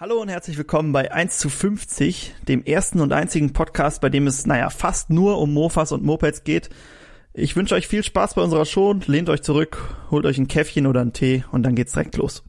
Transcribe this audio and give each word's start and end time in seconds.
Hallo 0.00 0.22
und 0.22 0.28
herzlich 0.28 0.56
willkommen 0.56 0.92
bei 0.92 1.10
1 1.10 1.38
zu 1.38 1.48
50, 1.48 2.32
dem 2.46 2.62
ersten 2.62 3.00
und 3.00 3.12
einzigen 3.12 3.52
Podcast, 3.52 4.00
bei 4.00 4.08
dem 4.08 4.28
es, 4.28 4.46
naja, 4.46 4.70
fast 4.70 5.10
nur 5.10 5.40
um 5.40 5.52
Mofas 5.52 5.90
und 5.90 6.04
Mopeds 6.04 6.44
geht. 6.44 6.70
Ich 7.34 7.56
wünsche 7.56 7.74
euch 7.74 7.88
viel 7.88 8.04
Spaß 8.04 8.34
bei 8.34 8.42
unserer 8.42 8.64
Show, 8.64 8.94
lehnt 9.06 9.28
euch 9.28 9.42
zurück, 9.42 9.96
holt 10.12 10.24
euch 10.24 10.38
ein 10.38 10.46
Käffchen 10.46 10.86
oder 10.86 11.00
einen 11.00 11.14
Tee 11.14 11.42
und 11.50 11.64
dann 11.64 11.74
geht's 11.74 11.94
direkt 11.94 12.16
los. 12.16 12.44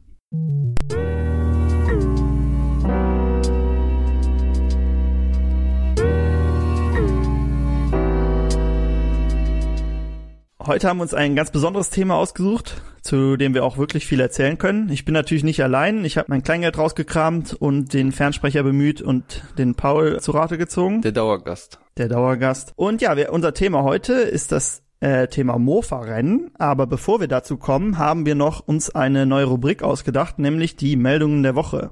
Heute 10.64 10.88
haben 10.88 10.98
wir 10.98 11.02
uns 11.02 11.16
ein 11.16 11.36
ganz 11.36 11.50
besonderes 11.50 11.90
Thema 11.90 12.14
ausgesucht, 12.14 12.84
zu 13.02 13.38
dem 13.38 13.54
wir 13.54 13.64
auch 13.64 13.78
wirklich 13.78 14.06
viel 14.06 14.20
erzählen 14.20 14.58
können. 14.58 14.90
Ich 14.90 15.06
bin 15.06 15.14
natürlich 15.14 15.44
nicht 15.44 15.64
allein. 15.64 16.06
Ich 16.06 16.18
habe 16.18 16.28
mein 16.30 16.44
Kleingeld 16.44 16.78
rausgekramt 16.78 17.54
und 17.54 17.94
den 17.94 18.12
Fernsprecher 18.12 18.64
bemüht 18.64 19.02
und 19.02 19.44
den 19.58 19.76
Paul 19.76 20.20
zu 20.20 20.32
Rate 20.32 20.58
gezogen. 20.58 21.02
Der 21.02 21.12
Dauergast. 21.12 21.80
Der 21.98 22.08
Dauergast. 22.08 22.74
Und 22.76 23.02
ja, 23.02 23.18
wir, 23.18 23.32
unser 23.32 23.54
Thema 23.54 23.84
heute 23.84 24.14
ist 24.14 24.52
das 24.52 24.84
äh, 25.00 25.28
Thema 25.28 25.58
Mofa-Rennen. 25.58 26.52
Aber 26.58 26.88
bevor 26.88 27.20
wir 27.20 27.28
dazu 27.28 27.58
kommen, 27.58 27.98
haben 27.98 28.26
wir 28.26 28.36
noch 28.36 28.68
uns 28.68 28.94
eine 28.94 29.26
neue 29.26 29.46
Rubrik 29.46 29.84
ausgedacht, 29.84 30.40
nämlich 30.40 30.76
die 30.76 30.96
Meldungen 30.96 31.44
der 31.44 31.56
Woche. 31.56 31.92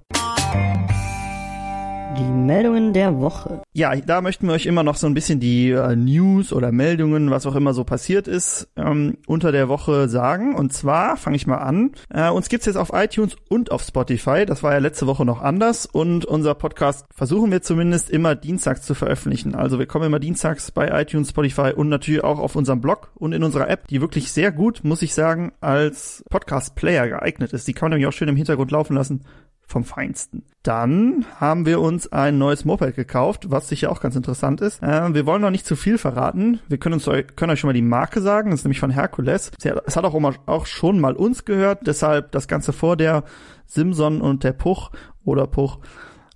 Die 2.18 2.24
Meldungen 2.24 2.94
der 2.94 3.20
Woche. 3.20 3.62
Ja, 3.74 3.96
da 3.96 4.22
möchten 4.22 4.48
wir 4.48 4.54
euch 4.54 4.66
immer 4.66 4.82
noch 4.82 4.96
so 4.96 5.06
ein 5.06 5.14
bisschen 5.14 5.40
die 5.40 5.70
äh, 5.70 5.96
News 5.96 6.52
oder 6.52 6.72
Meldungen, 6.72 7.30
was 7.30 7.46
auch 7.46 7.54
immer 7.54 7.76
so 7.76 7.84
passiert 7.84 8.28
ist, 8.28 8.70
ähm, 8.76 9.18
unter 9.28 9.52
der 9.52 9.70
Woche 9.70 10.10
sagen. 10.10 10.56
Und 10.56 10.74
zwar 10.74 11.18
fange 11.18 11.36
ich 11.36 11.46
mal 11.46 11.58
an. 11.58 11.92
Äh, 12.10 12.32
uns 12.32 12.50
gibt's 12.50 12.66
jetzt 12.66 12.76
auf 12.76 12.90
iTunes 12.92 13.36
und 13.50 13.72
auf 13.72 13.84
Spotify. 13.84 14.48
Das 14.48 14.64
war 14.64 14.74
ja 14.74 14.80
letzte 14.80 15.06
Woche 15.06 15.26
noch 15.26 15.44
anders. 15.44 15.86
Und 15.86 16.26
unser 16.26 16.56
Podcast 16.56 17.06
versuchen 17.14 17.52
wir 17.52 17.62
zumindest 17.62 18.10
immer 18.10 18.34
dienstags 18.34 18.82
zu 18.82 18.96
veröffentlichen. 18.96 19.54
Also 19.54 19.78
wir 19.78 19.86
kommen 19.86 20.06
immer 20.06 20.20
dienstags 20.20 20.72
bei 20.72 20.90
iTunes, 21.00 21.30
Spotify 21.30 21.74
und 21.76 21.88
natürlich 21.88 22.24
auch 22.24 22.40
auf 22.40 22.56
unserem 22.56 22.82
Blog 22.82 23.12
und 23.14 23.34
in 23.34 23.44
unserer 23.44 23.70
App, 23.70 23.88
die 23.90 24.02
wirklich 24.02 24.32
sehr 24.32 24.52
gut, 24.52 24.84
muss 24.84 25.04
ich 25.04 25.14
sagen, 25.14 25.52
als 25.62 26.24
Podcast-Player 26.32 27.10
geeignet 27.10 27.54
ist. 27.54 27.68
Die 27.68 27.74
kann 27.74 27.90
man 27.90 27.98
nämlich 28.00 28.08
auch 28.08 28.18
schön 28.18 28.28
im 28.28 28.36
Hintergrund 28.36 28.72
laufen 28.72 28.96
lassen 28.96 29.24
vom 29.68 29.84
Feinsten. 29.84 30.44
Dann 30.64 31.26
haben 31.40 31.66
wir 31.66 31.82
uns 31.82 32.12
ein 32.12 32.38
neues 32.38 32.66
Moped 32.66 32.96
gekauft, 32.96 33.52
was 33.52 33.68
sicher 33.68 33.92
auch 33.92 34.02
ganz 34.02 34.16
interessant 34.16 34.62
ist. 34.62 34.82
Äh, 34.82 35.14
wir 35.14 35.26
wollen 35.26 35.42
noch 35.42 35.52
nicht 35.52 35.66
zu 35.66 35.76
viel 35.76 35.98
verraten. 35.98 36.60
Wir 36.70 36.78
können 36.78 36.94
uns 36.94 37.06
können 37.36 37.52
euch 37.52 37.60
schon 37.60 37.68
mal 37.68 37.74
die 37.74 37.82
Marke 37.82 38.22
sagen. 38.22 38.52
Das 38.52 38.62
ist 38.62 38.64
nämlich 38.64 38.80
von 38.80 38.92
Hercules. 38.92 39.52
Es 39.86 39.96
hat 39.96 40.06
auch, 40.06 40.34
auch 40.46 40.66
schon 40.66 41.00
mal 41.00 41.14
uns 41.14 41.46
gehört. 41.46 41.86
Deshalb 41.86 42.32
das 42.32 42.48
Ganze 42.48 42.74
vor 42.74 42.96
der 42.96 43.24
Simson 43.66 44.22
und 44.22 44.44
der 44.44 44.54
Puch 44.54 44.92
oder 45.26 45.48
Puch. 45.48 45.80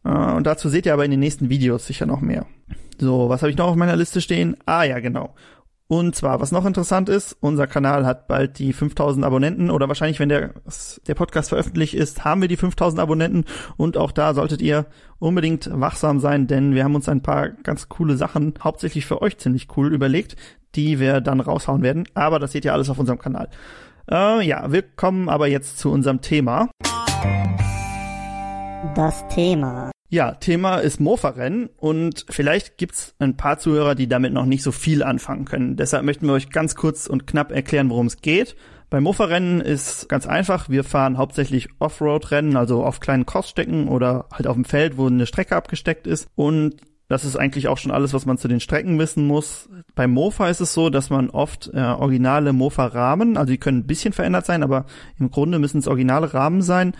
Äh, 0.03 0.09
und 0.09 0.45
dazu 0.45 0.67
seht 0.67 0.85
ihr 0.85 0.93
aber 0.93 1.05
in 1.05 1.11
den 1.11 1.21
nächsten 1.21 1.49
Videos 1.49 1.87
sicher 1.87 2.05
noch 2.05 2.21
mehr. 2.21 2.45
So, 2.99 3.29
was 3.29 3.41
habe 3.41 3.49
ich 3.49 3.57
noch 3.57 3.67
auf 3.67 3.75
meiner 3.75 3.95
Liste 3.95 4.21
stehen? 4.21 4.57
Ah 4.65 4.83
ja, 4.83 4.99
genau. 4.99 5.33
Und 5.91 6.15
zwar, 6.15 6.39
was 6.39 6.53
noch 6.53 6.65
interessant 6.65 7.09
ist, 7.09 7.35
unser 7.41 7.67
Kanal 7.67 8.05
hat 8.05 8.29
bald 8.29 8.59
die 8.59 8.71
5000 8.71 9.25
Abonnenten 9.25 9.69
oder 9.69 9.89
wahrscheinlich, 9.89 10.21
wenn 10.21 10.29
der, 10.29 10.51
der 11.05 11.15
Podcast 11.15 11.49
veröffentlicht 11.49 11.95
ist, 11.95 12.23
haben 12.23 12.39
wir 12.39 12.47
die 12.47 12.55
5000 12.55 13.01
Abonnenten 13.01 13.43
und 13.75 13.97
auch 13.97 14.13
da 14.13 14.33
solltet 14.33 14.61
ihr 14.61 14.85
unbedingt 15.19 15.69
wachsam 15.69 16.21
sein, 16.21 16.47
denn 16.47 16.75
wir 16.75 16.85
haben 16.85 16.95
uns 16.95 17.09
ein 17.09 17.21
paar 17.21 17.49
ganz 17.49 17.89
coole 17.89 18.15
Sachen, 18.15 18.53
hauptsächlich 18.63 19.05
für 19.05 19.21
euch 19.21 19.37
ziemlich 19.37 19.67
cool 19.75 19.93
überlegt, 19.93 20.37
die 20.75 21.01
wir 21.01 21.19
dann 21.19 21.41
raushauen 21.41 21.81
werden. 21.81 22.05
Aber 22.13 22.39
das 22.39 22.53
seht 22.53 22.63
ihr 22.63 22.71
alles 22.71 22.89
auf 22.89 22.97
unserem 22.97 23.19
Kanal. 23.19 23.49
Äh, 24.09 24.47
ja, 24.47 24.71
wir 24.71 24.83
kommen 24.83 25.27
aber 25.27 25.47
jetzt 25.47 25.77
zu 25.77 25.91
unserem 25.91 26.21
Thema. 26.21 26.69
Das 28.95 29.27
Thema. 29.27 29.91
Ja, 30.13 30.33
Thema 30.33 30.79
ist 30.79 30.99
Mofa-Rennen 30.99 31.69
und 31.77 32.25
vielleicht 32.29 32.77
gibt's 32.77 33.15
ein 33.19 33.37
paar 33.37 33.59
Zuhörer, 33.59 33.95
die 33.95 34.09
damit 34.09 34.33
noch 34.33 34.45
nicht 34.45 34.61
so 34.61 34.73
viel 34.73 35.03
anfangen 35.03 35.45
können. 35.45 35.77
Deshalb 35.77 36.03
möchten 36.03 36.27
wir 36.27 36.33
euch 36.33 36.49
ganz 36.49 36.75
kurz 36.75 37.07
und 37.07 37.27
knapp 37.27 37.49
erklären, 37.53 37.89
worum 37.89 38.07
es 38.07 38.17
geht. 38.17 38.57
Beim 38.89 39.03
Mofa-Rennen 39.03 39.61
ist 39.61 40.09
ganz 40.09 40.27
einfach. 40.27 40.67
Wir 40.67 40.83
fahren 40.83 41.17
hauptsächlich 41.17 41.69
Offroad-Rennen, 41.79 42.57
also 42.57 42.83
auf 42.83 42.99
kleinen 42.99 43.25
Crossstecken 43.25 43.87
oder 43.87 44.25
halt 44.33 44.47
auf 44.47 44.55
dem 44.55 44.65
Feld, 44.65 44.97
wo 44.97 45.07
eine 45.07 45.25
Strecke 45.25 45.55
abgesteckt 45.55 46.07
ist. 46.07 46.27
Und 46.35 46.75
das 47.07 47.23
ist 47.23 47.37
eigentlich 47.37 47.69
auch 47.69 47.77
schon 47.77 47.93
alles, 47.93 48.13
was 48.13 48.25
man 48.25 48.37
zu 48.37 48.49
den 48.49 48.59
Strecken 48.59 48.99
wissen 48.99 49.25
muss. 49.25 49.69
Beim 49.95 50.11
Mofa 50.11 50.49
ist 50.49 50.59
es 50.59 50.73
so, 50.73 50.89
dass 50.89 51.09
man 51.09 51.29
oft 51.29 51.71
äh, 51.73 51.79
originale 51.79 52.51
Mofa-Rahmen, 52.51 53.37
also 53.37 53.49
die 53.49 53.59
können 53.59 53.79
ein 53.79 53.87
bisschen 53.87 54.11
verändert 54.11 54.45
sein, 54.45 54.61
aber 54.61 54.87
im 55.17 55.31
Grunde 55.31 55.57
müssen 55.57 55.77
es 55.77 55.87
originale 55.87 56.33
Rahmen 56.33 56.61
sein 56.61 56.95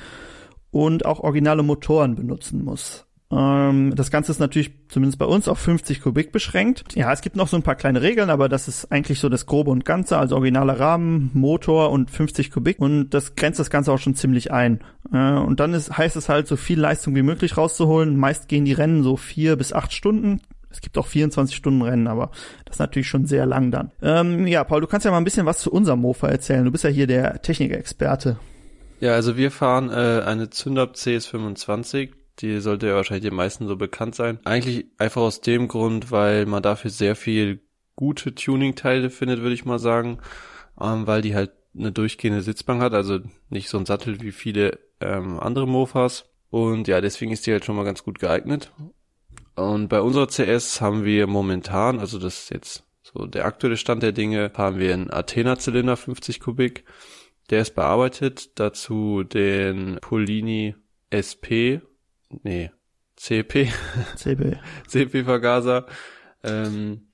und 0.71 1.05
auch 1.05 1.19
originale 1.19 1.63
Motoren 1.63 2.15
benutzen 2.15 2.63
muss. 2.63 3.05
Ähm, 3.31 3.93
das 3.95 4.11
Ganze 4.11 4.31
ist 4.31 4.39
natürlich 4.39 4.71
zumindest 4.89 5.17
bei 5.17 5.25
uns 5.25 5.47
auf 5.47 5.57
50 5.59 6.01
Kubik 6.01 6.31
beschränkt. 6.31 6.95
Ja, 6.95 7.11
es 7.13 7.21
gibt 7.21 7.35
noch 7.35 7.47
so 7.47 7.55
ein 7.55 7.63
paar 7.63 7.75
kleine 7.75 8.01
Regeln, 8.01 8.29
aber 8.29 8.49
das 8.49 8.67
ist 8.67 8.91
eigentlich 8.91 9.19
so 9.19 9.29
das 9.29 9.45
Grobe 9.45 9.71
und 9.71 9.85
Ganze, 9.85 10.17
also 10.17 10.35
originaler 10.35 10.79
Rahmen, 10.79 11.31
Motor 11.33 11.91
und 11.91 12.11
50 12.11 12.51
Kubik 12.51 12.79
und 12.79 13.11
das 13.11 13.35
grenzt 13.35 13.59
das 13.59 13.69
Ganze 13.69 13.91
auch 13.91 13.99
schon 13.99 14.15
ziemlich 14.15 14.51
ein. 14.51 14.81
Äh, 15.13 15.33
und 15.33 15.59
dann 15.59 15.73
ist, 15.73 15.97
heißt 15.97 16.15
es 16.15 16.29
halt, 16.29 16.47
so 16.47 16.57
viel 16.57 16.79
Leistung 16.79 17.15
wie 17.15 17.21
möglich 17.21 17.57
rauszuholen. 17.57 18.17
Meist 18.17 18.47
gehen 18.47 18.65
die 18.65 18.73
Rennen 18.73 19.03
so 19.03 19.15
vier 19.15 19.55
bis 19.55 19.71
acht 19.71 19.93
Stunden. 19.93 20.41
Es 20.69 20.81
gibt 20.81 20.97
auch 20.97 21.07
24 21.07 21.55
Stunden 21.55 21.81
Rennen, 21.81 22.07
aber 22.07 22.31
das 22.65 22.75
ist 22.75 22.79
natürlich 22.79 23.07
schon 23.07 23.25
sehr 23.25 23.45
lang 23.45 23.71
dann. 23.71 23.91
Ähm, 24.01 24.47
ja, 24.47 24.63
Paul, 24.63 24.81
du 24.81 24.87
kannst 24.87 25.05
ja 25.05 25.11
mal 25.11 25.17
ein 25.17 25.25
bisschen 25.25 25.45
was 25.45 25.59
zu 25.59 25.71
unserem 25.71 25.99
Mofa 25.99 26.27
erzählen. 26.27 26.63
Du 26.63 26.71
bist 26.71 26.85
ja 26.85 26.89
hier 26.89 27.07
der 27.07 27.41
Technikexperte. 27.41 28.37
Ja, 29.01 29.13
also 29.13 29.35
wir 29.35 29.49
fahren 29.49 29.89
äh, 29.89 30.21
eine 30.23 30.51
Zündapp 30.51 30.93
CS25. 30.93 32.11
Die 32.39 32.59
sollte 32.59 32.87
ja 32.87 32.95
wahrscheinlich 32.95 33.27
den 33.27 33.35
meisten 33.35 33.67
so 33.67 33.75
bekannt 33.75 34.13
sein. 34.13 34.39
Eigentlich 34.45 34.85
einfach 34.99 35.21
aus 35.21 35.41
dem 35.41 35.67
Grund, 35.67 36.11
weil 36.11 36.45
man 36.45 36.61
dafür 36.61 36.91
sehr 36.91 37.15
viel 37.15 37.61
gute 37.95 38.35
Tuning-Teile 38.35 39.09
findet, 39.09 39.41
würde 39.41 39.55
ich 39.55 39.65
mal 39.65 39.79
sagen. 39.79 40.19
Ähm, 40.79 41.07
weil 41.07 41.23
die 41.23 41.33
halt 41.33 41.51
eine 41.75 41.91
durchgehende 41.91 42.43
Sitzbank 42.43 42.81
hat, 42.81 42.93
also 42.93 43.19
nicht 43.49 43.69
so 43.69 43.79
ein 43.79 43.87
Sattel 43.87 44.21
wie 44.21 44.31
viele 44.31 44.77
ähm, 44.99 45.39
andere 45.39 45.67
Mofas. 45.67 46.25
Und 46.51 46.87
ja, 46.87 47.01
deswegen 47.01 47.31
ist 47.31 47.47
die 47.47 47.53
halt 47.53 47.65
schon 47.65 47.75
mal 47.75 47.85
ganz 47.85 48.03
gut 48.03 48.19
geeignet. 48.19 48.71
Und 49.55 49.87
bei 49.87 50.01
unserer 50.01 50.27
CS 50.27 50.79
haben 50.79 51.05
wir 51.05 51.25
momentan, 51.25 51.99
also 51.99 52.19
das 52.19 52.43
ist 52.43 52.49
jetzt 52.51 52.83
so 53.01 53.25
der 53.25 53.45
aktuelle 53.45 53.77
Stand 53.77 54.03
der 54.03 54.11
Dinge, 54.11 54.51
haben 54.55 54.77
wir 54.77 54.93
einen 54.93 55.09
Athena-Zylinder 55.09 55.97
50 55.97 56.39
Kubik 56.39 56.85
der 57.51 57.61
ist 57.61 57.75
bearbeitet. 57.75 58.59
Dazu 58.59 59.23
den 59.23 59.99
Polini 60.01 60.75
SP, 61.11 61.81
nee, 62.43 62.71
CP, 63.17 63.71
CP, 64.15 64.57
CP 64.87 65.23
Vergaser 65.25 65.85
ähm, 66.43 67.11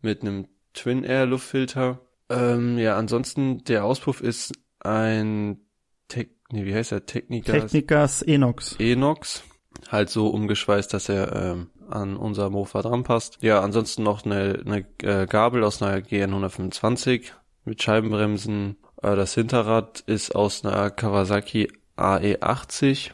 mit 0.00 0.20
einem 0.22 0.46
Twin 0.74 1.02
Air 1.02 1.26
Luftfilter. 1.26 2.00
Ähm, 2.28 2.78
ja, 2.78 2.96
ansonsten 2.96 3.64
der 3.64 3.84
Auspuff 3.84 4.20
ist 4.20 4.52
ein 4.80 5.60
Tech, 6.06 6.28
nee, 6.52 6.64
wie 6.64 6.74
heißt 6.74 6.92
er? 6.92 7.06
Technikas, 7.06 7.52
Technikas 7.52 8.22
Enox. 8.22 8.76
Enox. 8.78 9.42
Halt 9.88 10.10
so 10.10 10.28
umgeschweißt, 10.28 10.92
dass 10.92 11.08
er 11.08 11.34
ähm, 11.34 11.70
an 11.88 12.16
unser 12.16 12.50
Mofa 12.50 12.82
dran 12.82 13.02
passt. 13.02 13.38
Ja, 13.42 13.60
ansonsten 13.60 14.02
noch 14.02 14.24
eine, 14.24 14.62
eine 14.64 14.86
äh, 15.02 15.26
Gabel 15.26 15.64
aus 15.64 15.82
einer 15.82 16.02
GN 16.02 16.30
125 16.30 17.32
mit 17.64 17.82
Scheibenbremsen 17.82 18.76
das 19.02 19.34
Hinterrad 19.34 20.00
ist 20.00 20.34
aus 20.34 20.64
einer 20.64 20.90
Kawasaki 20.90 21.70
AE80. 21.96 23.10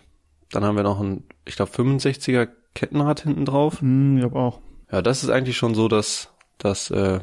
Dann 0.51 0.65
haben 0.65 0.77
wir 0.77 0.83
noch 0.83 1.01
ein, 1.01 1.25
ich 1.45 1.57
glaube, 1.57 1.73
65er 1.73 2.49
Kettenrad 2.75 3.21
hinten 3.21 3.45
drauf. 3.45 3.81
Hm, 3.81 4.19
ich 4.19 4.25
auch. 4.25 4.61
Ja, 4.91 5.03
das 5.03 5.25
ist 5.25 5.31
eigentlich 5.31 5.57
schon 5.57 5.75
so 5.75 5.89
das, 5.89 6.33
das 6.59 6.91
äh, 6.91 7.21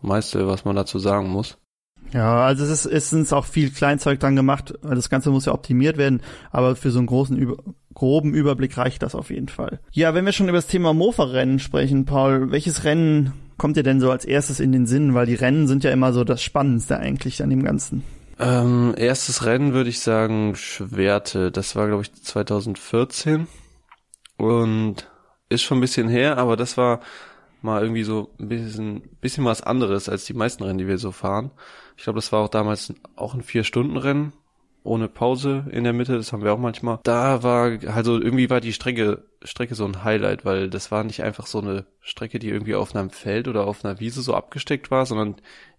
meiste, 0.00 0.46
was 0.46 0.64
man 0.64 0.76
dazu 0.76 0.98
sagen 0.98 1.28
muss. 1.28 1.58
Ja, 2.12 2.44
also 2.44 2.64
es 2.64 2.70
ist, 2.70 2.86
es 2.86 3.12
ist 3.12 3.32
auch 3.32 3.44
viel 3.44 3.70
Kleinzeug 3.70 4.20
dran 4.20 4.36
gemacht, 4.36 4.74
das 4.82 5.10
Ganze 5.10 5.30
muss 5.30 5.46
ja 5.46 5.52
optimiert 5.52 5.96
werden, 5.96 6.22
aber 6.52 6.76
für 6.76 6.92
so 6.92 6.98
einen 6.98 7.08
großen 7.08 7.36
über, 7.36 7.56
groben 7.94 8.32
Überblick 8.32 8.78
reicht 8.78 9.02
das 9.02 9.16
auf 9.16 9.30
jeden 9.30 9.48
Fall. 9.48 9.80
Ja, 9.90 10.14
wenn 10.14 10.24
wir 10.24 10.32
schon 10.32 10.48
über 10.48 10.58
das 10.58 10.68
Thema 10.68 10.94
Mofa-Rennen 10.94 11.58
sprechen, 11.58 12.04
Paul, 12.04 12.52
welches 12.52 12.84
Rennen 12.84 13.32
kommt 13.58 13.76
dir 13.76 13.82
denn 13.82 14.00
so 14.00 14.10
als 14.10 14.24
erstes 14.24 14.60
in 14.60 14.72
den 14.72 14.86
Sinn? 14.86 15.14
Weil 15.14 15.26
die 15.26 15.34
Rennen 15.34 15.66
sind 15.66 15.84
ja 15.84 15.90
immer 15.90 16.12
so 16.12 16.24
das 16.24 16.42
Spannendste 16.42 16.98
eigentlich 16.98 17.42
an 17.42 17.50
dem 17.50 17.62
Ganzen. 17.62 18.04
Ähm, 18.38 18.94
erstes 18.96 19.46
Rennen 19.46 19.72
würde 19.72 19.90
ich 19.90 20.00
sagen 20.00 20.54
Schwerte. 20.56 21.50
Das 21.50 21.74
war, 21.76 21.86
glaube 21.86 22.02
ich, 22.02 22.12
2014. 22.12 23.46
Und 24.36 25.10
ist 25.48 25.62
schon 25.62 25.78
ein 25.78 25.82
bisschen 25.82 26.08
her, 26.08 26.38
aber 26.38 26.56
das 26.56 26.76
war 26.76 27.00
mal 27.62 27.82
irgendwie 27.82 28.02
so 28.02 28.30
ein 28.38 28.48
bisschen, 28.48 29.02
bisschen 29.20 29.44
was 29.44 29.62
anderes 29.62 30.08
als 30.08 30.24
die 30.24 30.34
meisten 30.34 30.62
Rennen, 30.62 30.78
die 30.78 30.88
wir 30.88 30.98
so 30.98 31.12
fahren. 31.12 31.50
Ich 31.96 32.04
glaube, 32.04 32.18
das 32.18 32.32
war 32.32 32.40
auch 32.40 32.48
damals 32.48 32.92
auch 33.14 33.34
ein 33.34 33.42
Vier-Stunden-Rennen. 33.42 34.32
Ohne 34.86 35.08
Pause 35.08 35.66
in 35.70 35.84
der 35.84 35.92
Mitte, 35.92 36.16
das 36.16 36.32
haben 36.32 36.42
wir 36.42 36.52
auch 36.52 36.58
manchmal. 36.58 37.00
Da 37.02 37.42
war, 37.42 37.78
also 37.86 38.20
irgendwie 38.20 38.50
war 38.50 38.60
die 38.60 38.72
Strecke, 38.72 39.24
Strecke 39.42 39.74
so 39.74 39.84
ein 39.84 40.04
Highlight, 40.04 40.44
weil 40.44 40.70
das 40.70 40.90
war 40.90 41.04
nicht 41.04 41.22
einfach 41.22 41.46
so 41.46 41.60
eine 41.60 41.86
Strecke, 42.00 42.38
die 42.38 42.48
irgendwie 42.48 42.74
auf 42.74 42.94
einem 42.94 43.10
Feld 43.10 43.48
oder 43.48 43.66
auf 43.66 43.84
einer 43.84 44.00
Wiese 44.00 44.22
so 44.22 44.34
abgesteckt 44.34 44.90
war, 44.90 45.04
sondern 45.04 45.36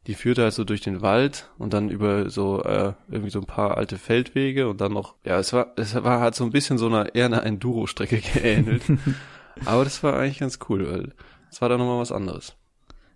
die 0.07 0.15
führte 0.15 0.43
halt 0.43 0.53
so 0.53 0.63
durch 0.63 0.81
den 0.81 1.01
Wald 1.01 1.49
und 1.57 1.73
dann 1.73 1.89
über 1.89 2.29
so 2.29 2.63
äh, 2.63 2.93
irgendwie 3.09 3.31
so 3.31 3.39
ein 3.39 3.45
paar 3.45 3.77
alte 3.77 3.97
Feldwege 3.97 4.67
und 4.67 4.81
dann 4.81 4.93
noch, 4.93 5.15
ja, 5.25 5.39
es 5.39 5.53
war, 5.53 5.73
es 5.77 5.95
war 5.95 6.19
halt 6.19 6.35
so 6.35 6.43
ein 6.43 6.51
bisschen 6.51 6.77
so 6.77 6.87
einer 6.87 7.15
eher 7.15 7.25
einer 7.25 7.43
Enduro-Strecke 7.43 8.17
geähnelt. 8.33 8.83
Aber 9.65 9.83
das 9.83 10.03
war 10.03 10.17
eigentlich 10.17 10.39
ganz 10.39 10.59
cool, 10.69 10.91
weil 10.91 11.13
es 11.49 11.61
war 11.61 11.69
da 11.69 11.77
nochmal 11.77 11.99
was 11.99 12.11
anderes. 12.11 12.56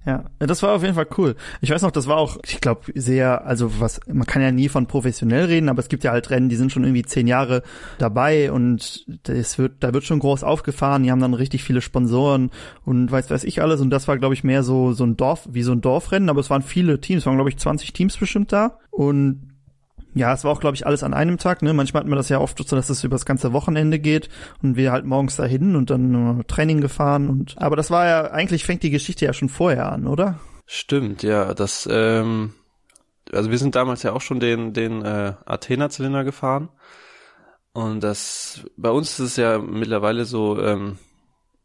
Ja, 0.03 0.25
das 0.39 0.63
war 0.63 0.73
auf 0.73 0.81
jeden 0.81 0.95
Fall 0.95 1.07
cool. 1.17 1.35
Ich 1.61 1.69
weiß 1.69 1.83
noch, 1.83 1.91
das 1.91 2.07
war 2.07 2.17
auch, 2.17 2.37
ich 2.43 2.59
glaube, 2.59 2.81
sehr, 2.95 3.45
also 3.45 3.79
was, 3.79 3.99
man 4.07 4.25
kann 4.25 4.41
ja 4.41 4.51
nie 4.51 4.67
von 4.67 4.87
professionell 4.87 5.45
reden, 5.45 5.69
aber 5.69 5.79
es 5.79 5.89
gibt 5.89 6.03
ja 6.03 6.11
halt 6.11 6.31
Rennen, 6.31 6.49
die 6.49 6.55
sind 6.55 6.71
schon 6.71 6.83
irgendwie 6.83 7.03
zehn 7.03 7.27
Jahre 7.27 7.61
dabei 7.99 8.51
und 8.51 9.05
es 9.27 9.59
wird, 9.59 9.73
da 9.81 9.93
wird 9.93 10.03
schon 10.03 10.17
groß 10.17 10.43
aufgefahren, 10.43 11.03
die 11.03 11.11
haben 11.11 11.19
dann 11.19 11.35
richtig 11.35 11.63
viele 11.63 11.81
Sponsoren 11.81 12.49
und 12.83 13.11
weiß 13.11 13.29
weiß 13.29 13.43
ich 13.43 13.61
alles. 13.61 13.79
Und 13.79 13.91
das 13.91 14.07
war, 14.07 14.17
glaube 14.17 14.33
ich, 14.33 14.43
mehr 14.43 14.63
so, 14.63 14.93
so 14.93 15.03
ein 15.03 15.17
Dorf, 15.17 15.47
wie 15.51 15.61
so 15.61 15.71
ein 15.71 15.81
Dorfrennen, 15.81 16.29
aber 16.29 16.39
es 16.39 16.49
waren 16.49 16.63
viele 16.63 16.99
Teams, 16.99 17.21
es 17.21 17.25
waren, 17.27 17.35
glaube 17.35 17.51
ich, 17.51 17.57
20 17.57 17.93
Teams 17.93 18.17
bestimmt 18.17 18.51
da. 18.51 18.79
Und 18.89 19.50
ja, 20.13 20.33
es 20.33 20.43
war 20.43 20.51
auch, 20.51 20.59
glaube 20.59 20.75
ich, 20.75 20.85
alles 20.85 21.03
an 21.03 21.13
einem 21.13 21.37
Tag. 21.37 21.61
Ne? 21.61 21.73
Manchmal 21.73 22.01
hat 22.01 22.07
man 22.07 22.17
das 22.17 22.29
ja 22.29 22.39
oft 22.39 22.57
so, 22.57 22.75
dass 22.75 22.89
es 22.89 23.03
über 23.03 23.15
das 23.15 23.25
ganze 23.25 23.53
Wochenende 23.53 23.99
geht 23.99 24.29
und 24.61 24.75
wir 24.75 24.91
halt 24.91 25.05
morgens 25.05 25.37
dahin 25.37 25.75
und 25.75 25.89
dann 25.89 26.39
äh, 26.39 26.43
Training 26.45 26.81
gefahren. 26.81 27.29
Und 27.29 27.55
aber 27.57 27.75
das 27.75 27.91
war 27.91 28.07
ja 28.07 28.31
eigentlich 28.31 28.65
fängt 28.65 28.83
die 28.83 28.89
Geschichte 28.89 29.25
ja 29.25 29.33
schon 29.33 29.49
vorher 29.49 29.91
an, 29.91 30.07
oder? 30.07 30.39
Stimmt, 30.65 31.23
ja. 31.23 31.53
Das, 31.53 31.87
ähm, 31.91 32.53
also 33.31 33.51
wir 33.51 33.57
sind 33.57 33.75
damals 33.75 34.03
ja 34.03 34.13
auch 34.13 34.21
schon 34.21 34.39
den 34.39 34.73
den 34.73 35.03
äh, 35.03 35.33
Athena-Zylinder 35.45 36.23
gefahren 36.23 36.69
und 37.73 38.03
das 38.03 38.65
bei 38.75 38.89
uns 38.89 39.11
ist 39.11 39.19
es 39.19 39.35
ja 39.37 39.59
mittlerweile 39.59 40.25
so 40.25 40.61
ähm, 40.61 40.97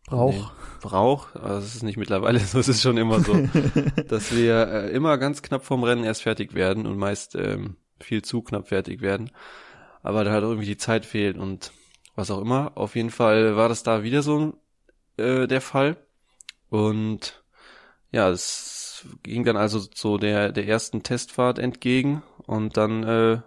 Brauch. 0.07 0.33
Nee, 0.33 0.45
Brauch, 0.83 1.35
also 1.35 1.59
es 1.67 1.75
ist 1.75 1.83
nicht 1.83 1.97
mittlerweile 1.97 2.39
so, 2.39 2.61
es 2.61 2.69
ist 2.69 2.83
schon 2.83 2.97
immer 2.97 3.21
so, 3.21 3.35
dass 4.09 4.35
wir 4.35 4.69
äh, 4.69 4.91
immer 4.93 5.19
ganz 5.19 5.43
knapp 5.43 5.65
vom 5.65 5.83
Rennen 5.83 6.05
erst 6.05 6.23
fertig 6.23 6.55
werden 6.55 6.87
und 6.87 6.97
meist 6.97 7.35
ähm, 7.35 7.77
viel 8.01 8.23
zu 8.23 8.43
knapp 8.43 8.69
fertig 8.69 9.01
werden. 9.01 9.31
Aber 10.03 10.25
da 10.25 10.33
halt 10.33 10.45
irgendwie 10.45 10.67
die 10.67 10.77
Zeit 10.77 11.05
fehlt 11.05 11.37
und 11.37 11.73
was 12.15 12.31
auch 12.31 12.41
immer. 12.41 12.73
Auf 12.77 12.97
jeden 12.97 13.11
Fall 13.11 13.57
war 13.57 13.69
das 13.69 13.83
da 13.83 14.03
wieder 14.03 14.23
so 14.23 14.55
äh, 15.17 15.47
der 15.47 15.61
Fall. 15.61 15.97
Und 16.69 17.43
ja, 18.11 18.29
es 18.31 19.07
ging 19.23 19.45
dann 19.45 19.57
also 19.57 19.81
so 19.95 20.19
der, 20.19 20.53
der 20.53 20.67
ersten 20.67 21.03
Testfahrt 21.03 21.59
entgegen 21.59 22.23
und 22.47 22.77
dann 22.77 23.03
äh, 23.05 23.41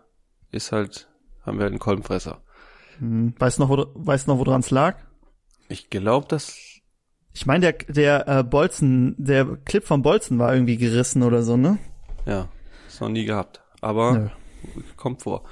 ist 0.52 0.72
halt, 0.72 1.07
haben 1.45 1.57
wir 1.57 1.63
halt 1.63 1.74
einen 1.74 1.80
Kolbenfresser. 1.80 2.42
Hm. 3.00 3.34
Weißt 3.38 3.60
noch, 3.60 3.69
wo, 3.69 3.86
weißt 3.94 4.28
noch, 4.28 4.38
woran 4.38 4.62
es 4.62 4.72
lag? 4.72 4.98
Ich 5.69 5.90
glaube, 5.90 6.28
dass 6.28 6.56
ich 7.34 7.45
meine, 7.45 7.72
der, 7.72 7.74
der 7.88 8.28
äh, 8.28 8.44
Bolzen, 8.44 9.16
der 9.18 9.45
Clip 9.63 9.86
von 9.86 10.02
Bolzen 10.02 10.40
war 10.40 10.54
irgendwie 10.54 10.78
gerissen 10.78 11.24
oder 11.24 11.44
so, 11.44 11.57
ne? 11.57 11.78
Ja, 12.25 12.50
ist 12.88 13.02
noch 13.02 13.10
nie 13.10 13.25
gehabt. 13.25 13.62
Aber 13.81 14.13
Nö. 14.13 14.30
Kommt 14.97 15.23
vor. 15.23 15.44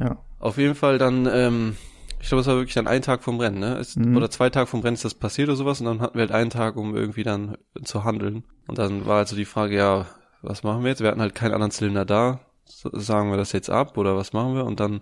Ja. 0.00 0.18
Auf 0.38 0.58
jeden 0.58 0.74
Fall 0.74 0.98
dann, 0.98 1.26
ähm, 1.26 1.76
ich 2.20 2.28
glaube, 2.28 2.40
es 2.40 2.46
war 2.46 2.56
wirklich 2.56 2.74
dann 2.74 2.86
ein 2.86 3.02
Tag 3.02 3.22
vom 3.22 3.40
Rennen, 3.40 3.58
ne? 3.58 3.76
Es, 3.78 3.96
mhm. 3.96 4.16
Oder 4.16 4.30
zwei 4.30 4.50
Tage 4.50 4.66
vom 4.66 4.80
Rennen 4.80 4.94
ist 4.94 5.04
das 5.04 5.14
passiert 5.14 5.48
oder 5.48 5.56
sowas 5.56 5.80
und 5.80 5.86
dann 5.86 6.00
hatten 6.00 6.14
wir 6.14 6.22
halt 6.22 6.32
einen 6.32 6.50
Tag, 6.50 6.76
um 6.76 6.94
irgendwie 6.94 7.24
dann 7.24 7.56
zu 7.84 8.04
handeln. 8.04 8.44
Und 8.66 8.78
dann 8.78 9.06
war 9.06 9.18
also 9.18 9.36
die 9.36 9.44
Frage, 9.44 9.76
ja, 9.76 10.06
was 10.42 10.62
machen 10.62 10.82
wir 10.82 10.90
jetzt? 10.90 11.00
Wir 11.00 11.08
hatten 11.08 11.20
halt 11.20 11.34
keinen 11.34 11.54
anderen 11.54 11.70
Zylinder 11.70 12.04
da. 12.04 12.40
Sagen 12.64 13.30
wir 13.30 13.36
das 13.36 13.52
jetzt 13.52 13.70
ab 13.70 13.96
oder 13.96 14.16
was 14.16 14.32
machen 14.32 14.54
wir? 14.54 14.64
Und 14.64 14.78
dann 14.78 15.00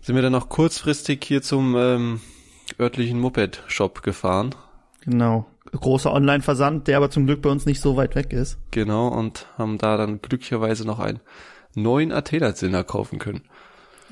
sind 0.00 0.14
wir 0.14 0.22
dann 0.22 0.32
noch 0.32 0.48
kurzfristig 0.48 1.22
hier 1.24 1.42
zum 1.42 1.76
ähm, 1.76 2.20
örtlichen 2.78 3.20
Moped-Shop 3.20 4.02
gefahren. 4.02 4.54
Genau. 5.02 5.46
Großer 5.72 6.12
Online-Versand, 6.12 6.88
der 6.88 6.96
aber 6.96 7.10
zum 7.10 7.26
Glück 7.26 7.42
bei 7.42 7.50
uns 7.50 7.66
nicht 7.66 7.80
so 7.80 7.96
weit 7.96 8.14
weg 8.14 8.32
ist. 8.32 8.58
Genau, 8.70 9.08
und 9.08 9.46
haben 9.58 9.78
da 9.78 9.96
dann 9.96 10.20
glücklicherweise 10.22 10.86
noch 10.86 10.98
einen 10.98 11.20
neuen 11.74 12.12
Athena-Zylinder 12.12 12.84
kaufen 12.84 13.18
können. 13.18 13.42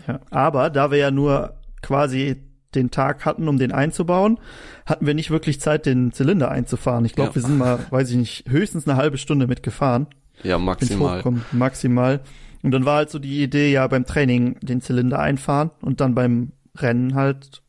Ja, 0.06 0.20
aber 0.30 0.70
da 0.70 0.90
wir 0.90 0.98
ja 0.98 1.10
nur 1.10 1.54
quasi 1.82 2.42
den 2.74 2.90
Tag 2.90 3.24
hatten, 3.24 3.48
um 3.48 3.58
den 3.58 3.72
einzubauen, 3.72 4.38
hatten 4.86 5.06
wir 5.06 5.14
nicht 5.14 5.30
wirklich 5.30 5.60
Zeit, 5.60 5.86
den 5.86 6.12
Zylinder 6.12 6.50
einzufahren. 6.50 7.04
Ich 7.04 7.14
glaube, 7.14 7.30
ja. 7.30 7.34
wir 7.36 7.42
sind 7.42 7.58
mal, 7.58 7.78
weiß 7.90 8.10
ich 8.10 8.16
nicht, 8.16 8.44
höchstens 8.48 8.88
eine 8.88 8.96
halbe 8.96 9.18
Stunde 9.18 9.46
mitgefahren. 9.46 10.06
Ja, 10.42 10.58
maximal. 10.58 11.22
Maximal. 11.52 12.20
Und 12.62 12.70
dann 12.70 12.84
war 12.84 12.96
halt 12.96 13.10
so 13.10 13.18
die 13.18 13.42
Idee, 13.42 13.72
ja, 13.72 13.86
beim 13.86 14.06
Training 14.06 14.58
den 14.60 14.80
Zylinder 14.80 15.18
einfahren 15.18 15.70
und 15.80 16.00
dann 16.00 16.14
beim 16.14 16.52
Rennen 16.76 17.14
halt 17.14 17.62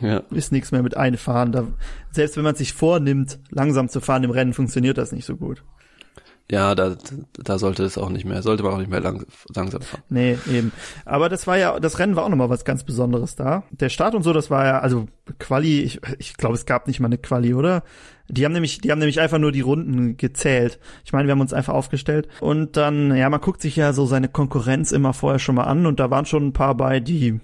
ja. 0.00 0.18
ist 0.30 0.52
nichts 0.52 0.72
mehr 0.72 0.82
mit 0.82 0.96
einfahren. 0.96 1.52
Da, 1.52 1.68
selbst 2.10 2.36
wenn 2.36 2.44
man 2.44 2.54
sich 2.54 2.72
vornimmt, 2.72 3.38
langsam 3.50 3.88
zu 3.88 4.00
fahren 4.00 4.24
im 4.24 4.30
Rennen, 4.30 4.52
funktioniert 4.52 4.98
das 4.98 5.12
nicht 5.12 5.24
so 5.24 5.36
gut. 5.36 5.64
Ja, 6.50 6.74
da, 6.74 6.96
da 7.34 7.58
sollte 7.58 7.84
es 7.84 7.96
auch 7.96 8.08
nicht 8.08 8.24
mehr, 8.24 8.42
sollte 8.42 8.64
man 8.64 8.72
auch 8.72 8.78
nicht 8.78 8.90
mehr 8.90 9.00
lang, 9.00 9.24
langsam 9.54 9.82
fahren. 9.82 10.02
Nee, 10.08 10.36
eben. 10.50 10.72
Aber 11.04 11.28
das 11.28 11.46
war 11.46 11.56
ja, 11.56 11.78
das 11.78 12.00
Rennen 12.00 12.16
war 12.16 12.24
auch 12.24 12.28
nochmal 12.28 12.50
was 12.50 12.64
ganz 12.64 12.82
Besonderes 12.82 13.36
da. 13.36 13.62
Der 13.70 13.88
Start 13.88 14.16
und 14.16 14.24
so, 14.24 14.32
das 14.32 14.50
war 14.50 14.66
ja, 14.66 14.80
also 14.80 15.06
Quali, 15.38 15.80
ich, 15.80 16.00
ich 16.18 16.36
glaube, 16.36 16.56
es 16.56 16.66
gab 16.66 16.88
nicht 16.88 16.98
mal 16.98 17.06
eine 17.06 17.18
Quali, 17.18 17.54
oder? 17.54 17.84
Die 18.28 18.44
haben 18.44 18.52
nämlich, 18.52 18.80
die 18.80 18.90
haben 18.90 18.98
nämlich 18.98 19.20
einfach 19.20 19.38
nur 19.38 19.52
die 19.52 19.60
Runden 19.60 20.16
gezählt. 20.16 20.80
Ich 21.04 21.12
meine, 21.12 21.28
wir 21.28 21.32
haben 21.32 21.40
uns 21.40 21.52
einfach 21.52 21.74
aufgestellt. 21.74 22.26
Und 22.40 22.76
dann, 22.76 23.14
ja, 23.14 23.30
man 23.30 23.40
guckt 23.40 23.62
sich 23.62 23.76
ja 23.76 23.92
so 23.92 24.06
seine 24.06 24.28
Konkurrenz 24.28 24.90
immer 24.90 25.12
vorher 25.12 25.38
schon 25.38 25.54
mal 25.54 25.64
an 25.64 25.86
und 25.86 26.00
da 26.00 26.10
waren 26.10 26.26
schon 26.26 26.48
ein 26.48 26.52
paar 26.52 26.74
bei, 26.76 26.98
die 26.98 27.40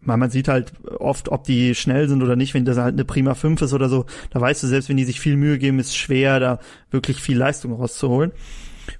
man, 0.00 0.20
man 0.20 0.30
sieht 0.30 0.48
halt 0.48 0.72
oft, 0.98 1.28
ob 1.28 1.44
die 1.44 1.74
schnell 1.74 2.08
sind 2.08 2.22
oder 2.22 2.36
nicht, 2.36 2.54
wenn 2.54 2.64
das 2.64 2.78
halt 2.78 2.94
eine 2.94 3.04
prima 3.04 3.34
5 3.34 3.62
ist 3.62 3.72
oder 3.72 3.88
so, 3.88 4.06
da 4.30 4.40
weißt 4.40 4.62
du, 4.62 4.66
selbst 4.66 4.88
wenn 4.88 4.96
die 4.96 5.04
sich 5.04 5.20
viel 5.20 5.36
Mühe 5.36 5.58
geben, 5.58 5.78
ist 5.78 5.96
schwer, 5.96 6.40
da 6.40 6.58
wirklich 6.90 7.20
viel 7.20 7.36
Leistung 7.36 7.72
rauszuholen. 7.72 8.32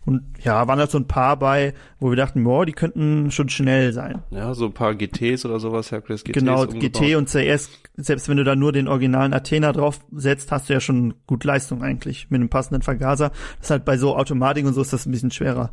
Und 0.04 0.22
ja, 0.42 0.68
waren 0.68 0.78
halt 0.78 0.90
so 0.90 0.98
ein 0.98 1.08
paar 1.08 1.38
bei, 1.38 1.72
wo 1.98 2.10
wir 2.10 2.16
dachten, 2.16 2.44
boah, 2.44 2.66
die 2.66 2.72
könnten 2.72 3.30
schon 3.30 3.48
schnell 3.48 3.94
sein. 3.94 4.22
Ja, 4.30 4.52
so 4.52 4.66
ein 4.66 4.74
paar 4.74 4.94
GTs 4.94 5.46
oder 5.46 5.60
sowas, 5.60 5.90
Hercules 5.90 6.24
GTs. 6.24 6.38
Genau, 6.38 6.62
umgebaut. 6.64 6.80
GT 6.80 7.16
und 7.16 7.28
CS, 7.28 7.70
selbst 7.96 8.28
wenn 8.28 8.36
du 8.36 8.44
da 8.44 8.54
nur 8.54 8.72
den 8.72 8.86
originalen 8.86 9.32
Athena 9.32 9.72
drauf 9.72 10.00
setzt, 10.12 10.52
hast 10.52 10.68
du 10.68 10.74
ja 10.74 10.80
schon 10.80 11.14
gut 11.26 11.44
Leistung 11.44 11.82
eigentlich 11.82 12.28
mit 12.28 12.40
einem 12.40 12.50
passenden 12.50 12.82
Vergaser. 12.82 13.30
Das 13.30 13.66
ist 13.66 13.70
halt 13.70 13.84
bei 13.86 13.96
so 13.96 14.14
Automatik 14.16 14.66
und 14.66 14.74
so 14.74 14.82
ist 14.82 14.92
das 14.92 15.06
ein 15.06 15.12
bisschen 15.12 15.30
schwerer. 15.30 15.72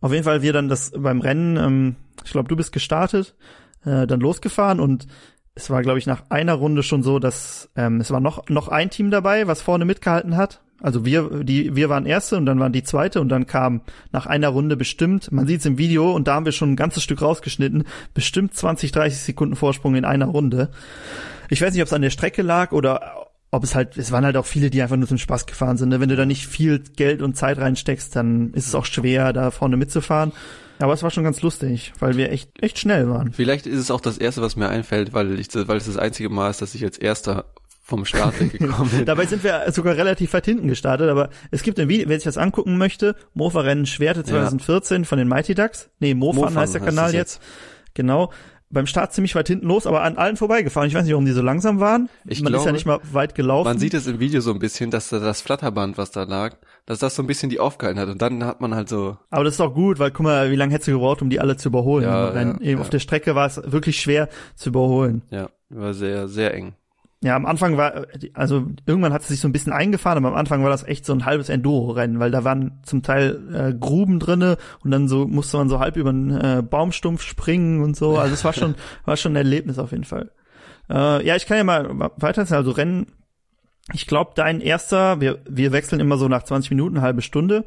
Auf 0.00 0.12
jeden 0.12 0.24
Fall 0.24 0.40
wir 0.40 0.54
dann 0.54 0.68
das 0.68 0.92
beim 0.96 1.20
Rennen, 1.20 1.58
ähm, 1.58 1.96
ich 2.24 2.32
glaube, 2.32 2.48
du 2.48 2.56
bist 2.56 2.72
gestartet 2.72 3.34
äh, 3.84 4.06
dann 4.06 4.20
losgefahren 4.20 4.80
und 4.80 5.06
es 5.54 5.68
war, 5.70 5.82
glaube 5.82 5.98
ich, 5.98 6.06
nach 6.06 6.24
einer 6.30 6.54
Runde 6.54 6.82
schon 6.82 7.02
so, 7.02 7.18
dass 7.18 7.70
ähm, 7.76 8.00
es 8.00 8.10
war 8.10 8.20
noch 8.20 8.48
noch 8.48 8.68
ein 8.68 8.90
Team 8.90 9.10
dabei, 9.10 9.46
was 9.46 9.60
vorne 9.60 9.84
mitgehalten 9.84 10.36
hat. 10.36 10.60
Also 10.80 11.04
wir, 11.04 11.44
die, 11.44 11.76
wir 11.76 11.90
waren 11.90 12.06
erste 12.06 12.36
und 12.36 12.46
dann 12.46 12.58
waren 12.58 12.72
die 12.72 12.82
zweite 12.82 13.20
und 13.20 13.28
dann 13.28 13.46
kam 13.46 13.82
nach 14.12 14.26
einer 14.26 14.48
Runde 14.48 14.76
bestimmt, 14.76 15.30
man 15.30 15.46
sieht 15.46 15.60
es 15.60 15.66
im 15.66 15.76
Video 15.76 16.12
und 16.12 16.26
da 16.26 16.34
haben 16.34 16.46
wir 16.46 16.52
schon 16.52 16.72
ein 16.72 16.76
ganzes 16.76 17.02
Stück 17.02 17.20
rausgeschnitten, 17.20 17.84
bestimmt 18.14 18.54
20, 18.54 18.90
30 18.90 19.20
Sekunden 19.20 19.56
Vorsprung 19.56 19.94
in 19.94 20.06
einer 20.06 20.26
Runde. 20.26 20.70
Ich 21.50 21.60
weiß 21.60 21.74
nicht, 21.74 21.82
ob 21.82 21.86
es 21.88 21.92
an 21.92 22.02
der 22.02 22.10
Strecke 22.10 22.40
lag 22.40 22.72
oder 22.72 23.26
ob 23.50 23.64
es 23.64 23.74
halt, 23.74 23.98
es 23.98 24.12
waren 24.12 24.24
halt 24.24 24.36
auch 24.36 24.46
viele, 24.46 24.70
die 24.70 24.80
einfach 24.80 24.96
nur 24.96 25.08
zum 25.08 25.18
Spaß 25.18 25.46
gefahren 25.46 25.76
sind. 25.76 25.90
Ne? 25.90 26.00
Wenn 26.00 26.08
du 26.08 26.16
da 26.16 26.24
nicht 26.24 26.46
viel 26.46 26.78
Geld 26.96 27.20
und 27.20 27.36
Zeit 27.36 27.58
reinsteckst, 27.58 28.14
dann 28.14 28.54
ist 28.54 28.68
es 28.68 28.74
auch 28.74 28.86
schwer, 28.86 29.32
da 29.32 29.50
vorne 29.50 29.76
mitzufahren. 29.76 30.32
Aber 30.80 30.94
es 30.94 31.02
war 31.02 31.10
schon 31.10 31.24
ganz 31.24 31.42
lustig, 31.42 31.92
weil 31.98 32.16
wir 32.16 32.32
echt, 32.32 32.50
echt 32.62 32.78
schnell 32.78 33.08
waren. 33.08 33.32
Vielleicht 33.32 33.66
ist 33.66 33.78
es 33.78 33.90
auch 33.90 34.00
das 34.00 34.18
erste, 34.18 34.40
was 34.40 34.56
mir 34.56 34.68
einfällt, 34.68 35.12
weil 35.12 35.38
ich, 35.38 35.48
weil 35.54 35.76
es 35.76 35.86
das 35.86 35.96
einzige 35.96 36.30
Mal 36.30 36.50
ist, 36.50 36.62
dass 36.62 36.74
ich 36.74 36.84
als 36.84 36.96
erster 36.96 37.44
vom 37.82 38.04
Start 38.04 38.40
weggekommen 38.40 38.90
bin. 38.90 39.04
Dabei 39.04 39.26
sind 39.26 39.44
wir 39.44 39.70
sogar 39.72 39.96
relativ 39.96 40.32
weit 40.32 40.46
hinten 40.46 40.68
gestartet, 40.68 41.10
aber 41.10 41.28
es 41.50 41.62
gibt 41.62 41.78
ein 41.78 41.88
Video, 41.88 42.08
wer 42.08 42.16
sich 42.16 42.24
das 42.24 42.38
angucken 42.38 42.78
möchte, 42.78 43.14
Mofa-Rennen 43.34 43.84
Schwerte 43.84 44.24
2014 44.24 45.02
ja. 45.02 45.08
von 45.08 45.18
den 45.18 45.28
Mighty 45.28 45.54
Ducks. 45.54 45.90
Nee, 45.98 46.14
Mofan, 46.14 46.44
Mofan 46.44 46.56
heißt 46.56 46.74
der 46.74 46.80
Kanal 46.80 47.12
jetzt. 47.12 47.34
jetzt. 47.34 47.40
Genau 47.94 48.30
beim 48.70 48.86
Start 48.86 49.12
ziemlich 49.12 49.34
weit 49.34 49.48
hinten 49.48 49.66
los, 49.66 49.86
aber 49.86 50.02
an 50.02 50.16
allen 50.16 50.36
vorbeigefahren. 50.36 50.88
Ich 50.88 50.94
weiß 50.94 51.04
nicht, 51.04 51.12
warum 51.12 51.26
die 51.26 51.32
so 51.32 51.42
langsam 51.42 51.80
waren. 51.80 52.08
Ich 52.26 52.40
man 52.40 52.52
glaube, 52.52 52.62
ist 52.62 52.66
ja 52.66 52.72
nicht 52.72 52.86
mal 52.86 53.00
weit 53.12 53.34
gelaufen. 53.34 53.68
Man 53.68 53.78
sieht 53.78 53.94
es 53.94 54.06
im 54.06 54.20
Video 54.20 54.40
so 54.40 54.52
ein 54.52 54.60
bisschen, 54.60 54.90
dass 54.90 55.08
da 55.08 55.18
das 55.18 55.42
Flatterband, 55.42 55.98
was 55.98 56.12
da 56.12 56.22
lag, 56.22 56.56
dass 56.86 57.00
das 57.00 57.14
so 57.14 57.22
ein 57.22 57.26
bisschen 57.26 57.50
die 57.50 57.58
aufgehalten 57.58 58.00
hat. 58.00 58.08
Und 58.08 58.22
dann 58.22 58.44
hat 58.44 58.60
man 58.60 58.74
halt 58.74 58.88
so. 58.88 59.16
Aber 59.30 59.44
das 59.44 59.54
ist 59.54 59.60
auch 59.60 59.74
gut, 59.74 59.98
weil 59.98 60.12
guck 60.12 60.24
mal, 60.24 60.50
wie 60.50 60.56
lange 60.56 60.72
hättest 60.72 60.88
du 60.88 60.92
gebraucht, 60.92 61.20
um 61.20 61.30
die 61.30 61.40
alle 61.40 61.56
zu 61.56 61.68
überholen? 61.68 62.04
Ja, 62.04 62.34
ja, 62.34 62.56
ja. 62.60 62.78
Auf 62.78 62.90
der 62.90 63.00
Strecke 63.00 63.34
war 63.34 63.46
es 63.46 63.60
wirklich 63.64 64.00
schwer 64.00 64.28
zu 64.54 64.68
überholen. 64.70 65.22
Ja, 65.30 65.50
war 65.68 65.92
sehr, 65.92 66.28
sehr 66.28 66.54
eng. 66.54 66.74
Ja, 67.22 67.36
am 67.36 67.44
Anfang 67.44 67.76
war, 67.76 68.06
also 68.32 68.66
irgendwann 68.86 69.12
hat 69.12 69.20
es 69.20 69.28
sich 69.28 69.40
so 69.40 69.48
ein 69.48 69.52
bisschen 69.52 69.74
eingefahren, 69.74 70.16
aber 70.16 70.28
am 70.28 70.38
Anfang 70.40 70.62
war 70.62 70.70
das 70.70 70.84
echt 70.84 71.04
so 71.04 71.12
ein 71.12 71.26
halbes 71.26 71.50
Enduro-Rennen, 71.50 72.18
weil 72.18 72.30
da 72.30 72.44
waren 72.44 72.80
zum 72.82 73.02
Teil 73.02 73.42
äh, 73.52 73.74
Gruben 73.74 74.18
drinne 74.18 74.56
und 74.82 74.90
dann 74.90 75.06
so 75.06 75.26
musste 75.26 75.58
man 75.58 75.68
so 75.68 75.80
halb 75.80 75.98
über 75.98 76.08
einen 76.10 76.30
äh, 76.30 76.62
Baumstumpf 76.62 77.20
springen 77.22 77.82
und 77.82 77.94
so. 77.94 78.16
Also 78.16 78.32
es 78.32 78.42
war 78.42 78.54
schon, 78.54 78.74
war 79.04 79.18
schon 79.18 79.32
ein 79.32 79.36
Erlebnis 79.36 79.78
auf 79.78 79.90
jeden 79.92 80.04
Fall. 80.04 80.30
Äh, 80.88 81.26
ja, 81.26 81.36
ich 81.36 81.44
kann 81.44 81.58
ja 81.58 81.64
mal 81.64 82.10
weiter 82.16 82.46
also 82.56 82.70
Rennen. 82.70 83.08
Ich 83.92 84.06
glaube, 84.06 84.32
dein 84.34 84.62
erster, 84.62 85.20
wir, 85.20 85.40
wir 85.46 85.72
wechseln 85.72 86.00
immer 86.00 86.16
so 86.16 86.26
nach 86.26 86.44
20 86.44 86.70
Minuten, 86.70 87.02
halbe 87.02 87.20
Stunde. 87.20 87.66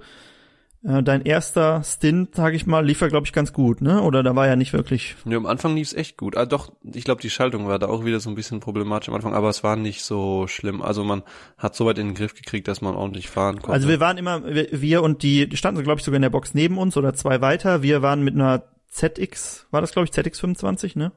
Äh, 0.83 1.01
dein 1.01 1.21
erster 1.21 1.81
Stint, 1.83 2.35
sag 2.35 2.53
ich 2.53 2.65
mal, 2.65 2.85
lief 2.85 3.01
ja, 3.01 3.07
glaube 3.07 3.25
ich, 3.25 3.33
ganz 3.33 3.53
gut, 3.53 3.81
ne? 3.81 4.01
Oder 4.01 4.21
da 4.21 4.35
war 4.35 4.47
ja 4.47 4.55
nicht 4.55 4.73
wirklich. 4.73 5.15
Ja, 5.25 5.37
am 5.37 5.45
Anfang 5.45 5.75
lief's 5.75 5.93
echt 5.93 6.17
gut. 6.17 6.35
Ah, 6.35 6.45
doch, 6.45 6.71
ich 6.83 7.05
glaube, 7.05 7.21
die 7.21 7.29
Schaltung 7.29 7.67
war 7.67 7.79
da 7.79 7.87
auch 7.87 8.03
wieder 8.03 8.19
so 8.19 8.29
ein 8.29 8.35
bisschen 8.35 8.59
problematisch 8.59 9.09
am 9.09 9.15
Anfang, 9.15 9.33
aber 9.33 9.49
es 9.49 9.63
war 9.63 9.75
nicht 9.75 10.03
so 10.03 10.47
schlimm. 10.47 10.81
Also 10.81 11.03
man 11.03 11.23
hat 11.57 11.75
so 11.75 11.85
weit 11.85 11.97
in 11.99 12.07
den 12.07 12.15
Griff 12.15 12.35
gekriegt, 12.35 12.67
dass 12.67 12.81
man 12.81 12.95
ordentlich 12.95 13.29
fahren 13.29 13.61
konnte. 13.61 13.71
Also 13.73 13.87
wir 13.87 13.99
waren 13.99 14.17
immer, 14.17 14.45
wir, 14.45 14.67
wir 14.71 15.03
und 15.03 15.23
die, 15.23 15.47
die 15.47 15.57
standen, 15.57 15.83
glaube 15.83 15.99
ich, 15.99 16.05
sogar 16.05 16.17
in 16.17 16.23
der 16.23 16.29
Box 16.29 16.53
neben 16.53 16.77
uns 16.77 16.97
oder 16.97 17.13
zwei 17.13 17.39
weiter. 17.39 17.81
Wir 17.81 18.01
waren 18.01 18.23
mit 18.23 18.35
einer 18.35 18.63
ZX, 18.89 19.67
war 19.71 19.81
das, 19.81 19.93
glaube 19.93 20.05
ich, 20.05 20.11
ZX25, 20.11 20.97
ne? 20.97 21.11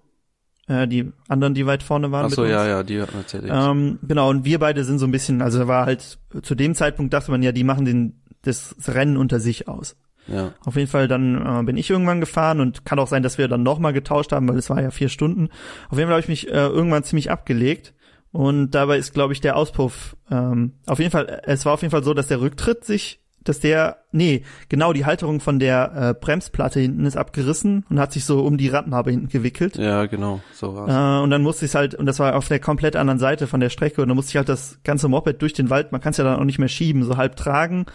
Äh, 0.69 0.89
die 0.89 1.13
anderen, 1.29 1.55
die 1.55 1.67
weit 1.67 1.83
vorne 1.83 2.11
waren. 2.11 2.27
Ach 2.27 2.31
so, 2.31 2.45
ja, 2.45 2.67
ja, 2.67 2.83
die 2.83 3.01
hatten 3.01 3.17
erzählt. 3.19 3.45
Ähm, 3.49 3.99
genau, 4.03 4.31
und 4.31 4.45
wir 4.45 4.59
beide 4.59 4.83
sind 4.85 4.99
so 4.99 5.07
ein 5.07 5.13
bisschen, 5.13 5.43
also 5.43 5.69
war 5.69 5.87
halt, 5.87 6.19
zu 6.43 6.55
dem 6.55 6.75
Zeitpunkt 6.75 7.13
dachte 7.13 7.31
man 7.31 7.43
ja, 7.43 7.53
die 7.53 7.63
machen 7.65 7.85
den, 7.85 8.23
das 8.47 8.75
Rennen 8.89 9.17
unter 9.17 9.41
sich 9.41 9.69
aus. 9.69 9.97
ja. 10.27 10.53
Auf 10.65 10.77
jeden 10.77 10.89
Fall, 10.89 11.09
dann 11.09 11.61
äh, 11.61 11.63
bin 11.65 11.77
ich 11.77 11.91
irgendwann 11.91 12.21
gefahren 12.21 12.61
und 12.61 12.85
kann 12.85 12.99
auch 12.99 13.09
sein, 13.09 13.23
dass 13.23 13.39
wir 13.39 13.49
dann 13.49 13.63
nochmal 13.63 13.93
getauscht 13.93 14.33
haben, 14.33 14.49
weil 14.49 14.59
es 14.59 14.71
war 14.71 14.81
ja 14.81 14.91
vier 14.91 15.09
Stunden. 15.09 15.49
Auf 15.89 15.99
jeden 15.99 16.09
Fall 16.09 16.15
habe 16.15 16.21
ich 16.21 16.29
mich 16.29 16.49
äh, 16.49 16.67
irgendwann 16.67 17.05
ziemlich 17.05 17.31
abgelegt. 17.31 17.95
Und 18.33 18.73
dabei 18.73 18.99
ist, 18.99 19.15
glaube 19.15 19.33
ich, 19.33 19.41
der 19.41 19.57
Auspuff, 19.57 20.17
ähm, 20.31 20.73
auf 20.87 20.99
jeden 20.99 21.11
Fall, 21.11 21.41
es 21.45 21.65
war 21.65 21.73
auf 21.73 21.81
jeden 21.81 21.93
Fall 21.93 22.05
so, 22.05 22.13
dass 22.13 22.29
der 22.29 22.41
Rücktritt 22.41 22.85
sich, 22.85 23.21
dass 23.45 23.61
der, 23.61 23.99
nee, 24.13 24.43
genau, 24.69 24.93
die 24.93 25.07
Halterung 25.07 25.41
von 25.41 25.59
der 25.59 25.93
äh, 25.95 26.15
Bremsplatte 26.15 26.81
hinten 26.81 27.07
ist 27.07 27.17
abgerissen 27.17 27.87
und 27.89 27.99
hat 27.99 28.13
sich 28.13 28.25
so 28.25 28.41
um 28.41 28.59
die 28.59 28.69
Radnabe 28.69 29.11
hinten 29.11 29.29
gewickelt. 29.29 29.77
Ja, 29.77 30.05
genau, 30.07 30.41
so 30.53 30.75
war's. 30.75 30.91
Äh, 30.91 31.23
und 31.23 31.31
dann 31.31 31.43
musste 31.43 31.65
ich 31.65 31.75
halt, 31.75 31.95
und 31.95 32.05
das 32.05 32.19
war 32.19 32.37
auf 32.37 32.49
der 32.49 32.59
komplett 32.59 32.97
anderen 32.97 33.21
Seite 33.21 33.47
von 33.47 33.61
der 33.61 33.71
Strecke, 33.71 34.03
und 34.03 34.09
dann 34.09 34.17
musste 34.17 34.31
ich 34.31 34.37
halt 34.37 34.49
das 34.49 34.81
ganze 34.85 35.09
Moped 35.09 35.41
durch 35.41 35.55
den 35.55 35.71
Wald, 35.71 35.93
man 35.93 36.01
kann 36.01 36.11
es 36.11 36.19
ja 36.19 36.25
dann 36.25 36.39
auch 36.39 36.45
nicht 36.45 36.59
mehr 36.59 36.69
schieben, 36.69 37.05
so 37.05 37.17
halb 37.17 37.37
tragen. 37.37 37.87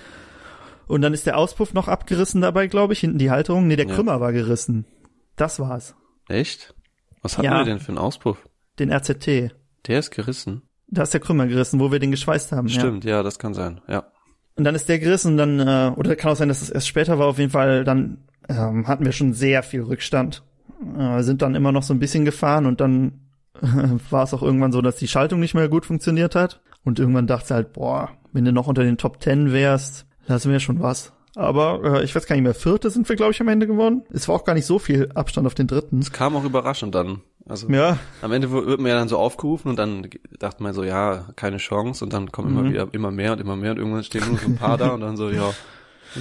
Und 0.92 1.02
dann 1.02 1.14
ist 1.14 1.26
der 1.26 1.38
Auspuff 1.38 1.74
noch 1.74 1.88
abgerissen 1.88 2.42
dabei, 2.42 2.68
glaube 2.68 2.94
ich, 2.94 3.00
hinten 3.00 3.18
die 3.18 3.32
Halterung. 3.32 3.68
Nee, 3.68 3.76
der 3.76 3.88
Ja. 3.88 3.96
Krümmer 3.96 4.20
war 4.20 4.34
gerissen. 4.34 4.86
Das 5.36 5.60
war's. 5.60 5.96
Echt? 6.28 6.74
Was 7.22 7.38
hatten 7.38 7.46
Ja. 7.46 7.58
wir 7.60 7.66
denn 7.66 7.80
für 7.80 7.90
einen 7.90 7.98
Auspuff? 7.98 8.38
Den 8.80 8.92
RZT. 8.92 9.52
Der 9.88 10.00
ist 10.00 10.12
gerissen. 10.12 10.64
Da 10.88 11.04
ist 11.04 11.14
der 11.14 11.22
Krümmer 11.22 11.48
gerissen, 11.48 11.80
wo 11.80 11.92
wir 11.92 12.00
den 12.00 12.12
geschweißt 12.12 12.52
haben. 12.52 12.68
Ja. 12.68 12.80
Stimmt, 12.80 13.06
ja, 13.06 13.24
das 13.24 13.40
kann 13.40 13.54
sein. 13.54 13.80
Ja. 13.88 14.06
Und 14.56 14.66
dann 14.66 14.76
ist 14.76 14.90
der 14.90 15.00
gerissen 15.00 15.32
und 15.32 15.38
dann, 15.38 15.60
äh, 15.60 15.92
oder 15.96 16.16
kann 16.16 16.32
auch 16.32 16.36
sein, 16.36 16.50
dass 16.50 16.62
es 16.62 16.70
erst 16.70 16.88
später 16.88 17.18
war, 17.18 17.28
auf 17.28 17.40
jeden 17.40 17.52
Fall, 17.52 17.84
dann 17.86 18.26
ähm, 18.50 18.88
hatten 18.88 19.06
wir 19.06 19.12
schon 19.14 19.34
sehr 19.34 19.64
viel 19.64 19.82
Rückstand. 19.84 20.44
Äh, 20.98 21.22
sind 21.24 21.42
dann 21.42 21.56
immer 21.56 21.72
noch 21.72 21.84
so 21.84 21.94
ein 21.94 22.00
bisschen 22.00 22.26
gefahren 22.26 22.66
und 22.66 22.82
dann 22.82 23.22
war 24.10 24.24
es 24.24 24.34
auch 24.34 24.42
irgendwann 24.44 24.72
so, 24.72 24.82
dass 24.82 24.98
die 24.98 25.08
Schaltung 25.08 25.40
nicht 25.40 25.54
mehr 25.54 25.70
gut 25.70 25.86
funktioniert 25.86 26.36
hat. 26.36 26.62
Und 26.84 27.00
irgendwann 27.00 27.28
dachte 27.28 27.54
halt, 27.54 27.74
boah, 27.74 28.10
wenn 28.34 28.44
du 28.44 28.52
noch 28.52 28.68
unter 28.68 28.84
den 28.84 28.98
Top 28.98 29.20
Ten 29.20 29.54
wärst, 29.54 30.06
das 30.28 30.48
wäre 30.48 30.60
schon 30.60 30.82
was. 30.82 31.12
Aber 31.36 31.82
äh, 32.00 32.04
ich 32.04 32.14
weiß 32.14 32.26
gar 32.26 32.36
nicht 32.36 32.44
mehr, 32.44 32.54
vierte 32.54 32.90
sind 32.90 33.08
wir, 33.08 33.16
glaube 33.16 33.32
ich, 33.32 33.40
am 33.42 33.48
Ende 33.48 33.66
geworden. 33.68 34.04
Es 34.12 34.28
war 34.28 34.36
auch 34.36 34.44
gar 34.44 34.54
nicht 34.54 34.66
so 34.66 34.80
viel 34.80 35.10
Abstand 35.16 35.48
auf 35.48 35.54
den 35.54 35.68
dritten. 35.68 36.00
Es 36.00 36.12
kam 36.12 36.36
auch 36.36 36.44
überraschend 36.44 36.94
dann. 36.94 37.22
Also 37.48 37.70
Ja, 37.70 37.98
am 38.22 38.32
Ende 38.34 38.52
wird 38.52 38.80
man 38.80 38.90
ja 38.90 38.96
dann 38.96 39.08
so 39.08 39.18
aufgerufen 39.18 39.70
und 39.70 39.78
dann 39.80 40.08
dachte 40.40 40.62
man 40.62 40.74
so, 40.74 40.84
ja, 40.84 41.26
keine 41.36 41.58
Chance 41.58 42.04
und 42.04 42.14
dann 42.14 42.32
kommen 42.32 42.52
Mhm. 42.54 42.60
immer 42.60 42.70
wieder 42.70 42.88
immer 42.92 43.12
mehr 43.12 43.32
und 43.34 43.42
immer 43.42 43.56
mehr 43.56 43.72
und 43.72 43.78
irgendwann 43.78 44.04
stehen 44.04 44.24
nur 44.28 44.38
so 44.38 44.46
ein 44.48 44.58
paar 44.58 44.78
da 44.78 44.90
und 44.90 45.02
dann 45.02 45.18
so, 45.18 45.30
ja. 45.30 45.52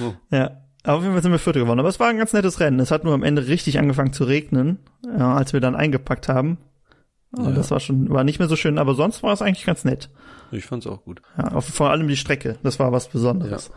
Oh. 0.01 0.13
Ja, 0.31 0.51
aber 0.83 0.97
auf 0.97 1.01
jeden 1.03 1.13
Fall 1.13 1.21
sind 1.21 1.31
wir 1.31 1.39
Vierte 1.39 1.59
geworden. 1.59 1.79
Aber 1.79 1.89
es 1.89 1.99
war 1.99 2.07
ein 2.07 2.17
ganz 2.17 2.33
nettes 2.33 2.59
Rennen. 2.59 2.79
Es 2.79 2.89
hat 2.91 3.03
nur 3.03 3.13
am 3.13 3.23
Ende 3.23 3.47
richtig 3.47 3.77
angefangen 3.77 4.13
zu 4.13 4.23
regnen, 4.23 4.79
äh, 5.05 5.21
als 5.21 5.51
wir 5.53 5.59
dann 5.59 5.75
eingepackt 5.75 6.27
haben. 6.29 6.57
Und 7.31 7.45
Ja. 7.45 7.51
das 7.51 7.71
war 7.71 7.79
schon, 7.79 8.09
war 8.09 8.23
nicht 8.23 8.39
mehr 8.39 8.47
so 8.49 8.55
schön, 8.55 8.77
aber 8.77 8.93
sonst 8.93 9.23
war 9.23 9.31
es 9.33 9.41
eigentlich 9.41 9.65
ganz 9.65 9.85
nett. 9.85 10.09
Ich 10.51 10.65
fand's 10.65 10.85
auch 10.87 11.03
gut. 11.03 11.21
Ja, 11.37 11.49
auf, 11.53 11.65
vor 11.65 11.89
allem 11.91 12.07
die 12.07 12.17
Strecke, 12.17 12.57
das 12.63 12.77
war 12.79 12.91
was 12.91 13.07
Besonderes. 13.07 13.71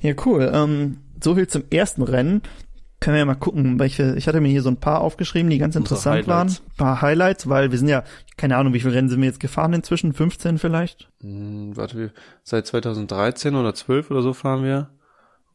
Ja, 0.00 0.14
cool. 0.24 0.50
Ähm, 0.54 0.98
so 1.22 1.34
viel 1.34 1.48
zum 1.48 1.64
ersten 1.70 2.02
Rennen. 2.02 2.42
Können 3.00 3.14
wir 3.14 3.18
ja 3.18 3.24
mal 3.24 3.34
gucken, 3.34 3.80
welche, 3.80 4.14
ich 4.14 4.28
hatte 4.28 4.40
mir 4.40 4.48
hier 4.48 4.62
so 4.62 4.68
ein 4.68 4.76
paar 4.76 5.00
aufgeschrieben, 5.00 5.50
die 5.50 5.58
ganz 5.58 5.74
Unsere 5.74 5.96
interessant 5.96 6.28
waren. 6.28 6.38
Highlights. 6.48 6.62
Ein 6.68 6.76
paar 6.76 7.02
Highlights, 7.02 7.48
weil 7.48 7.72
wir 7.72 7.78
sind 7.78 7.88
ja, 7.88 8.04
keine 8.36 8.56
Ahnung, 8.56 8.74
wie 8.74 8.80
viele 8.80 8.94
Rennen 8.94 9.08
sind 9.08 9.18
wir 9.20 9.26
jetzt 9.26 9.40
gefahren 9.40 9.72
inzwischen? 9.72 10.12
15 10.12 10.58
vielleicht? 10.58 11.08
Hm, 11.20 11.76
warte, 11.76 12.12
seit 12.44 12.64
2013 12.68 13.56
oder 13.56 13.74
12 13.74 14.12
oder 14.12 14.22
so 14.22 14.32
fahren 14.32 14.62
wir. 14.62 14.90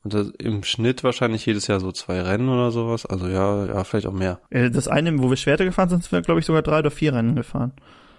Und 0.08 0.14
das, 0.14 0.30
im 0.40 0.64
Schnitt 0.64 1.04
wahrscheinlich 1.04 1.46
jedes 1.46 1.68
Jahr 1.68 1.80
so 1.82 1.92
zwei 1.92 2.22
Rennen 2.22 2.48
oder 2.48 2.72
sowas. 2.72 3.06
Also 3.06 3.28
ja, 3.28 3.66
ja, 3.66 3.84
vielleicht 3.84 4.08
auch 4.08 4.14
mehr. 4.14 4.40
Äh, 4.50 4.70
Das 4.72 4.88
eine, 4.88 5.18
wo 5.22 5.30
wir 5.30 5.36
Schwerte 5.36 5.66
gefahren 5.66 5.90
sind, 5.90 6.04
sind 6.04 6.12
wir, 6.14 6.22
glaube 6.22 6.40
ich, 6.40 6.46
sogar 6.46 6.62
drei 6.62 6.80
oder 6.80 6.92
vier 6.92 7.14
Rennen 7.14 7.36
gefahren. 7.36 7.74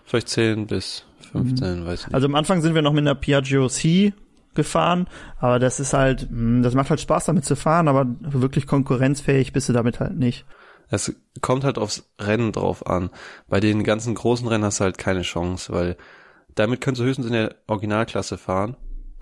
Vielleicht 0.05 0.29
10 0.29 0.67
bis 0.67 1.05
Mhm. 1.33 1.49
15, 1.49 1.87
weiß 1.87 2.01
ich 2.01 2.07
nicht. 2.07 2.15
Also 2.15 2.27
am 2.27 2.35
Anfang 2.35 2.61
sind 2.63 2.75
wir 2.75 2.83
noch 2.83 2.93
mit 2.93 3.03
einer 3.03 3.15
Piaggio 3.15 3.69
C 3.69 4.13
gefahren, 4.55 5.07
aber 5.41 5.59
das 5.59 5.81
ist 5.81 5.93
halt, 5.93 6.29
mh, 6.31 6.63
das 6.63 6.75
macht 6.75 6.91
halt 6.91 7.01
Spaß 7.01 7.25
damit 7.27 7.45
zu 7.45 7.57
fahren, 7.57 7.89
aber 7.89 8.07
wirklich 8.21 8.67
konkurrenzfähig 8.67 9.53
bist 9.53 9.69
du 9.69 9.73
damit 9.73 10.01
halt 10.01 10.17
nicht. 10.19 10.45
Es 10.91 11.15
kommt 11.43 11.65
halt 11.65 11.77
aufs 11.79 12.09
Rennen 12.19 12.53
drauf 12.53 12.87
an. 12.87 13.11
Bei 13.49 13.61
den 13.61 13.85
ganzen 13.85 14.15
großen 14.15 14.49
Rennen 14.49 14.65
hast 14.65 14.81
du 14.81 14.85
halt 14.85 14.99
keine 14.99 15.23
Chance, 15.23 15.73
weil 15.73 15.97
damit 16.55 16.81
kannst 16.81 17.01
du 17.01 17.05
höchstens 17.05 17.27
in 17.27 17.33
der 17.35 17.55
Originalklasse 17.67 18.37
fahren. 18.39 18.77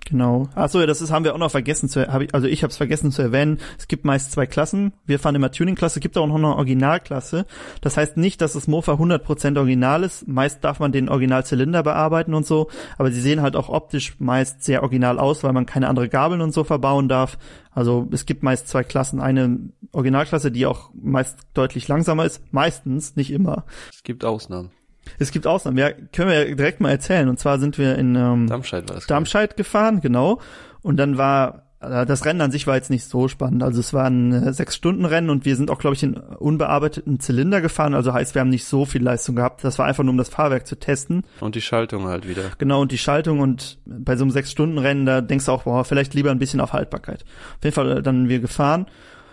Genau. 0.09 0.47
Achso, 0.55 0.79
ja, 0.79 0.85
das 0.85 1.01
ist, 1.01 1.11
haben 1.11 1.25
wir 1.25 1.33
auch 1.33 1.37
noch 1.37 1.51
vergessen 1.51 1.89
zu, 1.89 2.07
hab 2.07 2.21
ich, 2.21 2.33
also 2.33 2.47
ich 2.47 2.63
habe 2.63 2.71
es 2.71 2.77
vergessen 2.77 3.11
zu 3.11 3.21
erwähnen. 3.21 3.59
Es 3.77 3.89
gibt 3.89 4.05
meist 4.05 4.31
zwei 4.31 4.45
Klassen. 4.45 4.93
Wir 5.05 5.19
fahren 5.19 5.35
immer 5.35 5.51
Tuning-Klasse, 5.51 5.99
gibt 5.99 6.17
auch 6.17 6.27
noch 6.27 6.35
eine 6.35 6.55
Originalklasse. 6.55 7.45
Das 7.81 7.97
heißt 7.97 8.15
nicht, 8.15 8.39
dass 8.39 8.53
das 8.53 8.67
Mofa 8.67 8.93
100% 8.93 9.57
original 9.57 10.03
ist. 10.05 10.25
Meist 10.25 10.63
darf 10.63 10.79
man 10.79 10.93
den 10.93 11.09
Originalzylinder 11.09 11.83
bearbeiten 11.83 12.33
und 12.33 12.45
so, 12.45 12.69
aber 12.97 13.11
sie 13.11 13.19
sehen 13.19 13.41
halt 13.41 13.57
auch 13.57 13.67
optisch 13.67 14.15
meist 14.19 14.63
sehr 14.63 14.81
original 14.81 15.19
aus, 15.19 15.43
weil 15.43 15.51
man 15.51 15.65
keine 15.65 15.89
andere 15.89 16.07
Gabeln 16.07 16.39
und 16.39 16.53
so 16.53 16.63
verbauen 16.63 17.09
darf. 17.09 17.37
Also 17.71 18.07
es 18.11 18.25
gibt 18.25 18.43
meist 18.43 18.69
zwei 18.69 18.85
Klassen. 18.85 19.19
Eine 19.19 19.59
Originalklasse, 19.91 20.53
die 20.53 20.65
auch 20.65 20.89
meist 20.93 21.39
deutlich 21.53 21.85
langsamer 21.89 22.23
ist. 22.23 22.41
Meistens, 22.53 23.17
nicht 23.17 23.31
immer. 23.31 23.65
Es 23.93 24.03
gibt 24.03 24.23
Ausnahmen. 24.23 24.71
Es 25.19 25.31
gibt 25.31 25.47
Ausnahmen. 25.47 25.77
Ja, 25.77 25.91
können 25.91 26.29
wir 26.29 26.47
ja 26.47 26.55
direkt 26.55 26.81
mal 26.81 26.91
erzählen. 26.91 27.29
Und 27.29 27.39
zwar 27.39 27.59
sind 27.59 27.77
wir 27.77 27.97
in 27.97 28.15
ähm, 28.15 28.47
Darmstadt 28.47 28.89
war 28.89 28.95
das. 28.95 29.07
Darmstadt 29.07 29.57
gefahren, 29.57 30.01
genau. 30.01 30.39
Und 30.81 30.97
dann 30.97 31.17
war 31.17 31.67
äh, 31.79 32.05
das 32.05 32.25
Rennen 32.25 32.41
an 32.41 32.51
sich 32.51 32.67
war 32.67 32.75
jetzt 32.75 32.89
nicht 32.89 33.05
so 33.05 33.27
spannend. 33.27 33.63
Also 33.63 33.79
es 33.79 33.93
war 33.93 34.05
ein 34.05 34.31
äh, 34.31 34.53
sechs 34.53 34.75
Stunden 34.75 35.05
Rennen 35.05 35.29
und 35.29 35.45
wir 35.45 35.55
sind 35.55 35.69
auch, 35.69 35.79
glaube 35.79 35.95
ich, 35.95 36.03
in 36.03 36.15
unbearbeiteten 36.15 37.19
Zylinder 37.19 37.61
gefahren. 37.61 37.93
Also 37.93 38.13
heißt, 38.13 38.35
wir 38.35 38.41
haben 38.41 38.49
nicht 38.49 38.65
so 38.65 38.85
viel 38.85 39.03
Leistung 39.03 39.35
gehabt. 39.35 39.63
Das 39.63 39.77
war 39.79 39.85
einfach 39.85 40.03
nur, 40.03 40.11
um 40.11 40.17
das 40.17 40.29
Fahrwerk 40.29 40.65
zu 40.65 40.77
testen. 40.77 41.23
Und 41.39 41.55
die 41.55 41.61
Schaltung 41.61 42.05
halt 42.07 42.27
wieder. 42.27 42.43
Genau, 42.57 42.81
und 42.81 42.91
die 42.91 42.97
Schaltung 42.97 43.39
und 43.39 43.79
bei 43.85 44.15
so 44.15 44.23
einem 44.23 44.31
sechs 44.31 44.51
Stunden 44.51 44.77
Rennen, 44.77 45.05
da 45.05 45.21
denkst 45.21 45.45
du 45.45 45.51
auch, 45.51 45.63
boah, 45.63 45.85
vielleicht 45.85 46.13
lieber 46.13 46.31
ein 46.31 46.39
bisschen 46.39 46.61
auf 46.61 46.73
Haltbarkeit. 46.73 47.23
Auf 47.57 47.63
jeden 47.63 47.75
Fall 47.75 47.97
äh, 47.97 48.01
dann 48.01 48.29
wir 48.29 48.39
gefahren. 48.39 48.87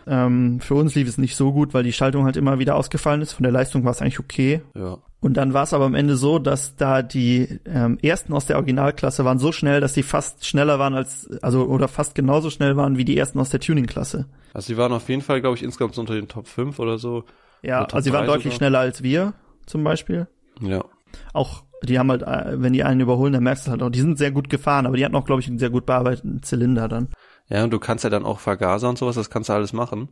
Ähm, 0.07 0.61
für 0.61 0.75
uns 0.75 0.95
lief 0.95 1.09
es 1.09 1.19
nicht 1.19 1.37
so 1.37 1.53
gut, 1.53 1.75
weil 1.75 1.83
die 1.83 1.93
Schaltung 1.93 2.25
halt 2.25 2.37
immer 2.37 2.59
wieder 2.59 2.77
ausgefallen 2.77 3.23
ist. 3.23 3.33
Von 3.33 3.43
der 3.43 3.53
Leistung 3.53 3.85
war 3.85 3.93
es 3.93 4.03
eigentlich 4.03 4.21
okay. 4.21 4.63
Ja. 4.75 4.99
Und 5.21 5.39
dann 5.39 5.55
war 5.55 5.63
es 5.63 5.73
aber 5.73 5.87
am 5.87 5.95
Ende 5.95 6.17
so, 6.17 6.39
dass 6.39 6.77
da 6.77 7.01
die 7.01 7.61
ähm, 7.65 7.99
ersten 8.03 8.35
aus 8.35 8.45
der 8.45 8.57
Originalklasse 8.57 9.25
waren 9.25 9.39
so 9.39 9.53
schnell, 9.53 9.81
dass 9.81 9.95
die 9.95 10.03
fast 10.03 10.45
schneller 10.47 10.79
waren 10.79 10.93
als, 10.93 11.31
also 11.41 11.65
oder 11.65 11.89
fast 11.89 12.15
genauso 12.15 12.51
schnell 12.51 12.77
waren 12.77 12.99
wie 12.99 13.07
die 13.07 13.17
ersten 13.17 13.39
aus 13.39 13.49
der 13.49 13.61
Tuning-Klasse. 13.61 14.27
Also 14.53 14.73
die 14.73 14.77
waren 14.77 14.93
auf 14.93 15.09
jeden 15.09 15.23
Fall, 15.23 15.41
glaube 15.41 15.57
ich, 15.57 15.63
insgesamt 15.63 15.97
unter 15.97 16.15
den 16.15 16.29
Top 16.29 16.47
5 16.47 16.79
oder 16.79 16.99
so. 16.99 17.25
Ja, 17.63 17.85
Oder 17.85 17.95
also 17.95 18.05
sie 18.05 18.13
waren 18.13 18.27
deutlich 18.27 18.53
sogar. 18.53 18.59
schneller 18.59 18.79
als 18.81 19.03
wir, 19.03 19.33
zum 19.65 19.83
Beispiel. 19.83 20.29
Ja. 20.61 20.85
Auch, 21.33 21.65
die 21.83 21.99
haben 21.99 22.11
halt, 22.11 22.23
äh, 22.23 22.61
wenn 22.61 22.75
die 22.75 22.85
einen 22.85 23.01
überholen, 23.01 23.33
dann 23.33 23.45
merkst 23.45 23.67
du 23.67 23.71
halt 23.71 23.83
auch, 23.83 23.89
die 23.89 24.01
sind 24.01 24.19
sehr 24.19 24.31
gut 24.31 24.51
gefahren, 24.51 24.85
aber 24.85 24.99
die 24.99 25.05
hatten 25.07 25.17
auch, 25.17 25.25
glaube 25.25 25.41
ich, 25.41 25.49
einen 25.49 25.59
sehr 25.59 25.71
gut 25.71 25.87
bearbeiteten 25.87 26.43
Zylinder 26.43 26.87
dann. 26.89 27.09
Ja, 27.49 27.65
und 27.65 27.71
du 27.73 27.79
kannst 27.79 28.05
ja 28.05 28.11
dann 28.11 28.25
auch 28.25 28.41
Vergaser 28.41 28.89
und 28.89 28.99
sowas, 28.99 29.17
das 29.17 29.31
kannst 29.31 29.49
du 29.49 29.53
alles 29.53 29.73
machen. 29.73 30.09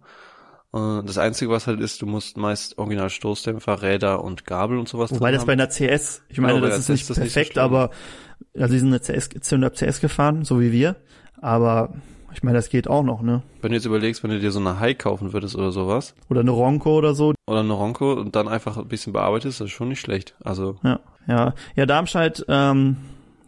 Das 0.72 1.18
Einzige, 1.18 1.50
was 1.50 1.66
halt 1.66 1.80
ist, 1.80 2.00
du 2.00 2.06
musst 2.06 2.38
meist 2.38 2.78
original 2.78 3.10
Stoßdämpfer, 3.10 3.82
Räder 3.82 4.24
und 4.24 4.46
Gabel 4.46 4.78
und 4.78 4.88
sowas 4.88 5.10
Wobei 5.10 5.30
das 5.30 5.44
bei 5.44 5.52
haben. 5.52 5.60
einer 5.60 5.68
CS, 5.68 6.22
ich 6.30 6.38
meine, 6.38 6.54
Genau, 6.54 6.64
bei 6.64 6.70
das 6.70 6.78
ist 6.78 6.88
nicht 6.88 7.10
das 7.10 7.18
nicht 7.18 7.30
so 7.30 7.34
perfekt, 7.34 7.58
aber, 7.58 7.90
also 8.58 8.72
die 8.72 8.78
sind 8.80 8.88
eine 8.88 9.00
CS, 9.00 9.28
Zylinder 9.42 9.70
CS 9.74 10.00
gefahren, 10.00 10.44
so 10.46 10.60
wie 10.62 10.72
wir, 10.72 10.96
aber 11.42 11.92
ich 12.32 12.42
meine, 12.42 12.56
das 12.56 12.70
geht 12.70 12.88
auch 12.88 13.02
noch, 13.02 13.20
ne? 13.20 13.42
Wenn 13.60 13.72
du 13.72 13.76
jetzt 13.76 13.84
überlegst, 13.84 14.22
wenn 14.22 14.30
du 14.30 14.40
dir 14.40 14.50
so 14.50 14.60
eine 14.60 14.80
High 14.80 14.96
kaufen 14.96 15.34
würdest 15.34 15.56
oder 15.56 15.72
sowas, 15.72 16.14
Oder 16.30 16.40
eine 16.40 16.52
Ronco 16.52 16.96
oder 16.96 17.14
so, 17.14 17.34
oder 17.46 17.60
eine 17.60 17.74
Ronco 17.74 18.14
und 18.14 18.34
dann 18.34 18.48
einfach 18.48 18.78
ein 18.78 18.88
bisschen 18.88 19.12
bearbeitest, 19.12 19.60
das 19.60 19.66
ist 19.66 19.72
schon 19.72 19.88
nicht 19.90 20.00
schlecht. 20.00 20.34
Also, 20.42 20.76
Ja, 20.82 21.00
ja, 21.28 21.54
ja, 21.76 21.84
Darmstadt 21.84 22.46
ähm, 22.48 22.96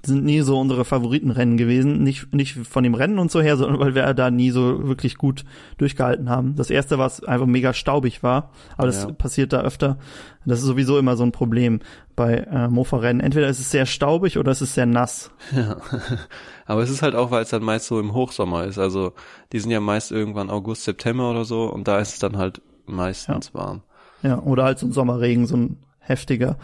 sind 0.07 0.25
nie 0.25 0.41
so 0.43 0.59
unsere 0.61 0.85
Favoritenrennen 0.85 1.57
gewesen, 1.57 2.03
nicht 2.03 2.33
nicht 2.35 2.55
von 2.55 2.83
dem 2.85 2.95
Rennen 2.95 3.19
und 3.19 3.31
so 3.31 3.41
her, 3.41 3.57
sondern 3.57 3.79
weil 3.81 3.95
wir 3.95 4.13
da 4.15 4.31
nie 4.31 4.51
so 4.51 4.87
wirklich 4.87 5.17
gut 5.17 5.45
durchgehalten 5.79 6.29
haben. 6.31 6.55
Das 6.57 6.71
erste, 6.71 6.99
was 6.99 7.23
einfach 7.25 7.47
mega 7.47 7.73
staubig 7.73 8.23
war, 8.23 8.51
aber 8.77 8.87
das 8.87 9.03
Ja. 9.05 9.13
passiert 9.13 9.53
da 9.53 9.63
öfter. 9.63 9.99
Das 10.47 10.59
ist 10.61 10.67
sowieso 10.67 10.99
immer 10.99 11.17
so 11.17 11.25
ein 11.25 11.33
Problem 11.33 11.81
bei 12.17 12.35
äh, 12.39 12.69
Mofa-Rennen. 12.69 13.21
Entweder 13.21 13.49
ist 13.49 13.61
es 13.61 13.71
sehr 13.71 13.87
staubig 13.87 14.37
oder 14.39 14.53
es 14.53 14.61
ist 14.63 14.75
sehr 14.75 14.87
nass. 14.87 15.31
ja. 15.55 15.77
Aber 16.67 16.83
es 16.83 16.91
ist 16.91 17.03
halt 17.03 17.15
auch, 17.15 17.31
weil 17.31 17.43
es 17.43 17.51
dann 17.51 17.63
meist 17.63 17.87
so 17.87 18.01
im 18.01 18.15
Hochsommer 18.15 18.65
ist. 18.65 18.79
Also, 18.79 19.13
die 19.53 19.61
sind 19.61 19.71
ja 19.71 19.81
meist 19.81 20.13
irgendwann 20.13 20.49
August, 20.51 20.85
September 20.85 21.31
oder 21.31 21.45
so 21.45 21.65
und 21.65 21.89
da 21.89 21.99
ist 21.99 22.15
es 22.15 22.19
dann 22.19 22.39
halt 22.39 22.63
meistens 22.87 23.53
warm. 23.55 23.83
Ja, 24.23 24.39
oder 24.41 24.65
halt 24.65 24.79
so 24.79 24.87
ein 24.87 24.93
Sommerregen, 24.93 25.47
so 25.47 25.57
ein 25.57 25.77
heftiger. 25.99 26.57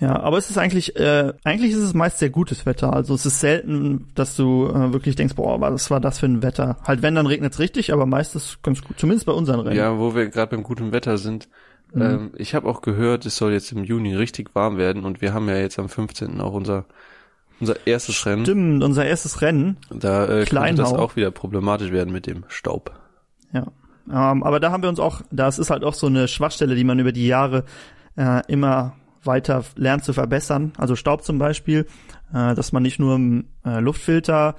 Ja, 0.00 0.20
aber 0.20 0.38
es 0.38 0.48
ist 0.48 0.58
eigentlich, 0.58 0.94
äh, 0.96 1.32
eigentlich 1.42 1.72
ist 1.72 1.78
es 1.78 1.92
meist 1.92 2.18
sehr 2.18 2.30
gutes 2.30 2.66
Wetter. 2.66 2.92
Also 2.92 3.14
es 3.14 3.26
ist 3.26 3.40
selten, 3.40 4.08
dass 4.14 4.36
du 4.36 4.68
äh, 4.68 4.92
wirklich 4.92 5.16
denkst, 5.16 5.34
boah, 5.34 5.60
was 5.60 5.90
war 5.90 6.00
das 6.00 6.20
für 6.20 6.26
ein 6.26 6.42
Wetter? 6.42 6.76
Halt, 6.84 7.02
wenn, 7.02 7.16
dann 7.16 7.26
regnet 7.26 7.52
es 7.52 7.58
richtig, 7.58 7.92
aber 7.92 8.06
meistens 8.06 8.58
ganz 8.62 8.82
gut, 8.82 8.98
zumindest 8.98 9.26
bei 9.26 9.32
unseren 9.32 9.60
Rennen. 9.60 9.76
Ja, 9.76 9.98
wo 9.98 10.14
wir 10.14 10.28
gerade 10.28 10.54
beim 10.54 10.62
guten 10.62 10.92
Wetter 10.92 11.18
sind. 11.18 11.48
Mhm. 11.92 12.02
Ähm, 12.02 12.30
ich 12.36 12.54
habe 12.54 12.68
auch 12.68 12.80
gehört, 12.80 13.26
es 13.26 13.36
soll 13.36 13.52
jetzt 13.52 13.72
im 13.72 13.82
Juni 13.82 14.14
richtig 14.14 14.54
warm 14.54 14.76
werden 14.76 15.04
und 15.04 15.20
wir 15.20 15.34
haben 15.34 15.48
ja 15.48 15.56
jetzt 15.56 15.80
am 15.80 15.88
15. 15.88 16.40
auch 16.40 16.52
unser 16.52 16.84
unser 17.60 17.86
erstes 17.86 18.24
Rennen. 18.24 18.44
Stimmt, 18.44 18.84
unser 18.84 19.04
erstes 19.04 19.40
Rennen. 19.42 19.78
Da 19.90 20.26
äh, 20.26 20.44
könnte 20.44 20.74
das 20.74 20.92
auch 20.92 21.16
wieder 21.16 21.32
problematisch 21.32 21.90
werden 21.90 22.12
mit 22.12 22.26
dem 22.26 22.44
Staub. 22.46 22.92
Ja. 23.52 23.66
Ähm, 24.08 24.42
aber 24.42 24.60
da 24.60 24.70
haben 24.70 24.82
wir 24.82 24.88
uns 24.88 25.00
auch, 25.00 25.22
das 25.32 25.58
ist 25.58 25.70
halt 25.70 25.82
auch 25.82 25.94
so 25.94 26.06
eine 26.06 26.28
Schwachstelle, 26.28 26.76
die 26.76 26.84
man 26.84 26.98
über 26.98 27.10
die 27.10 27.26
Jahre 27.26 27.64
äh, 28.16 28.42
immer 28.46 28.94
weiter 29.24 29.64
lernt 29.76 30.04
zu 30.04 30.12
verbessern. 30.12 30.72
Also 30.76 30.96
Staub 30.96 31.22
zum 31.22 31.38
Beispiel, 31.38 31.86
äh, 32.32 32.54
dass 32.54 32.72
man 32.72 32.82
nicht 32.82 32.98
nur 32.98 33.16
im 33.16 33.46
äh, 33.64 33.80
Luftfilter, 33.80 34.54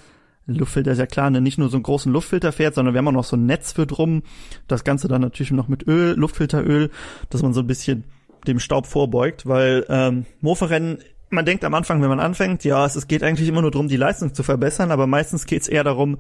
Luftfilter 0.46 0.92
ist 0.92 0.98
ja 0.98 1.06
klar, 1.06 1.30
ne, 1.30 1.42
nicht 1.42 1.58
nur 1.58 1.70
so 1.70 1.78
einen 1.78 1.84
großen 1.84 2.12
Luftfilter 2.12 2.52
fährt, 2.52 2.74
sondern 2.74 2.94
wir 2.94 3.00
haben 3.00 3.08
auch 3.08 3.14
noch 3.14 3.24
so 3.24 3.36
ein 3.36 3.46
Netz 3.46 3.72
für 3.72 3.86
drum. 3.86 4.24
Das 4.68 4.84
Ganze 4.84 5.08
dann 5.08 5.22
natürlich 5.22 5.52
noch 5.52 5.68
mit 5.68 5.88
Öl, 5.88 6.16
Luftfilteröl, 6.16 6.90
dass 7.30 7.44
man 7.44 7.54
so 7.54 7.62
ein 7.62 7.68
bisschen 7.68 8.06
dem 8.48 8.60
Staub 8.60 8.88
vorbeugt, 8.88 9.48
weil 9.48 9.86
ähm, 9.90 10.26
Mofa-Rennen 10.42 11.00
man 11.32 11.46
denkt 11.46 11.64
am 11.64 11.76
Anfang, 11.76 12.02
wenn 12.02 12.10
man 12.10 12.20
anfängt, 12.20 12.64
ja, 12.64 12.86
es, 12.86 12.96
es 12.96 13.08
geht 13.08 13.24
eigentlich 13.24 13.48
immer 13.48 13.62
nur 13.62 13.70
darum, 13.70 13.88
die 13.88 13.98
Leistung 13.98 14.34
zu 14.34 14.42
verbessern, 14.42 14.92
aber 14.92 15.06
meistens 15.06 15.46
geht 15.46 15.62
es 15.62 15.68
eher 15.68 15.84
darum, 15.84 16.18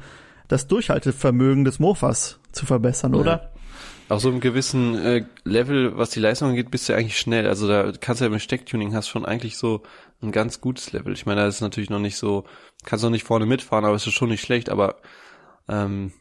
das 0.48 0.67
Durchhaltevermögen 0.67 1.65
des 1.65 1.79
Mofas 1.79 2.39
zu 2.51 2.65
verbessern, 2.65 3.15
oder? 3.15 3.51
Auf 4.10 4.22
so 4.22 4.30
einem 4.30 4.39
gewissen 4.39 4.96
äh, 4.96 5.24
Level, 5.44 5.96
was 5.98 6.10
die 6.10 6.20
Leistung 6.20 6.50
angeht, 6.50 6.72
bist 6.72 6.89
du 6.89 6.94
eigentlich 6.94 7.18
schnell. 7.20 7.48
Also 7.48 7.68
da 7.68 7.92
kannst 8.00 8.22
du 8.22 8.25
ja 8.25 8.32
mit 8.32 8.42
Stecktuning 8.42 8.94
hast 8.96 9.08
schon 9.08 9.24
eigentlich 9.25 9.56
so 9.58 9.84
ein 10.22 10.32
ganz 10.32 10.60
gutes 10.62 10.92
Level. 10.92 11.13
Ich 11.13 11.25
meine, 11.25 11.42
da 11.42 11.48
ist 11.48 11.62
natürlich 11.62 11.89
noch 11.92 12.00
nicht 12.00 12.18
so, 12.18 12.44
kannst 12.86 13.04
noch 13.04 13.12
nicht 13.12 13.24
vorne 13.24 13.46
mitfahren, 13.46 13.86
aber 13.86 13.96
es 13.96 14.06
ist 14.08 14.13
schon 14.13 14.30
nicht 14.30 14.42
schlecht, 14.42 14.70
aber 14.70 14.96
ähm, 15.70 16.12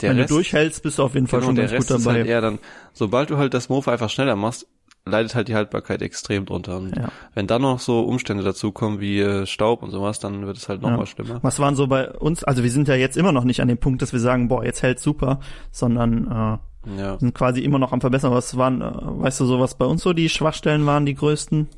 der 0.00 0.10
Wenn 0.10 0.18
Rest, 0.18 0.30
du 0.30 0.34
durchhältst, 0.36 0.82
bist 0.82 0.98
du 0.98 1.02
auf 1.04 1.14
jeden 1.14 1.26
Fall 1.26 1.40
genau, 1.40 1.50
schon 1.50 1.56
ganz 1.56 1.72
Rest 1.72 1.88
gut 1.90 2.00
dabei. 2.00 2.18
halt 2.18 2.26
eher 2.26 2.40
dann, 2.40 2.58
sobald 2.94 3.30
du 3.30 3.36
halt 3.36 3.54
das 3.54 3.68
Mofa 3.68 3.92
einfach 3.92 4.10
schneller 4.10 4.36
machst, 4.36 4.66
leidet 5.06 5.34
halt 5.34 5.48
die 5.48 5.54
Haltbarkeit 5.54 6.00
extrem 6.00 6.46
drunter. 6.46 6.78
Und 6.78 6.96
Ja. 6.96 7.10
wenn 7.34 7.46
dann 7.46 7.60
noch 7.62 7.78
so 7.78 8.00
Umstände 8.04 8.42
dazukommen 8.42 9.00
wie 9.00 9.20
äh, 9.20 9.44
Staub 9.46 9.82
und 9.82 9.90
sowas, 9.90 10.18
dann 10.18 10.46
wird 10.46 10.56
es 10.56 10.68
halt 10.70 10.80
noch 10.80 10.88
Ja. 10.88 10.96
mal 10.96 11.06
schlimmer. 11.06 11.40
Was 11.42 11.58
waren 11.58 11.76
so 11.76 11.86
bei 11.86 12.10
uns? 12.10 12.42
Also 12.42 12.62
wir 12.62 12.70
sind 12.70 12.88
ja 12.88 12.94
jetzt 12.94 13.18
immer 13.18 13.30
noch 13.32 13.44
nicht 13.44 13.60
an 13.60 13.68
dem 13.68 13.76
Punkt, 13.78 14.00
dass 14.00 14.12
wir 14.14 14.20
sagen, 14.20 14.48
boah, 14.48 14.64
jetzt 14.64 14.82
hält 14.82 14.98
super, 15.00 15.40
sondern 15.70 16.26
äh, 16.26 16.58
Ja. 16.96 17.18
sind 17.18 17.34
quasi 17.34 17.60
immer 17.60 17.78
noch 17.78 17.92
am 17.92 18.00
Verbessern. 18.00 18.32
Was 18.32 18.56
waren, 18.56 18.82
äh, 18.82 18.92
weißt 18.92 19.40
du, 19.40 19.46
so 19.46 19.60
was 19.60 19.76
bei 19.76 19.86
uns 19.86 20.02
so 20.02 20.12
die 20.12 20.28
Schwachstellen 20.28 20.86
waren, 20.86 21.06
die 21.06 21.14
größten? 21.14 21.68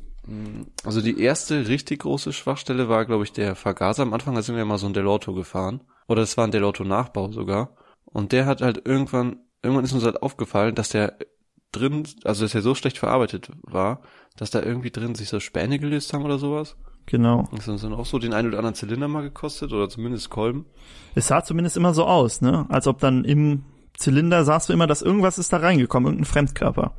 Also 0.83 1.01
die 1.01 1.21
erste 1.21 1.67
richtig 1.67 1.99
große 1.99 2.33
Schwachstelle 2.33 2.89
war, 2.89 3.05
glaube 3.05 3.23
ich, 3.23 3.31
der 3.31 3.55
Vergaser. 3.55 4.03
Am 4.03 4.13
Anfang 4.13 4.35
da 4.35 4.41
sind 4.41 4.57
wir 4.57 4.65
mal 4.65 4.77
so 4.77 4.87
ein 4.87 4.93
Delorto 4.93 5.33
gefahren. 5.33 5.81
Oder 6.07 6.21
es 6.21 6.37
war 6.37 6.45
ein 6.45 6.51
Delorto-Nachbau 6.51 7.31
sogar. 7.31 7.75
Und 8.05 8.31
der 8.31 8.45
hat 8.45 8.61
halt 8.61 8.85
irgendwann, 8.85 9.37
irgendwann 9.61 9.85
ist 9.85 9.93
uns 9.93 10.03
halt 10.03 10.21
aufgefallen, 10.21 10.75
dass 10.75 10.89
der 10.89 11.17
drin, 11.71 12.07
also 12.23 12.43
dass 12.43 12.55
er 12.55 12.61
so 12.61 12.75
schlecht 12.75 12.97
verarbeitet 12.97 13.51
war, 13.61 14.01
dass 14.35 14.49
da 14.49 14.61
irgendwie 14.61 14.91
drin 14.91 15.15
sich 15.15 15.29
so 15.29 15.39
Späne 15.39 15.79
gelöst 15.79 16.13
haben 16.13 16.25
oder 16.25 16.39
sowas. 16.39 16.75
Genau. 17.05 17.47
Das 17.53 17.67
hat 17.67 17.81
dann 17.83 17.93
auch 17.93 18.05
so 18.05 18.19
den 18.19 18.33
einen 18.33 18.49
oder 18.49 18.57
anderen 18.57 18.75
Zylinder 18.75 19.07
mal 19.07 19.21
gekostet 19.21 19.71
oder 19.71 19.87
zumindest 19.87 20.29
Kolben. 20.29 20.65
Es 21.15 21.27
sah 21.27 21.43
zumindest 21.43 21.77
immer 21.77 21.93
so 21.93 22.05
aus, 22.05 22.41
ne? 22.41 22.65
Als 22.69 22.85
ob 22.87 22.99
dann 22.99 23.23
im 23.23 23.63
Zylinder 23.97 24.45
sahst 24.45 24.69
du 24.69 24.73
immer, 24.73 24.87
dass 24.87 25.01
irgendwas 25.01 25.37
ist 25.37 25.51
da 25.51 25.57
reingekommen, 25.57 26.07
irgendein 26.07 26.31
Fremdkörper. 26.31 26.95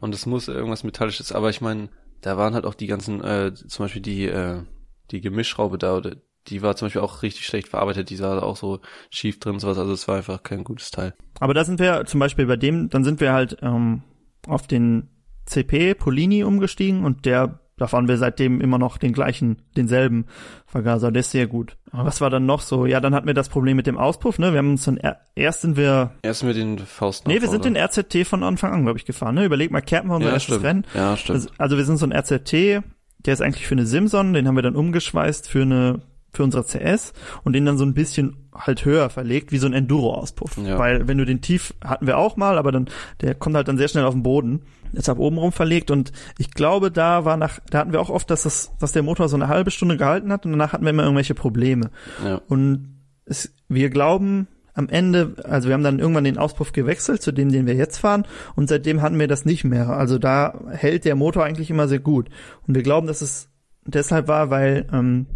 Und 0.00 0.14
es 0.14 0.24
muss 0.24 0.48
irgendwas 0.48 0.84
Metallisches, 0.84 1.32
aber 1.32 1.50
ich 1.50 1.60
meine, 1.60 1.88
da 2.20 2.36
waren 2.38 2.54
halt 2.54 2.64
auch 2.64 2.74
die 2.74 2.86
ganzen, 2.86 3.22
äh, 3.22 3.52
zum 3.54 3.84
Beispiel 3.84 4.02
die, 4.02 4.26
äh, 4.26 4.62
die 5.10 5.20
Gemischschraube 5.20 5.78
da, 5.78 5.96
oder 5.96 6.16
die 6.48 6.62
war 6.62 6.76
zum 6.76 6.86
Beispiel 6.86 7.02
auch 7.02 7.22
richtig 7.22 7.46
schlecht 7.46 7.68
verarbeitet, 7.68 8.10
die 8.10 8.16
sah 8.16 8.38
auch 8.40 8.56
so 8.56 8.80
schief 9.10 9.40
drin 9.40 9.54
und 9.54 9.60
sowas, 9.60 9.78
also 9.78 9.92
es 9.92 10.06
war 10.06 10.16
einfach 10.16 10.42
kein 10.42 10.64
gutes 10.64 10.90
Teil. 10.90 11.14
Aber 11.40 11.54
da 11.54 11.64
sind 11.64 11.80
wir 11.80 12.04
zum 12.06 12.20
Beispiel 12.20 12.46
bei 12.46 12.56
dem, 12.56 12.88
dann 12.88 13.04
sind 13.04 13.20
wir 13.20 13.32
halt 13.32 13.58
ähm, 13.62 14.02
auf 14.46 14.66
den 14.66 15.08
CP 15.46 15.94
Polini 15.94 16.44
umgestiegen 16.44 17.04
und 17.04 17.24
der, 17.24 17.60
da 17.78 17.86
fahren 17.86 18.08
wir 18.08 18.16
seitdem 18.16 18.60
immer 18.60 18.78
noch 18.78 18.96
den 18.96 19.12
gleichen, 19.12 19.58
denselben 19.76 20.26
Vergaser, 20.66 21.12
der 21.12 21.20
ist 21.20 21.30
sehr 21.30 21.46
gut. 21.46 21.76
Aber 21.92 22.06
was 22.06 22.20
war 22.20 22.30
dann 22.30 22.46
noch 22.46 22.60
so? 22.60 22.86
Ja, 22.86 23.00
dann 23.00 23.14
hatten 23.14 23.26
wir 23.26 23.34
das 23.34 23.48
Problem 23.50 23.76
mit 23.76 23.86
dem 23.86 23.98
Auspuff, 23.98 24.38
ne? 24.38 24.52
Wir 24.52 24.58
haben 24.58 24.70
uns 24.70 24.84
dann, 24.84 24.96
er- 24.96 25.20
erst 25.34 25.60
sind 25.60 25.76
wir, 25.76 26.12
Erst 26.22 26.42
mit 26.44 26.56
den 26.56 26.78
Faust 26.78 27.26
nee, 27.28 27.40
wir 27.40 27.48
sind 27.48 27.64
den 27.64 27.76
RZT 27.76 28.24
von 28.26 28.42
Anfang 28.42 28.72
an, 28.72 28.82
glaube 28.84 28.98
ich, 28.98 29.04
gefahren, 29.04 29.34
ne? 29.34 29.44
Überleg 29.44 29.70
mal, 29.70 29.82
Kerpen 29.82 30.08
war 30.08 30.16
unser 30.16 30.28
ja, 30.28 30.34
erstes 30.34 30.54
stimmt. 30.54 30.64
Rennen. 30.66 30.84
Ja, 30.94 31.16
stimmt. 31.16 31.36
Also, 31.36 31.48
also 31.58 31.76
wir 31.76 31.84
sind 31.84 31.98
so 31.98 32.06
ein 32.06 32.12
RZT, 32.12 32.52
der 32.52 33.32
ist 33.32 33.42
eigentlich 33.42 33.66
für 33.66 33.74
eine 33.74 33.86
Simson, 33.86 34.32
den 34.32 34.48
haben 34.48 34.56
wir 34.56 34.62
dann 34.62 34.76
umgeschweißt 34.76 35.48
für 35.48 35.62
eine 35.62 36.00
für 36.32 36.44
unsere 36.44 36.64
CS 36.64 37.14
und 37.44 37.54
den 37.54 37.64
dann 37.64 37.78
so 37.78 37.84
ein 37.84 37.94
bisschen 37.94 38.48
halt 38.54 38.84
höher 38.84 39.08
verlegt, 39.08 39.52
wie 39.52 39.58
so 39.58 39.66
ein 39.66 39.72
Enduro-Auspuff. 39.72 40.58
Ja. 40.58 40.78
Weil 40.78 41.08
wenn 41.08 41.16
du 41.16 41.24
den 41.24 41.40
tief 41.40 41.72
hatten 41.82 42.06
wir 42.06 42.18
auch 42.18 42.36
mal, 42.36 42.58
aber 42.58 42.72
dann 42.72 42.88
der 43.22 43.34
kommt 43.34 43.56
halt 43.56 43.68
dann 43.68 43.78
sehr 43.78 43.88
schnell 43.88 44.04
auf 44.04 44.12
den 44.12 44.22
Boden. 44.22 44.62
Deshalb 44.92 45.18
obenrum 45.18 45.52
verlegt 45.52 45.90
und 45.90 46.12
ich 46.38 46.50
glaube, 46.50 46.90
da 46.90 47.24
war 47.24 47.36
nach, 47.36 47.58
da 47.70 47.78
hatten 47.78 47.92
wir 47.92 48.00
auch 48.00 48.10
oft, 48.10 48.30
dass 48.30 48.42
das, 48.44 48.72
dass 48.78 48.92
der 48.92 49.02
Motor 49.02 49.28
so 49.28 49.36
eine 49.36 49.48
halbe 49.48 49.70
Stunde 49.70 49.96
gehalten 49.96 50.32
hat 50.32 50.44
und 50.46 50.52
danach 50.52 50.72
hatten 50.72 50.84
wir 50.84 50.90
immer 50.90 51.02
irgendwelche 51.04 51.34
Probleme. 51.34 51.90
ja. 52.24 52.40
Und 52.48 52.96
es, 53.24 53.52
wir 53.68 53.90
glauben 53.90 54.46
am 54.74 54.88
Ende, 54.88 55.34
also 55.44 55.68
wir 55.68 55.74
haben 55.74 55.82
dann 55.82 55.98
irgendwann 55.98 56.24
den 56.24 56.38
Auspuff 56.38 56.72
gewechselt 56.72 57.22
zu 57.22 57.32
dem, 57.32 57.50
den 57.50 57.66
wir 57.66 57.74
jetzt 57.74 57.96
fahren 57.98 58.26
und 58.54 58.68
seitdem 58.68 59.00
hatten 59.02 59.18
wir 59.18 59.26
das 59.26 59.44
nicht 59.44 59.64
mehr. 59.64 59.88
Also 59.90 60.18
da 60.18 60.60
hält 60.70 61.04
der 61.04 61.16
Motor 61.16 61.44
eigentlich 61.44 61.70
immer 61.70 61.88
sehr 61.88 61.98
gut. 61.98 62.28
Und 62.66 62.74
wir 62.74 62.82
glauben, 62.82 63.06
dass 63.06 63.22
es 63.22 63.48
deshalb 63.84 64.28
war, 64.28 64.50
weil 64.50 64.86
ähm, 64.92 65.26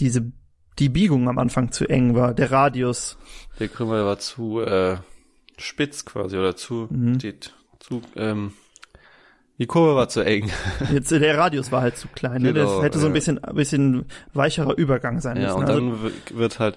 diese 0.00 0.32
die 0.78 0.88
Biegung 0.88 1.28
am 1.28 1.38
Anfang 1.38 1.72
zu 1.72 1.86
eng 1.88 2.14
war, 2.14 2.32
der 2.34 2.50
Radius. 2.52 3.18
Der 3.58 3.68
Krümmer 3.68 4.04
war 4.04 4.18
zu 4.20 4.60
äh, 4.60 4.96
spitz 5.56 6.04
quasi 6.04 6.36
oder 6.38 6.54
zu, 6.56 6.86
Mhm. 6.90 7.18
die, 7.18 7.34
zu 7.80 8.00
ähm, 8.16 8.52
die 9.58 9.66
Kurve 9.66 9.96
war 9.96 10.08
zu 10.08 10.20
eng. 10.24 10.50
Jetzt 10.92 11.10
der 11.10 11.36
Radius 11.36 11.72
war 11.72 11.82
halt 11.82 11.96
zu 11.96 12.08
klein. 12.08 12.42
Ne? 12.42 12.52
Genau, 12.52 12.74
das 12.76 12.82
hätte 12.82 12.98
so 12.98 13.06
ein 13.06 13.10
ja. 13.10 13.14
bisschen 13.14 13.42
ein 13.44 13.54
bisschen 13.54 14.04
weicherer 14.34 14.76
Übergang 14.76 15.20
sein 15.20 15.36
Ja, 15.36 15.56
müssen. 15.56 15.58
und 15.58 15.64
also, 15.68 15.80
dann 15.80 16.38
wird 16.38 16.58
halt, 16.58 16.76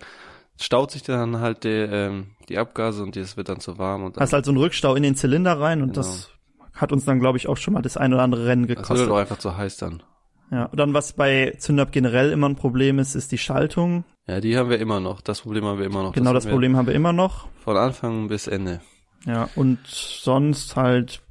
staut 0.60 0.91
sich 0.91 1.04
dann 1.04 1.39
halt 1.39 1.63
die, 1.63 1.70
ähm, 1.70 2.28
die 2.50 2.58
Abgase 2.58 3.04
und 3.04 3.15
das 3.15 3.38
wird 3.38 3.50
dann 3.50 3.60
zu 3.60 3.78
warm 3.78 4.04
und 4.04 4.15
dann, 4.17 4.22
hast 4.24 4.34
halt 4.34 4.46
so 4.46 4.52
einen 4.52 4.58
Rückstau 4.60 4.96
in 4.96 5.04
den 5.04 5.15
Zylinder 5.15 5.60
rein 5.60 5.82
und 5.82 5.89
Genau. 5.94 6.02
das 6.02 6.30
hat 6.74 6.91
uns 6.91 7.06
dann, 7.06 7.20
glaube 7.20 7.38
ich, 7.38 7.48
auch 7.48 7.58
schon 7.58 7.74
mal 7.76 7.82
das 7.82 7.98
ein 7.98 8.13
oder 8.13 8.24
andere 8.24 8.46
Rennen 8.48 8.63
das 8.63 8.70
wird 8.70 8.80
gekostet. 8.80 9.10
auch 9.10 9.17
einfach 9.17 9.38
zu 9.38 9.56
heiß 9.58 9.78
dann. 9.78 10.02
Ja, 10.50 10.65
und 10.65 10.78
dann 10.80 10.94
was 10.94 11.13
bei 11.13 11.54
Zündab 11.60 11.91
generell 11.94 12.32
immer 12.32 12.50
ein 12.50 12.56
Problem 12.58 13.00
ist, 13.00 13.15
ist 13.15 13.32
die 13.32 13.38
Schaltung. 13.38 14.04
Ja, 14.28 14.41
die 14.41 14.58
haben 14.58 14.70
wir 14.70 14.80
immer 14.80 15.00
noch. 15.00 15.22
Das 15.22 15.41
Problem 15.41 15.63
haben 15.65 15.80
wir 15.80 15.86
immer 15.86 16.04
noch. 16.04 16.12
genau 16.13 16.34
das 16.34 16.44
haben 16.44 16.50
wir 16.50 16.54
Problem 16.56 16.76
haben 16.76 16.88
wir 16.88 16.94
immer 16.94 17.13
noch. 17.13 17.48
Von 17.63 17.78
Anfang 17.78 18.28
bis 18.28 18.48
Ende. 18.48 18.82
Ja, 19.26 19.48
und 19.56 19.80
sonst 19.86 20.76
halt 20.76 21.22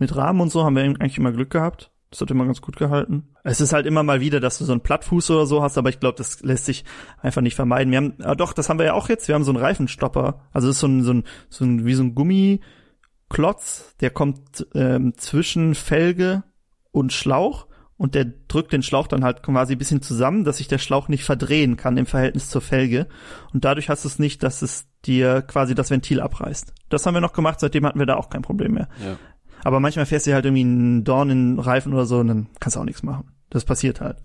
mit 0.00 0.16
Rahmen 0.16 0.40
und 0.40 0.50
so 0.50 0.64
haben 0.64 0.74
wir 0.74 0.82
eigentlich 0.82 1.18
immer 1.18 1.32
Glück 1.32 1.50
gehabt. 1.50 1.90
Das 2.10 2.20
hat 2.20 2.30
immer 2.32 2.44
ganz 2.44 2.60
gut 2.60 2.76
gehalten. 2.76 3.28
Es 3.44 3.60
ist 3.60 3.72
halt 3.72 3.86
immer 3.86 4.02
mal 4.02 4.20
wieder, 4.20 4.40
dass 4.40 4.58
du 4.58 4.64
so 4.64 4.72
einen 4.72 4.80
Plattfuß 4.80 5.30
oder 5.30 5.46
so 5.46 5.62
hast, 5.62 5.78
aber 5.78 5.90
ich 5.90 6.00
glaube, 6.00 6.18
das 6.18 6.40
lässt 6.42 6.64
sich 6.64 6.84
einfach 7.22 7.40
nicht 7.40 7.54
vermeiden. 7.54 7.92
Wir 7.92 7.98
haben, 7.98 8.14
ah 8.22 8.34
doch, 8.34 8.52
das 8.52 8.68
haben 8.68 8.80
wir 8.80 8.86
ja 8.86 8.94
auch 8.94 9.08
jetzt. 9.08 9.28
Wir 9.28 9.36
haben 9.36 9.44
so 9.44 9.52
einen 9.52 9.62
Reifenstopper. 9.62 10.40
Also 10.52 10.68
es 10.68 10.76
ist 10.76 10.80
so 10.80 10.88
ein, 10.88 11.02
so 11.04 11.12
ein, 11.12 11.24
so 11.48 11.64
ein 11.64 11.84
wie 11.84 11.94
so 11.94 12.02
ein 12.02 12.16
Gummiklotz, 12.16 13.94
der 14.00 14.10
kommt 14.10 14.66
ähm, 14.74 15.14
zwischen 15.18 15.76
Felge 15.76 16.42
und 16.90 17.12
Schlauch 17.12 17.68
und 17.96 18.14
der 18.14 18.24
drückt 18.24 18.72
den 18.72 18.82
Schlauch 18.82 19.06
dann 19.06 19.24
halt 19.24 19.42
quasi 19.42 19.74
ein 19.74 19.78
bisschen 19.78 20.00
zusammen, 20.00 20.42
dass 20.42 20.56
sich 20.56 20.68
der 20.68 20.78
Schlauch 20.78 21.08
nicht 21.08 21.22
verdrehen 21.22 21.76
kann 21.76 21.98
im 21.98 22.06
Verhältnis 22.06 22.48
zur 22.48 22.62
Felge. 22.62 23.06
Und 23.52 23.66
dadurch 23.66 23.90
hast 23.90 24.04
du 24.04 24.08
es 24.08 24.18
nicht, 24.18 24.42
dass 24.42 24.62
es 24.62 24.86
dir 25.04 25.42
quasi 25.42 25.74
das 25.74 25.90
Ventil 25.90 26.20
abreißt. 26.20 26.72
Das 26.88 27.04
haben 27.04 27.12
wir 27.12 27.20
noch 27.20 27.34
gemacht, 27.34 27.60
seitdem 27.60 27.84
hatten 27.84 27.98
wir 27.98 28.06
da 28.06 28.16
auch 28.16 28.30
kein 28.30 28.40
Problem 28.40 28.72
mehr. 28.72 28.88
Ja. 29.04 29.18
Aber 29.64 29.80
manchmal 29.80 30.06
fährst 30.06 30.26
du 30.26 30.32
halt 30.34 30.44
irgendwie 30.44 30.62
einen 30.62 31.04
Dorn 31.04 31.30
in 31.30 31.56
den 31.56 31.58
Reifen 31.58 31.92
oder 31.92 32.06
so 32.06 32.18
und 32.18 32.28
dann 32.28 32.46
kannst 32.60 32.76
du 32.76 32.80
auch 32.80 32.84
nichts 32.84 33.02
machen. 33.02 33.32
Das 33.50 33.64
passiert 33.64 34.00
halt. 34.00 34.16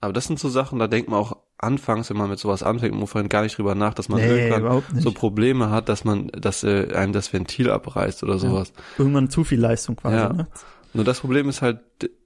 Aber 0.00 0.12
das 0.12 0.26
sind 0.26 0.38
so 0.38 0.48
Sachen, 0.48 0.78
da 0.78 0.86
denkt 0.86 1.10
man 1.10 1.18
auch 1.18 1.36
anfangs, 1.58 2.08
wenn 2.08 2.16
man 2.16 2.30
mit 2.30 2.38
sowas 2.38 2.62
anfängt, 2.62 2.94
muss 2.94 3.14
man 3.14 3.28
gar 3.28 3.42
nicht 3.42 3.58
drüber 3.58 3.74
nach, 3.74 3.94
dass 3.94 4.08
man 4.08 4.20
Nee, 4.20 4.50
nicht. 4.50 5.02
so 5.02 5.10
Probleme 5.10 5.70
hat, 5.70 5.88
dass 5.88 6.04
man, 6.04 6.28
dass 6.28 6.62
äh, 6.62 6.94
einem 6.94 7.12
das 7.12 7.32
Ventil 7.32 7.70
abreißt 7.70 8.22
oder 8.22 8.38
sowas. 8.38 8.72
Irgendwann 8.96 9.28
zu 9.28 9.42
viel 9.42 9.60
Leistung 9.60 9.96
quasi. 9.96 10.16
Ja. 10.16 10.32
Ne? 10.32 10.46
Nur 10.94 11.04
das 11.04 11.20
Problem 11.20 11.48
ist 11.48 11.62
halt, 11.62 11.80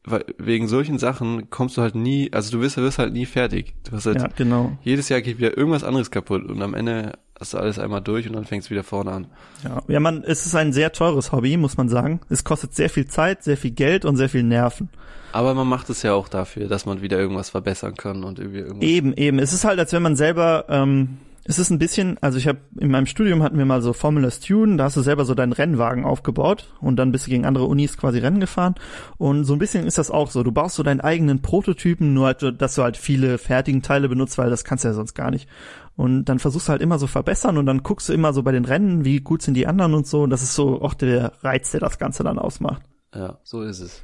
weil 0.04 0.24
wegen 0.38 0.68
solchen 0.68 0.98
Sachen 0.98 1.50
kommst 1.50 1.76
du 1.76 1.82
halt 1.82 1.94
nie, 1.94 2.30
also 2.32 2.52
du 2.52 2.62
wirst, 2.62 2.76
wirst 2.76 2.98
halt 2.98 3.12
nie 3.12 3.26
fertig. 3.26 3.74
Du 3.84 3.92
hast 3.92 4.06
halt, 4.06 4.20
ja, 4.20 4.28
genau. 4.36 4.76
jedes 4.82 5.08
Jahr 5.08 5.20
geht 5.20 5.38
wieder 5.38 5.56
irgendwas 5.56 5.82
anderes 5.82 6.10
kaputt 6.10 6.44
und 6.44 6.62
am 6.62 6.74
Ende 6.74 7.12
hast 7.38 7.54
du 7.54 7.58
alles 7.58 7.78
einmal 7.78 8.00
durch 8.00 8.26
und 8.28 8.34
dann 8.34 8.44
fängst 8.44 8.68
du 8.68 8.70
wieder 8.70 8.84
vorne 8.84 9.12
an. 9.12 9.26
Ja, 9.64 9.82
ja, 9.88 10.00
man, 10.00 10.22
es 10.24 10.46
ist 10.46 10.54
ein 10.54 10.72
sehr 10.72 10.92
teures 10.92 11.32
Hobby, 11.32 11.56
muss 11.56 11.76
man 11.76 11.88
sagen. 11.88 12.20
Es 12.28 12.44
kostet 12.44 12.74
sehr 12.74 12.90
viel 12.90 13.06
Zeit, 13.06 13.42
sehr 13.42 13.56
viel 13.56 13.72
Geld 13.72 14.04
und 14.04 14.16
sehr 14.16 14.28
viel 14.28 14.42
Nerven. 14.42 14.88
Aber 15.32 15.54
man 15.54 15.66
macht 15.66 15.88
es 15.90 16.02
ja 16.02 16.12
auch 16.12 16.28
dafür, 16.28 16.68
dass 16.68 16.86
man 16.86 17.00
wieder 17.00 17.18
irgendwas 17.18 17.50
verbessern 17.50 17.94
kann 17.94 18.22
und 18.22 18.38
irgendwie 18.38 18.60
irgendwas. 18.60 18.88
Eben, 18.88 19.14
eben. 19.14 19.38
Es 19.38 19.52
ist 19.52 19.64
halt, 19.64 19.78
als 19.78 19.92
wenn 19.92 20.02
man 20.02 20.14
selber 20.14 20.66
ähm, 20.68 21.18
Es 21.44 21.58
ist 21.58 21.70
ein 21.70 21.78
bisschen, 21.78 22.18
also 22.20 22.38
ich 22.38 22.46
habe 22.46 22.60
in 22.78 22.90
meinem 22.90 23.06
Studium 23.06 23.42
hatten 23.42 23.58
wir 23.58 23.64
mal 23.64 23.82
so 23.82 23.92
Formula 23.92 24.30
Tune, 24.30 24.76
da 24.76 24.84
hast 24.84 24.96
du 24.96 25.00
selber 25.00 25.24
so 25.24 25.34
deinen 25.34 25.52
Rennwagen 25.52 26.04
aufgebaut 26.04 26.72
und 26.80 26.96
dann 26.96 27.10
bist 27.10 27.26
du 27.26 27.30
gegen 27.30 27.44
andere 27.44 27.64
Unis 27.64 27.96
quasi 27.96 28.20
Rennen 28.20 28.38
gefahren 28.38 28.76
und 29.18 29.44
so 29.44 29.52
ein 29.52 29.58
bisschen 29.58 29.86
ist 29.86 29.98
das 29.98 30.10
auch 30.10 30.30
so. 30.30 30.44
Du 30.44 30.52
baust 30.52 30.76
so 30.76 30.84
deinen 30.84 31.00
eigenen 31.00 31.42
Prototypen, 31.42 32.14
nur 32.14 32.26
halt, 32.26 32.60
dass 32.60 32.76
du 32.76 32.82
halt 32.82 32.96
viele 32.96 33.38
fertigen 33.38 33.82
Teile 33.82 34.08
benutzt, 34.08 34.38
weil 34.38 34.50
das 34.50 34.62
kannst 34.62 34.84
du 34.84 34.88
ja 34.88 34.94
sonst 34.94 35.14
gar 35.14 35.32
nicht. 35.32 35.48
Und 35.96 36.26
dann 36.26 36.38
versuchst 36.38 36.68
du 36.68 36.72
halt 36.72 36.82
immer 36.82 36.98
so 36.98 37.08
verbessern 37.08 37.58
und 37.58 37.66
dann 37.66 37.82
guckst 37.82 38.08
du 38.08 38.12
immer 38.12 38.32
so 38.32 38.42
bei 38.44 38.52
den 38.52 38.64
Rennen, 38.64 39.04
wie 39.04 39.20
gut 39.20 39.42
sind 39.42 39.54
die 39.54 39.66
anderen 39.66 39.94
und 39.94 40.06
so. 40.06 40.22
Und 40.22 40.30
das 40.30 40.42
ist 40.42 40.54
so 40.54 40.80
auch 40.80 40.94
der 40.94 41.32
Reiz, 41.42 41.72
der 41.72 41.80
das 41.80 41.98
Ganze 41.98 42.22
dann 42.22 42.38
ausmacht. 42.38 42.82
Ja, 43.14 43.38
so 43.42 43.62
ist 43.62 43.80
es. 43.80 44.02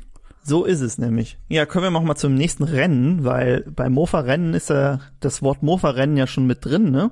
So 0.48 0.64
ist 0.64 0.80
es 0.80 0.98
nämlich. 0.98 1.38
Ja, 1.48 1.66
können 1.66 1.84
wir 1.84 1.90
noch 1.90 2.02
mal 2.02 2.16
zum 2.16 2.34
nächsten 2.34 2.64
Rennen, 2.64 3.24
weil 3.24 3.64
bei 3.70 3.88
Mofa-Rennen 3.88 4.54
ist 4.54 4.70
ja 4.70 5.00
das 5.20 5.42
Wort 5.42 5.62
Mofa-Rennen 5.62 6.16
ja 6.16 6.26
schon 6.26 6.46
mit 6.46 6.64
drin, 6.64 6.90
ne? 6.90 7.10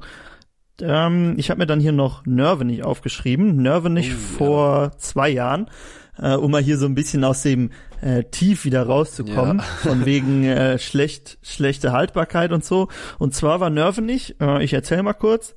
Ähm, 0.80 1.34
ich 1.38 1.50
habe 1.50 1.58
mir 1.58 1.66
dann 1.66 1.80
hier 1.80 1.92
noch 1.92 2.26
Nervenich 2.26 2.84
aufgeschrieben. 2.84 3.56
Nervenich 3.56 4.12
Oh, 4.14 4.36
vor 4.38 4.82
ja. 4.82 4.90
zwei 4.98 5.28
Jahren, 5.30 5.70
äh, 6.18 6.34
um 6.34 6.50
mal 6.50 6.62
hier 6.62 6.76
so 6.78 6.86
ein 6.86 6.94
bisschen 6.94 7.24
aus 7.24 7.42
dem 7.42 7.70
äh, 8.02 8.24
Tief 8.24 8.64
wieder 8.64 8.82
rauszukommen, 8.84 9.58
Ja. 9.58 9.64
von 9.64 10.04
wegen 10.04 10.44
äh, 10.44 10.78
schlecht, 10.78 11.38
schlechte 11.42 11.92
Haltbarkeit 11.92 12.52
und 12.52 12.64
so. 12.64 12.88
Und 13.18 13.34
zwar 13.34 13.60
war 13.60 13.70
Nervenich, 13.70 14.36
äh, 14.40 14.62
ich 14.64 14.72
erzähle 14.74 15.02
mal 15.02 15.14
kurz, 15.14 15.54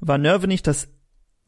war 0.00 0.18
Nervenich 0.18 0.62
das 0.62 0.88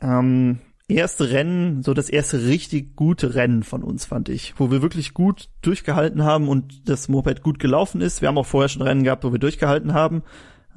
ähm, 0.00 0.58
erste 0.88 1.30
Rennen, 1.30 1.82
so 1.82 1.94
das 1.94 2.08
erste 2.08 2.46
richtig 2.46 2.94
gute 2.96 3.34
Rennen 3.34 3.62
von 3.62 3.82
uns, 3.82 4.04
fand 4.04 4.28
ich, 4.28 4.54
wo 4.56 4.70
wir 4.70 4.82
wirklich 4.82 5.14
gut 5.14 5.48
durchgehalten 5.62 6.22
haben 6.22 6.48
und 6.48 6.88
das 6.88 7.08
Moped 7.08 7.42
gut 7.42 7.58
gelaufen 7.58 8.00
ist. 8.00 8.20
Wir 8.20 8.28
haben 8.28 8.38
auch 8.38 8.46
vorher 8.46 8.68
schon 8.68 8.82
Rennen 8.82 9.02
gehabt, 9.02 9.24
wo 9.24 9.32
wir 9.32 9.38
durchgehalten 9.40 9.94
haben. 9.94 10.22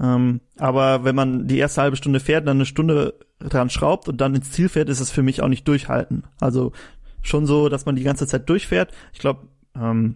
Ähm, 0.02 0.42
aber 0.58 1.04
wenn 1.04 1.16
man 1.16 1.48
die 1.48 1.58
erste 1.58 1.82
halbe 1.82 1.98
Stunde 1.98 2.20
fährt, 2.20 2.48
dann 2.48 2.58
eine 2.58 2.66
Stunde 2.66 3.16
dran 3.40 3.70
schraubt 3.70 4.08
und 4.08 4.20
dann 4.20 4.34
ins 4.36 4.52
Ziel 4.52 4.70
fährt, 4.70 4.90
ist 4.90 5.00
es 5.00 5.12
für 5.12 5.22
mich 5.24 5.42
auch 5.42 5.48
nicht 5.48 5.68
durchhalten. 5.68 6.24
Also 6.40 6.72
schon 7.22 7.46
so, 7.46 7.70
dass 7.70 7.86
man 7.86 7.96
die 7.96 8.04
ganze 8.04 8.26
Zeit 8.26 8.50
durchfährt. 8.50 8.92
Ich 9.14 9.20
glaube, 9.20 9.48
ähm, 9.76 10.16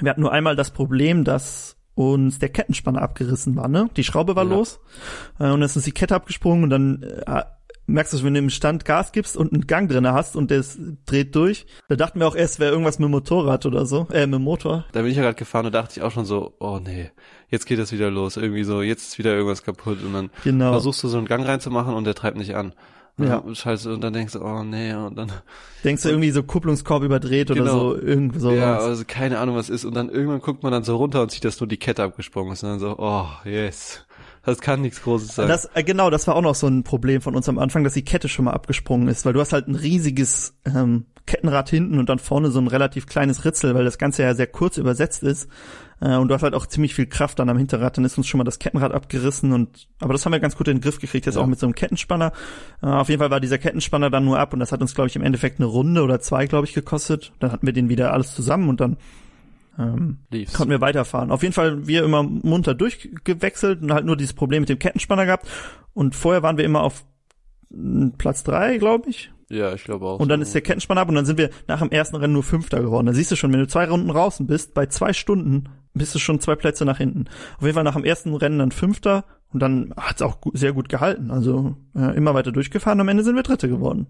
wir 0.00 0.08
hatten 0.10 0.22
nur 0.22 0.32
einmal 0.32 0.56
das 0.56 0.70
Problem, 0.70 1.24
dass 1.24 1.76
uns 1.94 2.38
der 2.38 2.48
Kettenspanner 2.48 3.02
abgerissen 3.02 3.54
war, 3.56 3.68
ne? 3.68 3.90
Die 3.96 4.04
Schraube 4.04 4.34
war 4.34 4.44
Ja. 4.44 4.50
los 4.50 4.80
äh, 5.38 5.44
und 5.44 5.50
dann 5.50 5.62
ist 5.62 5.76
uns 5.76 5.84
die 5.84 5.92
Kette 5.92 6.14
abgesprungen 6.14 6.64
und 6.64 6.70
dann 6.70 7.02
äh, 7.02 7.42
merkst 7.92 8.12
du, 8.14 8.22
wenn 8.24 8.34
du 8.34 8.40
im 8.40 8.50
Stand 8.50 8.84
Gas 8.84 9.12
gibst 9.12 9.36
und 9.36 9.52
einen 9.52 9.66
Gang 9.66 9.88
drinne 9.90 10.12
hast 10.12 10.36
und 10.36 10.50
der 10.50 10.64
dreht 11.06 11.34
durch. 11.34 11.66
Da 11.88 11.96
dachten 11.96 12.18
wir 12.20 12.26
auch 12.26 12.34
erst, 12.36 12.58
wäre 12.60 12.70
irgendwas 12.72 12.98
mit 12.98 13.06
dem 13.08 13.12
Motorrad 13.12 13.66
oder 13.66 13.86
so, 13.86 14.06
äh, 14.12 14.26
mit 14.26 14.34
dem 14.36 14.42
Motor. 14.42 14.84
Da 14.92 15.02
bin 15.02 15.10
ich 15.10 15.16
ja 15.16 15.22
gerade 15.22 15.36
gefahren 15.38 15.66
und 15.66 15.74
dachte 15.74 15.94
ich 15.98 16.02
auch 16.02 16.10
schon 16.12 16.24
so, 16.24 16.54
oh 16.58 16.78
nee, 16.82 17.10
jetzt 17.48 17.66
geht 17.66 17.78
das 17.78 17.92
wieder 17.92 18.10
los. 18.10 18.36
Irgendwie 18.36 18.64
so, 18.64 18.82
jetzt 18.82 19.08
ist 19.08 19.18
wieder 19.18 19.32
irgendwas 19.34 19.62
kaputt 19.62 19.98
und 20.04 20.12
dann 20.12 20.30
Genau. 20.44 20.72
versuchst 20.72 21.02
du 21.04 21.08
so 21.08 21.18
einen 21.18 21.26
Gang 21.26 21.46
reinzumachen 21.46 21.94
und 21.94 22.04
der 22.04 22.14
treibt 22.14 22.36
nicht 22.36 22.54
an. 22.56 22.72
Und 23.18 23.26
Ja. 23.26 23.42
dann 23.44 23.76
du 23.76 23.92
und 23.92 24.00
dann 24.02 24.12
denkst 24.14 24.32
du, 24.32 24.40
oh 24.40 24.62
nee, 24.64 24.94
und 24.94 25.16
dann 25.16 25.30
Denkst 25.84 26.02
du 26.02 26.08
irgendwie 26.08 26.30
so 26.30 26.42
Kupplungskorb 26.42 27.02
überdreht 27.02 27.50
oder 27.50 27.60
Genau. 27.60 27.78
so, 27.90 27.96
irgend 27.98 28.40
so 28.40 28.52
ja, 28.52 28.78
also 28.78 29.04
keine 29.06 29.38
Ahnung, 29.38 29.54
was 29.56 29.68
ist. 29.68 29.84
Und 29.84 29.94
dann 29.94 30.08
irgendwann 30.08 30.40
guckt 30.40 30.62
man 30.62 30.72
dann 30.72 30.82
so 30.84 30.96
runter 30.96 31.20
und 31.20 31.30
sieht, 31.30 31.44
dass 31.44 31.60
nur 31.60 31.68
die 31.68 31.76
Kette 31.76 32.02
abgesprungen 32.04 32.54
ist. 32.54 32.62
Und 32.62 32.70
dann 32.70 32.78
so, 32.78 32.96
oh, 32.98 33.26
yes. 33.44 34.06
Das 34.44 34.60
kann 34.60 34.80
nichts 34.80 35.02
Großes 35.02 35.36
sein. 35.36 35.48
Das, 35.48 35.66
äh, 35.74 35.84
genau, 35.84 36.10
das 36.10 36.26
war 36.26 36.34
auch 36.34 36.42
noch 36.42 36.54
so 36.56 36.66
ein 36.66 36.82
Problem 36.82 37.20
von 37.20 37.36
uns 37.36 37.48
am 37.48 37.58
Anfang, 37.58 37.84
dass 37.84 37.94
die 37.94 38.04
Kette 38.04 38.28
schon 38.28 38.44
mal 38.46 38.52
abgesprungen 38.52 39.08
ist, 39.08 39.24
weil 39.24 39.32
du 39.32 39.40
hast 39.40 39.52
halt 39.52 39.68
ein 39.68 39.76
riesiges 39.76 40.54
ähm, 40.64 41.06
Kettenrad 41.26 41.70
hinten 41.70 41.98
und 42.00 42.08
dann 42.08 42.18
vorne 42.18 42.50
so 42.50 42.58
ein 42.58 42.66
relativ 42.66 43.06
kleines 43.06 43.44
Ritzel, 43.44 43.74
weil 43.76 43.84
das 43.84 43.98
Ganze 43.98 44.22
ja 44.24 44.34
sehr 44.34 44.48
kurz 44.48 44.78
übersetzt 44.78 45.22
ist. 45.22 45.48
Äh, 46.00 46.16
und 46.16 46.26
du 46.26 46.34
hast 46.34 46.42
halt 46.42 46.54
auch 46.54 46.66
ziemlich 46.66 46.94
viel 46.96 47.06
Kraft 47.06 47.38
dann 47.38 47.48
am 47.48 47.56
Hinterrad, 47.56 47.96
dann 47.96 48.04
ist 48.04 48.18
uns 48.18 48.26
schon 48.26 48.38
mal 48.38 48.44
das 48.44 48.58
Kettenrad 48.58 48.90
abgerissen 48.92 49.52
und 49.52 49.86
aber 50.00 50.12
das 50.12 50.24
haben 50.26 50.32
wir 50.32 50.40
ganz 50.40 50.56
gut 50.56 50.66
in 50.66 50.78
den 50.78 50.82
Griff 50.82 50.98
gekriegt, 50.98 51.26
jetzt 51.26 51.36
Ja. 51.36 51.40
auch 51.40 51.46
mit 51.46 51.60
so 51.60 51.66
einem 51.66 51.76
Kettenspanner. 51.76 52.32
Äh, 52.82 52.86
auf 52.86 53.08
jeden 53.08 53.20
Fall 53.20 53.30
war 53.30 53.38
dieser 53.38 53.58
Kettenspanner 53.58 54.10
dann 54.10 54.24
nur 54.24 54.40
ab 54.40 54.52
und 54.52 54.58
das 54.58 54.72
hat 54.72 54.80
uns, 54.80 54.96
glaube 54.96 55.06
ich, 55.06 55.14
im 55.14 55.22
Endeffekt 55.22 55.60
eine 55.60 55.66
Runde 55.66 56.02
oder 56.02 56.18
zwei, 56.18 56.46
glaube 56.46 56.66
ich, 56.66 56.74
gekostet. 56.74 57.32
Dann 57.38 57.52
hatten 57.52 57.64
wir 57.64 57.72
den 57.72 57.88
wieder 57.88 58.12
alles 58.12 58.34
zusammen 58.34 58.68
und 58.68 58.80
dann 58.80 58.96
ähm, 59.78 60.18
Lief's. 60.30 60.52
konnten 60.52 60.70
wir 60.70 60.80
weiterfahren. 60.80 61.30
Auf 61.30 61.42
jeden 61.42 61.54
Fall 61.54 61.86
wir 61.86 62.04
immer 62.04 62.22
munter 62.22 62.74
durchgewechselt 62.74 63.82
und 63.82 63.92
halt 63.92 64.04
nur 64.04 64.16
dieses 64.16 64.34
Problem 64.34 64.62
mit 64.62 64.68
dem 64.68 64.78
Kettenspanner 64.78 65.26
gehabt. 65.26 65.46
Und 65.94 66.14
vorher 66.14 66.42
waren 66.42 66.56
wir 66.56 66.64
immer 66.64 66.82
auf 66.82 67.04
mm, 67.70 68.10
Platz 68.18 68.44
drei, 68.44 68.78
glaube 68.78 69.10
ich. 69.10 69.32
ja, 69.48 69.72
ich 69.74 69.84
glaube 69.84 70.06
auch. 70.06 70.20
Und 70.20 70.28
dann 70.28 70.40
so. 70.40 70.44
ist 70.44 70.54
der 70.54 70.62
Kettenspanner 70.62 71.00
ab 71.00 71.08
und 71.08 71.14
dann 71.14 71.26
sind 71.26 71.38
wir 71.38 71.50
nach 71.68 71.80
dem 71.80 71.90
ersten 71.90 72.16
Rennen 72.16 72.34
nur 72.34 72.42
Fünfter 72.42 72.80
geworden. 72.80 73.06
Da 73.06 73.12
siehst 73.12 73.30
du 73.30 73.36
schon, 73.36 73.52
wenn 73.52 73.60
du 73.60 73.68
zwei 73.68 73.86
Runden 73.86 74.08
draußen 74.08 74.46
bist, 74.46 74.74
bei 74.74 74.86
zwei 74.86 75.12
Stunden 75.12 75.68
bist 75.94 76.14
du 76.14 76.18
schon 76.18 76.40
zwei 76.40 76.54
Plätze 76.54 76.84
nach 76.84 76.98
hinten. 76.98 77.26
Auf 77.56 77.62
jeden 77.62 77.74
Fall 77.74 77.84
nach 77.84 77.94
dem 77.96 78.04
ersten 78.04 78.34
Rennen 78.34 78.58
dann 78.58 78.72
Fünfter 78.72 79.24
und 79.52 79.60
dann 79.60 79.92
hat 79.96 80.16
es 80.16 80.22
auch 80.22 80.38
sehr 80.54 80.72
gut 80.72 80.88
gehalten. 80.88 81.30
Also 81.30 81.76
äh, 81.94 82.16
immer 82.16 82.34
weiter 82.34 82.52
durchgefahren. 82.52 83.00
Am 83.00 83.08
Ende 83.08 83.22
sind 83.24 83.36
wir 83.36 83.42
Dritte 83.42 83.68
geworden. 83.68 84.06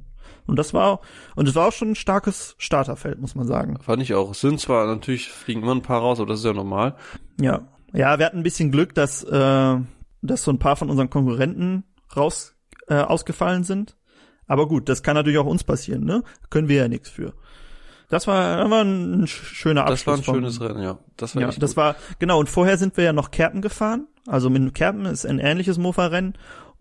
Und 0.46 0.58
das 0.58 0.74
war 0.74 1.00
und 1.36 1.48
es 1.48 1.54
war 1.54 1.68
auch 1.68 1.72
schon 1.72 1.90
ein 1.92 1.94
starkes 1.96 2.54
Starterfeld, 2.58 3.20
muss 3.20 3.34
man 3.34 3.46
sagen. 3.46 3.78
Fand 3.80 4.02
ich 4.02 4.14
auch. 4.14 4.30
Es 4.32 4.40
sind 4.40 4.58
zwar 4.60 4.86
natürlich 4.86 5.28
fliegen 5.30 5.62
immer 5.62 5.74
ein 5.74 5.82
paar 5.82 6.00
raus, 6.00 6.18
aber 6.18 6.28
das 6.28 6.40
ist 6.40 6.44
ja 6.46 6.52
normal. 6.52 6.96
Ja. 7.40 7.68
Ja, 7.94 8.18
wir 8.18 8.24
hatten 8.26 8.38
ein 8.38 8.42
bisschen 8.42 8.70
Glück, 8.72 8.94
dass, 8.94 9.22
äh, 9.22 9.76
dass 10.22 10.42
so 10.44 10.50
ein 10.50 10.58
paar 10.58 10.76
von 10.76 10.88
unseren 10.88 11.10
Konkurrenten 11.10 11.84
raus 12.16 12.54
äh, 12.88 12.94
ausgefallen 12.94 13.64
sind. 13.64 13.96
Aber 14.46 14.66
gut, 14.66 14.88
das 14.88 15.02
kann 15.02 15.14
natürlich 15.14 15.38
auch 15.38 15.46
uns 15.46 15.62
passieren, 15.62 16.04
ne? 16.04 16.22
Können 16.50 16.68
wir 16.68 16.76
ja 16.76 16.88
nichts 16.88 17.08
für. 17.10 17.34
Das 18.08 18.26
war, 18.26 18.58
das 18.58 18.70
war 18.70 18.82
ein 18.82 19.24
sch- 19.24 19.28
schöner 19.44 19.82
Abschluss. 19.86 20.04
Das 20.04 20.26
war 20.28 20.34
ein 20.34 20.40
schönes 20.40 20.60
Rennen, 20.60 20.82
ja. 20.82 20.98
Das 21.16 21.34
war 21.34 21.42
Ja, 21.42 21.48
das 21.50 21.70
gut. 21.70 21.76
war, 21.76 21.96
genau, 22.18 22.40
und 22.40 22.48
vorher 22.48 22.76
sind 22.78 22.96
wir 22.96 23.04
ja 23.04 23.12
noch 23.12 23.30
Kerpen 23.30 23.60
gefahren. 23.62 24.06
Also 24.26 24.50
mit 24.50 24.74
Kerpen 24.74 25.06
ist 25.06 25.26
ein 25.26 25.38
ähnliches 25.38 25.78
Mofa-Rennen. 25.78 26.34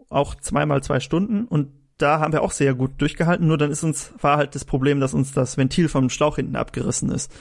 Auch 0.09 0.35
zweimal 0.35 0.83
zwei 0.83 0.99
Stunden. 0.99 1.45
Und 1.45 1.71
da 1.97 2.19
haben 2.19 2.33
wir 2.33 2.41
auch 2.41 2.51
sehr 2.51 2.73
gut 2.73 2.99
durchgehalten. 2.99 3.47
Nur 3.47 3.57
dann 3.57 3.71
ist 3.71 3.83
uns, 3.83 4.13
war 4.19 4.37
halt 4.37 4.55
das 4.55 4.65
Problem, 4.65 4.99
dass 4.99 5.13
uns 5.13 5.33
das 5.33 5.57
Ventil 5.57 5.89
vom 5.89 6.09
Schlauch 6.09 6.35
hinten 6.35 6.55
abgerissen 6.55 7.09
ist. 7.09 7.31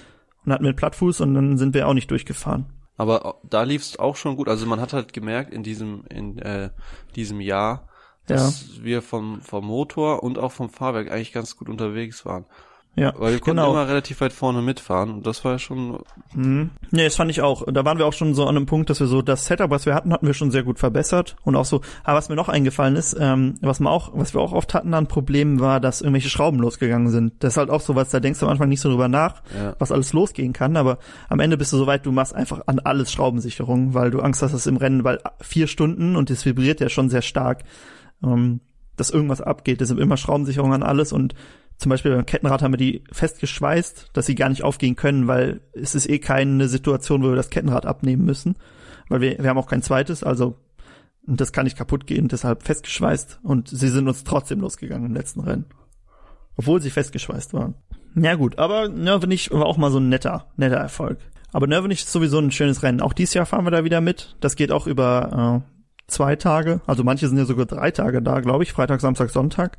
Und 0.44 0.52
hatten 0.52 0.64
wir 0.64 0.70
einen 0.70 0.76
Plattfuß 0.76 1.20
und 1.20 1.34
dann 1.34 1.58
sind 1.58 1.74
wir 1.74 1.86
auch 1.86 1.94
nicht 1.94 2.10
durchgefahren. 2.10 2.66
Aber 2.96 3.40
da 3.44 3.62
lief's 3.62 3.98
auch 3.98 4.16
schon 4.16 4.36
gut. 4.36 4.48
Also 4.48 4.66
man 4.66 4.80
hat 4.80 4.92
halt 4.92 5.12
gemerkt 5.12 5.52
in 5.52 5.62
diesem 5.62 6.04
in 6.10 6.38
äh, 6.38 6.70
diesem 7.16 7.40
Jahr, 7.40 7.88
dass 8.26 8.82
wir 8.82 9.00
vom 9.00 9.40
vom 9.40 9.66
Motor 9.66 10.22
und 10.22 10.38
auch 10.38 10.52
vom 10.52 10.68
Fahrwerk 10.68 11.10
eigentlich 11.10 11.32
ganz 11.32 11.56
gut 11.56 11.68
unterwegs 11.68 12.26
waren. 12.26 12.44
Ja, 12.96 13.14
Weil 13.16 13.32
wir 13.34 13.38
konnten 13.40 13.58
genau. 13.58 13.70
immer 13.70 13.86
relativ 13.88 14.20
weit 14.20 14.32
vorne 14.32 14.62
mitfahren 14.62 15.10
und 15.10 15.26
das 15.26 15.44
war 15.44 15.52
ja 15.52 15.58
schon 15.60 16.00
Mhm. 16.34 16.70
Nee, 16.90 17.04
das 17.04 17.14
fand 17.16 17.30
ich 17.30 17.40
auch. 17.40 17.64
Da 17.72 17.84
waren 17.84 17.98
wir 17.98 18.06
auch 18.06 18.12
schon 18.12 18.34
so 18.34 18.42
an 18.46 18.56
einem 18.56 18.66
Punkt, 18.66 18.90
dass 18.90 18.98
wir 19.00 19.06
so 19.06 19.22
das 19.22 19.46
Setup, 19.46 19.70
was 19.70 19.86
wir 19.86 19.94
hatten, 19.94 20.12
hatten 20.12 20.26
wir 20.26 20.34
schon 20.34 20.50
sehr 20.50 20.64
gut 20.64 20.78
verbessert. 20.80 21.36
Und 21.44 21.54
auch 21.56 21.64
so, 21.64 21.82
aber 22.04 22.18
was 22.18 22.28
mir 22.28 22.34
noch 22.34 22.48
eingefallen 22.48 22.96
ist, 22.96 23.16
ähm, 23.18 23.54
was 23.62 23.78
wir 23.80 23.88
auch, 23.90 24.10
was 24.14 24.34
wir 24.34 24.40
auch 24.40 24.52
oft 24.52 24.74
hatten 24.74 24.92
an 24.92 25.06
Problemen 25.06 25.60
war, 25.60 25.78
dass 25.80 26.00
irgendwelche 26.02 26.30
Schrauben 26.30 26.58
losgegangen 26.58 27.10
sind. 27.10 27.32
Das 27.44 27.54
ist 27.54 27.56
halt 27.58 27.70
auch 27.70 27.80
so 27.80 27.94
was, 27.94 28.10
da 28.10 28.18
denkst 28.20 28.40
du 28.40 28.46
am 28.46 28.52
Anfang 28.52 28.68
nicht 28.68 28.80
so 28.80 28.88
drüber 28.90 29.08
nach, 29.08 29.42
Ja. 29.56 29.74
was 29.78 29.92
alles 29.92 30.12
losgehen 30.12 30.52
kann, 30.52 30.76
aber 30.76 30.98
am 31.28 31.38
Ende 31.40 31.56
bist 31.56 31.72
du 31.72 31.76
so 31.76 31.86
weit, 31.86 32.04
du 32.06 32.12
machst 32.12 32.34
einfach 32.34 32.62
an 32.66 32.80
alles 32.80 33.12
Schraubensicherung, 33.12 33.94
weil 33.94 34.10
du 34.10 34.20
Angst 34.20 34.42
hast, 34.42 34.52
dass 34.52 34.66
im 34.66 34.76
Rennen, 34.76 35.04
weil 35.04 35.20
vier 35.40 35.68
Stunden 35.68 36.16
und 36.16 36.28
das 36.28 36.44
vibriert 36.44 36.80
ja 36.80 36.88
schon 36.88 37.08
sehr 37.08 37.22
stark, 37.22 37.62
ähm, 38.24 38.60
dass 38.96 39.10
irgendwas 39.10 39.40
abgeht. 39.40 39.80
Es 39.80 39.88
sind 39.88 40.00
immer 40.00 40.16
Schraubensicherungen 40.16 40.82
an 40.82 40.88
alles 40.88 41.12
und 41.12 41.34
zum 41.80 41.88
Beispiel 41.88 42.14
beim 42.14 42.26
Kettenrad 42.26 42.60
haben 42.60 42.74
wir 42.74 42.78
die 42.78 43.02
festgeschweißt, 43.10 44.10
dass 44.12 44.26
sie 44.26 44.34
gar 44.34 44.50
nicht 44.50 44.62
aufgehen 44.62 44.96
können, 44.96 45.28
weil 45.28 45.62
es 45.72 45.94
ist 45.94 46.10
eh 46.10 46.18
keine 46.18 46.68
Situation, 46.68 47.22
wo 47.22 47.28
wir 47.28 47.36
das 47.36 47.48
Kettenrad 47.48 47.86
abnehmen 47.86 48.24
müssen, 48.24 48.56
weil 49.08 49.22
wir, 49.22 49.38
wir 49.38 49.48
haben 49.48 49.56
auch 49.56 49.66
kein 49.66 49.82
zweites, 49.82 50.22
also 50.22 50.58
und 51.26 51.40
das 51.40 51.52
kann 51.52 51.64
nicht 51.64 51.78
kaputt 51.78 52.06
gehen, 52.06 52.28
deshalb 52.28 52.64
festgeschweißt 52.64 53.40
und 53.42 53.68
sie 53.68 53.88
sind 53.88 54.08
uns 54.08 54.24
trotzdem 54.24 54.60
losgegangen 54.60 55.06
im 55.06 55.14
letzten 55.14 55.40
Rennen. 55.40 55.64
Obwohl 56.56 56.82
sie 56.82 56.90
festgeschweißt 56.90 57.54
waren. 57.54 57.74
Ja 58.14 58.34
gut, 58.34 58.58
aber 58.58 58.88
Nervenich 58.88 59.50
war 59.50 59.64
auch 59.64 59.78
mal 59.78 59.90
so 59.90 59.98
ein 59.98 60.10
netter, 60.10 60.48
netter 60.56 60.76
Erfolg. 60.76 61.18
Aber 61.52 61.66
Nervenich 61.66 62.00
ist 62.00 62.12
sowieso 62.12 62.38
ein 62.38 62.50
schönes 62.50 62.82
Rennen. 62.82 63.00
Auch 63.00 63.14
dieses 63.14 63.34
Jahr 63.34 63.46
fahren 63.46 63.64
wir 63.64 63.70
da 63.70 63.84
wieder 63.84 64.02
mit. 64.02 64.36
Das 64.40 64.54
geht 64.54 64.70
auch 64.70 64.86
über 64.86 65.64
äh, 65.64 66.10
zwei 66.10 66.36
Tage. 66.36 66.82
Also 66.86 67.04
manche 67.04 67.26
sind 67.28 67.38
ja 67.38 67.46
sogar 67.46 67.66
drei 67.66 67.90
Tage 67.90 68.20
da, 68.20 68.40
glaube 68.40 68.64
ich. 68.64 68.72
Freitag, 68.72 69.00
Samstag, 69.00 69.30
Sonntag. 69.30 69.78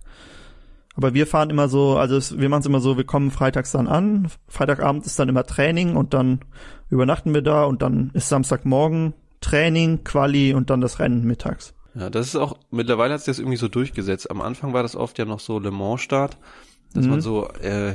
Aber 0.95 1.13
wir 1.13 1.25
fahren 1.25 1.49
immer 1.49 1.69
so, 1.69 1.97
also 1.97 2.17
es, 2.17 2.37
wir 2.37 2.49
machen 2.49 2.61
es 2.61 2.65
immer 2.65 2.81
so, 2.81 2.97
wir 2.97 3.05
kommen 3.05 3.31
freitags 3.31 3.71
dann 3.71 3.87
an, 3.87 4.27
Freitagabend 4.47 5.05
ist 5.05 5.17
dann 5.19 5.29
immer 5.29 5.45
Training 5.45 5.95
und 5.95 6.13
dann 6.13 6.41
übernachten 6.89 7.33
wir 7.33 7.41
da 7.41 7.63
und 7.63 7.81
dann 7.81 8.11
ist 8.13 8.29
Samstagmorgen 8.29 9.13
Training, 9.39 10.03
Quali 10.03 10.53
und 10.53 10.69
dann 10.69 10.81
das 10.81 10.99
Rennen 10.99 11.23
mittags. 11.25 11.73
Ja, 11.95 12.09
das 12.09 12.27
ist 12.27 12.35
auch, 12.35 12.57
mittlerweile 12.69 13.13
hat 13.13 13.21
sich 13.21 13.27
das 13.27 13.39
irgendwie 13.39 13.57
so 13.57 13.67
durchgesetzt. 13.67 14.29
Am 14.29 14.41
Anfang 14.41 14.73
war 14.73 14.83
das 14.83 14.95
oft 14.95 15.17
ja 15.17 15.25
noch 15.25 15.39
so 15.39 15.59
Le 15.59 15.71
Mans-Start, 15.71 16.37
dass 16.93 17.05
Mhm. 17.05 17.09
man 17.11 17.21
so, 17.21 17.47
äh, 17.61 17.93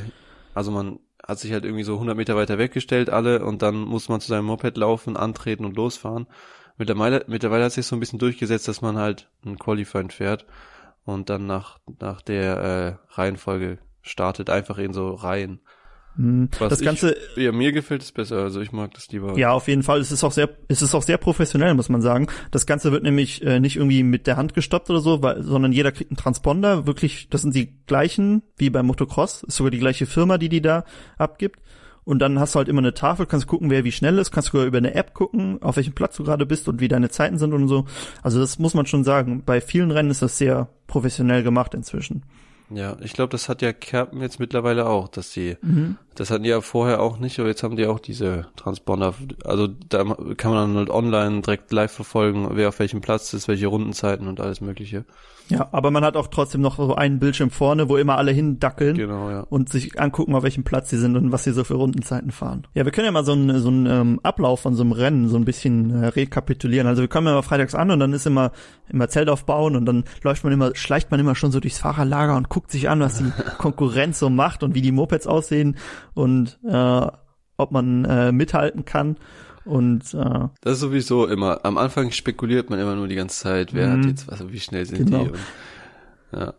also 0.54 0.70
man 0.70 0.98
hat 1.26 1.38
sich 1.38 1.52
halt 1.52 1.64
irgendwie 1.64 1.85
so 1.85 1.94
100 1.94 2.16
Meter 2.16 2.37
weiter 2.37 2.59
weggestellt, 2.59 3.11
alle, 3.11 3.44
und 3.44 3.62
dann 3.62 3.76
muss 3.76 4.09
man 4.09 4.20
zu 4.20 4.28
seinem 4.28 4.46
Moped 4.46 4.76
laufen, 4.76 5.16
antreten 5.16 5.64
und 5.64 5.76
losfahren. 5.76 6.26
Mittlerweile, 6.78 7.24
mittlerweile 7.26 7.64
hat 7.64 7.72
sich 7.72 7.87
so 7.87 7.96
ein 7.96 8.00
bisschen 8.00 8.18
durchgesetzt, 8.18 8.68
dass 8.68 8.82
man 8.82 8.96
halt 8.96 9.28
ein 9.44 9.59
Qualifying 9.59 10.11
fährt 10.11 10.46
und 11.07 11.31
dann 11.31 11.47
nach, 11.47 11.79
nach 12.01 12.21
der 12.21 12.99
äh, 13.11 13.14
Reihenfolge 13.14 13.79
startet, 14.03 14.51
einfach 14.51 14.77
in 14.79 14.92
so 14.92 15.14
Reihen. 15.14 15.61
Hm, 16.16 16.49
Was 16.59 16.71
das 16.71 16.81
ich- 16.81 16.85
Ganze, 16.87 17.14
Ja, 17.37 17.53
mir 17.53 17.73
gefällt 17.73 18.03
es 18.03 18.11
besser, 18.11 18.37
also 18.38 18.61
ich 18.62 18.73
mag 18.73 18.92
das 18.95 19.09
lieber. 19.09 19.37
ja, 19.38 19.51
auf 19.53 19.69
jeden 19.69 19.83
Fall. 19.83 20.01
Es 20.01 20.11
ist 20.12 20.25
auch 20.25 20.33
sehr, 20.33 20.49
es 20.69 20.81
ist 20.83 20.95
auch 20.95 21.03
sehr 21.03 21.19
professionell, 21.19 21.75
muss 21.75 21.88
man 21.90 22.01
sagen. 22.03 22.27
Das 22.51 22.64
Ganze 22.66 22.90
wird 22.92 23.03
nämlich 23.03 23.42
äh, 23.45 23.61
nicht 23.61 23.77
irgendwie 23.77 24.03
mit 24.03 24.27
der 24.27 24.37
Hand 24.38 24.55
gestoppt 24.55 24.88
oder 24.90 25.01
so, 25.01 25.23
weil, 25.23 25.42
sondern 25.42 25.73
jeder 25.73 25.92
kriegt 25.92 26.11
einen 26.11 26.16
Transponder. 26.16 26.87
Wirklich, 26.87 27.29
das 27.29 27.42
sind 27.42 27.55
die 27.55 27.77
gleichen 27.87 28.42
wie 28.57 28.71
beim 28.71 28.87
Motocross. 28.87 29.42
Ist 29.42 29.57
sogar 29.57 29.71
die 29.71 29.79
gleiche 29.79 30.07
Firma, 30.07 30.38
die 30.38 30.49
die 30.49 30.62
da 30.62 30.85
abgibt. 31.19 31.61
Und 32.07 32.21
dann 32.21 32.38
hast 32.38 32.55
du 32.55 32.59
halt 32.59 32.69
immer 32.69 32.79
eine 32.79 32.95
Tafel, 32.95 33.27
kannst 33.27 33.49
gucken, 33.49 33.69
wer 33.69 33.83
wie 33.83 33.90
schnell 33.90 34.16
ist, 34.19 34.31
kannst 34.31 34.51
sogar 34.53 34.64
über 34.64 34.79
eine 34.79 34.95
App 34.95 35.12
gucken, 35.12 35.61
auf 35.61 35.75
welchem 35.77 35.92
Platz 35.92 36.16
du 36.16 36.23
gerade 36.23 36.47
bist 36.47 36.69
und 36.69 36.81
wie 36.81 36.87
deine 36.87 37.11
Zeiten 37.11 37.37
sind 37.37 37.53
und 37.53 37.66
so. 37.66 37.85
Also 38.23 38.38
das 38.38 38.61
muss 38.61 38.75
man 38.75 38.87
schon 38.87 39.03
sagen. 39.03 39.42
Bei 39.45 39.61
vielen 39.61 39.90
Rennen 39.90 40.12
ist 40.12 40.23
das 40.23 40.38
sehr 40.38 40.69
professionell 40.87 41.42
gemacht 41.42 41.75
inzwischen. 41.75 42.23
Ja, 42.71 42.97
ich 43.01 43.12
glaube, 43.12 43.31
das 43.31 43.49
hat 43.49 43.61
ja 43.61 43.73
Kerpen 43.73 44.21
jetzt 44.21 44.40
mittlerweile 44.40 44.87
auch, 44.87 45.09
dass 45.09 45.33
sie, 45.33 45.57
Mhm. 45.62 45.99
das 46.14 46.31
hatten 46.31 46.45
die 46.45 46.49
ja 46.51 46.61
vorher 46.61 47.01
auch 47.01 47.19
nicht, 47.19 47.38
aber 47.40 47.49
jetzt 47.49 47.62
haben 47.64 47.77
die 47.77 47.87
auch 47.87 48.01
diese 48.01 48.47
Transponder. 48.57 49.14
Also 49.45 49.66
da 49.66 50.05
kann 50.37 50.53
man 50.53 50.69
dann 50.69 50.77
halt 50.77 50.90
online 50.90 51.42
direkt 51.42 51.71
live 51.73 51.92
verfolgen, 51.92 52.49
wer 52.53 52.69
auf 52.69 52.79
welchem 52.79 53.01
Platz 53.01 53.33
ist, 53.35 53.49
welche 53.49 53.66
Rundenzeiten 53.66 54.27
und 54.29 54.40
alles 54.40 54.61
mögliche. 54.61 55.05
Ja, 55.48 55.68
aber 55.72 55.90
man 55.90 56.04
hat 56.04 56.16
auch 56.16 56.26
trotzdem 56.28 56.61
noch 56.61 56.76
so 56.76 56.94
einen 56.94 57.18
Bildschirm 57.18 57.50
vorne, 57.50 57.88
wo 57.88 57.96
immer 57.96 58.18
alle 58.18 58.32
hindackeln. 58.32 58.96
Genau, 58.96 59.30
ja. 59.30 59.40
und 59.40 59.68
sich 59.68 60.00
angucken, 60.00 60.35
auf 60.35 60.42
welchem 60.42 60.64
Platz 60.64 60.90
sie 60.90 60.98
sind 60.98 61.16
und 61.16 61.32
was 61.32 61.44
sie 61.44 61.52
so 61.52 61.64
für 61.64 61.74
Rundenzeiten 61.74 62.32
fahren. 62.32 62.66
Ja, 62.74 62.85
wir 62.85 62.92
können 62.92 63.04
ja 63.04 63.12
mal 63.12 63.24
so 63.24 63.32
einen 63.32 63.61
so 63.61 63.68
einen, 63.68 63.87
ähm, 63.87 64.20
Ablauf 64.22 64.61
von 64.61 64.74
so 64.74 64.82
einem 64.82 64.92
Rennen 64.92 65.28
so 65.28 65.37
ein 65.37 65.44
bisschen 65.44 66.02
äh, 66.02 66.06
rekapitulieren. 66.09 66.87
Also 66.87 67.02
wir 67.02 67.09
kommen 67.09 67.26
ja 67.26 67.35
mal 67.35 67.42
freitags 67.42 67.74
an 67.74 67.90
und 67.90 68.00
dann 68.00 68.12
ist 68.12 68.26
immer 68.26 68.50
immer 68.88 69.09
Zelt 69.09 69.28
aufbauen 69.28 69.76
und 69.76 69.87
dann 69.87 70.04
läuft 70.22 70.44
man 70.44 70.52
immer, 70.52 70.74
schleicht 70.74 71.11
man 71.11 71.20
immer 71.20 71.35
schon 71.35 71.52
so 71.52 71.61
durchs 71.61 71.78
Fahrerlager 71.78 72.37
und 72.37 72.48
guckt 72.48 72.70
sich 72.70 72.88
an, 72.88 73.00
was 73.00 73.18
die 73.18 73.32
Konkurrenz 73.59 74.18
so 74.18 74.30
macht 74.30 74.62
und 74.62 74.74
wie 74.74 74.82
die 74.82 74.92
Mopeds 74.92 75.26
aussehen 75.26 75.76
und 76.14 76.59
äh, 76.64 77.06
ob 77.59 77.72
man 77.72 78.04
äh, 78.04 78.32
mithalten 78.32 78.85
kann. 78.85 79.16
Und 79.66 80.14
äh, 80.14 80.48
Das 80.62 80.74
ist 80.74 80.81
sowieso 80.81 81.26
immer, 81.26 81.64
am 81.64 81.76
Anfang 81.76 82.11
spekuliert 82.12 82.70
man 82.70 82.79
immer 82.79 82.94
nur 82.94 83.09
die 83.09 83.16
ganze 83.16 83.38
Zeit, 83.42 83.74
wer 83.74 83.88
Mhm. 83.88 83.98
hat 84.00 84.07
jetzt 84.11 84.29
was, 84.29 84.48
wie 84.50 84.61
schnell 84.61 84.87
sind 84.87 84.98
Genau. 84.98 85.24
die. 85.24 85.31
Und, 85.31 85.38
ja. 86.33 86.55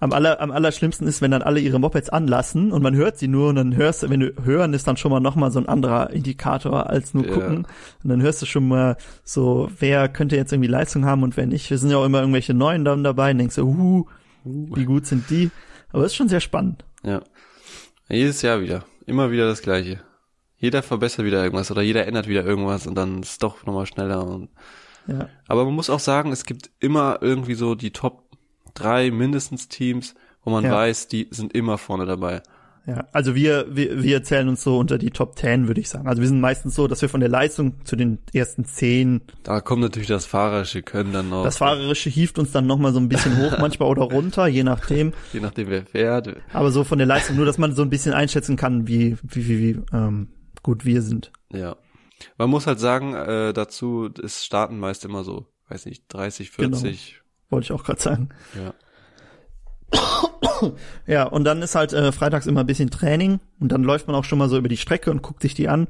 am, 0.00 0.12
aller, 0.12 0.40
am 0.40 0.50
allerschlimmsten 0.50 1.06
ist, 1.06 1.20
wenn 1.22 1.30
dann 1.30 1.42
alle 1.42 1.60
ihre 1.60 1.78
Mopeds 1.78 2.08
anlassen 2.10 2.72
und 2.72 2.82
man 2.82 2.94
hört 2.96 3.18
sie 3.18 3.28
nur 3.28 3.48
und 3.50 3.56
dann 3.56 3.76
hörst 3.76 4.02
du, 4.02 4.10
wenn 4.10 4.20
du 4.20 4.32
hören, 4.44 4.72
ist 4.74 4.86
dann 4.88 4.96
schon 4.96 5.10
mal 5.10 5.20
nochmal 5.20 5.50
so 5.50 5.58
ein 5.58 5.68
anderer 5.68 6.10
Indikator 6.10 6.88
als 6.88 7.12
nur 7.14 7.26
Ja. 7.26 7.34
gucken. 7.34 7.66
Und 8.02 8.10
dann 8.10 8.22
hörst 8.22 8.40
du 8.42 8.46
schon 8.46 8.68
mal 8.68 8.96
so, 9.24 9.70
wer 9.78 10.08
könnte 10.08 10.36
jetzt 10.36 10.52
irgendwie 10.52 10.68
Leistung 10.70 11.04
haben 11.04 11.22
und 11.22 11.36
wer 11.36 11.46
nicht. 11.46 11.68
Wir 11.70 11.78
sind 11.78 11.90
ja 11.90 11.98
auch 11.98 12.04
immer 12.06 12.20
irgendwelche 12.20 12.54
Neuen 12.54 12.84
dann 12.84 13.04
dabei 13.04 13.30
und 13.32 13.38
denkst 13.38 13.54
so, 13.56 13.64
uh, 13.66 14.06
wie 14.44 14.84
gut 14.84 15.06
sind 15.06 15.28
die? 15.30 15.50
Aber 15.92 16.04
es 16.04 16.12
ist 16.12 16.16
schon 16.16 16.28
sehr 16.28 16.40
spannend. 16.40 16.84
Ja. 17.04 17.22
Jedes 18.08 18.40
Jahr 18.42 18.60
wieder. 18.60 18.84
Immer 19.06 19.30
wieder 19.30 19.46
das 19.46 19.62
Gleiche. 19.62 20.00
Jeder 20.58 20.82
verbessert 20.82 21.24
wieder 21.26 21.42
irgendwas 21.42 21.70
oder 21.70 21.82
jeder 21.82 22.06
ändert 22.06 22.28
wieder 22.28 22.44
irgendwas 22.44 22.86
und 22.86 22.94
dann 22.94 23.22
ist 23.22 23.30
es 23.30 23.38
doch 23.38 23.64
nochmal 23.66 23.86
schneller 23.86 24.26
und 24.26 24.48
Ja. 25.06 25.28
Aber 25.46 25.64
man 25.64 25.74
muss 25.74 25.90
auch 25.90 26.00
sagen, 26.00 26.32
es 26.32 26.44
gibt 26.44 26.70
immer 26.80 27.18
irgendwie 27.20 27.54
so 27.54 27.74
die 27.74 27.90
Top 27.92 28.24
drei 28.74 29.10
mindestens 29.10 29.68
Teams, 29.68 30.14
wo 30.42 30.50
man 30.50 30.64
Ja. 30.64 30.72
weiß, 30.72 31.08
die 31.08 31.28
sind 31.30 31.52
immer 31.54 31.78
vorne 31.78 32.06
dabei. 32.06 32.42
Ja, 32.86 33.04
also 33.12 33.34
wir, 33.34 33.66
wir, 33.74 34.00
wir 34.04 34.22
zählen 34.22 34.48
uns 34.48 34.62
so 34.62 34.78
unter 34.78 34.96
die 34.96 35.10
Top 35.10 35.36
10, 35.36 35.66
würde 35.66 35.80
ich 35.80 35.88
sagen. 35.88 36.06
Also 36.06 36.22
wir 36.22 36.28
sind 36.28 36.40
meistens 36.40 36.76
so, 36.76 36.86
dass 36.86 37.02
wir 37.02 37.08
von 37.08 37.18
der 37.18 37.28
Leistung 37.28 37.84
zu 37.84 37.96
den 37.96 38.18
ersten 38.32 38.64
zehn, 38.64 39.22
Da 39.42 39.60
kommt 39.60 39.82
natürlich 39.82 40.06
das 40.06 40.24
fahrerische 40.24 40.82
Können 40.82 41.12
dann 41.12 41.28
noch. 41.28 41.42
das 41.42 41.56
Fahrerische 41.58 42.10
hieft 42.10 42.38
uns 42.38 42.52
dann 42.52 42.68
nochmal 42.68 42.92
so 42.92 43.00
ein 43.00 43.08
bisschen 43.08 43.38
hoch, 43.38 43.56
manchmal 43.60 43.88
oder 43.88 44.02
runter, 44.02 44.46
je 44.46 44.62
nachdem. 44.62 45.12
Je 45.32 45.40
nachdem 45.40 45.68
wer 45.68 45.84
fährt. 45.84 46.36
Aber 46.52 46.70
so 46.70 46.84
von 46.84 46.98
der 46.98 47.08
Leistung, 47.08 47.34
nur 47.34 47.44
dass 47.44 47.58
man 47.58 47.74
so 47.74 47.82
ein 47.82 47.90
bisschen 47.90 48.12
einschätzen 48.14 48.54
kann, 48.56 48.86
wie, 48.86 49.16
wie, 49.22 49.48
wie, 49.48 49.58
wie 49.74 49.80
ähm, 49.92 50.28
gut 50.66 50.84
wir 50.84 51.00
sind. 51.00 51.30
Ja. 51.52 51.76
Man 52.38 52.50
muss 52.50 52.66
halt 52.66 52.80
sagen, 52.80 53.14
äh, 53.14 53.52
dazu, 53.52 54.10
es 54.20 54.44
starten 54.44 54.80
meist 54.80 55.04
immer 55.04 55.22
so, 55.22 55.46
weiß 55.68 55.86
nicht, 55.86 56.04
30, 56.08 56.50
40. 56.50 57.22
Wollte 57.50 57.66
ich 57.66 57.72
auch 57.72 57.84
gerade 57.84 58.02
sagen. 58.02 58.30
Ja. 58.54 58.74
Ja, 61.06 61.24
und 61.24 61.44
dann 61.44 61.60
ist 61.60 61.74
halt 61.74 61.92
äh, 61.92 62.10
freitags 62.10 62.46
immer 62.46 62.60
ein 62.60 62.66
bisschen 62.66 62.90
Training 62.90 63.40
und 63.60 63.70
dann 63.70 63.84
läuft 63.84 64.06
man 64.06 64.16
auch 64.16 64.24
schon 64.24 64.38
mal 64.38 64.48
so 64.48 64.56
über 64.56 64.68
die 64.68 64.78
Strecke 64.78 65.10
und 65.10 65.22
guckt 65.22 65.42
sich 65.42 65.54
die 65.54 65.68
an, 65.68 65.86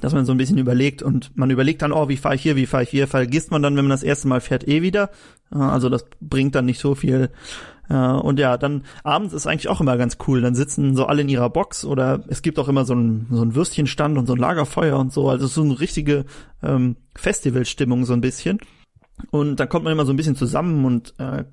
dass 0.00 0.14
man 0.14 0.24
so 0.24 0.32
ein 0.32 0.38
bisschen 0.38 0.58
überlegt 0.58 1.02
und 1.02 1.36
man 1.36 1.50
überlegt 1.50 1.82
dann, 1.82 1.92
oh, 1.92 2.08
wie 2.08 2.16
fahre 2.16 2.34
ich 2.34 2.42
hier, 2.42 2.56
wie 2.56 2.66
fahre 2.66 2.82
ich 2.82 2.90
hier, 2.90 3.06
vergisst 3.06 3.50
man 3.50 3.62
dann, 3.62 3.76
wenn 3.76 3.84
man 3.84 3.90
das 3.90 4.02
erste 4.02 4.28
Mal 4.28 4.40
fährt, 4.40 4.66
eh 4.66 4.82
wieder. 4.82 5.10
Also 5.50 5.88
das 5.88 6.04
bringt 6.20 6.54
dann 6.54 6.66
nicht 6.66 6.78
so 6.80 6.94
viel. 6.94 7.30
Und 7.88 8.38
ja, 8.38 8.58
dann 8.58 8.82
abends 9.02 9.32
ist 9.32 9.46
eigentlich 9.46 9.68
auch 9.68 9.80
immer 9.80 9.96
ganz 9.96 10.18
cool. 10.26 10.42
Dann 10.42 10.54
sitzen 10.54 10.94
so 10.94 11.06
alle 11.06 11.22
in 11.22 11.28
ihrer 11.30 11.48
Box 11.48 11.86
oder 11.86 12.22
es 12.28 12.42
gibt 12.42 12.58
auch 12.58 12.68
immer 12.68 12.84
so 12.84 12.94
ein, 12.94 13.28
so 13.30 13.42
ein 13.42 13.54
Würstchenstand 13.54 14.18
und 14.18 14.26
so 14.26 14.34
ein 14.34 14.38
Lagerfeuer 14.38 14.98
und 14.98 15.12
so. 15.12 15.30
Also 15.30 15.46
so 15.46 15.62
eine 15.62 15.80
richtige 15.80 16.26
ähm, 16.62 16.96
Festivalstimmung 17.14 18.04
so 18.04 18.12
ein 18.12 18.20
bisschen. 18.20 18.58
Und 19.30 19.56
dann 19.56 19.68
kommt 19.70 19.84
man 19.84 19.92
immer 19.92 20.04
so 20.04 20.12
ein 20.12 20.16
bisschen 20.16 20.36
zusammen 20.36 20.84
und 20.84 21.14
äh, 21.18 21.44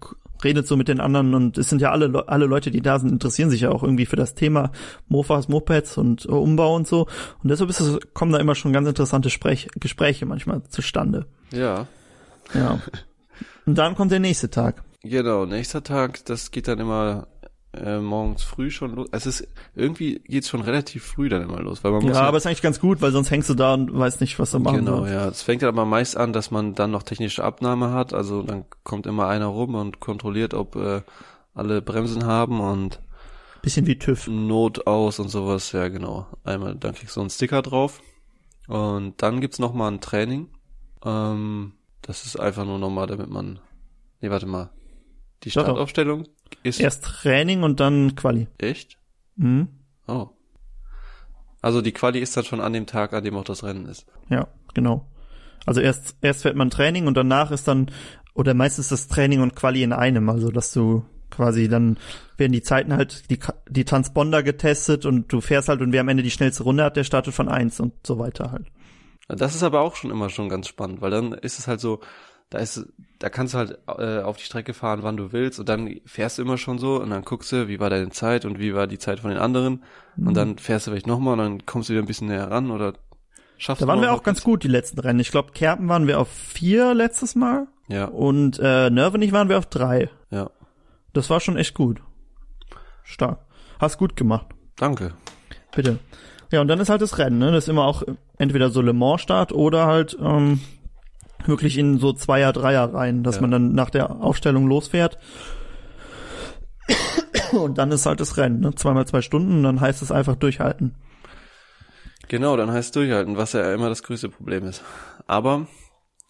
redet 0.46 0.66
so 0.68 0.78
mit 0.78 0.88
den 0.88 1.02
anderen 1.02 1.34
und 1.34 1.58
es 1.58 1.68
sind 1.68 1.82
ja 1.82 1.92
alle, 1.92 2.08
Le- 2.08 2.30
alle 2.30 2.46
Leute, 2.46 2.72
die 2.72 2.82
da 2.82 3.00
sind, 3.00 3.12
interessieren 3.12 3.50
sich 3.50 3.62
ja 3.62 3.72
auch 3.72 3.84
irgendwie 3.84 4.06
für 4.06 4.16
das 4.16 4.36
Thema 4.36 4.72
Mofas, 5.10 5.50
Mopeds 5.50 5.98
und 5.98 6.26
äh, 6.26 6.30
Umbau 6.30 6.74
und 6.74 6.88
so. 6.88 7.08
Und 7.44 7.50
deshalb 7.50 7.70
ist 7.70 7.82
es, 7.82 8.00
kommen 8.14 8.32
da 8.32 8.40
immer 8.40 8.56
schon 8.56 8.72
ganz 8.72 8.88
interessante 8.88 9.30
Sprech 9.30 9.68
Gespräche 9.78 10.26
manchmal 10.26 10.64
zustande. 10.70 11.26
Ja. 11.52 11.88
Ja. 12.54 12.80
Und 13.66 13.78
dann 13.78 13.96
kommt 13.96 14.12
der 14.12 14.20
nächste 14.20 14.50
Tag. 14.50 14.84
Genau, 15.02 15.46
nächster 15.46 15.84
Tag, 15.84 16.24
das 16.26 16.50
geht 16.52 16.68
dann 16.68 16.80
immer 16.80 17.28
äh, 17.76 18.00
morgens 18.00 18.44
früh 18.44 18.72
schon 18.72 18.96
los. 18.96 19.08
Es 19.12 19.26
ist, 19.26 19.48
irgendwie 19.76 20.20
geht's 20.26 20.50
schon 20.50 20.62
relativ 20.62 21.04
früh 21.04 21.30
dann 21.30 21.42
immer 21.44 21.60
los, 21.62 21.84
weil 21.84 21.92
man 21.92 22.04
muss 22.04 22.16
Ja, 22.16 22.22
aber 22.24 22.38
ist 22.38 22.46
eigentlich 22.48 22.62
ganz 22.62 22.80
gut, 22.80 23.02
weil 23.02 23.12
sonst 23.12 23.32
hängst 23.32 23.50
du 23.50 23.54
da 23.54 23.74
und 23.74 23.98
weißt 23.98 24.22
nicht, 24.22 24.38
was 24.40 24.52
du 24.52 24.60
machen 24.60 24.78
Genau, 24.80 24.98
sollst. 25.00 25.14
ja. 25.14 25.28
Es 25.28 25.42
fängt 25.44 25.64
aber 25.64 25.86
meist 25.86 26.18
an, 26.18 26.34
dass 26.34 26.52
man 26.52 26.74
dann 26.76 26.92
noch 26.92 27.04
technische 27.04 27.44
Abnahme 27.44 27.92
hat. 27.92 28.14
Also 28.14 28.42
dann 28.44 28.66
kommt 28.84 29.06
immer 29.08 29.28
einer 29.28 29.48
rum 29.48 29.76
und 29.76 30.00
kontrolliert, 30.00 30.54
ob 30.54 30.76
äh, 30.76 31.02
alle 31.54 31.82
Bremsen 31.82 32.26
haben 32.26 32.60
und 32.60 33.00
Bisschen 33.62 33.88
wie 33.88 33.98
TÜV. 33.98 34.28
Not 34.28 34.86
aus 34.86 35.18
und 35.20 35.30
sowas. 35.30 35.72
Ja, 35.72 35.88
genau. 35.88 36.28
Einmal, 36.44 36.76
dann 36.76 36.94
kriegst 36.94 37.16
du 37.16 37.22
einen 37.22 37.32
Sticker 37.32 37.64
drauf. 37.64 38.00
Und 38.68 39.22
dann 39.24 39.42
gibt's 39.42 39.58
noch 39.60 39.74
mal 39.74 39.88
ein 39.92 40.02
Training. 40.02 40.50
Ähm, 41.04 41.74
das 42.04 42.26
ist 42.28 42.40
einfach 42.40 42.64
nur 42.66 42.78
nochmal, 42.78 43.08
damit 43.08 43.30
man. 43.30 43.58
Nee, 44.22 44.30
warte 44.30 44.46
mal. 44.46 44.70
Die. 45.44 45.52
Startaufstellung 45.52 46.28
ist 46.64 46.80
Erst 46.80 47.04
Training 47.04 47.64
und 47.64 47.80
dann 47.80 48.16
Quali. 48.16 48.48
echt? 48.58 48.98
Mhm. 49.36 49.68
Oh. 50.08 50.30
Also 51.62 51.82
die 51.82 51.92
Quali 51.92 52.20
ist 52.20 52.36
dann 52.38 52.46
schon 52.46 52.62
an 52.62 52.74
dem 52.74 52.86
Tag, 52.86 53.14
an 53.14 53.24
dem 53.24 53.36
auch 53.36 53.44
das 53.44 53.64
Rennen 53.64 53.86
ist. 53.88 54.06
Ja, 54.30 54.48
genau. 54.74 55.08
Also 55.66 55.82
erst, 55.82 56.16
erst 56.22 56.44
fährt 56.44 56.56
man 56.56 56.70
Training 56.70 57.08
und 57.08 57.18
danach 57.18 57.52
ist 57.52 57.68
dann, 57.68 57.92
oder 58.34 58.54
meistens 58.54 58.90
das 58.90 59.08
Training 59.08 59.42
und 59.42 59.56
Quali 59.56 59.82
in 59.82 59.94
einem, 59.94 60.30
also 60.30 60.52
dass 60.52 60.72
du 60.74 61.04
quasi 61.32 61.68
dann 61.68 61.98
werden 62.38 62.52
die 62.52 62.62
Zeiten 62.62 62.94
halt, 62.94 63.30
die, 63.30 63.40
die 63.68 63.86
Transponder 63.86 64.44
getestet 64.44 65.06
und 65.06 65.32
du 65.34 65.42
fährst 65.42 65.70
halt 65.70 65.82
und 65.82 65.92
wer 65.92 66.02
am 66.02 66.08
Ende 66.08 66.24
die 66.24 66.32
schnellste 66.32 66.64
Runde 66.64 66.84
hat, 66.84 66.98
der 66.98 67.04
startet 67.04 67.34
von 67.34 67.50
eins 67.50 67.80
und 67.80 67.94
so 68.06 68.20
weiter 68.20 68.52
halt. 68.52 68.68
Das 69.28 69.56
ist 69.56 69.64
aber 69.64 69.82
auch 69.82 69.96
schon 69.96 70.12
immer 70.12 70.30
schon 70.30 70.50
ganz 70.50 70.68
spannend, 70.68 71.02
weil 71.02 71.12
dann 71.12 71.34
ist 71.34 71.58
es 71.58 71.68
halt 71.68 71.80
so, 71.80 72.00
da 72.50 72.60
ist, 72.60 72.86
da 73.20 73.30
kannst 73.30 73.54
du 73.54 73.58
halt 73.58 73.80
äh, 73.88 74.22
auf 74.22 74.38
die 74.38 74.44
Strecke 74.44 74.74
fahren, 74.74 75.00
wann 75.04 75.18
du 75.18 75.32
willst, 75.32 75.60
und 75.60 75.68
dann 75.70 76.00
fährst 76.06 76.38
du 76.38 76.42
immer 76.44 76.58
schon 76.58 76.78
so, 76.78 77.02
und 77.02 77.10
dann 77.10 77.24
guckst 77.24 77.52
du, 77.52 77.68
wie 77.68 77.80
war 77.80 77.90
deine 77.90 78.10
Zeit 78.10 78.46
und 78.46 78.60
wie 78.60 78.74
war 78.76 78.88
die 78.88 79.00
Zeit 79.00 79.20
von 79.20 79.30
den 79.32 79.40
anderen, 79.40 79.84
Mhm. 80.16 80.28
und 80.28 80.34
dann 80.38 80.58
fährst 80.58 80.88
du 80.88 80.92
vielleicht 80.92 81.08
nochmal, 81.08 81.34
und 81.34 81.40
dann 81.40 81.66
kommst 81.66 81.90
du 81.90 81.94
wieder 81.94 82.04
ein 82.04 82.08
bisschen 82.08 82.28
näher 82.28 82.50
ran 82.50 82.72
oder 82.72 82.94
schaffst 83.58 83.82
Da 83.82 83.86
du 83.86 83.92
waren 83.92 84.02
wir 84.02 84.14
auch 84.14 84.24
ganz 84.24 84.44
gut, 84.44 84.64
die 84.64 84.68
letzten 84.70 85.00
Rennen. 85.00 85.20
Ich 85.20 85.32
glaube, 85.32 85.52
Kerpen 85.54 85.90
waren 85.90 86.08
wir 86.08 86.20
auf 86.20 86.30
vier 86.30 86.94
letztes 86.94 87.36
Mal 87.36 87.68
Ja, 87.88 88.06
und 88.06 88.60
äh, 88.62 88.90
Nervenich 88.90 89.32
waren 89.32 89.50
wir 89.50 89.58
auf 89.58 89.66
drei. 89.66 90.10
ja. 90.30 90.50
Das 91.14 91.30
war 91.30 91.40
schon 91.40 91.56
echt 91.58 91.74
gut. 91.76 92.02
Stark. 93.04 93.40
Hast 93.80 93.98
gut 93.98 94.16
gemacht. 94.18 94.48
Danke. 94.76 95.14
Bitte. 95.74 96.00
Ja, 96.52 96.60
und 96.62 96.68
dann 96.68 96.80
ist 96.80 96.90
halt 96.90 97.02
das 97.02 97.18
Rennen, 97.18 97.40
ne? 97.40 97.52
Das 97.52 97.66
ist 97.66 97.70
immer 97.70 97.86
auch 97.86 98.04
entweder 98.38 98.70
so 98.70 98.82
Le 98.82 98.92
Mans 98.94 99.22
Start 99.22 99.52
oder 99.54 99.86
halt 99.88 100.18
ähm, 100.22 100.60
wirklich 101.48 101.78
in 101.78 101.98
so 102.00 102.14
Zweier, 102.14 102.54
Dreier 102.54 102.94
rein, 102.94 103.24
dass 103.24 103.36
Ja. 103.36 103.42
man 103.42 103.52
dann 103.52 103.74
nach 103.74 103.90
der 103.90 104.10
Aufstellung 104.22 104.68
losfährt. 104.68 105.18
Und 107.52 107.78
dann 107.78 107.92
ist 107.92 108.06
halt 108.06 108.20
das 108.20 108.38
Rennen, 108.38 108.60
ne? 108.60 108.76
Zweimal 108.76 109.08
zwei 109.08 109.22
Stunden, 109.22 109.58
und 109.58 109.64
dann 109.64 109.82
heißt 109.82 110.02
es 110.02 110.12
einfach 110.12 110.36
durchhalten. 110.36 110.96
Genau, 112.28 112.58
dann 112.58 112.72
heißt 112.72 112.96
durchhalten, 112.96 113.38
was 113.38 113.54
ja 113.54 113.74
immer 113.74 113.90
das 113.90 114.04
größte 114.04 114.30
Problem 114.30 114.66
ist. 114.66 114.84
Aber 115.28 115.68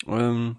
ähm, 0.07 0.57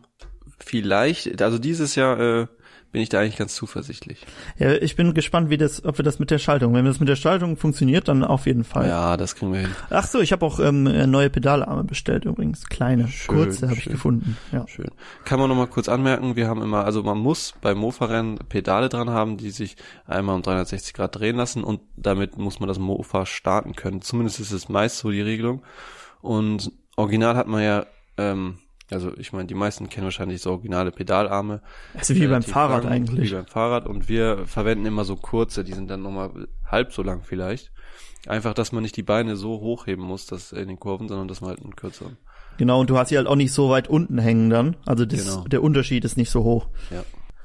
vielleicht, 0.59 1.41
also 1.43 1.59
dieses 1.59 1.95
Jahr 1.95 2.19
äh, 2.19 2.47
bin 2.93 3.03
ich 3.03 3.09
da 3.09 3.21
eigentlich 3.21 3.37
ganz 3.37 3.55
zuversichtlich. 3.55 4.25
Ja, 4.59 4.73
ich 4.73 4.97
bin 4.97 5.13
gespannt, 5.15 5.51
wie 5.51 5.57
das, 5.57 5.85
ob 5.85 5.99
wir 5.99 6.05
das 6.05 6.19
mit 6.19 6.31
der 6.31 6.39
Schaltung, 6.39 6.75
wenn 6.75 6.85
das 6.85 7.01
mit 7.01 7.09
der 7.09 7.17
Schaltung 7.17 7.57
funktioniert, 7.57 8.09
dann 8.09 8.25
auf 8.25 8.47
jeden 8.47 8.65
Fall. 8.65 8.89
Ja, 8.89 9.17
das 9.17 9.35
kriegen 9.35 9.53
wir 9.53 9.61
hin. 9.61 9.71
Ach 9.91 10.07
so, 10.07 10.21
ich 10.21 10.33
habe 10.33 10.47
auch 10.47 10.61
ähm, 10.61 10.85
neue 11.11 11.31
Pedalarme 11.31 11.85
bestellt 11.85 12.25
übrigens, 12.25 12.67
kleine, 12.67 13.09
Schön, 13.09 13.37
kurze 13.37 13.69
habe 13.69 13.79
ich 13.79 13.85
gefunden. 13.85 14.37
Ja. 14.53 14.67
Schön. 14.67 14.91
Kann 15.25 15.39
man 15.39 15.49
noch 15.49 15.57
mal 15.57 15.67
kurz 15.67 15.89
anmerken, 15.89 16.37
wir 16.37 16.49
haben 16.49 16.63
immer, 16.63 16.85
also 16.85 17.03
man 17.03 17.19
muss 17.19 17.55
beim 17.61 17.79
Mofa-Rennen 17.79 18.39
Pedale 18.49 18.89
dran 18.89 19.11
haben, 19.11 19.37
die 19.37 19.51
sich 19.51 19.77
einmal 20.07 20.37
um 20.37 20.43
360 20.43 20.95
Grad 20.95 21.17
drehen 21.17 21.37
lassen 21.37 21.65
und 21.65 21.81
damit 21.97 22.39
muss 22.39 22.61
man 22.61 22.69
das 22.69 22.79
Mofa 22.79 23.27
starten 23.27 23.75
können. 23.75 24.01
Zumindest 24.03 24.41
ist 24.41 24.53
es 24.53 24.69
meist 24.69 24.99
so 24.99 25.11
die 25.11 25.21
Regelung. 25.21 25.63
Und 26.21 26.73
original 26.97 27.37
hat 27.37 27.47
man 27.47 27.63
ja, 27.63 27.87
ähm, 28.17 28.59
also 28.91 29.13
ich 29.17 29.33
meine, 29.33 29.47
die 29.47 29.55
meisten 29.55 29.89
kennen 29.89 30.05
wahrscheinlich 30.05 30.41
so 30.43 30.51
originale 30.53 30.93
Pedalarme. 30.93 31.61
Also 31.95 32.15
wie 32.15 32.21
beim 32.21 32.31
Relativ 32.31 32.53
Fahrrad 32.53 32.85
lang, 32.85 32.93
eigentlich. 32.93 33.31
Wie 33.31 33.35
beim 33.35 33.47
Fahrrad 33.47 33.87
und 33.87 34.09
wir 34.09 34.47
verwenden 34.47 34.87
immer 34.87 35.05
so 35.05 35.17
kurze, 35.17 35.65
die 35.65 35.73
sind 35.73 35.89
dann 35.91 36.03
nochmal 36.03 36.31
halb 36.71 36.93
so 36.93 37.03
lang 37.03 37.23
vielleicht. 37.23 37.73
Einfach, 38.27 38.55
dass 38.55 38.73
man 38.73 38.83
nicht 38.83 38.97
die 38.97 39.03
Beine 39.03 39.37
so 39.37 39.61
hochheben 39.61 40.05
muss, 40.05 40.27
dass 40.27 40.53
in 40.53 40.69
den 40.69 40.81
Kurven, 40.81 41.09
sondern 41.09 41.29
dass 41.29 41.41
man 41.41 41.51
halt 41.51 41.63
einen 41.63 41.77
kürzeren. 41.77 42.17
Genau, 42.59 42.81
und 42.81 42.91
du 42.91 42.97
hast 42.99 43.11
sie 43.11 43.17
halt 43.19 43.27
auch 43.27 43.37
nicht 43.37 43.53
so 43.53 43.71
weit 43.71 43.89
unten 43.89 44.19
hängen 44.19 44.51
dann. 44.51 44.77
Also 44.87 45.05
das, 45.05 45.25
Genau. 45.25 45.45
der 45.47 45.63
Unterschied 45.63 46.05
ist 46.05 46.17
nicht 46.17 46.31
so 46.31 46.43
hoch. 46.43 46.67
Ja. 46.91 47.05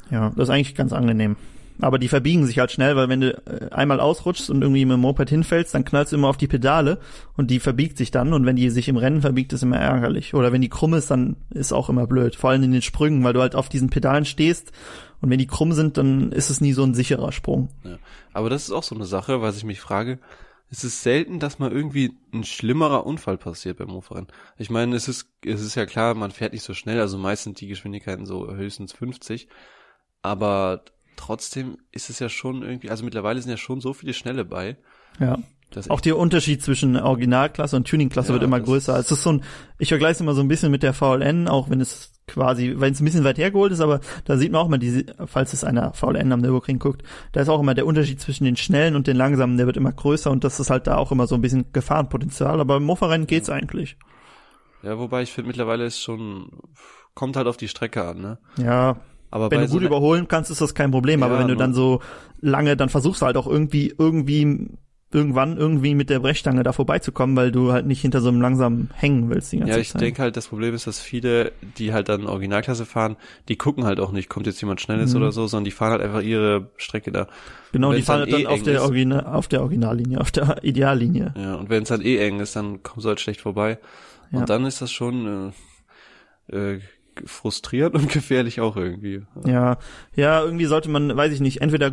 Ja, 0.10 0.30
das 0.36 0.48
ist 0.48 0.50
eigentlich 0.50 0.76
ganz 0.76 0.94
angenehm. 0.94 1.38
Aber 1.82 1.98
die 1.98 2.08
verbiegen 2.08 2.46
sich 2.46 2.60
halt 2.60 2.72
schnell, 2.72 2.96
weil 2.96 3.10
wenn 3.10 3.22
du 3.22 3.34
äh, 3.34 3.70
einmal 3.72 4.00
ausrutschst 4.00 4.50
und 4.52 4.62
irgendwie 4.62 4.86
mit 4.86 4.94
dem 4.94 5.02
Moped 5.02 5.30
hinfällst, 5.30 5.74
dann 5.74 5.84
knallst 5.84 6.12
du 6.12 6.16
immer 6.16 6.30
auf 6.30 6.38
die 6.38 6.48
Pedale 6.48 7.00
und 7.36 7.50
die 7.50 7.60
verbiegt 7.60 7.98
sich 7.98 8.12
dann 8.12 8.34
und 8.34 8.46
wenn 8.46 8.56
die 8.56 8.70
sich 8.70 8.88
im 8.88 8.98
Rennen 8.98 9.22
verbiegt, 9.22 9.52
ist 9.52 9.64
immer 9.64 9.80
ärgerlich. 9.80 10.34
Oder 10.36 10.52
wenn 10.52 10.62
die 10.62 10.70
krumm 10.70 10.94
ist, 10.94 11.10
dann 11.10 11.36
ist 11.50 11.74
auch 11.74 11.90
immer 11.90 12.06
blöd. 12.06 12.36
Vor 12.36 12.52
allem 12.52 12.64
in 12.64 12.72
den 12.72 12.84
Sprüngen, 12.84 13.24
weil 13.24 13.34
du 13.34 13.42
halt 13.42 13.56
auf 13.56 13.68
diesen 13.68 13.90
Pedalen 13.90 14.26
stehst 14.26 14.72
und 15.22 15.30
wenn 15.30 15.40
die 15.40 15.48
krumm 15.48 15.74
sind, 15.74 15.98
dann 15.98 16.32
ist 16.32 16.50
es 16.50 16.62
nie 16.62 16.74
so 16.74 16.84
ein 16.84 16.94
sicherer 16.94 17.32
Sprung. 17.32 17.70
Ja. 17.84 17.98
Aber 18.32 18.50
das 18.50 18.64
ist 18.64 18.72
auch 18.72 18.84
so 18.84 18.96
eine 18.96 19.06
Sache, 19.06 19.42
was 19.42 19.58
ich 19.58 19.64
mich 19.64 19.82
frage. 19.82 20.20
Es 20.70 20.84
ist 20.84 21.04
selten, 21.04 21.40
dass 21.40 21.60
mal 21.60 21.72
irgendwie 21.72 22.14
ein 22.34 22.44
schlimmerer 22.44 23.06
Unfall 23.06 23.38
passiert 23.38 23.78
beim 23.78 23.90
Mofa-Rennen. 23.90 24.28
Ich 24.58 24.70
meine, 24.70 24.96
es 24.96 25.08
ist, 25.08 25.28
es 25.44 25.62
ist 25.62 25.76
ja 25.76 25.86
klar, 25.86 26.14
man 26.14 26.32
fährt 26.32 26.54
nicht 26.54 26.64
so 26.64 26.74
schnell, 26.74 27.02
also 27.02 27.18
meist 27.18 27.44
sind 27.44 27.60
die 27.60 27.68
Geschwindigkeiten 27.68 28.26
so 28.26 28.54
höchstens 28.54 28.94
50. 28.94 29.50
Aber 30.22 30.86
trotzdem 31.22 31.78
ist 31.92 32.10
es 32.10 32.20
ja 32.20 32.30
schon 32.30 32.64
irgendwie, 32.64 32.90
also 32.90 33.04
mittlerweile 33.06 33.42
sind 33.42 33.52
ja 33.52 33.58
schon 33.58 33.80
so 33.80 33.94
viele 33.94 34.14
Schnelle 34.14 34.44
bei. 34.44 34.78
Ja. 35.20 35.38
Auch 35.88 36.02
der 36.02 36.18
Unterschied 36.18 36.62
zwischen 36.62 36.98
Originalklasse 36.98 37.78
und 37.78 37.88
Tuningklasse 37.88 38.30
Ja, 38.30 38.34
wird 38.34 38.44
immer 38.44 38.60
größer. 38.60 38.98
Es 38.98 39.10
ist 39.10 39.24
so 39.24 39.34
ein, 39.34 39.44
ich 39.78 39.88
vergleiche 39.88 40.14
es 40.14 40.22
immer 40.22 40.34
so 40.34 40.42
ein 40.42 40.50
bisschen 40.50 40.70
mit 40.70 40.84
der 40.84 40.94
VLN, 40.94 41.48
auch 41.48 41.70
wenn 41.70 41.80
es 41.80 42.12
quasi, 42.28 42.74
wenn 42.78 42.92
es 42.92 43.00
ein 43.00 43.06
bisschen 43.06 43.24
weit 43.24 43.38
hergeholt 43.38 43.72
ist, 43.72 43.80
aber 43.80 44.02
da 44.26 44.36
sieht 44.36 44.52
man 44.52 44.62
auch 44.62 44.68
immer 44.68 44.80
diese, 44.80 45.06
falls 45.28 45.54
es 45.54 45.64
einer 45.64 45.94
VLN 45.94 46.32
am 46.32 46.42
Nürburgring 46.42 46.80
guckt, 46.80 47.04
da 47.32 47.40
ist 47.42 47.50
auch 47.50 47.60
immer 47.62 47.74
der 47.74 47.86
Unterschied 47.86 48.20
zwischen 48.20 48.44
den 48.44 48.58
schnellen 48.58 48.96
und 48.96 49.08
den 49.08 49.16
langsamen, 49.16 49.58
der 49.58 49.66
wird 49.66 49.78
immer 49.78 49.92
größer 49.92 50.30
und 50.32 50.44
das 50.44 50.60
ist 50.60 50.70
halt 50.70 50.88
da 50.88 50.98
auch 50.98 51.12
immer 51.12 51.28
so 51.28 51.36
ein 51.36 51.42
bisschen 51.42 51.72
Gefahrenpotenzial, 51.72 52.60
aber 52.60 52.78
im 52.78 52.84
Mofa-Rennen 52.84 53.28
geht's 53.28 53.50
eigentlich. 53.50 53.98
ja, 54.84 54.98
wobei 54.98 55.22
ich 55.22 55.32
finde, 55.32 55.50
mittlerweile 55.50 55.86
ist 55.86 56.02
schon, 56.02 56.52
kommt 57.14 57.38
halt 57.38 57.48
auf 57.48 57.58
die 57.58 57.68
Strecke 57.70 58.06
an, 58.06 58.22
ne? 58.22 58.40
Ja, 58.58 58.98
Aber 59.32 59.50
wenn 59.50 59.62
du 59.62 59.68
so 59.68 59.74
gut 59.76 59.84
überholen 59.84 60.28
kannst, 60.28 60.52
ist 60.52 60.62
das 60.62 60.76
kein 60.76 60.92
Problem, 60.92 61.24
aber 61.24 61.36
Ja, 61.36 61.40
wenn 61.42 61.48
du 61.48 61.56
dann 61.56 61.74
so 61.74 62.02
lange, 62.42 62.76
dann 62.78 62.90
versuchst 62.90 63.22
du 63.22 63.26
halt 63.26 63.38
auch 63.38 63.48
irgendwie, 63.48 63.94
irgendwie, 63.98 64.68
irgendwann 65.14 65.58
irgendwie 65.58 65.94
mit 65.96 66.10
der 66.10 66.20
Brechstange 66.20 66.64
da 66.64 66.72
vorbeizukommen, 66.74 67.36
weil 67.36 67.52
du 67.52 67.72
halt 67.74 67.86
nicht 67.86 68.00
hinter 68.02 68.22
so 68.22 68.30
einem 68.30 68.40
langsamen 68.42 68.90
hängen 68.94 69.30
willst 69.30 69.52
die 69.52 69.58
ganze 69.60 69.74
Ja, 69.74 69.78
ich 69.80 69.92
denke 69.92 70.22
halt, 70.22 70.38
das 70.38 70.48
Problem 70.48 70.74
ist, 70.74 70.88
dass 70.88 71.00
viele, 71.02 71.52
die 71.78 71.92
halt 71.94 72.08
dann 72.08 72.28
Originalklasse 72.28 72.86
fahren, 72.86 73.18
die 73.50 73.58
gucken 73.58 73.84
halt 73.86 74.00
auch 74.00 74.12
nicht, 74.14 74.30
kommt 74.30 74.48
jetzt 74.48 74.62
jemand 74.62 74.80
Schnelles 74.80 75.12
Mhm. 75.14 75.18
oder 75.22 75.32
so, 75.34 75.48
sondern 75.48 75.66
die 75.66 75.72
fahren 75.72 75.92
halt 75.92 76.02
einfach 76.02 76.22
ihre 76.22 76.70
Strecke 76.78 77.12
da. 77.12 77.28
Genau, 77.74 77.92
die 77.94 78.02
fahren 78.04 78.22
dann 78.22 78.32
dann 78.32 78.42
eh 78.42 78.46
auf 78.48 78.60
eng 78.60 78.64
der, 78.66 78.76
ist- 78.76 78.82
Original, 78.84 79.26
auf 79.26 79.48
der 79.50 79.62
Originallinie, 79.62 80.20
auf 80.22 80.32
der 80.32 80.64
Ideallinie. 80.64 81.34
Ja, 81.38 81.56
und 81.56 81.70
wenn 81.70 81.84
es 81.84 81.90
dann 81.90 82.02
eh 82.02 82.18
eng 82.18 82.40
ist, 82.40 82.56
dann 82.56 82.82
kommst 82.84 83.04
du 83.06 83.10
halt 83.10 83.20
schlecht 83.20 83.42
vorbei. 83.42 83.80
Ja. 84.32 84.40
Und 84.40 84.50
dann 84.50 84.66
ist 84.66 84.82
das 84.82 84.92
schon 84.94 85.52
äh, 86.50 86.56
äh, 86.58 86.80
frustrierend 87.26 87.96
und 87.96 88.10
gefährlich 88.12 88.62
auch 88.62 88.76
irgendwie. 88.78 89.24
Ja, 89.46 89.78
ja, 90.16 90.44
irgendwie 90.44 90.66
sollte 90.66 90.90
man, 90.90 91.16
weiß 91.16 91.34
ich 91.34 91.40
nicht, 91.40 91.62
entweder 91.62 91.92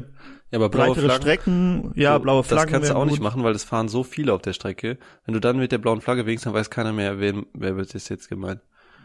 Ja, 0.51 0.59
aber 0.59 0.69
blaue 0.69 0.89
breitere 0.89 1.07
Flaggen, 1.07 1.23
Strecken, 1.23 1.93
ja, 1.95 2.15
so, 2.15 2.21
blaue 2.21 2.43
Flaggen. 2.45 2.65
Das 2.65 2.73
kannst 2.73 2.91
du 2.91 2.97
auch 2.97 3.05
nicht 3.05 3.17
gut. 3.19 3.23
machen, 3.25 3.43
weil 3.45 3.55
es 3.55 3.65
fahren 3.65 3.89
so 3.89 4.03
viele 4.05 4.33
auf 4.33 4.43
der 4.43 4.53
Strecke. 4.53 4.99
Wenn 5.25 5.35
du 5.35 5.41
dann 5.41 5.59
mit 5.59 5.73
der 5.73 5.79
blauen 5.79 6.01
Flagge 6.01 6.27
winkst, 6.27 6.47
dann 6.47 6.55
weiß 6.55 6.71
keiner 6.71 6.93
mehr, 6.93 7.21
wen, 7.21 7.47
wer 7.55 7.77
wird 7.77 7.95
das 7.95 8.09
jetzt 8.09 8.29
gemeint. 8.29 8.61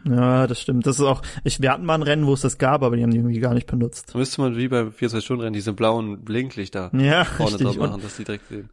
Ja, 0.06 0.46
das 0.46 0.60
stimmt. 0.60 0.86
Das 0.86 0.96
ist 0.98 1.04
auch, 1.04 1.22
ich, 1.44 1.62
wir 1.62 1.72
hatten 1.72 1.86
mal 1.86 1.94
ein 1.94 2.02
Rennen, 2.02 2.26
wo 2.26 2.34
es 2.34 2.42
das 2.42 2.58
gab, 2.58 2.82
aber 2.82 2.94
die 2.96 3.02
haben 3.02 3.10
die 3.10 3.16
irgendwie 3.16 3.40
gar 3.40 3.54
nicht 3.54 3.66
benutzt. 3.66 4.10
Da 4.14 4.18
müsste 4.18 4.42
man 4.42 4.54
wie 4.54 4.68
beim 4.68 4.88
24-Stunden-Rennen 4.90 5.54
diese 5.54 5.72
blauen 5.72 6.22
Blinklichter 6.24 6.90
Ja, 6.94 7.24
vorne 7.24 7.52
richtig. 7.52 7.66
drauf 7.66 7.76
machen, 7.78 7.94
Und, 7.94 8.04
dass 8.04 8.16
die 8.16 8.24
direkt 8.24 8.46
sehen. 8.48 8.68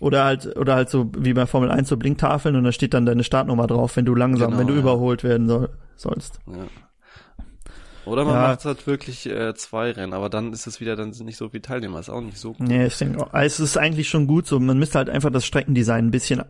Oder 0.00 0.24
halt, 0.24 0.56
oder 0.56 0.74
halt 0.74 0.90
so 0.90 1.10
wie 1.18 1.32
bei 1.32 1.46
Formel 1.46 1.70
1 1.70 1.88
so 1.88 1.96
Blinktafeln 1.96 2.56
und 2.56 2.64
da 2.64 2.72
steht 2.72 2.94
dann 2.94 3.06
deine 3.06 3.24
Startnummer 3.24 3.66
drauf, 3.66 3.96
wenn 3.96 4.04
du 4.04 4.14
langsam, 4.14 4.48
Genau, 4.50 4.60
wenn 4.60 4.66
du 4.66 4.74
ja. 4.74 4.80
überholt 4.80 5.24
werden 5.24 5.46
soll, 5.48 5.70
sollst. 5.96 6.38
Ja. 6.46 6.64
Oder 8.04 8.24
man 8.24 8.34
Ja. 8.34 8.48
macht 8.48 8.64
halt 8.64 8.86
wirklich 8.86 9.26
äh, 9.28 9.54
zwei 9.54 9.90
Rennen, 9.90 10.12
aber 10.12 10.28
dann 10.30 10.52
ist 10.52 10.66
es 10.68 10.80
wieder, 10.80 10.94
dann 10.94 11.12
sind 11.12 11.26
nicht 11.26 11.36
so 11.36 11.48
viele 11.48 11.62
Teilnehmer, 11.62 11.98
ist 11.98 12.08
auch 12.08 12.20
nicht 12.20 12.38
so 12.38 12.52
gut. 12.52 12.60
Nee, 12.68 12.86
ich 12.86 12.96
denke, 12.98 13.20
auch, 13.20 13.34
es 13.34 13.58
ist 13.58 13.76
eigentlich 13.76 14.08
schon 14.08 14.28
gut 14.28 14.46
so. 14.46 14.60
Man 14.60 14.78
müsste 14.78 14.98
halt 14.98 15.10
einfach 15.10 15.30
das 15.30 15.44
Streckendesign 15.44 16.06
ein 16.06 16.10
bisschen 16.12 16.42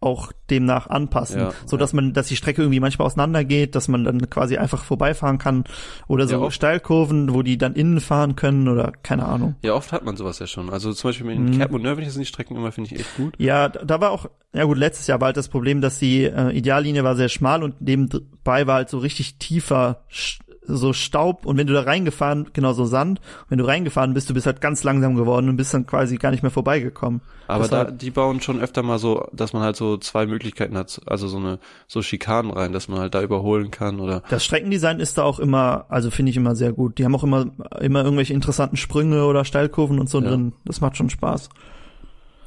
auch 0.00 0.30
demnach 0.50 0.88
anpassen, 0.88 1.40
Ja, 1.40 1.52
so 1.64 1.76
dass 1.76 1.92
man, 1.92 2.12
dass 2.12 2.28
die 2.28 2.36
Strecke 2.36 2.62
irgendwie 2.62 2.80
manchmal 2.80 3.06
auseinandergeht, 3.06 3.74
dass 3.74 3.88
man 3.88 4.04
dann 4.04 4.28
quasi 4.30 4.56
einfach 4.58 4.84
vorbeifahren 4.84 5.38
kann 5.38 5.64
oder 6.06 6.26
so 6.28 6.44
Ja, 6.44 6.50
Steilkurven, 6.50 7.32
wo 7.34 7.42
die 7.42 7.56
dann 7.58 7.74
innen 7.74 8.00
fahren 8.00 8.36
können 8.36 8.68
oder 8.68 8.92
keine 9.02 9.24
Ahnung. 9.24 9.56
Ja, 9.62 9.72
oft 9.74 9.92
hat 9.92 10.04
man 10.04 10.16
sowas 10.16 10.38
ja 10.38 10.46
schon. 10.46 10.70
Also 10.70 10.92
zum 10.92 11.08
Beispiel 11.08 11.30
in 11.30 11.44
Mhm. 11.46 11.58
Cap 11.58 11.72
und 11.72 11.82
Nürnberg 11.82 12.08
sind 12.10 12.20
die 12.20 12.26
Strecken 12.26 12.56
immer, 12.56 12.72
finde 12.72 12.92
ich, 12.92 13.00
echt 13.00 13.16
gut. 13.16 13.34
Ja, 13.38 13.68
da 13.70 13.84
da 13.84 14.00
war 14.00 14.10
auch, 14.10 14.26
ja 14.52 14.64
gut, 14.64 14.76
letztes 14.78 15.06
Jahr 15.06 15.20
war 15.20 15.26
halt 15.26 15.36
das 15.38 15.48
Problem, 15.48 15.80
dass 15.80 15.98
die 15.98 16.24
äh, 16.24 16.50
Ideallinie 16.52 17.02
war 17.02 17.16
sehr 17.16 17.28
schmal 17.30 17.62
und 17.62 17.80
nebenbei 17.80 18.66
war 18.66 18.74
halt 18.76 18.90
so 18.90 18.98
richtig 18.98 19.38
tiefer 19.38 20.04
Sch- 20.12 20.40
so 20.66 20.92
Staub 20.92 21.46
und 21.46 21.56
wenn 21.56 21.66
du 21.66 21.72
da 21.72 21.82
reingefahren, 21.82 22.48
genau 22.52 22.72
so 22.72 22.84
Sand, 22.84 23.20
wenn 23.48 23.58
du 23.58 23.64
reingefahren 23.66 24.14
bist, 24.14 24.28
du 24.30 24.34
bist 24.34 24.46
halt 24.46 24.60
ganz 24.60 24.82
langsam 24.84 25.14
geworden 25.14 25.48
und 25.48 25.56
bist 25.56 25.72
dann 25.74 25.86
quasi 25.86 26.16
gar 26.16 26.30
nicht 26.30 26.42
mehr 26.42 26.50
vorbeigekommen. 26.50 27.20
Aber 27.48 27.62
Das 27.62 27.70
da, 27.70 27.84
die 27.90 28.10
bauen 28.10 28.40
schon 28.40 28.60
öfter 28.60 28.82
mal 28.82 28.98
so, 28.98 29.28
dass 29.32 29.52
man 29.52 29.62
halt 29.62 29.76
so 29.76 29.96
zwei 29.98 30.26
Möglichkeiten 30.26 30.76
hat, 30.76 31.00
also 31.06 31.28
so 31.28 31.36
eine, 31.36 31.58
so 31.86 32.02
Schikanen 32.02 32.50
rein, 32.52 32.72
dass 32.72 32.88
man 32.88 32.98
halt 32.98 33.14
da 33.14 33.22
überholen 33.22 33.70
kann 33.70 34.00
oder, 34.00 34.22
Das 34.28 34.44
Streckendesign 34.44 34.98
ist 35.00 35.18
da 35.18 35.22
auch 35.22 35.38
immer, 35.38 35.86
also 35.88 36.10
finde 36.10 36.30
ich 36.30 36.36
immer 36.36 36.56
sehr 36.56 36.72
gut. 36.72 36.98
Die 36.98 37.04
haben 37.04 37.14
auch 37.14 37.24
immer, 37.24 37.46
immer 37.80 38.02
irgendwelche 38.04 38.34
interessanten 38.34 38.76
Sprünge 38.76 39.24
oder 39.26 39.44
Steilkurven 39.44 39.98
und 40.00 40.08
so 40.10 40.20
Ja. 40.20 40.28
drin. 40.30 40.52
Das 40.64 40.80
macht 40.80 40.96
schon 40.96 41.10
Spaß. 41.10 41.48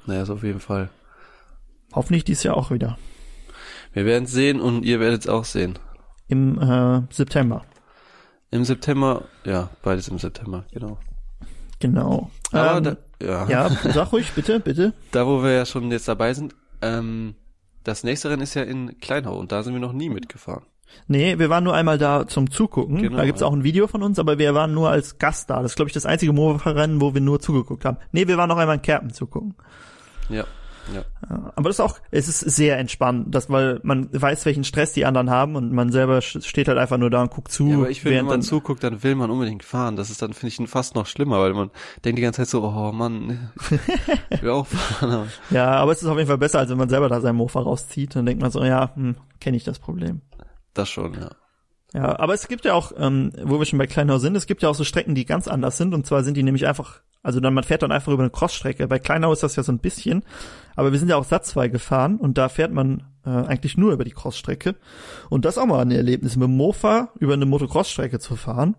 naja, 0.05 0.23
ist 0.23 0.29
auf 0.29 0.43
jeden 0.43 0.60
Fall. 0.60 0.89
Hoffentlich 1.93 2.23
dies 2.23 2.43
Jahr 2.43 2.58
auch 2.58 2.71
wieder. 2.71 2.97
Wir 3.93 4.05
werden 4.05 4.25
sehen 4.27 4.60
und 4.62 4.84
ihr 4.86 4.99
werdet 4.99 5.21
es 5.21 5.27
auch 5.27 5.45
sehen. 5.45 5.79
Im 6.27 6.60
äh, 6.62 7.01
September. 7.12 7.63
Im 8.51 8.65
September, 8.65 9.25
ja, 9.45 9.69
beides 9.83 10.07
im 10.07 10.17
September, 10.17 10.65
genau. 10.71 10.97
Genau. 11.79 12.31
Aber 12.51 12.77
ähm, 12.77 12.83
da, 12.83 12.97
ja, 13.21 13.47
ja, 13.47 13.69
sag 13.93 14.12
ruhig, 14.12 14.31
bitte, 14.33 14.59
bitte. 14.59 14.93
da 15.12 15.27
wo 15.27 15.43
wir 15.43 15.51
ja 15.51 15.65
schon 15.65 15.91
jetzt 15.91 16.07
dabei 16.07 16.33
sind, 16.33 16.55
ähm, 16.81 17.35
das 17.83 18.03
nächste 18.03 18.29
Rennen 18.29 18.41
ist 18.41 18.55
ja 18.55 18.63
in 18.63 18.99
Kleinhau 18.99 19.38
und 19.38 19.51
da 19.51 19.63
sind 19.63 19.73
wir 19.73 19.79
noch 19.79 19.93
nie 19.93 20.09
mitgefahren. 20.09 20.63
Nee, 21.07 21.38
wir 21.38 21.49
waren 21.51 21.63
nur 21.63 21.75
einmal 21.75 21.99
da 21.99 22.27
zum 22.27 22.49
Zugucken. 22.49 23.03
Genau, 23.03 23.17
da 23.17 23.25
gibt's 23.25 23.41
ja. 23.41 23.47
auch 23.47 23.53
ein 23.53 23.63
Video 23.63 23.88
von 23.88 24.01
uns, 24.01 24.17
aber 24.17 24.39
wir 24.39 24.55
waren 24.55 24.73
nur 24.73 24.89
als 24.89 25.19
Gast 25.19 25.49
da. 25.49 25.62
Das 25.62 25.73
ist, 25.73 25.75
glaube 25.75 25.89
ich, 25.89 25.93
das 25.93 26.07
einzige 26.07 26.33
Mofa-Rennen, 26.33 26.99
wo 26.99 27.13
wir 27.13 27.21
nur 27.21 27.39
zugeguckt 27.39 27.85
haben. 27.85 27.97
Nee, 28.12 28.27
wir 28.27 28.38
waren 28.38 28.49
noch 28.49 28.57
einmal 28.57 28.77
in 28.77 28.81
Kerpen 28.81 29.13
zugucken. 29.13 29.53
Ja, 30.29 30.45
ja. 30.93 31.04
Ja, 31.30 31.54
aber 31.56 31.69
das 31.69 31.78
ist 31.78 31.80
auch, 31.80 31.99
es 32.12 32.28
ist 32.28 32.39
sehr 32.39 32.78
entspannt, 32.78 33.34
das, 33.34 33.49
weil 33.49 33.80
man 33.84 34.10
weiß, 34.12 34.45
welchen 34.45 34.63
Stress 34.63 34.93
die 34.93 35.06
anderen 35.06 35.30
haben 35.30 35.56
und 35.56 35.71
man 35.71 35.91
selber 35.91 36.21
steht 36.21 36.67
halt 36.67 36.78
einfach 36.78 36.97
nur 36.97 37.10
da 37.10 37.21
und 37.21 37.32
guckt 37.32 37.52
zu. 37.52 37.67
Ja, 37.67 37.75
aber 37.78 37.89
ich 37.89 38.02
finde, 38.02 38.17
wenn 38.17 38.25
man 38.25 38.34
dann, 38.36 38.41
zuguckt, 38.41 38.84
dann 38.84 39.04
will 39.04 39.15
man 39.15 39.30
unbedingt 39.30 39.63
fahren. 39.63 39.95
Das 39.95 40.10
ist 40.10 40.21
dann, 40.21 40.34
finde 40.34 40.63
ich, 40.63 40.69
fast 40.69 40.95
noch 40.95 41.06
schlimmer, 41.06 41.39
weil 41.39 41.54
man 41.54 41.71
denkt 42.04 42.17
die 42.17 42.23
ganze 42.23 42.41
Zeit 42.41 42.49
so, 42.49 42.63
oh 42.63 42.91
Mann, 42.91 43.52
ich 44.30 44.41
will 44.41 44.52
auch 44.52 44.67
fahren. 44.67 45.30
Ja, 45.49 45.71
aber 45.71 45.91
es 45.91 46.02
ist 46.02 46.08
auf 46.08 46.17
jeden 46.17 46.28
Fall 46.28 46.38
besser, 46.38 46.60
als 46.60 46.69
wenn 46.69 46.78
man 46.78 46.89
selber 46.89 47.10
da 47.10 47.21
sein 47.21 47.36
Mofa 47.36 47.60
rauszieht. 47.62 48.15
Dann 48.15 48.25
denkt 48.25 48.41
man 48.41 48.52
so, 48.52 48.63
ja, 48.63 48.93
hm, 48.95 49.15
kenne 49.39 49.58
ich 49.58 49.63
das 49.63 49.80
Problem. 49.80 50.21
das 50.73 50.89
schon, 50.89 51.13
ja. 51.13 51.30
Ja, 51.93 52.19
aber 52.19 52.36
es 52.36 52.47
gibt 52.47 52.65
ja 52.65 52.73
auch, 52.73 52.91
ähm, 52.97 53.32
wo 53.43 53.58
wir 53.58 53.65
schon 53.65 53.80
bei 53.80 53.88
Kleinau 53.88 54.19
sind, 54.19 54.36
es 54.36 54.45
gibt 54.45 54.62
ja 54.62 54.69
auch 54.69 54.75
so 54.75 54.84
Strecken, 54.84 55.15
die 55.15 55.25
ganz 55.25 55.47
anders 55.47 55.78
sind. 55.78 55.93
Und 55.93 56.06
zwar 56.06 56.23
sind 56.23 56.38
die 56.38 56.43
nämlich 56.43 56.67
einfach, 56.67 57.02
also 57.23 57.39
dann 57.39 57.54
man 57.54 57.63
fährt 57.63 57.82
dann 57.82 57.91
einfach 57.91 58.12
über 58.12 58.21
eine 58.21 58.30
Crossstrecke. 58.30 58.88
Bei 58.88 58.99
Kleinau 58.99 59.32
ist 59.34 59.41
das 59.41 59.56
ja 59.56 59.63
so 59.63 59.71
ein 59.71 59.80
bisschen, 59.80 60.23
aber 60.75 60.91
wir 60.91 60.99
sind 60.99 61.10
ja 61.10 61.15
auch 61.17 61.23
satzfrei 61.23 61.67
gefahren 61.67 62.17
und 62.17 62.38
da 62.38 62.47
fährt 62.47 62.71
man 62.71 63.04
äh, 63.25 63.30
eigentlich 63.30 63.75
nur 63.75 63.91
über 63.91 64.04
die 64.04 64.12
Crossstrecke. 64.12 64.75
Und 65.30 65.45
das 65.45 65.58
auch 65.58 65.65
mal 65.65 65.82
ein 65.82 65.89
Erlebnis, 65.91 66.36
mit 66.36 66.47
dem 66.47 66.58
Mofa 66.58 67.10
über 67.19 67.34
eine 67.34 67.47
Motocross-Strecke 67.47 68.19
zu 68.19 68.36
fahren. 68.36 68.75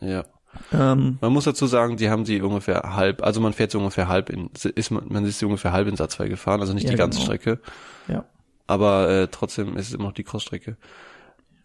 Ja. 0.00 0.24
Ähm, 0.72 1.18
Man 1.20 1.32
muss 1.32 1.44
dazu 1.44 1.66
sagen, 1.66 1.96
die 1.96 2.10
haben 2.10 2.24
sie 2.26 2.40
ungefähr 2.42 2.94
halb, 2.94 3.22
also 3.22 3.40
man 3.40 3.54
fährt 3.54 3.72
sie 3.72 3.78
ungefähr 3.78 4.06
halb 4.06 4.30
in, 4.30 4.50
ist 4.74 4.90
man, 4.90 5.04
man 5.08 5.24
ist 5.24 5.38
sie 5.38 5.46
ungefähr 5.46 5.72
halb 5.72 5.88
in 5.88 5.96
Satzfrei 5.96 6.28
gefahren, 6.28 6.60
also 6.60 6.74
nicht 6.74 6.84
Ja, 6.84 6.90
die 6.90 6.96
ganze 6.96 7.18
genau. 7.18 7.24
Strecke. 7.24 7.60
Ja. 8.06 8.24
Aber 8.66 9.08
äh, 9.08 9.28
trotzdem 9.28 9.76
ist 9.76 9.88
es 9.88 9.94
immer 9.94 10.04
noch 10.04 10.12
die 10.12 10.24
Crossstrecke. 10.24 10.76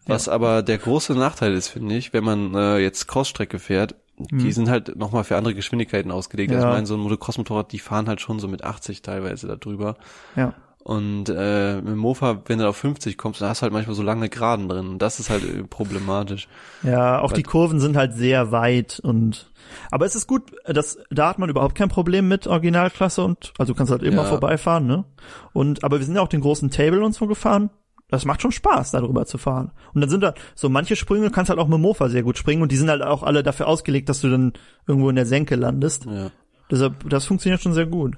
Was 0.08 0.28
aber 0.28 0.62
der 0.62 0.78
große 0.78 1.14
Nachteil 1.14 1.52
ist, 1.54 1.68
finde 1.68 1.94
ich, 1.96 2.12
wenn 2.12 2.24
man 2.24 2.54
äh, 2.54 2.78
jetzt 2.78 3.06
Crossstrecke 3.08 3.58
fährt, 3.58 3.94
die 4.18 4.50
sind 4.50 4.68
halt 4.68 4.96
nochmal 4.96 5.22
für 5.22 5.36
andere 5.36 5.54
Geschwindigkeiten 5.54 6.10
ausgelegt. 6.10 6.50
Also 6.50 6.64
Ja. 6.64 6.70
ich 6.70 6.74
meine, 6.74 6.86
so 6.86 6.94
ein 6.94 7.00
Motocross-Motorrad, 7.00 7.70
die 7.70 7.78
fahren 7.78 8.08
halt 8.08 8.20
schon 8.20 8.40
so 8.40 8.48
mit 8.48 8.64
80 8.64 9.02
teilweise 9.02 9.46
da 9.46 9.54
drüber. 9.54 9.94
Ja. 10.34 10.54
Und 10.82 11.28
äh, 11.28 11.76
mit 11.76 11.86
dem 11.88 11.98
Mofa, 11.98 12.40
wenn 12.46 12.58
du 12.58 12.66
auf 12.68 12.76
50 12.78 13.18
kommst, 13.18 13.40
dann 13.42 13.50
hast 13.50 13.60
du 13.60 13.64
halt 13.64 13.72
manchmal 13.74 13.94
so 13.94 14.02
lange 14.02 14.28
Geraden 14.28 14.68
drin. 14.68 14.88
Und 14.88 14.98
das 15.02 15.20
ist 15.20 15.28
halt 15.30 15.44
äh, 15.44 15.62
problematisch. 15.62 16.48
Ja, 16.82 17.20
auch 17.20 17.30
Weil- 17.30 17.36
die 17.36 17.42
Kurven 17.44 17.78
sind 17.78 17.96
halt 17.96 18.14
sehr 18.14 18.50
weit 18.50 18.98
und 19.00 19.50
aber 19.90 20.06
es 20.06 20.16
ist 20.16 20.26
gut, 20.26 20.44
dass 20.66 20.98
da 21.10 21.28
hat 21.28 21.38
man 21.38 21.50
überhaupt 21.50 21.74
kein 21.74 21.90
Problem 21.90 22.26
mit 22.26 22.46
Originalklasse 22.46 23.22
und 23.22 23.52
also 23.58 23.74
du 23.74 23.76
kannst 23.76 23.92
halt 23.92 24.02
immer 24.02 24.22
Ja. 24.22 24.28
vorbeifahren, 24.28 24.86
ne? 24.86 25.04
Und 25.52 25.84
aber 25.84 25.98
wir 25.98 26.06
sind 26.06 26.14
ja 26.14 26.22
auch 26.22 26.28
den 26.28 26.40
großen 26.40 26.70
Table 26.70 27.04
und 27.04 27.14
so 27.14 27.26
gefahren. 27.26 27.68
Das 28.10 28.24
macht 28.24 28.40
schon 28.40 28.52
Spaß, 28.52 28.92
darüber 28.92 29.26
zu 29.26 29.36
fahren. 29.36 29.70
Und 29.92 30.00
dann 30.00 30.08
sind 30.08 30.22
da 30.22 30.34
so 30.54 30.68
manche 30.68 30.96
Sprünge 30.96 31.30
kannst 31.30 31.50
halt 31.50 31.58
auch 31.58 31.68
mit 31.68 31.78
Mofa 31.78 32.08
sehr 32.08 32.22
gut 32.22 32.38
springen 32.38 32.62
und 32.62 32.72
die 32.72 32.76
sind 32.76 32.88
halt 32.88 33.02
auch 33.02 33.22
alle 33.22 33.42
dafür 33.42 33.66
ausgelegt, 33.68 34.08
dass 34.08 34.20
du 34.20 34.30
dann 34.30 34.54
irgendwo 34.86 35.10
in 35.10 35.16
der 35.16 35.26
Senke 35.26 35.56
landest. 35.56 36.06
Ja, 36.06 36.30
Deshalb, 36.70 37.08
das 37.08 37.26
funktioniert 37.26 37.60
schon 37.60 37.74
sehr 37.74 37.86
gut. 37.86 38.16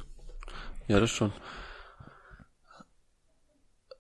ja 0.87 1.01
das 1.01 1.11
schon. 1.11 1.33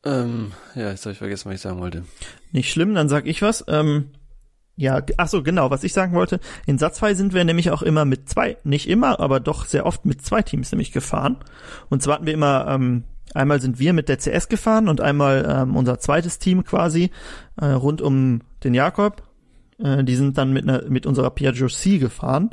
Ähm, 0.04 0.52
ja, 0.74 0.90
jetzt 0.90 1.04
habe 1.04 1.12
ich 1.12 1.18
vergessen, 1.18 1.48
was 1.48 1.56
ich 1.56 1.60
sagen 1.60 1.80
wollte. 1.80 2.04
Nicht 2.52 2.70
schlimm, 2.70 2.94
dann 2.94 3.08
sag 3.08 3.26
ich 3.26 3.42
was. 3.42 3.64
Ähm, 3.68 4.10
ja, 4.76 5.02
ach 5.18 5.28
so, 5.28 5.42
genau, 5.42 5.70
was 5.70 5.84
ich 5.84 5.92
sagen 5.92 6.14
wollte. 6.14 6.40
In 6.66 6.78
Satzfrei 6.78 7.12
sind 7.14 7.34
wir 7.34 7.44
nämlich 7.44 7.70
auch 7.70 7.82
immer 7.82 8.06
mit 8.06 8.30
zwei, 8.30 8.56
nicht 8.64 8.88
immer, 8.88 9.20
aber 9.20 9.38
doch 9.38 9.66
sehr 9.66 9.84
oft 9.84 10.06
mit 10.06 10.24
zwei 10.24 10.40
Teams 10.40 10.72
nämlich 10.72 10.90
gefahren. 10.92 11.36
Und 11.90 12.02
zwar 12.02 12.14
hatten 12.14 12.26
wir 12.26 12.32
immer, 12.32 12.66
ähm, 12.68 13.04
einmal 13.34 13.60
sind 13.60 13.78
wir 13.78 13.92
mit 13.92 14.08
der 14.08 14.18
CS 14.18 14.48
gefahren 14.48 14.88
und 14.88 15.00
einmal 15.00 15.46
ähm, 15.48 15.76
unser 15.76 15.98
zweites 15.98 16.38
Team 16.38 16.64
quasi 16.64 17.10
äh, 17.60 17.66
rund 17.66 18.02
um 18.02 18.40
den 18.64 18.74
Jakob. 18.74 19.22
Äh, 19.78 20.04
die 20.04 20.16
sind 20.16 20.38
dann 20.38 20.52
mit, 20.52 20.68
einer, 20.68 20.88
mit 20.88 21.06
unserer 21.06 21.30
Piaggio 21.30 21.68
C 21.68 21.98
gefahren. 21.98 22.50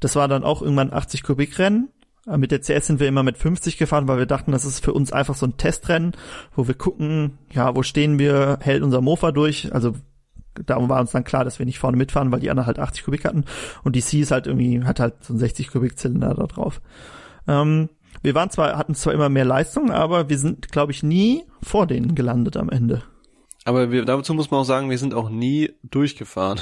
Das 0.00 0.16
war 0.16 0.28
dann 0.28 0.44
auch 0.44 0.62
irgendwann 0.62 0.92
80 0.92 1.22
Kubik 1.22 1.58
Rennen. 1.58 1.88
Äh, 2.26 2.38
Mit 2.38 2.50
der 2.50 2.60
CS 2.60 2.86
sind 2.86 3.00
wir 3.00 3.08
immer 3.08 3.22
mit 3.22 3.38
50 3.38 3.78
gefahren, 3.78 4.08
weil 4.08 4.18
wir 4.18 4.26
dachten, 4.26 4.52
das 4.52 4.64
ist 4.64 4.84
für 4.84 4.92
uns 4.92 5.12
einfach 5.12 5.34
so 5.34 5.46
ein 5.46 5.56
Testrennen, 5.56 6.12
wo 6.54 6.66
wir 6.68 6.74
gucken, 6.74 7.38
ja, 7.52 7.74
wo 7.74 7.82
stehen 7.82 8.18
wir, 8.18 8.58
hält 8.60 8.82
unser 8.82 9.00
Mofa 9.00 9.32
durch, 9.32 9.72
also 9.72 9.94
darum 10.66 10.88
war 10.88 11.00
uns 11.00 11.12
dann 11.12 11.24
klar, 11.24 11.44
dass 11.44 11.58
wir 11.58 11.66
nicht 11.66 11.78
vorne 11.78 11.96
mitfahren, 11.96 12.32
weil 12.32 12.40
die 12.40 12.50
anderen 12.50 12.66
halt 12.66 12.78
80 12.78 13.04
Kubik 13.04 13.24
hatten 13.24 13.44
und 13.84 13.94
die 13.94 14.02
C 14.02 14.20
ist 14.20 14.32
halt 14.32 14.46
irgendwie, 14.46 14.82
hat 14.82 14.98
halt 14.98 15.22
so 15.22 15.32
einen 15.32 15.38
60 15.38 15.68
Kubik 15.68 15.98
Zylinder 15.98 16.34
da 16.34 16.46
drauf. 16.46 16.80
Ähm, 17.46 17.88
wir 18.22 18.34
waren 18.34 18.50
zwar, 18.50 18.76
hatten 18.76 18.94
zwar 18.94 19.14
immer 19.14 19.28
mehr 19.28 19.44
Leistung, 19.44 19.90
aber 19.90 20.28
wir 20.28 20.38
sind, 20.38 20.70
glaube 20.70 20.92
ich, 20.92 21.02
nie 21.02 21.44
vor 21.62 21.86
denen 21.86 22.14
gelandet 22.14 22.56
am 22.56 22.70
Ende. 22.70 23.02
Aber 23.64 23.90
wir, 23.90 24.04
dazu 24.04 24.32
muss 24.32 24.50
man 24.50 24.60
auch 24.60 24.64
sagen, 24.64 24.88
wir 24.88 24.98
sind 24.98 25.12
auch 25.12 25.28
nie 25.28 25.72
durchgefahren. 25.82 26.60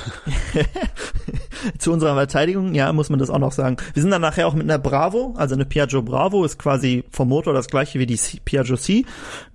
Zu 1.79 1.93
unserer 1.93 2.15
Verteidigung, 2.15 2.75
ja, 2.75 2.93
muss 2.93 3.11
man 3.11 3.19
das 3.19 3.31
auch 3.31 3.39
noch 3.39 3.53
sagen. 3.53 3.77
Wir 3.95 4.03
sind 4.03 4.11
dann 4.11 4.23
nachher 4.23 4.47
auch 4.47 4.55
mit 4.55 4.65
einer 4.65 4.79
Bravo, 4.79 5.35
also 5.37 5.55
eine 5.55 5.65
Piaggio 5.65 6.03
Bravo 6.03 6.45
ist 6.45 6.59
quasi 6.59 7.05
vom 7.11 7.29
Motor 7.29 7.55
das 7.55 7.69
gleiche 7.69 7.99
wie 7.99 8.07
die 8.07 8.19
Piaggio 8.45 8.77
C, 8.77 9.05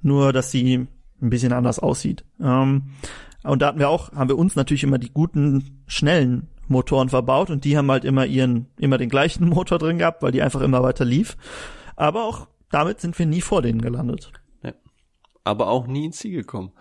nur 0.02 0.34
dass 0.34 0.52
sie 0.52 0.88
ein 1.22 1.30
bisschen 1.30 1.54
anders 1.54 1.80
aussieht. 1.80 2.24
Ähm, 2.42 2.92
und 3.44 3.62
da 3.62 3.68
hatten 3.68 3.80
wir 3.80 3.90
auch, 3.90 4.12
haben 4.14 4.30
wir 4.30 4.38
uns 4.38 4.56
natürlich 4.56 4.84
immer 4.84 4.98
die 4.98 5.12
guten, 5.12 5.82
schnellen 5.88 6.48
Motoren 6.68 7.10
verbaut 7.10 7.50
und 7.50 7.66
die 7.66 7.78
haben 7.78 7.92
halt 7.92 8.06
immer 8.06 8.26
ihren, 8.26 8.68
immer 8.80 8.98
den 8.98 9.10
gleichen 9.10 9.48
Motor 9.50 9.78
drin 9.78 9.98
gehabt, 9.98 10.22
weil 10.22 10.32
die 10.32 10.42
einfach 10.42 10.62
immer 10.62 10.84
weiter 10.84 11.06
lief. 11.06 11.38
Aber 12.02 12.26
auch 12.26 12.48
damit 12.72 13.00
sind 13.00 13.18
wir 13.20 13.26
nie 13.28 13.42
vor 13.42 13.62
denen 13.62 13.82
gelandet. 13.82 14.32
Aber 15.44 15.70
auch 15.70 15.88
nie 15.88 16.06
ins 16.06 16.18
Ziel 16.18 16.34
gekommen. 16.34 16.72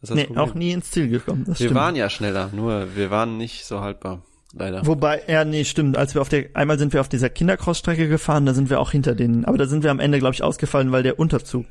Das 0.00 0.10
Nee, 0.10 0.24
Problem. 0.24 0.42
auch 0.42 0.54
nie 0.54 0.72
ins 0.72 0.90
Ziel 0.90 1.08
gekommen. 1.08 1.46
Wir 1.46 1.54
stimmt. 1.54 1.74
waren 1.74 1.94
ja 1.94 2.10
schneller, 2.10 2.50
nur 2.52 2.96
wir 2.96 3.10
waren 3.12 3.36
nicht 3.38 3.64
so 3.64 3.80
haltbar. 3.80 4.22
Leider. 4.52 4.84
Wobei, 4.86 5.22
ja, 5.28 5.44
nee, 5.44 5.64
stimmt. 5.64 5.96
Als 5.96 6.14
wir 6.14 6.20
auf 6.20 6.28
der, 6.28 6.46
einmal 6.54 6.78
sind 6.80 6.92
wir 6.92 7.00
auf 7.00 7.08
dieser 7.08 7.28
Kindercross-Strecke 7.28 8.08
gefahren, 8.08 8.44
da 8.44 8.54
sind 8.54 8.70
wir 8.70 8.80
auch 8.80 8.90
hinter 8.90 9.14
denen. 9.14 9.44
Aber 9.44 9.56
da 9.56 9.66
sind 9.66 9.84
wir 9.84 9.90
am 9.92 10.00
Ende, 10.00 10.18
glaube 10.18 10.34
ich, 10.34 10.42
ausgefallen, 10.42 10.90
weil 10.90 11.02
der 11.04 11.18
Unterzug, 11.20 11.66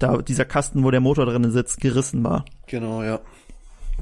da, 0.00 0.16
dieser 0.16 0.44
Kasten, 0.44 0.82
wo 0.82 0.90
der 0.90 1.00
Motor 1.00 1.26
drinnen 1.26 1.50
sitzt, 1.52 1.80
gerissen 1.80 2.24
war. 2.24 2.44
Genau, 2.66 3.02
ja. 3.04 3.20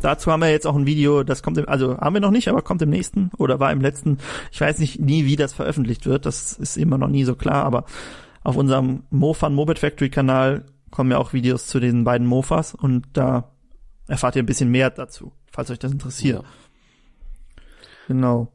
Dazu 0.05 0.31
haben 0.31 0.43
wir 0.43 0.51
jetzt 0.51 0.67
auch 0.67 0.77
ein 0.77 0.85
Video, 0.85 1.23
das 1.23 1.43
kommt 1.43 1.57
im, 1.57 1.67
also 1.67 1.97
haben 1.97 2.13
wir 2.13 2.21
noch 2.21 2.31
nicht, 2.31 2.49
aber 2.49 2.61
kommt 2.61 2.83
im 2.83 2.91
nächsten 2.91 3.31
oder 3.39 3.59
war 3.59 3.73
im 3.73 3.81
letzten. 3.81 4.19
Ich 4.53 4.61
weiß 4.61 4.79
nicht 4.79 5.01
nie, 5.01 5.25
wie 5.25 5.37
das 5.37 5.55
veröffentlicht 5.55 6.05
wird. 6.05 6.27
Das 6.27 6.53
ist 6.53 6.77
immer 6.77 6.99
noch 6.99 7.09
nie 7.09 7.25
so 7.25 7.35
klar, 7.35 7.65
aber 7.65 7.87
auf 8.43 8.57
unserem 8.57 9.05
Mofan 9.09 9.55
Moped 9.55 9.79
Factory 9.79 10.11
Kanal 10.11 10.67
kommen 10.91 11.11
ja 11.11 11.17
auch 11.17 11.33
Videos 11.33 11.69
zu 11.69 11.81
den 11.81 12.05
beiden 12.05 12.27
Mofas 12.27 12.75
und 12.75 13.07
da 13.15 13.53
erfahrt 14.07 14.37
ihr 14.37 14.43
ein 14.43 14.47
bisschen 14.47 14.71
mehr 14.71 14.91
dazu, 14.91 15.33
falls 15.51 15.71
euch 15.71 15.79
das 15.79 15.93
interessiert. 15.93 16.43
Ja. 16.43 16.49
Genau. 18.09 18.53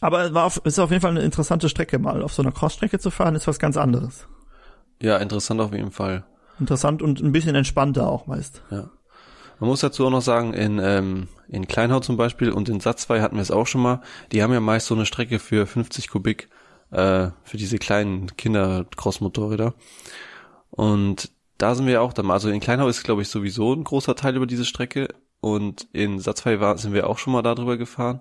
Aber 0.00 0.24
es 0.24 0.32
war 0.32 0.46
auf, 0.46 0.62
ist 0.64 0.78
auf 0.78 0.90
jeden 0.90 1.02
Fall 1.02 1.10
eine 1.10 1.24
interessante 1.24 1.68
Strecke 1.68 1.98
mal. 1.98 2.22
Auf 2.22 2.32
so 2.32 2.40
einer 2.40 2.52
Crossstrecke 2.52 2.98
zu 2.98 3.10
fahren, 3.10 3.34
ist 3.34 3.46
was 3.46 3.58
ganz 3.58 3.76
anderes. 3.76 4.26
Ja, 5.02 5.18
interessant 5.18 5.60
auf 5.60 5.74
jeden 5.74 5.90
Fall. 5.90 6.24
Interessant 6.58 7.02
und 7.02 7.20
ein 7.20 7.32
bisschen 7.32 7.54
entspannter 7.54 8.08
auch 8.08 8.26
meist. 8.26 8.62
Ja. 8.70 8.88
Man 9.60 9.68
muss 9.68 9.80
dazu 9.80 10.06
auch 10.06 10.10
noch 10.10 10.22
sagen, 10.22 10.54
in, 10.54 10.78
ähm, 10.78 11.28
in 11.48 11.66
Kleinhau 11.66 12.00
zum 12.00 12.16
Beispiel 12.16 12.50
und 12.50 12.68
in 12.68 12.80
Satz 12.80 13.02
2 13.02 13.20
hatten 13.20 13.36
wir 13.36 13.42
es 13.42 13.50
auch 13.50 13.66
schon 13.66 13.82
mal, 13.82 14.02
die 14.32 14.42
haben 14.42 14.52
ja 14.52 14.60
meist 14.60 14.86
so 14.86 14.94
eine 14.94 15.06
Strecke 15.06 15.38
für 15.38 15.66
50 15.66 16.08
Kubik, 16.08 16.48
äh, 16.90 17.30
für 17.42 17.56
diese 17.56 17.78
kleinen 17.78 18.36
Kinder-Cross-Motorräder. 18.36 19.74
Und 20.70 21.30
da 21.58 21.74
sind 21.74 21.86
wir 21.86 22.02
auch 22.02 22.12
dann 22.12 22.26
mal, 22.26 22.34
also 22.34 22.50
in 22.50 22.60
Kleinhau 22.60 22.88
ist, 22.88 23.02
glaube 23.02 23.22
ich, 23.22 23.28
sowieso 23.28 23.72
ein 23.72 23.84
großer 23.84 24.14
Teil 24.14 24.36
über 24.36 24.46
diese 24.46 24.64
Strecke 24.64 25.08
und 25.40 25.88
in 25.92 26.20
Satz 26.20 26.40
2 26.42 26.60
war, 26.60 26.78
sind 26.78 26.92
wir 26.94 27.08
auch 27.08 27.18
schon 27.18 27.32
mal 27.32 27.42
darüber 27.42 27.76
gefahren. 27.76 28.20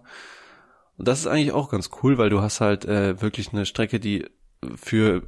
Und 0.97 1.07
das 1.07 1.19
ist 1.19 1.27
eigentlich 1.27 1.51
auch 1.51 1.69
ganz 1.69 1.91
cool, 2.01 2.17
weil 2.17 2.31
du 2.31 2.41
hast 2.41 2.61
halt 2.61 2.85
äh, 2.85 3.21
wirklich 3.21 3.53
eine 3.53 3.67
Strecke, 3.67 3.99
die 3.99 4.25
für 4.75 5.21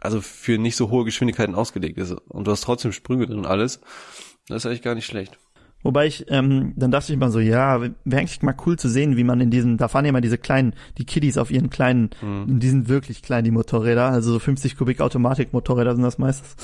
also 0.00 0.20
für 0.20 0.58
nicht 0.58 0.76
so 0.76 0.90
hohe 0.90 1.04
Geschwindigkeiten 1.04 1.54
ausgelegt 1.54 1.98
ist. 1.98 2.12
Und 2.12 2.46
du 2.46 2.50
hast 2.50 2.62
trotzdem 2.62 2.92
Sprünge 2.92 3.26
drin 3.26 3.38
und 3.38 3.46
alles. 3.46 3.80
Das 4.48 4.58
ist 4.58 4.66
eigentlich 4.66 4.82
gar 4.82 4.94
nicht 4.94 5.06
schlecht. 5.06 5.38
Wobei 5.82 6.06
ich, 6.06 6.26
ähm, 6.28 6.72
dann 6.76 6.90
dachte 6.90 7.12
ich 7.12 7.18
mal 7.18 7.30
so, 7.30 7.38
ja, 7.38 7.80
wäre 7.80 7.92
eigentlich 8.04 8.42
mal 8.42 8.56
cool 8.66 8.76
zu 8.76 8.88
sehen, 8.88 9.16
wie 9.16 9.22
man 9.22 9.40
in 9.40 9.50
diesen, 9.50 9.76
da 9.76 9.86
fahren 9.86 10.04
ja 10.04 10.12
mal 10.12 10.20
diese 10.20 10.38
kleinen, 10.38 10.74
die 10.98 11.04
Kiddies 11.04 11.38
auf 11.38 11.52
ihren 11.52 11.70
kleinen, 11.70 12.10
Mhm. 12.20 12.58
die 12.58 12.68
sind 12.68 12.88
wirklich 12.88 13.22
klein, 13.22 13.44
die 13.44 13.52
Motorräder, 13.52 14.06
also 14.06 14.32
so 14.32 14.38
50 14.40 14.76
Kubik 14.76 15.00
Automatik-Motorräder 15.00 15.94
sind 15.94 16.02
das 16.02 16.18
meistens. 16.18 16.56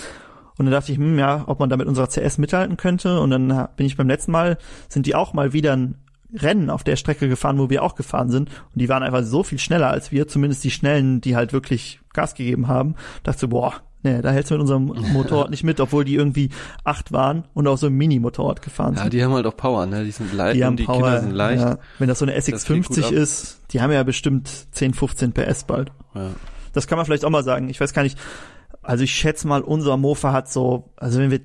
Und 0.59 0.67
dann 0.67 0.73
dachte 0.73 0.91
ich, 0.93 0.99
hm, 0.99 1.19
ja, 1.19 1.45
ob 1.47 1.61
man 1.61 1.69
da 1.71 1.77
mit 1.77 1.87
unserer 1.87 2.09
CS 2.09 2.39
mithalten 2.39 2.77
könnte. 2.77 3.21
Und 3.21 3.31
dann 3.31 3.69
bin 3.77 3.87
ich 3.87 3.97
beim 3.97 4.09
letzten 4.09 4.33
Mal, 4.33 4.59
sind 4.89 5.07
die 5.07 5.15
auch 5.15 5.33
mal 5.33 5.53
wieder 5.53 5.77
ein 5.77 5.97
Rennen 6.33 6.71
auf 6.71 6.83
der 6.85 6.97
Strecke 6.97 7.29
gefahren, 7.29 7.59
wo 7.59 7.71
wir 7.71 7.83
auch 7.83 7.95
gefahren 7.97 8.31
sind. 8.31 8.49
Und 8.51 8.81
die 8.81 8.89
waren 8.89 9.03
einfach 9.03 9.23
so 9.25 9.43
viel 9.43 9.59
schneller 9.59 9.91
als 9.91 10.11
wir, 10.13 10.27
zumindest 10.29 10.63
die 10.65 10.71
Schnellen, 10.71 11.21
die 11.21 11.35
halt 11.37 11.53
wirklich 11.53 12.01
Gas 12.13 12.35
gegeben 12.35 12.67
haben. 12.69 12.95
Dachte 13.25 13.41
so, 13.41 13.49
boah, 13.49 13.75
nee, 14.05 14.23
da 14.23 14.31
hältst 14.31 14.51
du 14.51 14.55
mit 14.55 14.61
unserem 14.61 14.85
Motorrad 15.13 15.51
nicht 15.51 15.65
mit, 15.65 15.81
obwohl 15.81 16.05
die 16.05 16.15
irgendwie 16.15 16.51
acht 16.85 17.11
waren 17.11 17.45
und 17.55 17.67
auf 17.67 17.81
so 17.81 17.87
einem 17.89 17.97
Mini-Motorrad 17.97 18.63
gefahren 18.63 18.95
Ja, 18.95 19.03
sind. 19.03 19.13
die 19.13 19.25
haben 19.25 19.33
halt 19.33 19.47
auch 19.47 19.57
Power, 19.57 19.87
ne? 19.87 20.05
Die 20.05 20.13
sind 20.13 20.33
leicht 20.33 20.57
Die 20.57 20.65
haben 20.65 20.75
und 20.75 20.81
die 20.81 20.85
Power, 20.85 20.97
Kinder 21.03 21.21
sind 21.23 21.33
leicht. 21.33 21.63
Ja, 21.63 21.79
wenn 21.99 22.09
das 22.09 22.21
so 22.21 22.25
eine 22.25 22.35
geht 22.35 22.45
gut 22.53 22.55
SX50 22.55 23.05
ab. 23.07 23.13
ist, 23.13 23.61
die 23.73 23.81
haben 23.81 23.91
ja 23.91 24.03
bestimmt 24.05 24.49
10, 24.73 24.95
15 24.95 25.33
PS 25.33 25.65
bald. 25.65 25.91
Ja. 26.15 26.31
Das 26.73 26.87
kann 26.87 26.97
man 26.99 27.07
vielleicht 27.07 27.25
auch 27.25 27.31
mal 27.31 27.45
sagen. 27.45 27.69
Ich 27.69 27.81
weiß 27.81 27.93
gar 27.93 28.03
nicht. 28.03 28.19
Also 28.83 29.03
ich 29.05 29.13
schätze 29.13 29.49
mal, 29.49 29.63
unser 29.63 29.97
Mofa 29.97 30.33
hat 30.33 30.53
so, 30.53 30.93
also 30.97 31.19
wenn 31.19 31.31
wir 31.31 31.41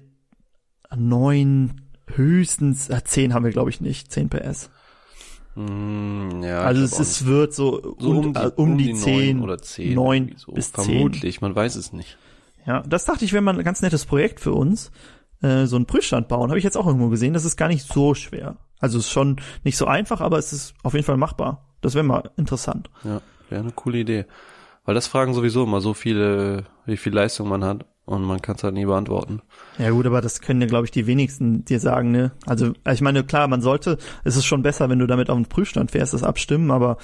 neun, 0.95 1.81
höchstens, 2.07 2.89
äh, 2.89 3.01
zehn 3.03 3.33
haben 3.33 3.45
wir 3.45 3.51
glaube 3.51 3.69
ich 3.69 3.79
nicht, 3.81 4.11
10 4.11 4.29
PS. 4.29 4.69
Mm, 5.55 6.43
ja 6.43 6.61
also 6.61 6.83
es 6.83 6.93
auch 6.93 6.99
ist, 7.01 7.25
wird 7.25 7.53
so, 7.53 7.95
so 7.99 8.09
um, 8.11 8.35
äh, 8.35 8.51
um 8.55 8.77
die, 8.77 8.93
neun 8.93 9.01
10 9.01 9.39
oder 9.41 9.57
10. 9.57 9.93
neun 9.93 10.23
irgendwie 10.23 10.39
so. 10.39 10.51
bis 10.51 10.71
10. 10.73 10.83
Vermutlich, 10.85 11.41
man 11.41 11.55
weiß 11.55 11.75
es 11.75 11.93
nicht. 11.93 12.17
Ja, 12.65 12.81
das 12.81 13.05
dachte 13.05 13.25
ich, 13.25 13.33
wäre 13.33 13.41
mal 13.41 13.57
ein 13.57 13.63
ganz 13.63 13.81
nettes 13.81 14.05
Projekt 14.05 14.39
für 14.39 14.53
uns. 14.53 14.91
Äh, 15.41 15.65
so 15.65 15.75
einen 15.75 15.85
Prüfstand 15.85 16.27
bauen. 16.27 16.49
Habe 16.49 16.57
ich 16.57 16.63
jetzt 16.63 16.77
auch 16.77 16.85
irgendwo 16.87 17.09
gesehen. 17.09 17.33
Das 17.33 17.45
ist 17.45 17.57
gar 17.57 17.67
nicht 17.67 17.87
so 17.87 18.13
schwer. 18.13 18.57
Also 18.79 18.97
es 18.97 19.05
ist 19.05 19.11
schon 19.11 19.37
nicht 19.63 19.77
so 19.77 19.85
einfach, 19.85 20.21
aber 20.21 20.37
es 20.37 20.53
ist 20.53 20.73
auf 20.83 20.93
jeden 20.93 21.05
Fall 21.05 21.17
machbar. 21.17 21.65
Das 21.81 21.95
wäre 21.95 22.03
mal 22.03 22.31
interessant. 22.37 22.89
Ja, 23.03 23.21
wäre 23.49 23.61
eine 23.61 23.71
coole 23.71 23.99
Idee. 23.99 24.25
Weil 24.85 24.95
das 24.95 25.07
fragen 25.07 25.33
sowieso 25.33 25.63
immer 25.63 25.81
so 25.81 25.93
viele, 25.93 26.65
wie 26.85 26.97
viel 26.97 27.13
Leistung 27.13 27.47
man 27.47 27.63
hat 27.63 27.85
und 28.05 28.23
man 28.23 28.41
kann 28.41 28.55
es 28.55 28.63
halt 28.63 28.73
nie 28.73 28.85
beantworten. 28.85 29.41
Ja 29.77 29.91
gut, 29.91 30.07
aber 30.07 30.19
das 30.19 30.41
können 30.41 30.61
ja, 30.61 30.67
glaube 30.67 30.85
ich, 30.85 30.91
die 30.91 31.05
wenigsten 31.05 31.63
dir 31.63 31.79
sagen, 31.79 32.11
ne? 32.11 32.31
Also 32.47 32.73
ich 32.91 33.01
meine, 33.01 33.23
klar, 33.23 33.47
man 33.47 33.61
sollte, 33.61 33.97
es 34.23 34.35
ist 34.35 34.45
schon 34.45 34.63
besser, 34.63 34.89
wenn 34.89 34.99
du 34.99 35.05
damit 35.05 35.29
auf 35.29 35.37
den 35.37 35.45
Prüfstand 35.45 35.91
fährst, 35.91 36.13
das 36.13 36.23
abstimmen, 36.23 36.71
aber 36.71 36.97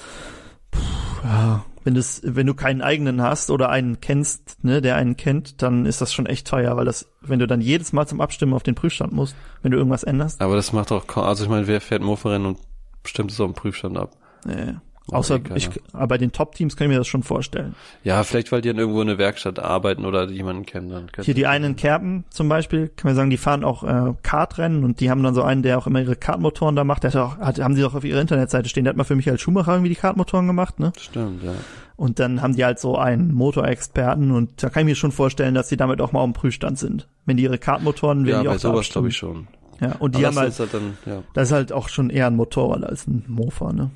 pff, 0.73 1.23
ja, 1.23 1.65
wenn 1.85 1.93
das, 1.93 2.19
wenn 2.25 2.45
du 2.47 2.53
keinen 2.53 2.81
eigenen 2.81 3.21
hast 3.21 3.49
oder 3.49 3.69
einen 3.69 4.01
kennst, 4.01 4.61
ne, 4.65 4.81
der 4.81 4.95
einen 4.97 5.15
kennt, 5.15 5.61
dann 5.61 5.85
ist 5.85 6.01
das 6.01 6.11
schon 6.13 6.25
echt 6.25 6.45
teuer, 6.47 6.75
weil 6.75 6.83
das, 6.85 7.07
wenn 7.21 7.39
du 7.39 7.47
dann 7.47 7.61
jedes 7.61 7.93
Mal 7.93 8.05
zum 8.07 8.19
Abstimmen 8.19 8.53
auf 8.53 8.63
den 8.63 8.75
Prüfstand 8.75 9.13
musst, 9.13 9.35
wenn 9.61 9.71
du 9.71 9.77
irgendwas 9.77 10.03
änderst, 10.03 10.41
Aber 10.41 10.55
das 10.57 10.73
macht 10.73 10.91
auch, 10.91 11.07
kaum- 11.07 11.23
also 11.23 11.43
ich 11.45 11.49
meine, 11.49 11.67
wer 11.67 11.79
fährt 11.79 12.01
Mofa-Rennen 12.01 12.45
und 12.47 12.59
stimmt 13.05 13.31
es 13.31 13.39
auf 13.39 13.49
dem 13.49 13.55
Prüfstand 13.55 13.97
ab? 13.97 14.11
äh, 14.45 14.73
Außer 15.11 15.39
keiner. 15.39 15.55
ich, 15.55 15.69
aber 15.93 16.07
bei 16.07 16.17
den 16.17 16.31
Top-Teams 16.31 16.75
kann 16.75 16.85
ich 16.85 16.93
mir 16.93 16.97
das 16.97 17.07
schon 17.07 17.21
vorstellen. 17.21 17.75
Ja, 18.03 18.23
vielleicht 18.23 18.51
weil 18.51 18.61
die 18.61 18.69
dann 18.69 18.79
irgendwo 18.79 19.01
in 19.01 19.07
der 19.07 19.19
Werkstatt 19.19 19.59
arbeiten 19.59 20.03
oder 20.03 20.29
jemanden 20.29 20.65
kennen. 20.65 20.89
Dann 20.89 21.09
Hier 21.21 21.35
die 21.35 21.45
einen 21.45 21.65
in 21.65 21.75
Kerpen 21.75 22.23
zum 22.29 22.49
Beispiel, 22.49 22.87
kann 22.87 23.09
man 23.09 23.15
sagen, 23.15 23.29
die 23.29 23.37
fahren 23.37 23.63
auch 23.63 23.83
äh, 23.83 24.13
Kartrennen 24.23 24.83
und 24.83 24.99
die 25.01 25.11
haben 25.11 25.21
dann 25.21 25.35
so 25.35 25.43
einen, 25.43 25.61
der 25.61 25.77
auch 25.77 25.85
immer 25.85 26.01
ihre 26.01 26.15
Kartmotoren 26.15 26.75
da 26.75 26.83
macht. 26.83 27.03
Der 27.03 27.13
hat 27.13 27.17
auch, 27.17 27.37
hat, 27.37 27.59
haben 27.59 27.75
die 27.75 27.81
doch 27.81 27.93
auf 27.93 28.03
ihrer 28.03 28.19
Internetseite 28.19 28.67
stehen. 28.67 28.85
Der 28.85 28.91
hat 28.91 28.97
mal 28.97 29.03
für 29.03 29.15
Michael 29.15 29.37
Schumacher 29.37 29.73
irgendwie 29.73 29.89
die 29.89 29.95
Kartmotoren 29.95 30.47
gemacht, 30.47 30.79
ne? 30.79 30.91
Stimmt, 30.99 31.43
ja. 31.43 31.53
Und 31.97 32.19
dann 32.19 32.41
haben 32.41 32.55
die 32.55 32.65
halt 32.65 32.79
so 32.79 32.97
einen 32.97 33.33
Motorexperten 33.33 34.31
und 34.31 34.63
da 34.63 34.69
kann 34.69 34.81
ich 34.81 34.85
mir 34.87 34.95
schon 34.95 35.11
vorstellen, 35.11 35.53
dass 35.53 35.69
die 35.69 35.77
damit 35.77 36.01
auch 36.01 36.11
mal 36.13 36.21
auf 36.21 36.25
dem 36.25 36.33
Prüfstand 36.33 36.79
sind. 36.79 37.07
Wenn 37.25 37.37
die 37.37 37.43
ihre 37.43 37.59
Kartmotoren, 37.59 38.25
werden 38.25 38.37
Ja, 38.37 38.41
die 38.41 38.47
bei 38.47 38.55
auch 38.55 38.61
da 38.61 38.69
sowas 38.69 38.89
glaube 38.89 39.09
ich 39.09 39.17
schon. 39.17 39.47
Ja, 39.79 39.95
und 39.99 40.15
die 40.15 40.25
Aber 40.25 40.27
haben 40.27 40.35
das 40.35 40.59
halt, 40.59 40.69
ist 40.69 40.73
halt 40.73 40.73
dann, 40.73 40.97
ja, 41.05 41.23
das 41.33 41.49
ist 41.49 41.53
halt 41.53 41.71
auch 41.73 41.89
schon 41.89 42.09
eher 42.09 42.27
ein 42.27 42.35
Motorrad 42.35 42.83
als 42.83 43.07
ein 43.07 43.25
Mofa, 43.27 43.71
ne? 43.71 43.91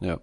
ja. 0.00 0.18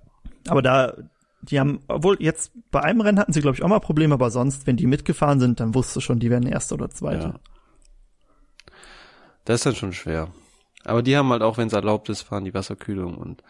Aber 0.48 0.62
da, 0.62 0.94
die 1.42 1.60
haben, 1.60 1.80
obwohl 1.88 2.18
jetzt 2.20 2.52
bei 2.72 2.82
einem 2.82 3.02
Rennen 3.02 3.20
hatten 3.20 3.34
sie, 3.34 3.42
glaube 3.42 3.56
ich, 3.56 3.64
auch 3.64 3.68
mal 3.68 3.80
Probleme, 3.80 4.14
aber 4.14 4.32
sonst, 4.32 4.68
wenn 4.68 4.78
die 4.78 4.88
mitgefahren 4.88 5.40
sind, 5.40 5.60
dann 5.60 5.76
wusste 5.76 6.02
schon, 6.02 6.20
die 6.20 6.30
werden 6.30 6.48
Erster 6.48 6.76
oder 6.76 6.90
Zweiter. 6.90 7.28
Ja. 7.28 8.72
Das 9.46 9.58
ist 9.58 9.66
dann 9.66 9.76
schon 9.76 9.94
schwer. 9.94 10.30
Aber 10.86 11.02
die 11.02 11.18
haben 11.18 11.30
halt 11.30 11.42
auch, 11.42 11.58
wenn 11.58 11.68
es 11.68 11.74
erlaubt 11.74 12.10
ist, 12.10 12.22
fahren 12.22 12.46
die 12.46 12.54
Wasserkühlung 12.54 13.18
und 13.18 13.44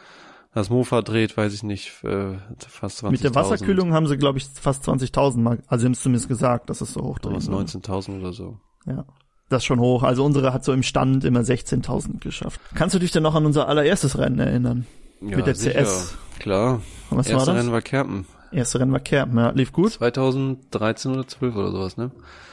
das 0.53 0.69
Mofa 0.69 1.03
dreht, 1.03 1.37
weiß 1.37 1.53
ich 1.53 1.63
nicht, 1.63 2.03
äh, 2.03 2.37
fast 2.67 3.03
20.000. 3.03 3.11
Mit 3.11 3.23
der 3.23 3.35
Wasserkühlung 3.35 3.93
haben 3.93 4.07
sie, 4.07 4.17
glaube 4.17 4.39
ich, 4.39 4.45
fast 4.45 4.87
20.000 4.87 5.37
mal, 5.37 5.59
also 5.67 5.81
sie 5.81 5.85
haben 5.85 5.93
es 5.93 6.01
zumindest 6.01 6.27
gesagt, 6.27 6.69
dass 6.69 6.81
es 6.81 6.93
so 6.93 7.01
hoch 7.01 7.19
soll. 7.21 7.35
19.000 7.35 8.19
oder 8.19 8.33
so. 8.33 8.57
Ja. 8.85 9.05
Das 9.49 9.63
ist 9.63 9.65
schon 9.65 9.79
hoch. 9.79 10.03
Also 10.03 10.23
unsere 10.23 10.53
hat 10.53 10.63
so 10.63 10.73
im 10.73 10.83
Stand 10.83 11.23
immer 11.23 11.41
16.000 11.41 12.19
geschafft. 12.19 12.61
Kannst 12.75 12.95
du 12.95 12.99
dich 12.99 13.11
denn 13.11 13.23
noch 13.23 13.35
an 13.35 13.45
unser 13.45 13.67
allererstes 13.67 14.17
Rennen 14.17 14.39
erinnern? 14.39 14.85
Ja, 15.21 15.37
Mit 15.37 15.47
der 15.47 15.55
sicher. 15.55 15.83
CS. 15.83 16.17
Klar. 16.39 16.81
Und 17.09 17.17
Was 17.17 17.27
Erste 17.27 17.47
war 17.47 17.53
das? 17.53 17.61
Rennen 17.61 17.71
war 17.73 17.81
Kerpen. 17.81 18.25
Erste 18.51 18.79
Rennen 18.79 18.91
war 18.91 18.99
Kerpen, 18.99 19.37
ja. 19.37 19.49
Lief 19.51 19.71
gut? 19.71 19.91
2013 19.91 21.11
oder 21.11 21.27
12 21.27 21.55
oder 21.55 21.71
sowas, 21.71 21.97
ne? 21.97 22.11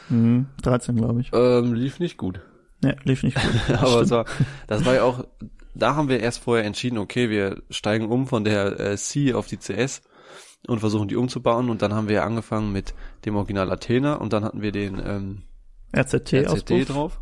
Mhm, 0.08 0.46
13, 0.62 0.96
glaube 0.96 1.20
ich. 1.20 1.30
Ähm, 1.32 1.74
lief 1.74 2.00
nicht 2.00 2.16
gut. 2.16 2.40
Ja, 2.84 2.94
lief 3.04 3.22
nicht 3.22 3.36
gut. 3.36 3.76
Aber 3.78 4.02
es 4.02 4.10
war, 4.10 4.26
das 4.66 4.84
war 4.84 4.94
ja 4.94 5.02
auch, 5.04 5.24
da 5.74 5.94
haben 5.94 6.08
wir 6.08 6.20
erst 6.20 6.42
vorher 6.42 6.64
entschieden, 6.64 6.98
okay, 6.98 7.30
wir 7.30 7.62
steigen 7.70 8.08
um 8.10 8.26
von 8.26 8.44
der 8.44 8.78
äh, 8.78 8.96
C 8.96 9.32
auf 9.34 9.46
die 9.46 9.58
CS 9.58 10.02
und 10.66 10.80
versuchen 10.80 11.08
die 11.08 11.16
umzubauen 11.16 11.70
und 11.70 11.82
dann 11.82 11.94
haben 11.94 12.08
wir 12.08 12.24
angefangen 12.24 12.72
mit 12.72 12.94
dem 13.24 13.36
Original 13.36 13.70
Athena 13.70 14.14
und 14.14 14.32
dann 14.32 14.44
hatten 14.44 14.62
wir 14.62 14.72
den 14.72 15.00
ähm, 15.04 15.42
RZT, 15.96 16.46
Auspuff. 16.46 16.84
drauf. 16.86 17.20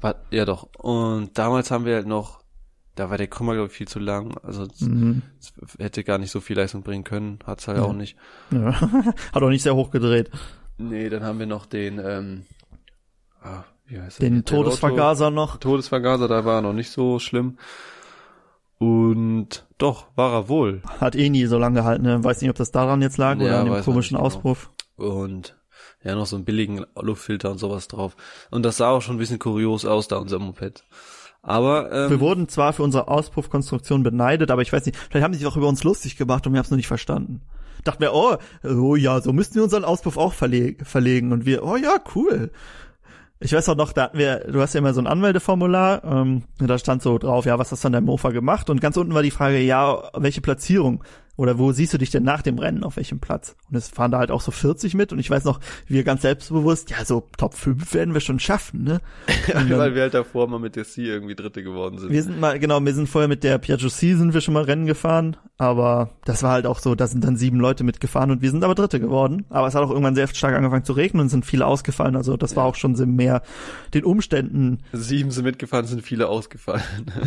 War, 0.00 0.16
ja 0.30 0.44
doch. 0.44 0.68
Und 0.78 1.38
damals 1.38 1.70
haben 1.70 1.86
wir 1.86 1.94
halt 1.94 2.06
noch, 2.06 2.43
da 2.94 3.10
war 3.10 3.18
der 3.18 3.26
Krümmer 3.26 3.54
glaube 3.54 3.68
ich 3.68 3.72
viel 3.76 3.88
zu 3.88 3.98
lang, 3.98 4.36
also 4.42 4.64
es 4.64 4.80
Mhm. 4.82 5.22
hätte 5.78 6.04
gar 6.04 6.18
nicht 6.18 6.30
so 6.30 6.40
viel 6.40 6.56
Leistung 6.56 6.82
bringen 6.82 7.04
können, 7.04 7.38
hat's 7.46 7.66
halt 7.68 7.78
Ja. 7.78 7.84
auch 7.84 7.92
nicht. 7.92 8.16
Ja. 8.50 8.72
Hat 9.32 9.42
auch 9.42 9.48
nicht 9.48 9.62
sehr 9.62 9.74
hoch 9.74 9.90
gedreht. 9.90 10.30
Nee, 10.78 11.08
dann 11.08 11.22
haben 11.24 11.38
wir 11.38 11.46
noch 11.46 11.66
den, 11.66 11.98
ähm, 12.04 12.46
ah, 13.42 13.64
wie 13.86 14.00
heißt? 14.00 14.20
Den 14.22 14.38
Rotor- 14.38 14.64
Todesvergaser 14.64 15.30
noch. 15.30 15.56
Todesvergaser, 15.58 16.28
da 16.28 16.44
war 16.44 16.56
er 16.56 16.62
noch 16.62 16.72
nicht 16.72 16.90
so 16.90 17.18
schlimm. 17.18 17.58
Und 18.78 19.66
doch, 19.78 20.06
war 20.16 20.32
er 20.32 20.48
wohl. 20.48 20.82
Hat 21.00 21.14
eh 21.16 21.30
nie 21.30 21.46
so 21.46 21.58
lange 21.58 21.80
gehalten. 21.80 22.02
Ne? 22.04 22.22
Weiß 22.22 22.40
nicht, 22.40 22.50
ob 22.50 22.56
das 22.56 22.70
daran 22.72 23.02
jetzt 23.02 23.18
lag 23.18 23.38
Ja, 23.38 23.44
oder 23.46 23.60
an 23.60 23.66
dem 23.66 23.82
komischen 23.84 24.16
genau. 24.16 24.26
Auspuff. 24.26 24.70
Und 24.96 25.56
ja, 26.02 26.14
noch 26.14 26.26
so 26.26 26.36
einen 26.36 26.44
billigen 26.44 26.84
Luftfilter 27.00 27.50
und 27.50 27.58
sowas 27.58 27.88
drauf. 27.88 28.16
Und 28.50 28.62
das 28.64 28.76
sah 28.76 28.90
auch 28.90 29.00
schon 29.00 29.16
ein 29.16 29.18
bisschen 29.18 29.38
kurios 29.38 29.84
aus, 29.84 30.08
da 30.08 30.16
unser 30.18 30.38
Moped. 30.38 30.84
Aber 31.44 31.92
ähm, 31.92 32.10
Wir 32.10 32.20
wurden 32.20 32.48
zwar 32.48 32.72
für 32.72 32.82
unsere 32.82 33.08
Auspuffkonstruktion 33.08 34.02
beneidet, 34.02 34.50
aber 34.50 34.62
ich 34.62 34.72
weiß 34.72 34.86
nicht, 34.86 34.96
vielleicht 34.96 35.24
haben 35.24 35.32
die 35.32 35.38
sich 35.38 35.46
auch 35.46 35.56
über 35.56 35.68
uns 35.68 35.84
lustig 35.84 36.16
gemacht 36.16 36.46
und 36.46 36.54
wir 36.54 36.58
haben 36.58 36.64
es 36.64 36.70
nur 36.70 36.78
nicht 36.78 36.88
verstanden. 36.88 37.42
Dachten 37.84 38.00
wir, 38.00 38.14
oh, 38.14 38.36
oh 38.64 38.96
ja, 38.96 39.20
so 39.20 39.32
müssten 39.34 39.56
wir 39.56 39.62
unseren 39.62 39.84
Auspuff 39.84 40.16
auch 40.16 40.32
verle 40.32 40.74
verlegen. 40.82 41.32
Und 41.32 41.44
wir, 41.44 41.62
oh 41.64 41.76
ja, 41.76 41.98
cool. 42.14 42.50
Ich 43.40 43.52
weiß 43.52 43.68
auch 43.68 43.76
noch, 43.76 43.92
da 43.92 44.04
hatten 44.04 44.16
wir, 44.16 44.38
du 44.50 44.60
hast 44.62 44.72
ja 44.72 44.78
immer 44.78 44.94
so 44.94 45.02
ein 45.02 45.06
Anmeldeformular, 45.06 46.02
ähm, 46.02 46.44
da 46.58 46.78
stand 46.78 47.02
so 47.02 47.18
drauf, 47.18 47.44
ja, 47.44 47.58
was 47.58 47.72
hast 47.72 47.84
du 47.84 47.88
an 47.88 47.92
deinem 47.92 48.06
Mofa 48.06 48.30
gemacht? 48.30 48.70
Und 48.70 48.80
ganz 48.80 48.96
unten 48.96 49.12
war 49.12 49.22
die 49.22 49.30
Frage, 49.30 49.58
ja, 49.58 50.02
welche 50.14 50.40
Platzierung? 50.40 51.04
Oder 51.36 51.58
wo 51.58 51.72
siehst 51.72 51.92
du 51.92 51.98
dich 51.98 52.10
denn 52.10 52.22
nach 52.22 52.42
dem 52.42 52.58
Rennen, 52.58 52.84
auf 52.84 52.96
welchem 52.96 53.18
Platz? 53.18 53.56
Und 53.70 53.76
es 53.76 53.88
fahren 53.88 54.10
da 54.12 54.18
halt 54.18 54.30
auch 54.30 54.40
so 54.40 54.52
40 54.52 54.94
mit 54.94 55.12
und 55.12 55.18
ich 55.18 55.28
weiß 55.30 55.44
noch, 55.44 55.58
wir 55.88 56.04
ganz 56.04 56.22
selbstbewusst, 56.22 56.90
ja, 56.90 57.04
so 57.04 57.28
Top 57.36 57.54
5 57.54 57.92
werden 57.94 58.14
wir 58.14 58.20
schon 58.20 58.38
schaffen, 58.38 58.84
ne? 58.84 59.00
Dann- 59.52 59.68
weil 59.70 59.94
wir 59.94 60.02
halt 60.02 60.14
davor 60.14 60.46
mal 60.48 60.60
mit 60.60 60.76
der 60.76 60.84
C 60.84 61.02
irgendwie 61.06 61.34
Dritte 61.34 61.62
geworden 61.62 61.98
sind. 61.98 62.10
wir 62.12 62.22
sind 62.22 62.38
mal, 62.40 62.58
genau, 62.58 62.80
wir 62.84 62.94
sind 62.94 63.08
vorher 63.08 63.28
mit 63.28 63.42
der 63.42 63.58
Piaggio 63.58 63.88
C 63.88 64.14
sind 64.14 64.32
wir 64.34 64.40
schon 64.40 64.54
mal 64.54 64.62
Rennen 64.64 64.86
gefahren, 64.86 65.36
aber 65.58 66.10
das 66.24 66.42
war 66.42 66.52
halt 66.52 66.66
auch 66.66 66.78
so, 66.78 66.94
da 66.94 67.06
sind 67.06 67.24
dann 67.24 67.36
sieben 67.36 67.58
Leute 67.58 67.82
mitgefahren 67.84 68.30
und 68.30 68.40
wir 68.42 68.50
sind 68.50 68.62
aber 68.62 68.74
Dritte 68.74 69.00
geworden. 69.00 69.44
Aber 69.50 69.66
es 69.66 69.74
hat 69.74 69.82
auch 69.82 69.90
irgendwann 69.90 70.14
sehr 70.14 70.28
stark 70.28 70.54
angefangen 70.54 70.84
zu 70.84 70.92
regnen 70.92 71.20
und 71.22 71.28
sind 71.30 71.44
viele 71.44 71.66
ausgefallen, 71.66 72.16
also 72.16 72.36
das 72.36 72.54
war 72.56 72.64
auch 72.64 72.74
schon 72.76 72.94
so 72.94 73.06
mehr 73.06 73.42
den 73.92 74.04
Umständen, 74.04 74.78
Sieben 74.92 75.30
sind 75.30 75.44
mitgefahren, 75.44 75.86
sind 75.86 76.02
viele 76.02 76.28
ausgefallen. 76.28 76.82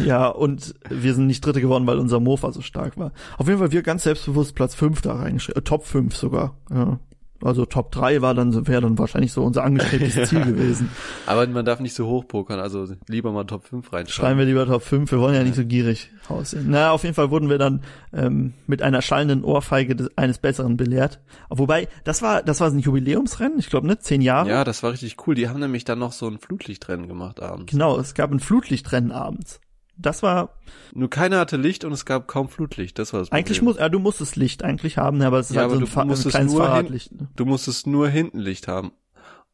ja, 0.05 0.28
und 0.28 0.76
wir 0.89 1.14
sind 1.14 1.28
nicht 1.28 1.45
Dritte 1.45 1.60
geworden, 1.62 1.86
weil 1.88 1.99
unser 1.99 2.20
Mofa 2.20 2.51
so 2.51 2.62
stark 2.62 2.97
war. 2.97 3.12
Auf 3.38 3.47
jeden 3.47 3.60
Fall 3.60 3.72
wir 3.72 3.82
ganz 3.82 3.97
selbstbewusst 4.04 4.56
Platz 4.56 4.76
fünf 4.76 5.02
da 5.02 5.16
reingeschrieben, 5.16 5.62
äh, 5.62 5.64
Top 5.64 5.86
fünf 5.86 6.16
sogar, 6.16 6.56
ja. 6.70 7.00
Also 7.43 7.66
Top 7.66 7.91
drei 7.91 8.22
war 8.22 8.34
dann, 8.34 8.68
wäre 8.68 8.82
dann 8.82 8.98
wahrscheinlich 8.98 9.32
so 9.32 9.43
unser 9.43 9.64
angestrebtes 9.64 10.16
Ziel 10.30 10.43
gewesen. 10.43 10.89
Aber 11.28 11.45
man 11.48 11.66
darf 11.66 11.80
nicht 11.80 11.93
so 11.93 12.08
hoch 12.08 12.28
pokern, 12.28 12.60
also 12.60 12.88
lieber 13.08 13.32
mal 13.32 13.43
Top 13.43 13.64
5 13.66 13.86
Schreiben 13.86 13.95
reinschreiben. 13.95 14.38
wir 14.39 14.45
lieber 14.45 14.66
Top 14.66 14.82
5, 14.82 15.12
wir 15.12 15.20
wollen 15.20 15.36
ja 15.36 15.43
nicht 15.43 15.56
so 15.56 15.64
gierig 15.64 16.10
aussehen. 16.30 16.66
Na, 16.70 16.91
auf 16.91 17.04
jeden 17.04 17.14
Fall 17.14 17.30
wurden 17.30 17.50
wir 17.50 17.60
dann 17.60 17.84
ähm, 18.12 18.54
mit 18.66 18.82
einer 18.82 19.02
schallenden 19.02 19.43
Ohrfeige 19.43 19.95
des, 19.95 20.18
eines 20.18 20.39
Besseren 20.39 20.78
belehrt. 20.78 21.20
Wobei, 21.50 21.88
das 22.04 22.22
war 22.22 22.41
das 22.41 22.60
war 22.60 22.70
ein 22.70 22.80
Jubiläumsrennen, 22.80 23.60
ich 23.60 23.70
glaube, 23.70 23.88
ne? 23.88 24.00
Zehn 24.00 24.22
Jahre. 24.22 24.50
Ja, 24.50 24.64
das 24.64 24.82
war 24.82 24.91
richtig 24.91 25.18
cool. 25.28 25.36
Die 25.36 25.48
haben 25.48 25.60
nämlich 25.60 25.86
dann 25.86 26.00
noch 26.00 26.14
so 26.14 26.28
ein 26.28 26.39
Flutlichtrennen 26.39 27.08
gemacht 27.08 27.41
abends. 27.41 27.72
Genau, 27.72 28.00
es 28.00 28.16
gab 28.16 28.32
ein 28.32 28.39
Flutlichtrennen 28.39 29.12
abends. 29.12 29.60
Das 30.00 30.22
war, 30.24 30.50
Nur 30.93 31.10
keiner 31.10 31.39
hatte 31.39 31.58
Licht 31.58 31.84
und 31.84 31.91
es 31.91 32.06
gab 32.06 32.28
kaum 32.28 32.50
Flutlicht. 32.50 33.00
Das 33.00 33.14
war 33.14 33.20
das 33.22 33.30
Problem. 33.30 33.39
eigentlich 33.45 33.62
muss, 33.62 33.78
ja, 33.78 33.89
du 33.89 34.00
musstest 34.00 34.36
Licht 34.36 34.64
eigentlich 34.64 34.98
haben, 34.98 35.22
aber 35.22 35.39
es 35.39 35.50
ist 35.50 35.56
Ja, 35.56 35.64
halt 35.64 35.72
so 35.72 35.78
ein, 35.78 35.80
du 35.82 35.88
Fa 35.88 36.02
ein 36.02 36.08
musstest 36.08 36.36
kleines 36.36 36.54
nur 36.54 36.64
Fahrradlicht. 36.64 37.12
Ne? 37.14 37.28
Du 37.36 37.45
musstest 37.45 37.88
nur 37.88 38.08
hinten 38.08 38.39
Licht 38.39 38.68
haben. 38.68 38.91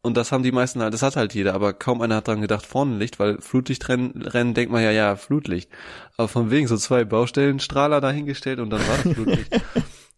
Und 0.02 0.18
das 0.18 0.34
haben 0.34 0.44
die 0.44 0.52
meisten 0.52 0.82
halt, 0.82 0.94
das 0.94 1.02
hat 1.02 1.16
halt 1.16 1.34
jeder, 1.34 1.54
aber 1.54 1.72
kaum 1.72 2.02
einer 2.02 2.18
hat 2.18 2.28
dran 2.28 2.41
gedacht, 2.41 2.66
vorne 2.66 2.98
Licht, 2.98 3.20
weil 3.20 3.39
Flutlichtrennen 3.39 4.22
Rennen 4.22 4.54
denkt 4.54 4.70
man 4.70 4.84
ja, 4.84 4.91
ja, 4.91 5.16
Flutlicht. 5.16 5.70
Aber 6.18 6.28
von 6.28 6.52
wegen 6.52 6.68
so 6.68 6.76
zwei 6.76 7.06
Baustellenstrahler 7.06 8.02
dahingestellt 8.02 8.60
und 8.60 8.70
dann 8.70 8.82
war 8.82 8.98
das 9.02 9.14
Flutlicht. 9.14 9.50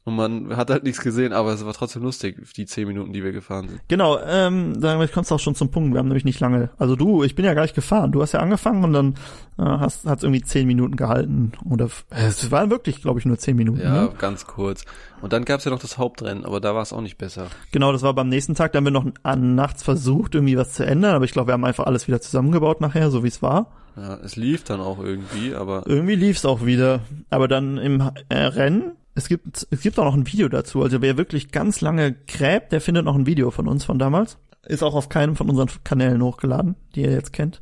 und 0.05 0.15
man 0.15 0.55
hat 0.55 0.69
halt 0.69 0.83
nichts 0.83 1.01
gesehen, 1.01 1.33
aber 1.33 1.51
es 1.51 1.65
war 1.65 1.73
trotzdem 1.73 2.03
lustig, 2.03 2.37
die 2.55 2.65
zehn 2.65 2.87
Minuten, 2.87 3.11
die 3.11 3.23
wir 3.23 3.31
gefahren 3.31 3.67
sind. 3.67 3.81
Genau, 3.87 4.19
ähm, 4.25 4.79
damit 4.79 5.11
kommst 5.11 5.31
du 5.31 5.35
auch 5.35 5.39
schon 5.39 5.55
zum 5.55 5.71
Punkt. 5.71 5.91
Wir 5.93 5.99
haben 5.99 6.07
nämlich 6.07 6.25
nicht 6.25 6.39
lange, 6.39 6.69
also 6.77 6.95
du, 6.95 7.23
ich 7.23 7.35
bin 7.35 7.43
ja 7.43 7.53
gar 7.55 7.63
nicht 7.63 7.75
gefahren. 7.75 8.11
Du 8.11 8.21
hast 8.21 8.31
ja 8.31 8.39
angefangen 8.39 8.83
und 8.83 8.93
dann 8.93 9.15
äh, 9.57 9.63
hast 9.63 10.05
hat's 10.05 10.23
irgendwie 10.23 10.43
zehn 10.43 10.67
Minuten 10.67 10.95
gehalten. 10.95 11.51
Oder 11.69 11.85
f- 11.85 12.05
es 12.11 12.51
waren 12.51 12.69
wirklich, 12.69 13.01
glaube 13.01 13.19
ich, 13.19 13.25
nur 13.25 13.37
zehn 13.39 13.55
Minuten. 13.55 13.81
Ja, 13.81 14.03
Ne? 14.03 14.09
ganz 14.17 14.45
kurz. 14.45 14.85
Und 15.21 15.33
dann 15.33 15.43
gab's 15.43 15.65
ja 15.65 15.71
noch 15.71 15.79
das 15.79 15.97
Hauptrennen, 15.97 16.45
aber 16.45 16.59
da 16.61 16.75
war 16.75 16.83
es 16.83 16.93
auch 16.93 17.01
nicht 17.01 17.17
besser. 17.17 17.47
Genau, 17.71 17.91
das 17.91 18.03
war 18.03 18.13
beim 18.13 18.29
nächsten 18.29 18.53
Tag. 18.53 18.73
Da 18.73 18.77
haben 18.77 18.83
wir 18.85 18.91
noch 18.91 19.07
an 19.23 19.55
nachts 19.55 19.81
versucht, 19.81 20.35
irgendwie 20.35 20.55
was 20.57 20.73
zu 20.73 20.85
ändern, 20.85 21.15
aber 21.15 21.25
ich 21.25 21.31
glaube, 21.31 21.47
wir 21.49 21.53
haben 21.53 21.65
einfach 21.65 21.87
alles 21.87 22.07
wieder 22.07 22.21
zusammengebaut 22.21 22.79
nachher, 22.79 23.09
so 23.09 23.23
wie 23.23 23.27
es 23.29 23.41
war. 23.41 23.71
Ja, 23.97 24.15
es 24.23 24.35
lief 24.35 24.63
dann 24.65 24.81
auch 24.81 24.99
irgendwie, 24.99 25.55
aber 25.55 25.83
Irgendwie 25.87 26.15
lief's 26.15 26.45
auch 26.45 26.63
wieder. 26.65 26.99
Aber 27.31 27.47
dann 27.47 27.77
im 27.77 28.03
äh, 28.29 28.35
Rennen, 28.37 28.91
es 29.15 29.29
gibt, 29.29 29.67
es 29.69 29.81
gibt 29.81 29.97
auch 29.97 30.05
noch 30.05 30.13
ein 30.13 30.27
Video 30.27 30.49
dazu. 30.49 30.83
Also 30.83 31.01
wer 31.01 31.17
wirklich 31.17 31.51
ganz 31.51 31.81
lange 31.81 32.13
gräbt, 32.13 32.71
der 32.71 32.81
findet 32.81 33.05
noch 33.05 33.15
ein 33.15 33.25
Video 33.25 33.49
von 33.49 33.67
uns 33.67 33.85
von 33.85 33.97
damals. 33.97 34.37
Ist 34.63 34.83
auch 34.83 34.95
auf 34.95 35.09
keinem 35.09 35.35
von 35.35 35.49
unseren 35.49 35.69
Kanälen 35.83 36.21
hochgeladen, 36.21 36.75
die 36.95 37.03
ihr 37.03 37.11
jetzt 37.11 37.31
kennt. 37.31 37.61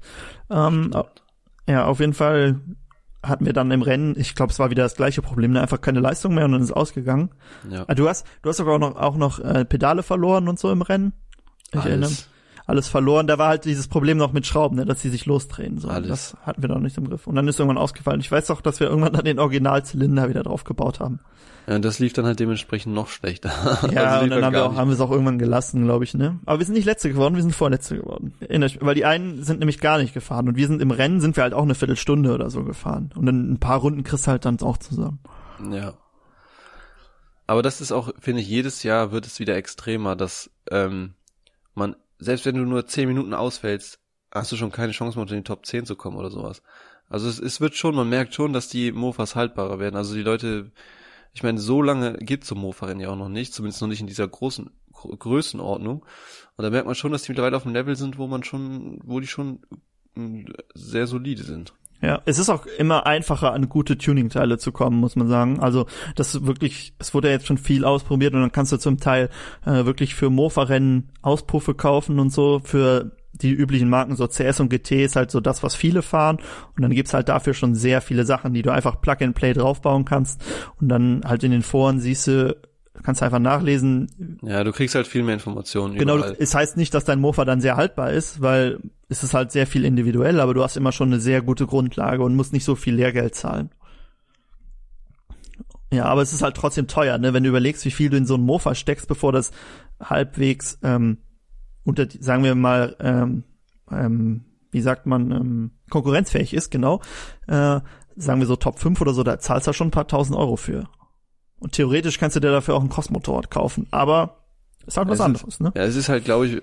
Ähm, 0.49 0.91
ja, 1.67 1.85
auf 1.85 1.99
jeden 1.99 2.13
Fall 2.13 2.59
hatten 3.21 3.45
wir 3.45 3.53
dann 3.53 3.71
im 3.71 3.81
Rennen, 3.81 4.15
ich 4.17 4.35
glaube, 4.35 4.51
es 4.51 4.59
war 4.59 4.69
wieder 4.69 4.83
das 4.83 4.95
gleiche 4.95 5.21
Problem, 5.21 5.51
ne? 5.51 5.61
einfach 5.61 5.79
keine 5.79 5.99
Leistung 5.99 6.33
mehr 6.33 6.45
und 6.45 6.53
dann 6.53 6.61
ist 6.61 6.73
ausgegangen. 6.73 7.29
ja. 7.69 7.85
Ah, 7.87 7.95
du 7.95 8.09
hast, 8.09 8.25
du 8.41 8.49
hast 8.49 8.57
sogar 8.57 8.75
auch 8.75 8.79
noch, 8.79 8.95
auch 8.95 9.15
noch 9.15 9.39
äh, 9.39 9.63
Pedale 9.63 10.03
verloren 10.03 10.49
und 10.49 10.59
so 10.59 10.71
im 10.71 10.81
Rennen. 10.81 11.13
Ich 11.71 11.79
erinnere 11.79 12.09
mich. 12.09 12.27
Alles. 12.65 12.87
Verloren. 12.87 13.27
Da 13.27 13.37
war 13.37 13.49
halt 13.49 13.65
dieses 13.65 13.87
Problem 13.87 14.17
noch 14.17 14.31
mit 14.33 14.45
Schrauben, 14.47 14.77
ne, 14.77 14.85
dass 14.85 15.01
sie 15.01 15.09
sich 15.09 15.25
losdrehen. 15.25 15.77
So. 15.79 15.89
Alles. 15.89 16.07
Das 16.09 16.37
hatten 16.45 16.61
wir 16.61 16.69
noch 16.69 16.79
nicht 16.79 16.97
im 16.97 17.09
Griff. 17.09 17.27
Und 17.27 17.35
dann 17.35 17.47
ist 17.47 17.59
irgendwann 17.59 17.77
ausgefallen. 17.77 18.19
Ich 18.21 18.31
weiß 18.31 18.49
auch, 18.51 18.61
dass 18.61 18.79
wir 18.79 18.87
irgendwann 18.87 19.13
dann 19.13 19.25
den 19.25 19.39
Originalzylinder 19.39 20.29
wieder 20.29 20.43
drauf 20.43 20.63
gebaut 20.63 20.99
haben. 20.99 21.19
Ja, 21.67 21.79
das 21.79 21.99
lief 21.99 22.11
dann 22.11 22.25
halt 22.25 22.39
dementsprechend 22.41 22.93
noch 22.93 23.07
schlechter. 23.07 23.49
Ja, 23.91 24.03
Also 24.03 24.23
und 24.25 24.29
dann 24.29 24.33
halt 24.33 24.43
haben 24.45 24.53
wir, 24.53 24.65
auch, 24.65 24.75
haben 24.75 24.89
wir 24.89 24.95
es 24.95 24.99
auch 25.01 25.11
irgendwann 25.11 25.39
gelassen, 25.39 25.85
glaube 25.85 26.03
ich, 26.03 26.13
ne? 26.13 26.39
Aber 26.45 26.59
wir 26.59 26.65
sind 26.65 26.75
nicht 26.75 26.83
Letzte 26.85 27.09
geworden, 27.09 27.35
wir 27.35 27.41
sind 27.41 27.55
Vorletzte 27.55 27.95
geworden. 27.97 28.33
Erinnere 28.41 28.67
ich- 28.69 28.81
Weil 28.81 28.95
die 28.95 29.05
einen 29.05 29.43
sind 29.43 29.59
nämlich 29.59 29.79
gar 29.79 29.97
nicht 29.97 30.13
gefahren. 30.13 30.47
Und 30.49 30.57
wir 30.57 30.67
sind 30.67 30.81
im 30.81 30.91
Rennen, 30.91 31.21
sind 31.21 31.37
wir 31.37 31.43
halt 31.43 31.53
auch 31.53 31.63
eine 31.63 31.75
Viertelstunde 31.75 32.33
oder 32.33 32.49
so 32.49 32.63
gefahren. 32.65 33.11
Und 33.15 33.25
dann 33.25 33.51
ein 33.53 33.59
paar 33.59 33.79
Runden 33.79 34.03
kriegst 34.03 34.27
du 34.27 34.31
halt 34.31 34.43
dann 34.45 34.59
auch 34.61 34.77
zusammen. 34.77 35.19
Ja. 35.71 35.93
Aber 37.47 37.61
das 37.61 37.81
ist 37.81 37.91
auch, 37.91 38.11
finde 38.19 38.41
ich, 38.41 38.47
jedes 38.49 38.83
Jahr 38.83 39.11
wird 39.11 39.25
es 39.25 39.39
wieder 39.39 39.55
extremer, 39.55 40.15
dass 40.15 40.49
ähm, 40.71 41.13
man, 41.75 41.95
selbst 42.23 42.45
wenn 42.45 42.55
du 42.55 42.63
nur 42.63 42.85
10 42.85 43.07
Minuten 43.07 43.33
ausfällst, 43.33 43.99
hast 44.31 44.51
du 44.51 44.55
schon 44.55 44.71
keine 44.71 44.93
Chance 44.93 45.17
mehr 45.17 45.23
unter 45.23 45.35
die 45.35 45.43
Top 45.43 45.65
10 45.65 45.85
zu 45.85 45.95
kommen 45.95 46.17
oder 46.17 46.31
sowas. 46.31 46.63
Also 47.09 47.29
es, 47.29 47.39
es 47.39 47.61
wird 47.61 47.75
schon, 47.75 47.95
man 47.95 48.09
merkt 48.09 48.33
schon, 48.33 48.53
dass 48.53 48.69
die 48.69 48.91
Mofas 48.91 49.35
haltbarer 49.35 49.79
werden. 49.79 49.95
Also 49.95 50.15
die 50.15 50.23
Leute 50.23 50.71
Ich 51.33 51.43
meine, 51.43 51.59
so 51.59 51.81
lange 51.81 52.17
gibt's 52.19 52.47
so 52.47 52.55
Mofa-Rennen 52.55 53.01
ja 53.01 53.09
auch 53.09 53.15
noch 53.15 53.29
nicht, 53.29 53.53
zumindest 53.53 53.81
noch 53.81 53.89
nicht 53.89 54.01
in 54.01 54.07
dieser 54.07 54.27
großen 54.27 54.69
Gr 54.91 55.17
Größenordnung. 55.17 56.05
Und 56.55 56.63
da 56.63 56.69
merkt 56.69 56.85
man 56.85 56.95
schon, 56.95 57.11
dass 57.11 57.23
die 57.23 57.31
mittlerweile 57.31 57.57
auf 57.57 57.65
einem 57.65 57.73
Level 57.73 57.95
sind, 57.95 58.17
wo 58.17 58.27
man 58.27 58.43
schon, 58.43 58.99
wo 59.03 59.19
die 59.19 59.27
schon 59.27 59.59
mm, 60.15 60.45
sehr 60.75 61.07
solide 61.07 61.43
sind. 61.43 61.73
Ja, 62.03 62.21
es 62.25 62.37
ist 62.37 62.49
auch 62.49 62.65
immer 62.65 63.05
einfacher, 63.05 63.53
an 63.53 63.69
gute 63.69 63.97
Tuning-Teile 63.97 64.57
zu 64.57 64.73
kommen, 64.73 64.99
muss 64.99 65.15
man 65.15 65.29
sagen. 65.29 65.61
Also 65.61 65.85
das 66.15 66.35
ist 66.35 66.45
wirklich, 66.45 66.93
es 66.99 67.13
wurde 67.13 67.29
ja 67.29 67.35
jetzt 67.35 67.47
schon 67.47 67.57
viel 67.57 67.85
ausprobiert 67.85 68.33
und 68.33 68.41
dann 68.41 68.51
kannst 68.51 68.73
du 68.73 68.77
zum 68.77 68.99
Teil 68.99 69.29
äh, 69.65 69.85
wirklich 69.85 70.13
für 70.13 70.29
Mofa-Rennen 70.29 71.11
Auspuffe 71.21 71.73
kaufen 71.73 72.19
und 72.19 72.29
so. 72.29 72.59
Für 72.61 73.15
die 73.31 73.51
üblichen 73.51 73.89
Marken, 73.89 74.17
so 74.17 74.27
CS 74.27 74.59
und 74.59 74.69
GT 74.69 75.05
ist 75.05 75.15
halt 75.15 75.31
so 75.31 75.39
das, 75.39 75.63
was 75.63 75.75
viele 75.75 76.01
fahren. 76.01 76.39
Und 76.75 76.81
dann 76.81 76.91
gibt's 76.91 77.13
halt 77.13 77.29
dafür 77.29 77.53
schon 77.53 77.73
sehr 77.73 78.01
viele 78.01 78.25
Sachen, 78.25 78.53
die 78.53 78.63
du 78.63 78.73
einfach 78.73 78.99
Plug-and-Play 78.99 79.53
draufbauen 79.53 80.03
kannst. 80.03 80.43
Und 80.81 80.89
dann 80.89 81.21
halt 81.25 81.45
in 81.45 81.51
den 81.51 81.63
Foren 81.63 82.01
siehst 82.01 82.27
du, 82.27 82.57
kannst 83.01 83.23
einfach 83.23 83.39
nachlesen. 83.39 84.39
Ja, 84.43 84.63
du 84.63 84.71
kriegst 84.71 84.93
halt 84.93 85.07
viel 85.07 85.23
mehr 85.23 85.33
Informationen. 85.33 85.95
Genau, 85.95 86.17
überall. 86.17 86.35
es 86.39 86.53
heißt 86.53 86.77
nicht, 86.77 86.93
dass 86.93 87.05
dein 87.05 87.19
Mofa 87.19 87.43
dann 87.43 87.59
sehr 87.59 87.75
haltbar 87.75 88.11
ist, 88.11 88.41
weil 88.41 88.79
es 89.09 89.23
ist 89.23 89.33
halt 89.33 89.51
sehr 89.51 89.65
viel 89.65 89.83
individuell, 89.83 90.39
aber 90.39 90.53
du 90.53 90.63
hast 90.63 90.77
immer 90.77 90.91
schon 90.91 91.09
eine 91.09 91.19
sehr 91.19 91.41
gute 91.41 91.65
Grundlage 91.65 92.23
und 92.23 92.35
musst 92.35 92.53
nicht 92.53 92.65
so 92.65 92.75
viel 92.75 92.95
Lehrgeld 92.95 93.33
zahlen. 93.33 93.71
Ja, 95.91 96.05
aber 96.05 96.21
es 96.21 96.33
ist 96.33 96.41
halt 96.41 96.55
trotzdem 96.55 96.87
teuer, 96.87 97.17
ne? 97.17 97.33
Wenn 97.33 97.43
du 97.43 97.49
überlegst, 97.49 97.85
wie 97.85 97.91
viel 97.91 98.09
du 98.09 98.17
in 98.17 98.25
so 98.25 98.35
ein 98.35 98.41
Mofa 98.41 98.73
steckst, 98.73 99.07
bevor 99.07 99.31
das 99.31 99.51
halbwegs 99.99 100.79
ähm, 100.83 101.17
unter, 101.83 102.07
sagen 102.19 102.43
wir 102.43 102.55
mal, 102.55 102.95
ähm, 102.99 103.43
ähm, 103.91 104.45
wie 104.71 104.81
sagt 104.81 105.05
man, 105.05 105.31
ähm, 105.31 105.71
konkurrenzfähig 105.89 106.53
ist, 106.53 106.71
genau, 106.71 107.01
äh, 107.47 107.79
sagen 108.15 108.39
wir 108.39 108.47
so 108.47 108.55
Top 108.55 108.79
5 108.79 109.01
oder 109.01 109.13
so, 109.13 109.23
da 109.23 109.39
zahlst 109.39 109.67
du 109.67 109.69
ja 109.69 109.73
schon 109.73 109.87
ein 109.87 109.91
paar 109.91 110.07
tausend 110.07 110.37
Euro 110.37 110.55
für. 110.55 110.89
Und 111.63 111.71
theoretisch 111.71 112.19
kannst 112.19 112.35
du 112.35 112.39
dir 112.41 112.51
dafür 112.51 112.75
auch 112.75 112.83
ein 112.83 112.89
Crossmotorrad 112.89 113.49
kaufen, 113.49 113.87
aber 113.91 114.37
ist 114.85 114.97
halt 114.97 115.07
was 115.07 115.13
Es 115.15 115.19
ist- 115.19 115.25
anderes, 115.25 115.59
ne? 115.61 115.71
Ja, 115.75 115.83
es 115.83 115.95
ist 115.95 116.09
halt, 116.09 116.25
glaube 116.25 116.45
ich, 116.47 116.61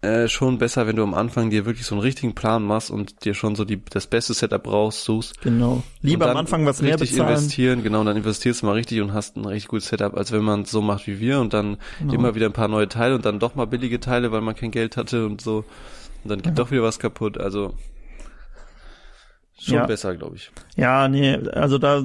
äh, 0.00 0.26
schon 0.28 0.58
besser, 0.58 0.86
wenn 0.86 0.96
du 0.96 1.02
am 1.02 1.12
Anfang 1.12 1.50
dir 1.50 1.66
wirklich 1.66 1.84
so 1.84 1.94
einen 1.96 2.02
richtigen 2.02 2.34
Plan 2.34 2.62
machst 2.62 2.90
und 2.90 3.24
dir 3.24 3.34
schon 3.34 3.56
so 3.56 3.64
die, 3.64 3.84
das 3.84 4.06
beste 4.06 4.32
Setup 4.32 4.66
raussuchst. 4.66 5.40
Genau. 5.42 5.82
Lieber 6.00 6.30
am 6.30 6.36
Anfang 6.36 6.64
was 6.64 6.80
mehr 6.80 6.92
richtig 6.94 7.10
bezahlen. 7.10 7.30
investieren, 7.30 7.82
genau, 7.82 8.00
und 8.00 8.06
dann 8.06 8.16
investierst 8.16 8.62
du 8.62 8.66
mal 8.66 8.72
richtig 8.72 9.00
und 9.02 9.12
hast 9.12 9.36
ein 9.36 9.44
richtig 9.44 9.68
gutes 9.68 9.88
Setup, 9.88 10.16
als 10.16 10.32
wenn 10.32 10.42
man 10.44 10.62
es 10.62 10.70
so 10.70 10.80
macht 10.80 11.06
wie 11.08 11.18
wir 11.20 11.40
und 11.40 11.52
dann 11.52 11.76
Genau. 11.98 12.14
immer 12.14 12.34
wieder 12.34 12.46
ein 12.46 12.52
paar 12.54 12.68
neue 12.68 12.88
Teile 12.88 13.14
und 13.16 13.26
dann 13.26 13.38
doch 13.40 13.54
mal 13.54 13.66
billige 13.66 14.00
Teile, 14.00 14.32
weil 14.32 14.40
man 14.40 14.54
kein 14.54 14.70
Geld 14.70 14.96
hatte 14.96 15.26
und 15.26 15.40
so. 15.42 15.64
Und 16.24 16.30
dann 16.30 16.40
geht 16.42 16.58
doch 16.58 16.70
wieder 16.70 16.82
was 16.84 16.98
kaputt. 17.00 17.36
Also 17.36 17.74
schon 19.60 19.74
Ja. 19.74 19.86
besser, 19.86 20.14
glaube 20.16 20.36
ich. 20.36 20.50
Ja, 20.76 21.08
nee, 21.08 21.34
also 21.52 21.76
da 21.78 22.02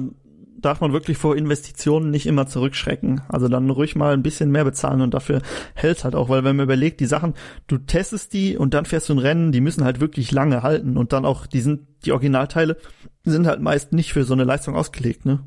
darf 0.64 0.80
man 0.80 0.92
wirklich 0.92 1.18
vor 1.18 1.36
Investitionen 1.36 2.10
nicht 2.10 2.26
immer 2.26 2.46
zurückschrecken. 2.46 3.22
Also 3.28 3.48
dann 3.48 3.70
ruhig 3.70 3.96
mal 3.96 4.14
ein 4.14 4.22
bisschen 4.22 4.50
mehr 4.50 4.64
bezahlen 4.64 5.00
und 5.00 5.14
dafür 5.14 5.42
hält 5.74 6.04
halt 6.04 6.14
auch, 6.14 6.28
weil 6.28 6.44
wenn 6.44 6.56
man 6.56 6.64
überlegt, 6.64 7.00
die 7.00 7.06
Sachen, 7.06 7.34
du 7.66 7.78
testest 7.78 8.32
die 8.32 8.56
und 8.56 8.74
dann 8.74 8.86
fährst 8.86 9.08
du 9.08 9.14
ein 9.14 9.18
Rennen, 9.18 9.52
die 9.52 9.60
müssen 9.60 9.84
halt 9.84 10.00
wirklich 10.00 10.30
lange 10.32 10.62
halten 10.62 10.96
und 10.96 11.12
dann 11.12 11.24
auch, 11.24 11.46
die 11.46 11.60
sind, 11.60 11.86
die 12.04 12.12
Originalteile 12.12 12.76
sind 13.24 13.46
halt 13.46 13.60
meist 13.60 13.92
nicht 13.92 14.12
für 14.12 14.24
so 14.24 14.34
eine 14.34 14.44
Leistung 14.44 14.76
ausgelegt, 14.76 15.26
ne? 15.26 15.40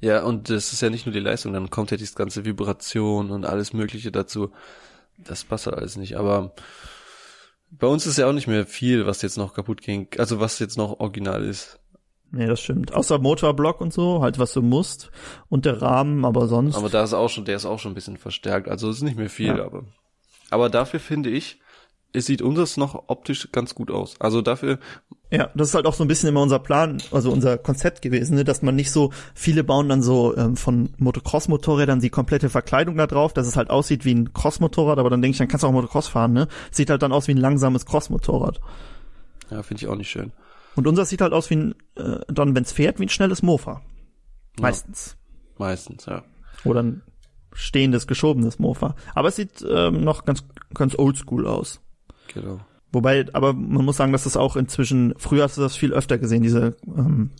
Ja, 0.00 0.22
und 0.22 0.48
das 0.48 0.72
ist 0.72 0.80
ja 0.80 0.90
nicht 0.90 1.06
nur 1.06 1.12
die 1.12 1.20
Leistung, 1.20 1.52
dann 1.52 1.70
kommt 1.70 1.90
ja 1.90 1.96
dieses 1.96 2.14
ganze 2.14 2.44
Vibration 2.44 3.30
und 3.30 3.44
alles 3.44 3.72
Mögliche 3.72 4.12
dazu. 4.12 4.52
Das 5.18 5.44
passt 5.44 5.66
halt 5.66 5.76
alles 5.76 5.96
nicht. 5.96 6.16
Aber 6.16 6.54
bei 7.70 7.86
uns 7.86 8.06
ist 8.06 8.18
ja 8.18 8.28
auch 8.28 8.32
nicht 8.32 8.46
mehr 8.46 8.66
viel, 8.66 9.06
was 9.06 9.22
jetzt 9.22 9.36
noch 9.36 9.54
kaputt 9.54 9.82
ging. 9.82 10.08
Also 10.18 10.40
was 10.40 10.58
jetzt 10.58 10.78
noch 10.78 11.00
original 11.00 11.44
ist. 11.44 11.80
Nee, 12.30 12.46
das 12.46 12.60
stimmt. 12.60 12.92
Außer 12.94 13.18
Motorblock 13.18 13.80
und 13.80 13.92
so, 13.92 14.20
halt 14.22 14.38
was 14.38 14.52
du 14.52 14.60
musst 14.62 15.10
und 15.48 15.64
der 15.64 15.80
Rahmen, 15.80 16.24
aber 16.24 16.46
sonst. 16.46 16.76
Aber 16.76 16.90
da 16.90 17.02
ist 17.02 17.14
auch 17.14 17.28
schon, 17.30 17.44
der 17.46 17.56
ist 17.56 17.64
auch 17.64 17.78
schon 17.78 17.92
ein 17.92 17.94
bisschen 17.94 18.16
verstärkt. 18.18 18.68
Also 18.68 18.90
es 18.90 18.96
ist 18.98 19.02
nicht 19.02 19.16
mehr 19.16 19.30
viel, 19.30 19.56
Ja. 19.56 19.64
aber. 19.64 19.84
Aber 20.50 20.68
dafür 20.68 21.00
finde 21.00 21.30
ich, 21.30 21.58
es 22.12 22.26
sieht 22.26 22.40
unseres 22.42 22.76
noch 22.78 23.04
optisch 23.08 23.48
ganz 23.52 23.74
gut 23.74 23.90
aus. 23.90 24.18
Also 24.18 24.40
dafür, 24.42 24.78
Ja, 25.30 25.50
das 25.54 25.68
ist 25.68 25.74
halt 25.74 25.84
auch 25.86 25.92
so 25.92 26.04
ein 26.04 26.08
bisschen 26.08 26.28
immer 26.30 26.40
unser 26.40 26.58
Plan, 26.58 27.02
also 27.12 27.30
unser 27.30 27.58
Konzept 27.58 28.00
gewesen, 28.00 28.34
ne? 28.36 28.44
dass 28.44 28.62
man 28.62 28.74
nicht 28.76 28.90
so, 28.90 29.10
viele 29.34 29.62
bauen 29.62 29.90
dann 29.90 30.02
so 30.02 30.34
ähm, 30.36 30.56
von 30.56 30.94
Motocross-Motorrädern 30.98 32.00
die 32.00 32.08
komplette 32.08 32.48
Verkleidung 32.48 32.96
da 32.96 33.06
drauf, 33.06 33.34
dass 33.34 33.46
es 33.46 33.56
halt 33.56 33.68
aussieht 33.68 34.06
wie 34.06 34.14
ein 34.14 34.32
Cross-Motorrad, 34.32 34.98
aber 34.98 35.10
dann 35.10 35.20
denke 35.20 35.32
ich, 35.32 35.38
dann 35.38 35.48
kannst 35.48 35.64
du 35.64 35.66
auch 35.68 35.72
Motocross 35.72 36.08
fahren, 36.08 36.32
ne? 36.32 36.48
Sieht 36.70 36.88
halt 36.88 37.02
dann 37.02 37.12
aus 37.12 37.28
wie 37.28 37.32
ein 37.32 37.36
langsames 37.38 37.84
Cross-Motorrad. 37.84 38.58
ja, 39.50 39.62
finde 39.62 39.82
ich 39.82 39.88
auch 39.88 39.96
nicht 39.96 40.10
schön. 40.10 40.32
Und 40.78 40.86
unser 40.86 41.04
sieht 41.04 41.20
halt 41.20 41.32
aus 41.32 41.50
wie 41.50 41.56
ein, 41.56 41.74
äh, 41.96 42.20
dann, 42.28 42.54
wenn's 42.54 42.70
fährt, 42.70 43.00
wie 43.00 43.06
ein 43.06 43.08
schnelles 43.08 43.42
Mofa. 43.42 43.82
Meistens. 44.60 45.16
Meistens, 45.58 46.06
ja. 46.06 46.22
Oder 46.64 46.84
ein 46.84 47.02
stehendes, 47.52 48.06
geschobenes 48.06 48.60
Mofa. 48.60 48.94
Aber 49.12 49.26
es 49.28 49.34
sieht 49.36 49.64
ähm, 49.68 50.04
noch 50.04 50.24
ganz, 50.24 50.44
ganz 50.74 50.96
oldschool 50.96 51.48
aus. 51.48 51.80
Genau. 52.32 52.60
Wobei, 52.92 53.26
aber 53.32 53.54
man 53.54 53.84
muss 53.84 53.96
sagen, 53.96 54.12
dass 54.12 54.22
das 54.22 54.36
auch 54.36 54.54
inzwischen, 54.54 55.14
früher 55.18 55.42
hast 55.42 55.56
du 55.56 55.62
das 55.62 55.76
viel 55.76 55.92
öfter 55.92 56.16
gesehen, 56.16 56.44
diese 56.44 56.76
ähm, 56.86 57.30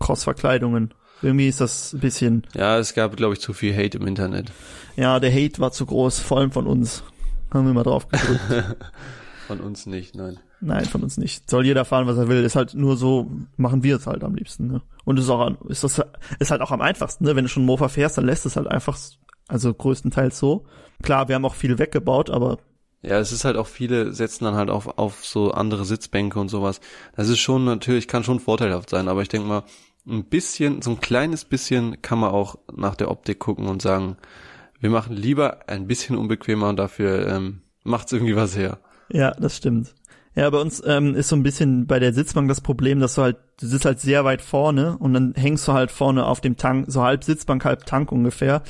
Cross-Verkleidungen. 0.00 0.92
Irgendwie 1.22 1.46
ist 1.48 1.60
das 1.60 1.92
ein 1.92 2.00
bisschen, 2.00 2.46
Ja, 2.54 2.76
es 2.78 2.94
gab, 2.94 3.16
glaube 3.16 3.34
ich, 3.34 3.40
zu 3.40 3.52
viel 3.52 3.72
Hate 3.76 3.98
im 3.98 4.06
Internet. 4.08 4.50
ja, 4.96 5.20
der 5.20 5.32
Hate 5.32 5.60
war 5.60 5.70
zu 5.70 5.86
groß, 5.86 6.18
vor 6.18 6.38
allem 6.38 6.50
von 6.50 6.66
uns. 6.66 7.04
Haben 7.54 7.66
wir 7.66 7.72
mal 7.74 7.84
drauf 7.84 8.08
gedrückt. 8.08 8.40
Von 9.48 9.60
uns 9.60 9.86
nicht, 9.86 10.14
nein. 10.14 10.38
Nein, 10.60 10.84
von 10.84 11.02
uns 11.02 11.16
nicht. 11.16 11.48
Soll 11.48 11.64
jeder 11.64 11.84
fahren, 11.84 12.06
was 12.06 12.18
er 12.18 12.28
will. 12.28 12.44
Ist 12.44 12.56
halt 12.56 12.74
nur 12.74 12.96
so, 12.96 13.30
machen 13.56 13.82
wir 13.82 13.96
es 13.96 14.06
halt 14.06 14.22
am 14.24 14.34
liebsten, 14.34 14.66
ne? 14.66 14.82
Und 15.04 15.18
ist 15.18 15.30
auch, 15.30 15.50
ist 15.68 15.84
das, 15.84 16.02
ist 16.38 16.50
halt 16.50 16.60
auch 16.60 16.70
am 16.70 16.82
einfachsten, 16.82 17.24
ne? 17.24 17.34
Wenn 17.36 17.44
du 17.44 17.48
schon 17.48 17.64
Mofa 17.64 17.88
fährst, 17.88 18.18
dann 18.18 18.26
lässt 18.26 18.44
es 18.46 18.56
halt 18.56 18.66
einfach, 18.68 18.98
also 19.48 19.72
größtenteils 19.72 20.38
so. 20.38 20.66
Klar, 21.02 21.28
wir 21.28 21.34
haben 21.34 21.44
auch 21.46 21.54
viel 21.54 21.78
weggebaut, 21.78 22.28
aber 22.30 22.58
Ja, 23.02 23.18
es 23.18 23.32
ist 23.32 23.44
halt 23.44 23.56
auch 23.56 23.66
viele 23.66 24.12
setzen 24.12 24.44
dann 24.44 24.54
halt 24.54 24.68
auf, 24.70 24.98
auf 24.98 25.24
so 25.24 25.52
andere 25.52 25.84
Sitzbänke 25.86 26.38
und 26.38 26.50
sowas. 26.50 26.80
Das 27.16 27.28
ist 27.28 27.38
schon 27.38 27.64
natürlich, 27.64 28.06
kann 28.08 28.24
schon 28.24 28.40
vorteilhaft 28.40 28.90
sein, 28.90 29.08
aber 29.08 29.22
ich 29.22 29.28
denke 29.28 29.48
mal, 29.48 29.64
ein 30.06 30.24
bisschen, 30.24 30.82
so 30.82 30.90
ein 30.90 31.00
kleines 31.00 31.44
bisschen 31.44 32.02
kann 32.02 32.18
man 32.18 32.30
auch 32.30 32.58
nach 32.74 32.94
der 32.96 33.10
Optik 33.10 33.38
gucken 33.38 33.68
und 33.68 33.80
sagen, 33.82 34.16
wir 34.80 34.90
machen 34.90 35.16
lieber 35.16 35.68
ein 35.68 35.86
bisschen 35.86 36.16
unbequemer 36.16 36.68
und 36.68 36.76
dafür 36.76 37.26
ähm, 37.28 37.62
macht's 37.84 38.12
irgendwie 38.12 38.36
was 38.36 38.56
her. 38.56 38.78
Ja, 39.10 39.32
das 39.32 39.56
stimmt. 39.56 39.94
Ja, 40.34 40.48
bei 40.48 40.58
uns 40.58 40.82
ähm, 40.86 41.14
ist 41.14 41.28
so 41.28 41.36
ein 41.36 41.42
bisschen 41.42 41.86
bei 41.86 41.98
der 41.98 42.12
Sitzbank 42.12 42.48
das 42.48 42.60
Problem, 42.60 43.00
dass 43.00 43.16
du 43.16 43.22
halt, 43.22 43.36
du 43.58 43.66
sitzt 43.66 43.84
halt 43.84 44.00
sehr 44.00 44.24
weit 44.24 44.42
vorne 44.42 44.96
und 44.98 45.12
dann 45.12 45.34
hängst 45.34 45.66
du 45.66 45.72
halt 45.72 45.90
vorne 45.90 46.24
auf 46.24 46.40
dem 46.40 46.56
Tank, 46.56 46.86
so 46.88 47.02
halb 47.02 47.24
Sitzbank, 47.24 47.64
halb 47.64 47.84
Tank 47.84 48.12
ungefähr. 48.12 48.62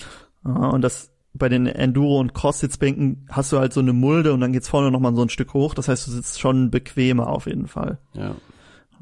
Und 0.43 0.81
das 0.83 1.11
bei 1.33 1.49
den 1.49 1.67
Enduro- 1.67 2.19
und 2.19 2.35
Cross-Sitzbänken 2.35 3.27
hast 3.31 3.53
du 3.53 3.59
halt 3.59 3.73
so 3.73 3.81
eine 3.81 3.93
Mulde 3.93 4.33
und 4.33 4.41
dann 4.41 4.53
geht's 4.53 4.69
vorne 4.69 4.91
nochmal 4.91 5.15
so 5.15 5.23
ein 5.23 5.29
Stück 5.29 5.55
hoch. 5.55 5.75
Das 5.75 5.89
heißt, 5.89 6.07
du 6.07 6.11
sitzt 6.11 6.41
schon 6.41 6.71
bequemer 6.71 7.29
auf 7.29 7.47
jeden 7.47 7.69
Fall. 7.69 7.99
Ja. 8.15 8.35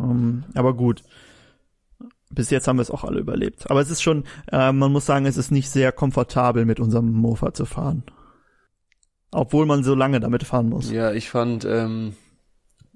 Ähm, 0.00 0.44
aber 0.54 0.74
gut. 0.74 1.02
Bis 2.30 2.50
jetzt 2.50 2.68
haben 2.68 2.76
wir 2.76 2.82
es 2.82 2.90
auch 2.90 3.04
alle 3.04 3.20
überlebt. 3.20 3.70
Aber 3.70 3.80
es 3.80 3.90
ist 3.90 4.02
schon, 4.02 4.24
äh, 4.52 4.72
man 4.72 4.92
muss 4.92 5.06
sagen, 5.06 5.24
es 5.24 5.38
ist 5.38 5.50
nicht 5.50 5.70
sehr 5.70 5.92
komfortabel, 5.92 6.66
mit 6.66 6.80
unserem 6.80 7.10
Mofa 7.12 7.54
zu 7.54 7.64
fahren. 7.64 8.02
Obwohl 9.30 9.64
man 9.64 9.82
so 9.82 9.94
lange 9.94 10.20
damit 10.20 10.42
fahren 10.42 10.68
muss. 10.68 10.90
Ja, 10.90 11.12
ich 11.12 11.30
fand, 11.30 11.64
ähm, 11.64 12.14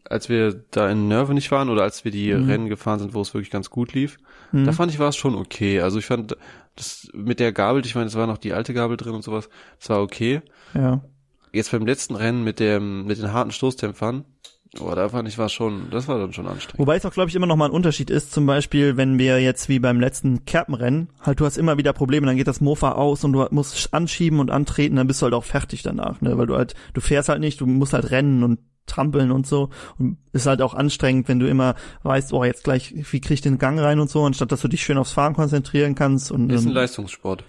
als 0.08 0.28
wir 0.28 0.64
da 0.70 0.90
in 0.90 1.08
Nerve 1.08 1.32
nicht 1.34 1.50
waren 1.50 1.68
oder 1.68 1.82
als 1.82 2.04
wir 2.04 2.10
die 2.12 2.32
Mhm. 2.34 2.48
Rennen 2.48 2.68
gefahren 2.68 2.98
sind, 2.98 3.14
wo 3.14 3.20
es 3.20 3.32
wirklich 3.34 3.50
ganz 3.50 3.70
gut 3.70 3.92
lief, 3.94 4.18
Hm. 4.50 4.64
da 4.66 4.72
fand 4.72 4.92
ich 4.92 4.98
war 4.98 5.08
es 5.08 5.16
schon 5.16 5.34
okay. 5.34 5.80
Also 5.80 5.98
ich 5.98 6.06
fand 6.06 6.36
das 6.76 7.08
mit 7.14 7.40
der 7.40 7.52
Gabel, 7.52 7.84
ich 7.86 7.94
meine, 7.94 8.06
es 8.08 8.14
war 8.16 8.26
noch 8.26 8.38
die 8.38 8.52
alte 8.52 8.74
Gabel 8.74 8.96
drin 8.96 9.14
und 9.14 9.22
sowas, 9.24 9.48
das 9.78 9.88
war 9.90 10.00
okay. 10.02 10.42
Ja. 10.74 11.02
Jetzt 11.52 11.70
beim 11.70 11.86
letzten 11.86 12.16
Rennen 12.16 12.44
mit 12.44 12.60
dem 12.60 13.04
mit 13.06 13.18
den 13.18 13.32
harten 13.32 13.50
Stoßdämpfern, 13.52 14.24
oh, 14.80 14.90
da 14.94 15.10
fand 15.10 15.28
ich 15.28 15.36
war 15.36 15.50
schon, 15.50 15.88
das 15.90 16.08
war 16.08 16.18
dann 16.18 16.32
schon 16.32 16.46
anstrengend. 16.46 16.78
Wobei 16.78 16.96
es 16.96 17.04
auch, 17.04 17.12
glaube 17.12 17.28
ich, 17.28 17.36
immer 17.36 17.46
noch 17.46 17.56
mal 17.56 17.66
ein 17.66 17.72
Unterschied 17.72 18.08
ist. 18.08 18.32
Zum 18.32 18.46
Beispiel, 18.46 18.96
wenn 18.96 19.18
wir 19.18 19.38
jetzt 19.40 19.68
wie 19.68 19.78
beim 19.78 20.00
letzten 20.00 20.46
Kerpenrennen, 20.46 21.10
halt 21.20 21.40
du 21.40 21.44
hast 21.44 21.58
immer 21.58 21.76
wieder 21.76 21.92
Probleme, 21.92 22.26
dann 22.26 22.36
geht 22.38 22.48
das 22.48 22.62
Mofa 22.62 22.92
aus 22.92 23.22
und 23.22 23.34
du 23.34 23.46
musst 23.50 23.92
anschieben 23.92 24.40
und 24.40 24.50
antreten, 24.50 24.96
dann 24.96 25.06
bist 25.06 25.20
du 25.20 25.24
halt 25.24 25.34
auch 25.34 25.44
fertig 25.44 25.82
danach, 25.82 26.20
ne? 26.22 26.38
Weil 26.38 26.46
du 26.46 26.56
halt, 26.56 26.74
du 26.94 27.00
fährst 27.02 27.28
halt 27.28 27.40
nicht, 27.40 27.60
du 27.60 27.66
musst 27.66 27.92
halt 27.92 28.10
rennen 28.10 28.42
und 28.42 28.58
trampeln 28.86 29.30
und 29.30 29.46
so. 29.46 29.70
Und 29.98 30.18
ist 30.32 30.46
halt 30.46 30.62
auch 30.62 30.74
anstrengend, 30.74 31.28
wenn 31.28 31.38
du 31.38 31.48
immer 31.48 31.74
weißt, 32.02 32.32
oh, 32.32 32.44
jetzt 32.44 32.64
gleich, 32.64 32.94
wie 32.94 33.20
krieg 33.20 33.34
ich 33.34 33.40
den 33.40 33.58
Gang 33.58 33.78
rein 33.80 34.00
und 34.00 34.10
so, 34.10 34.24
anstatt 34.24 34.52
dass 34.52 34.60
du 34.62 34.68
dich 34.68 34.82
schön 34.82 34.98
aufs 34.98 35.12
Fahren 35.12 35.34
konzentrieren 35.34 35.94
kannst. 35.94 36.30
Und 36.30 36.50
Ist 36.50 36.62
ein 36.62 36.68
ähm, 36.68 36.74
Leistungssport. 36.74 37.44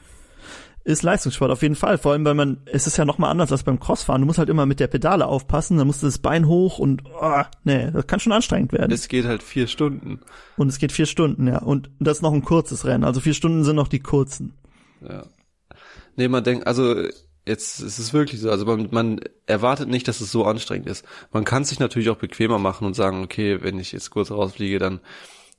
ist 0.83 1.01
Leistungssport 1.03 1.49
auf 1.51 1.61
jeden 1.61 1.75
Fall. 1.75 1.97
Vor 1.97 2.11
allem, 2.11 2.25
weil 2.25 2.33
man, 2.33 2.61
es 2.65 2.87
ist 2.87 2.97
ja 2.97 3.05
noch 3.05 3.17
mal 3.17 3.29
anders 3.29 3.51
als 3.51 3.63
beim 3.63 3.79
Crossfahren. 3.79 4.21
Du 4.21 4.25
musst 4.27 4.37
halt 4.39 4.49
immer 4.49 4.65
mit 4.65 4.79
der 4.79 4.87
Pedale 4.87 5.25
aufpassen, 5.27 5.77
dann 5.77 5.87
musst 5.87 6.03
du 6.03 6.07
das 6.07 6.19
Bein 6.19 6.47
hoch 6.47 6.77
und, 6.79 7.03
oh, 7.19 7.41
nee, 7.63 7.89
das 7.91 8.05
kann 8.07 8.19
schon 8.19 8.33
anstrengend 8.33 8.73
werden. 8.73 8.91
Es 8.91 9.07
geht 9.07 9.25
halt 9.25 9.43
vier 9.43 9.67
Stunden. 9.67 10.19
Und 10.57 10.67
es 10.67 10.77
geht 10.77 10.91
vier 10.91 11.05
Stunden, 11.05 11.47
ja. 11.47 11.59
Und 11.59 11.89
das 11.99 12.17
ist 12.17 12.21
noch 12.21 12.33
ein 12.33 12.43
kurzes 12.43 12.85
Rennen. 12.85 13.03
Also 13.03 13.21
vier 13.21 13.33
Stunden 13.33 13.63
sind 13.63 13.75
noch 13.75 13.87
die 13.87 13.99
kurzen. 14.01 14.53
Ja. 15.01 15.25
Nee, 16.15 16.27
man 16.27 16.43
denkt, 16.43 16.67
also 16.67 17.07
jetzt 17.45 17.79
ist 17.79 17.99
es 17.99 18.13
wirklich 18.13 18.41
so, 18.41 18.49
also 18.49 18.65
man, 18.65 18.87
man 18.91 19.19
erwartet 19.45 19.89
nicht, 19.89 20.07
dass 20.07 20.21
es 20.21 20.31
so 20.31 20.45
anstrengend 20.45 20.87
ist. 20.87 21.05
Man 21.31 21.43
kann 21.43 21.65
sich 21.65 21.79
natürlich 21.79 22.09
auch 22.09 22.17
bequemer 22.17 22.59
machen 22.59 22.85
und 22.85 22.95
sagen, 22.95 23.23
okay, 23.23 23.61
wenn 23.61 23.79
ich 23.79 23.91
jetzt 23.91 24.11
kurz 24.11 24.31
rausfliege, 24.31 24.79
dann 24.79 24.99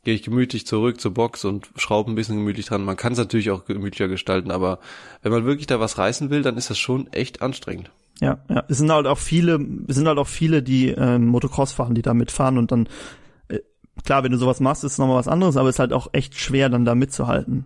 gehe 0.04 0.14
ich 0.14 0.22
gemütlich 0.22 0.66
zurück 0.66 1.00
zur 1.00 1.14
Box 1.14 1.44
und 1.44 1.70
schraube 1.76 2.10
ein 2.10 2.14
bisschen 2.14 2.36
gemütlich 2.36 2.66
dran. 2.66 2.84
Man 2.84 2.96
kann 2.96 3.12
es 3.12 3.18
natürlich 3.18 3.50
auch 3.50 3.64
gemütlicher 3.64 4.08
gestalten, 4.08 4.50
aber 4.50 4.78
wenn 5.22 5.32
man 5.32 5.44
wirklich 5.44 5.66
da 5.66 5.80
was 5.80 5.98
reißen 5.98 6.30
will, 6.30 6.42
dann 6.42 6.56
ist 6.56 6.70
das 6.70 6.78
schon 6.78 7.12
echt 7.12 7.42
anstrengend. 7.42 7.90
Ja, 8.20 8.38
ja. 8.48 8.64
Es 8.68 8.78
sind 8.78 8.92
halt 8.92 9.06
auch 9.06 9.18
viele, 9.18 9.58
es 9.88 9.96
sind 9.96 10.06
halt 10.06 10.18
auch 10.18 10.28
viele, 10.28 10.62
die 10.62 10.88
ähm, 10.88 11.26
Motocross 11.26 11.72
fahren, 11.72 11.94
die 11.94 12.02
da 12.02 12.14
mitfahren 12.14 12.58
und 12.58 12.70
dann 12.70 12.88
äh, 13.48 13.60
klar, 14.04 14.22
wenn 14.22 14.32
du 14.32 14.38
sowas 14.38 14.60
machst, 14.60 14.84
ist 14.84 14.92
es 14.92 14.98
nochmal 14.98 15.16
was 15.16 15.28
anderes, 15.28 15.56
aber 15.56 15.68
es 15.68 15.76
ist 15.76 15.80
halt 15.80 15.92
auch 15.92 16.08
echt 16.12 16.38
schwer, 16.38 16.68
dann 16.68 16.84
da 16.84 16.94
mitzuhalten. 16.94 17.64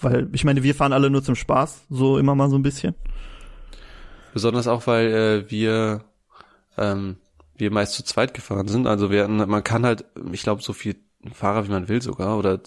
Weil, 0.00 0.28
ich 0.32 0.44
meine, 0.44 0.62
wir 0.62 0.74
fahren 0.74 0.92
alle 0.92 1.10
nur 1.10 1.24
zum 1.24 1.34
Spaß, 1.34 1.86
so 1.90 2.18
immer 2.18 2.34
mal 2.34 2.50
so 2.50 2.56
ein 2.56 2.62
bisschen. 2.62 2.94
Besonders 4.32 4.66
auch, 4.68 4.86
weil 4.86 5.06
äh, 5.46 5.50
wir 5.50 6.04
ähm, 6.76 7.16
wir 7.56 7.70
meist 7.72 7.94
zu 7.94 8.04
zweit 8.04 8.34
gefahren 8.34 8.68
sind. 8.68 8.86
Also 8.86 9.10
wir 9.10 9.24
hatten, 9.24 9.36
man 9.36 9.64
kann 9.64 9.84
halt, 9.84 10.04
ich 10.32 10.42
glaube, 10.42 10.62
so 10.62 10.72
viel 10.72 10.96
Fahrer 11.32 11.66
wie 11.66 11.70
man 11.72 11.88
will 11.88 12.00
sogar 12.02 12.38
oder 12.38 12.60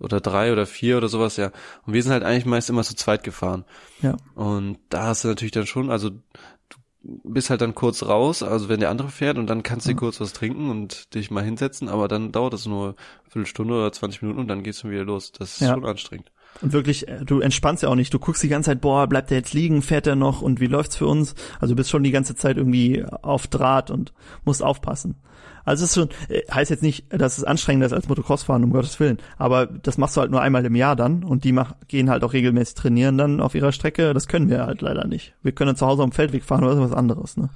oder 0.00 0.20
drei 0.20 0.52
oder 0.52 0.66
vier 0.66 0.98
oder 0.98 1.08
sowas, 1.08 1.36
ja. 1.36 1.52
Und 1.86 1.94
wir 1.94 2.02
sind 2.02 2.12
halt 2.12 2.24
eigentlich 2.24 2.44
meist 2.46 2.68
immer 2.68 2.82
zu 2.82 2.94
zweit 2.96 3.22
gefahren. 3.22 3.64
Ja. 4.02 4.16
Und 4.34 4.78
da 4.90 5.04
hast 5.04 5.24
du 5.24 5.28
natürlich 5.28 5.52
dann 5.52 5.66
schon, 5.66 5.88
also 5.90 6.10
du 6.10 6.76
bist 7.22 7.48
halt 7.48 7.60
dann 7.60 7.74
kurz 7.74 8.02
raus, 8.02 8.42
also 8.42 8.68
wenn 8.68 8.80
der 8.80 8.90
andere 8.90 9.08
fährt 9.08 9.38
und 9.38 9.46
dann 9.46 9.62
kannst 9.62 9.86
du 9.86 9.92
Mhm. 9.92 9.96
kurz 9.96 10.20
was 10.20 10.32
trinken 10.32 10.68
und 10.68 11.14
dich 11.14 11.30
mal 11.30 11.44
hinsetzen, 11.44 11.88
aber 11.88 12.08
dann 12.08 12.32
dauert 12.32 12.52
das 12.52 12.66
nur 12.66 12.88
eine 12.88 12.94
Viertelstunde 13.30 13.74
oder 13.74 13.92
20 13.92 14.20
Minuten 14.22 14.40
und 14.40 14.48
dann 14.48 14.62
geht's 14.64 14.80
schon 14.80 14.90
wieder 14.90 15.04
los. 15.04 15.30
Das 15.32 15.54
ist 15.54 15.60
Ja. 15.60 15.74
schon 15.74 15.86
anstrengend. 15.86 16.30
Und 16.60 16.72
wirklich, 16.72 17.08
äh, 17.08 17.24
du 17.24 17.40
entspannst 17.40 17.82
ja 17.82 17.88
auch 17.88 17.94
nicht. 17.94 18.12
Du 18.12 18.18
guckst 18.18 18.42
die 18.42 18.48
ganze 18.48 18.70
Zeit, 18.70 18.80
boah, 18.80 19.06
bleibt 19.06 19.30
der 19.30 19.38
jetzt 19.38 19.54
liegen, 19.54 19.82
fährt 19.82 20.06
er 20.06 20.16
noch 20.16 20.42
und 20.42 20.60
wie 20.60 20.66
läuft's 20.66 20.96
für 20.96 21.06
uns? 21.06 21.34
Also 21.60 21.74
du 21.74 21.76
bist 21.76 21.90
schon 21.90 22.02
die 22.02 22.12
ganze 22.12 22.34
Zeit 22.34 22.56
irgendwie 22.56 23.04
auf 23.22 23.46
Draht 23.46 23.90
und 23.90 24.12
musst 24.44 24.62
aufpassen. 24.62 25.16
Also 25.64 25.84
es 25.84 25.90
ist 25.90 25.96
schon, 25.96 26.08
äh, 26.28 26.42
heißt 26.52 26.70
jetzt 26.70 26.82
nicht, 26.82 27.06
dass 27.10 27.38
es 27.38 27.44
anstrengender 27.44 27.86
ist 27.86 27.92
als 27.92 28.08
Motocross-Fahren, 28.08 28.64
um 28.64 28.70
Gottes 28.70 29.00
Willen. 29.00 29.18
Aber 29.38 29.66
das 29.66 29.98
machst 29.98 30.16
du 30.16 30.20
halt 30.20 30.30
nur 30.30 30.42
einmal 30.42 30.64
im 30.64 30.74
Jahr 30.74 30.96
dann 30.96 31.24
und 31.24 31.44
die 31.44 31.52
mach, 31.52 31.74
gehen 31.88 32.10
halt 32.10 32.22
auch 32.24 32.32
regelmäßig 32.32 32.74
trainieren 32.74 33.18
dann 33.18 33.40
auf 33.40 33.54
ihrer 33.54 33.72
Strecke. 33.72 34.14
Das 34.14 34.28
können 34.28 34.48
wir 34.48 34.66
halt 34.66 34.82
leider 34.82 35.06
nicht. 35.06 35.34
Wir 35.42 35.52
können 35.52 35.76
zu 35.76 35.86
Hause 35.86 36.02
am 36.02 36.12
Feldweg 36.12 36.44
fahren 36.44 36.64
oder 36.64 36.78
was 36.78 36.92
anderes, 36.92 37.36
ne? 37.36 37.48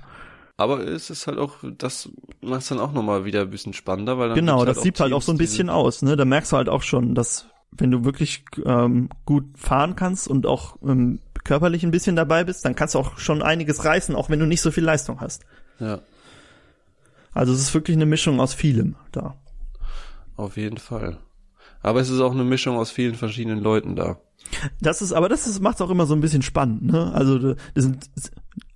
Aber 0.57 0.81
es 0.81 1.09
ist 1.09 1.29
halt 1.29 1.39
auch, 1.39 1.53
das 1.63 2.11
macht's 2.41 2.69
dann 2.69 2.81
auch 2.81 2.93
nochmal 2.93 3.25
wieder 3.25 3.43
ein 3.43 3.51
bisschen 3.51 3.75
spannender, 3.75 4.19
weil 4.19 4.31
dann 4.31 4.39
Genau, 4.39 4.59
gibt's 4.65 4.75
das 4.75 4.83
sieht 4.83 4.99
halt 4.99 5.13
auch 5.13 5.19
Teams, 5.19 5.27
so 5.27 5.33
ein 5.33 5.39
bisschen 5.39 5.71
aus, 5.71 6.03
ne? 6.03 6.17
Da 6.17 6.25
merkst 6.25 6.51
du 6.51 6.57
halt 6.57 6.69
auch 6.69 6.83
schon, 6.83 7.15
dass 7.15 7.47
wenn 7.71 7.91
du 7.91 8.05
wirklich 8.05 8.45
ähm, 8.65 9.09
gut 9.25 9.45
fahren 9.57 9.95
kannst 9.97 10.29
und 10.29 10.47
auch 10.47 10.77
ähm, 10.83 11.21
körperlich 11.45 11.85
ein 11.85 11.91
bisschen 11.91 12.17
dabei 12.17 12.45
bist, 12.45 12.65
dann 12.65 12.75
kannst 12.75 12.95
du 12.95 12.99
auch 12.99 13.19
schon 13.19 13.43
einiges 13.43 13.85
reißen, 13.85 14.15
auch 14.15 14.31
wenn 14.31 14.39
du 14.41 14.47
nicht 14.47 14.61
so 14.61 14.71
viel 14.71 14.85
Leistung 14.85 15.21
hast. 15.21 15.45
Ja, 15.79 16.01
Also 17.35 17.53
es 17.53 17.61
ist 17.61 17.75
wirklich 17.75 17.97
eine 17.97 18.07
Mischung 18.07 18.41
aus 18.41 18.55
vielem 18.55 18.97
da. 19.13 19.37
auf 20.37 20.57
jeden 20.57 20.79
Fall. 20.79 21.19
Aber 21.81 22.01
es 22.01 22.11
ist 22.11 22.21
auch 22.21 22.33
eine 22.33 22.43
Mischung 22.45 22.77
aus 22.77 22.91
vielen 22.91 23.15
verschiedenen 23.15 23.61
Leuten 23.61 23.95
da. 23.95 24.19
Das 24.81 25.01
ist, 25.03 25.13
aber 25.13 25.29
das 25.29 25.47
ist, 25.47 25.61
macht's 25.61 25.81
auch 25.81 25.91
immer 25.91 26.07
so 26.07 26.15
ein 26.15 26.21
bisschen 26.21 26.43
spannend, 26.43 26.83
ne? 26.85 27.13
Also 27.13 27.55
das 27.55 27.85
sind 27.85 28.09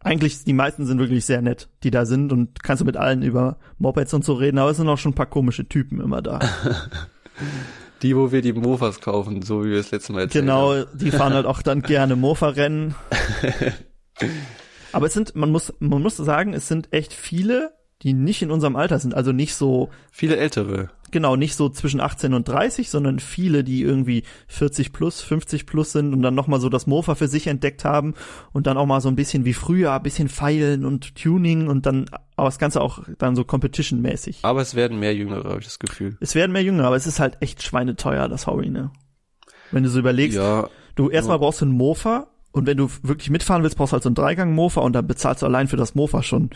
eigentlich 0.00 0.44
die 0.44 0.52
meisten 0.52 0.86
sind 0.86 0.98
wirklich 0.98 1.24
sehr 1.24 1.40
nett, 1.42 1.68
die 1.82 1.90
da 1.90 2.04
sind 2.04 2.32
und 2.32 2.62
kannst 2.62 2.80
du 2.80 2.84
mit 2.84 2.96
allen 2.96 3.22
über 3.22 3.58
Mopeds 3.78 4.12
und 4.14 4.24
so 4.24 4.34
reden, 4.34 4.58
aber 4.58 4.70
es 4.70 4.76
sind 4.76 4.88
auch 4.88 4.98
schon 4.98 5.12
ein 5.12 5.16
paar 5.16 5.26
komische 5.26 5.68
Typen 5.68 6.00
immer 6.00 6.22
da. 6.22 6.38
Die, 8.02 8.16
wo 8.16 8.32
wir 8.32 8.42
die 8.42 8.52
Mofas 8.52 9.00
kaufen, 9.00 9.42
so 9.42 9.64
wie 9.64 9.70
wir 9.70 9.78
es 9.78 9.90
letztes 9.90 10.10
Mal 10.10 10.22
erzählt 10.22 10.48
haben. 10.48 10.74
Genau, 10.74 10.84
die 10.92 11.10
fahren 11.10 11.34
halt 11.34 11.46
auch 11.46 11.62
dann 11.62 11.82
gerne 11.82 12.16
Mofa-Rennen. 12.16 12.94
Aber 14.92 15.06
es 15.06 15.14
sind, 15.14 15.34
man 15.34 15.50
muss, 15.50 15.72
man 15.78 16.02
muss 16.02 16.16
sagen, 16.16 16.52
es 16.52 16.68
sind 16.68 16.92
echt 16.92 17.12
viele, 17.12 17.72
die 18.02 18.12
nicht 18.12 18.42
in 18.42 18.50
unserem 18.50 18.76
Alter 18.76 18.98
sind. 18.98 19.14
Also 19.14 19.32
nicht 19.32 19.54
so, 19.54 19.88
Viele 20.10 20.36
ältere. 20.36 20.90
Genau, 21.12 21.36
nicht 21.36 21.54
so 21.54 21.68
zwischen 21.68 22.00
18 22.00 22.34
und 22.34 22.48
30, 22.48 22.90
sondern 22.90 23.20
viele, 23.20 23.62
die 23.62 23.82
irgendwie 23.82 24.24
40 24.48 24.92
plus, 24.92 25.20
50 25.20 25.66
plus 25.66 25.92
sind 25.92 26.12
und 26.12 26.22
dann 26.22 26.34
nochmal 26.34 26.60
so 26.60 26.68
das 26.68 26.86
Mofa 26.88 27.14
für 27.14 27.28
sich 27.28 27.46
entdeckt 27.46 27.84
haben 27.84 28.14
und 28.52 28.66
dann 28.66 28.76
auch 28.76 28.86
mal 28.86 29.00
so 29.00 29.08
ein 29.08 29.14
bisschen 29.16 29.44
wie 29.44 29.54
früher, 29.54 29.92
ein 29.92 30.02
bisschen 30.02 30.28
feilen 30.28 30.84
und 30.84 31.14
Tuning 31.14 31.68
und 31.68 31.86
dann, 31.86 32.06
aber 32.36 32.48
das 32.48 32.58
Ganze 32.58 32.80
auch 32.80 33.00
dann 33.18 33.36
so 33.36 33.44
competition-mäßig. 33.44 34.40
Aber 34.42 34.60
es 34.62 34.74
werden 34.74 34.98
mehr 34.98 35.14
Jüngere, 35.14 35.48
habe 35.50 35.60
ich 35.60 35.66
das 35.66 35.78
Gefühl. 35.78 36.16
Es 36.20 36.34
werden 36.34 36.52
mehr 36.52 36.62
Jünger, 36.64 36.84
aber 36.86 36.96
es 36.96 37.06
ist 37.06 37.20
halt 37.20 37.36
echt 37.40 37.62
schweineteuer, 37.62 38.28
das 38.28 38.46
Hobby, 38.46 38.68
ne? 38.70 38.90
Wenn 39.70 39.82
du 39.84 39.88
so 39.88 39.98
überlegst, 39.98 40.36
Ja, 40.36 40.68
Du 40.94 41.08
erstmal 41.08 41.36
Ja. 41.36 41.38
brauchst 41.38 41.60
du 41.62 41.64
einen 41.64 41.74
Mofa 41.74 42.26
und 42.52 42.66
wenn 42.66 42.76
du 42.76 42.90
wirklich 43.02 43.30
mitfahren 43.30 43.62
willst, 43.62 43.78
brauchst 43.78 43.92
du 43.92 43.94
halt 43.94 44.02
so 44.02 44.08
einen 44.10 44.14
Dreigang-Mofa 44.14 44.80
und 44.82 44.92
dann 44.92 45.06
bezahlst 45.06 45.40
du 45.42 45.46
allein 45.46 45.68
für 45.68 45.76
das 45.78 45.94
Mofa 45.94 46.22
schon. 46.22 46.50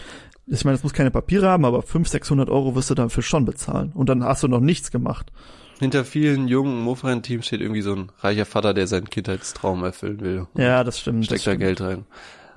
Ich 0.49 0.65
meine, 0.65 0.77
das 0.77 0.85
muss 0.85 0.93
keine 0.93 1.11
Papiere 1.11 1.49
haben, 1.49 1.65
aber 1.65 1.83
500, 1.83 2.09
600 2.13 2.51
Euro 2.51 2.75
wirst 2.77 2.91
du 2.91 2.95
dafür 2.95 3.23
schon 3.23 3.45
bezahlen. 3.45 3.91
Und 3.95 4.09
dann 4.09 4.23
hast 4.23 4.43
du 4.43 4.49
noch 4.49 4.61
nichts 4.61 4.91
gemacht. 4.93 5.33
hinter 5.81 6.05
vielen 6.05 6.47
jungen 6.49 6.81
Mofa-Teams 6.83 7.47
steht 7.47 7.61
irgendwie 7.61 7.83
so 7.83 7.95
ein 7.95 8.13
reicher 8.21 8.47
Vater, 8.47 8.73
der 8.73 8.87
seinen 8.87 9.11
Kindheitstraum 9.11 9.83
erfüllen 9.85 10.21
will. 10.21 10.47
Ja, 10.57 10.85
das 10.85 11.01
stimmt. 11.01 11.21
das 11.23 11.27
Steckt 11.27 11.47
da 11.47 11.51
stimmt. 11.51 11.61
Geld 11.61 11.81
rein. 11.81 12.07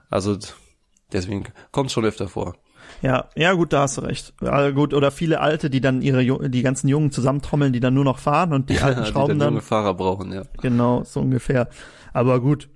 Also 0.09 0.37
deswegen 1.11 1.45
kommt 1.71 1.91
schon 1.91 2.05
öfter 2.05 2.27
vor. 2.27 2.55
Ja, 3.01 3.25
ja, 3.35 3.53
gut, 3.53 3.71
da 3.73 3.81
hast 3.81 3.97
du 3.97 4.01
recht. 4.01 4.33
Ja, 4.41 4.69
gut, 4.71 4.93
oder 4.93 5.11
viele 5.11 5.41
Alte, 5.41 5.69
die 5.69 5.79
dann 5.81 6.01
ihre 6.01 6.49
die 6.49 6.61
ganzen 6.61 6.87
Jungen 6.87 7.11
zusammentrommeln, 7.11 7.71
die 7.73 7.79
dann 7.79 7.93
nur 7.93 8.03
noch 8.03 8.19
fahren 8.19 8.53
und 8.53 8.69
die 8.69 8.79
alten 8.81 9.03
die 9.03 9.09
schrauben 9.11 9.29
dann 9.29 9.39
dann. 9.39 9.49
junge 9.49 9.61
Fahrer 9.61 9.93
brauchen, 9.93 10.31
ja. 10.31 10.43
Genau, 10.61 11.03
so 11.03 11.19
ungefähr. 11.21 11.69
Aber 12.13 12.39
gut. 12.39 12.69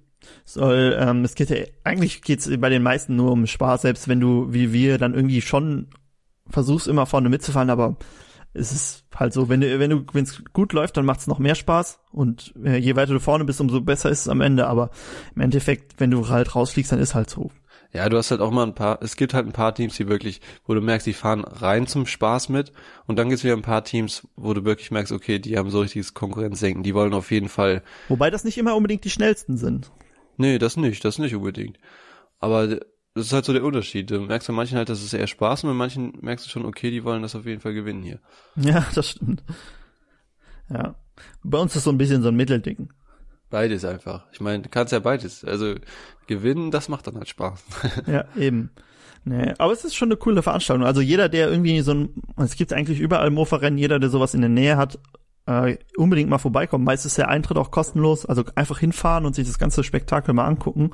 Soll, 0.46 0.98
ähm, 1.00 1.24
es 1.24 1.36
geht 1.36 1.50
ja, 1.50 1.58
eigentlich 1.84 2.22
geht's 2.22 2.50
bei 2.60 2.70
den 2.70 2.84
meisten 2.84 3.16
nur 3.16 3.32
um 3.32 3.48
Spaß, 3.48 3.84
selbst 3.84 4.08
wenn 4.08 4.20
du, 4.20 4.54
wie 4.54 4.74
wir, 4.74 4.98
dann 4.98 5.14
irgendwie 5.14 5.42
schon 5.42 5.88
versuchst, 6.50 6.88
immer 6.88 7.06
vorne 7.06 7.30
mitzufahren, 7.30 7.70
aber 7.70 7.98
es 8.54 8.72
ist 8.72 9.06
halt 9.16 9.34
so, 9.34 9.50
wenn 9.50 9.62
du, 9.62 9.80
wenn 9.80 9.90
du, 9.90 10.06
wenn 10.14 10.24
es 10.24 10.44
gut 10.54 10.74
läuft, 10.74 10.98
dann 10.98 11.06
macht's 11.06 11.28
noch 11.28 11.40
mehr 11.40 11.56
Spaß 11.56 12.00
und 12.12 12.54
äh, 12.64 12.78
je 12.78 12.96
weiter 12.96 13.14
du 13.14 13.20
vorne 13.20 13.46
bist, 13.46 13.62
umso 13.62 13.82
besser 13.82 14.10
ist 14.10 14.22
es 14.22 14.28
am 14.28 14.42
Ende, 14.42 14.68
aber 14.68 14.92
im 15.36 15.42
Endeffekt, 15.42 16.00
wenn 16.00 16.12
du 16.12 16.30
halt 16.30 16.56
rausfliegst, 16.56 16.92
dann 16.92 17.00
ist 17.00 17.16
halt 17.16 17.30
so. 17.30 17.52
Ja, 17.94 18.10
du 18.10 18.18
hast 18.18 18.32
halt 18.32 18.42
auch 18.42 18.50
mal 18.50 18.66
ein 18.66 18.74
paar, 18.74 19.00
es 19.04 19.16
gibt 19.16 19.36
halt 19.36 19.46
ein 19.46 19.52
paar 19.52 19.76
Teams, 19.76 19.96
die 19.96 20.08
wirklich, 20.08 20.42
wo 20.66 20.74
du 20.74 20.82
merkst, 20.82 21.06
die 21.06 21.14
fahren 21.14 21.44
rein 21.44 21.86
zum 21.86 22.08
Spaß 22.08 22.50
mit 22.50 22.74
und 23.06 23.18
dann 23.18 23.30
gibt's 23.30 23.44
wieder 23.44 23.56
ein 23.56 23.62
paar 23.62 23.84
Teams, 23.84 24.28
wo 24.36 24.54
du 24.54 24.66
wirklich 24.66 24.90
merkst, 24.90 25.12
okay, 25.12 25.38
die 25.38 25.58
haben 25.58 25.70
so 25.70 25.82
richtiges 25.82 26.14
Konkurrenzdenken, 26.14 26.84
die 26.84 26.96
wollen 26.96 27.14
auf 27.14 27.30
jeden 27.32 27.50
Fall, 27.50 27.84
Wobei 28.08 28.32
das 28.32 28.44
nicht 28.44 28.58
immer 28.58 28.76
unbedingt 28.76 29.04
die 29.04 29.12
schnellsten 29.12 29.58
sind. 29.58 29.92
Nee, 30.38 30.58
das 30.58 30.78
nicht, 30.78 31.04
das 31.06 31.20
nicht 31.20 31.36
unbedingt. 31.36 31.78
Aber 32.40 32.68
das 32.68 33.28
ist 33.28 33.34
halt 33.34 33.46
so 33.46 33.54
der 33.54 33.64
Unterschied. 33.64 34.10
Du 34.10 34.20
merkst 34.20 34.48
bei 34.48 34.54
manchen 34.54 34.78
halt, 34.78 34.90
das 34.90 35.04
ist 35.04 35.14
eher 35.14 35.28
Spaß 35.28 35.64
und 35.64 35.70
bei 35.70 35.76
manchen 35.76 36.14
merkst 36.22 36.46
du 36.46 36.50
schon, 36.50 36.66
okay, 36.66 36.90
die 36.90 37.04
wollen 37.04 37.22
das 37.22 37.36
auf 37.36 37.46
jeden 37.46 37.62
Fall 37.62 37.74
gewinnen 37.74 38.04
hier. 38.04 38.20
Ja, 38.56 38.86
das 38.94 39.10
stimmt. 39.10 39.44
Ja. 40.70 40.96
Bei 41.44 41.60
uns 41.60 41.76
ist 41.76 41.84
so 41.84 41.92
ein 41.92 41.98
bisschen 41.98 42.24
so 42.24 42.30
ein 42.30 42.36
Mittelding. 42.36 42.92
Beides 43.50 43.86
einfach. 43.86 44.26
Ich 44.32 44.42
meine, 44.42 44.64
du 44.64 44.70
kannst 44.70 44.94
ja 44.94 45.00
beides. 45.00 45.46
Also 45.46 45.76
gewinnen, 46.26 46.72
das 46.72 46.90
macht 46.90 47.06
dann 47.06 47.16
halt 47.16 47.30
Spaß. 47.30 47.64
Ja, 48.08 48.26
eben. 48.36 48.72
Nee, 49.26 49.54
aber 49.58 49.72
es 49.72 49.86
ist 49.86 49.96
schon 49.96 50.10
eine 50.10 50.18
coole 50.18 50.42
Veranstaltung. 50.42 50.86
Also 50.86 51.00
jeder, 51.00 51.30
der 51.30 51.50
irgendwie 51.50 51.80
so 51.82 51.94
ein, 51.94 52.16
es 52.38 52.56
gibt 52.56 52.74
eigentlich 52.74 53.00
überall 53.00 53.30
Mofa-Rennen, 53.30 53.78
jeder, 53.78 54.00
der 54.00 54.10
sowas 54.10 54.34
in 54.34 54.42
der 54.42 54.50
Nähe 54.50 54.76
hat, 54.76 55.00
äh, 55.46 55.78
unbedingt 55.98 56.30
mal 56.30 56.38
vorbeikommen. 56.38 56.84
Meist 56.86 57.06
ist 57.06 57.18
der 57.18 57.30
Eintritt 57.30 57.58
auch 57.58 57.72
kostenlos, 57.72 58.26
also 58.26 58.44
einfach 58.56 58.80
hinfahren 58.80 59.26
und 59.26 59.36
sich 59.36 59.48
das 59.48 59.60
ganze 59.60 59.84
Spektakel 59.84 60.34
mal 60.34 60.46
angucken. 60.46 60.92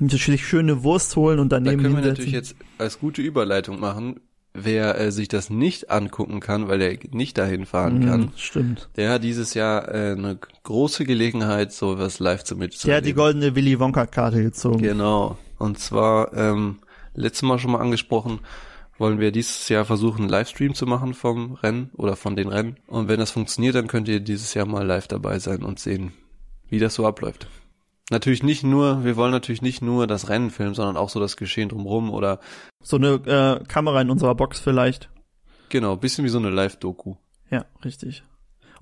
Sich 0.00 0.46
schöne 0.46 0.82
Wurst 0.82 1.16
holen 1.16 1.38
und 1.38 1.50
Da 1.52 1.56
daneben 1.56 1.82
können 1.82 1.94
wir 1.96 2.02
hinsetzen. 2.02 2.24
natürlich 2.24 2.32
jetzt 2.32 2.56
als 2.78 2.98
gute 2.98 3.22
Überleitung 3.22 3.80
machen. 3.80 4.20
Wer 4.58 4.98
äh, 4.98 5.12
sich 5.12 5.28
das 5.28 5.50
nicht 5.50 5.90
angucken 5.90 6.40
kann, 6.40 6.66
weil 6.68 6.80
er 6.80 6.96
nicht 7.10 7.36
dahin 7.36 7.66
fahren 7.66 7.98
Mhm, 8.00 8.06
kann, 8.06 8.32
Stimmt. 8.36 8.88
der 8.96 9.10
hat 9.10 9.22
dieses 9.22 9.52
Jahr 9.52 9.86
äh, 9.94 10.12
eine 10.12 10.38
große 10.62 11.04
Gelegenheit, 11.04 11.72
sowas 11.72 12.20
live 12.20 12.42
zu 12.42 12.54
Der 12.56 12.96
hat 12.96 13.04
die 13.04 13.12
goldene 13.12 13.54
Willy 13.54 13.78
Wonka-Karte 13.78 14.42
gezogen. 14.42 14.78
Genau. 14.82 15.36
Und 15.58 15.78
zwar, 15.78 16.32
ähm, 16.34 16.78
letztes 17.14 17.42
Mal 17.42 17.58
schon 17.58 17.72
mal 17.72 17.80
angesprochen, 17.80 18.40
wollen 18.98 19.20
wir 19.20 19.30
dieses 19.32 19.68
Jahr 19.68 19.84
versuchen, 19.84 20.22
einen 20.22 20.30
Livestream 20.30 20.74
zu 20.74 20.86
machen 20.86 21.14
vom 21.14 21.52
Rennen 21.54 21.90
oder 21.94 22.16
von 22.16 22.36
den 22.36 22.48
Rennen. 22.48 22.76
Und 22.86 23.08
wenn 23.08 23.20
das 23.20 23.30
funktioniert, 23.30 23.74
dann 23.74 23.88
könnt 23.88 24.08
ihr 24.08 24.20
dieses 24.20 24.54
Jahr 24.54 24.66
mal 24.66 24.86
live 24.86 25.08
dabei 25.08 25.38
sein 25.38 25.62
und 25.62 25.78
sehen, 25.78 26.12
wie 26.68 26.78
das 26.78 26.94
so 26.94 27.06
abläuft. 27.06 27.48
Natürlich 28.10 28.42
nicht 28.42 28.62
nur, 28.62 29.04
wir 29.04 29.16
wollen 29.16 29.32
natürlich 29.32 29.62
nicht 29.62 29.82
nur 29.82 30.06
das 30.06 30.28
Rennen 30.28 30.50
filmen, 30.50 30.74
sondern 30.74 30.96
auch 30.96 31.08
so 31.08 31.18
das 31.18 31.36
Geschehen 31.36 31.68
drumherum 31.68 32.10
oder 32.10 32.38
So 32.80 32.96
eine 32.96 33.14
äh, 33.26 33.64
Kamera 33.64 34.00
in 34.00 34.10
unserer 34.10 34.34
Box 34.34 34.60
vielleicht. 34.60 35.10
genau, 35.68 35.96
bisschen 35.96 36.24
wie 36.24 36.28
so 36.28 36.38
eine 36.38 36.50
Live-Doku. 36.50 37.16
Ja, 37.50 37.64
richtig. 37.84 38.22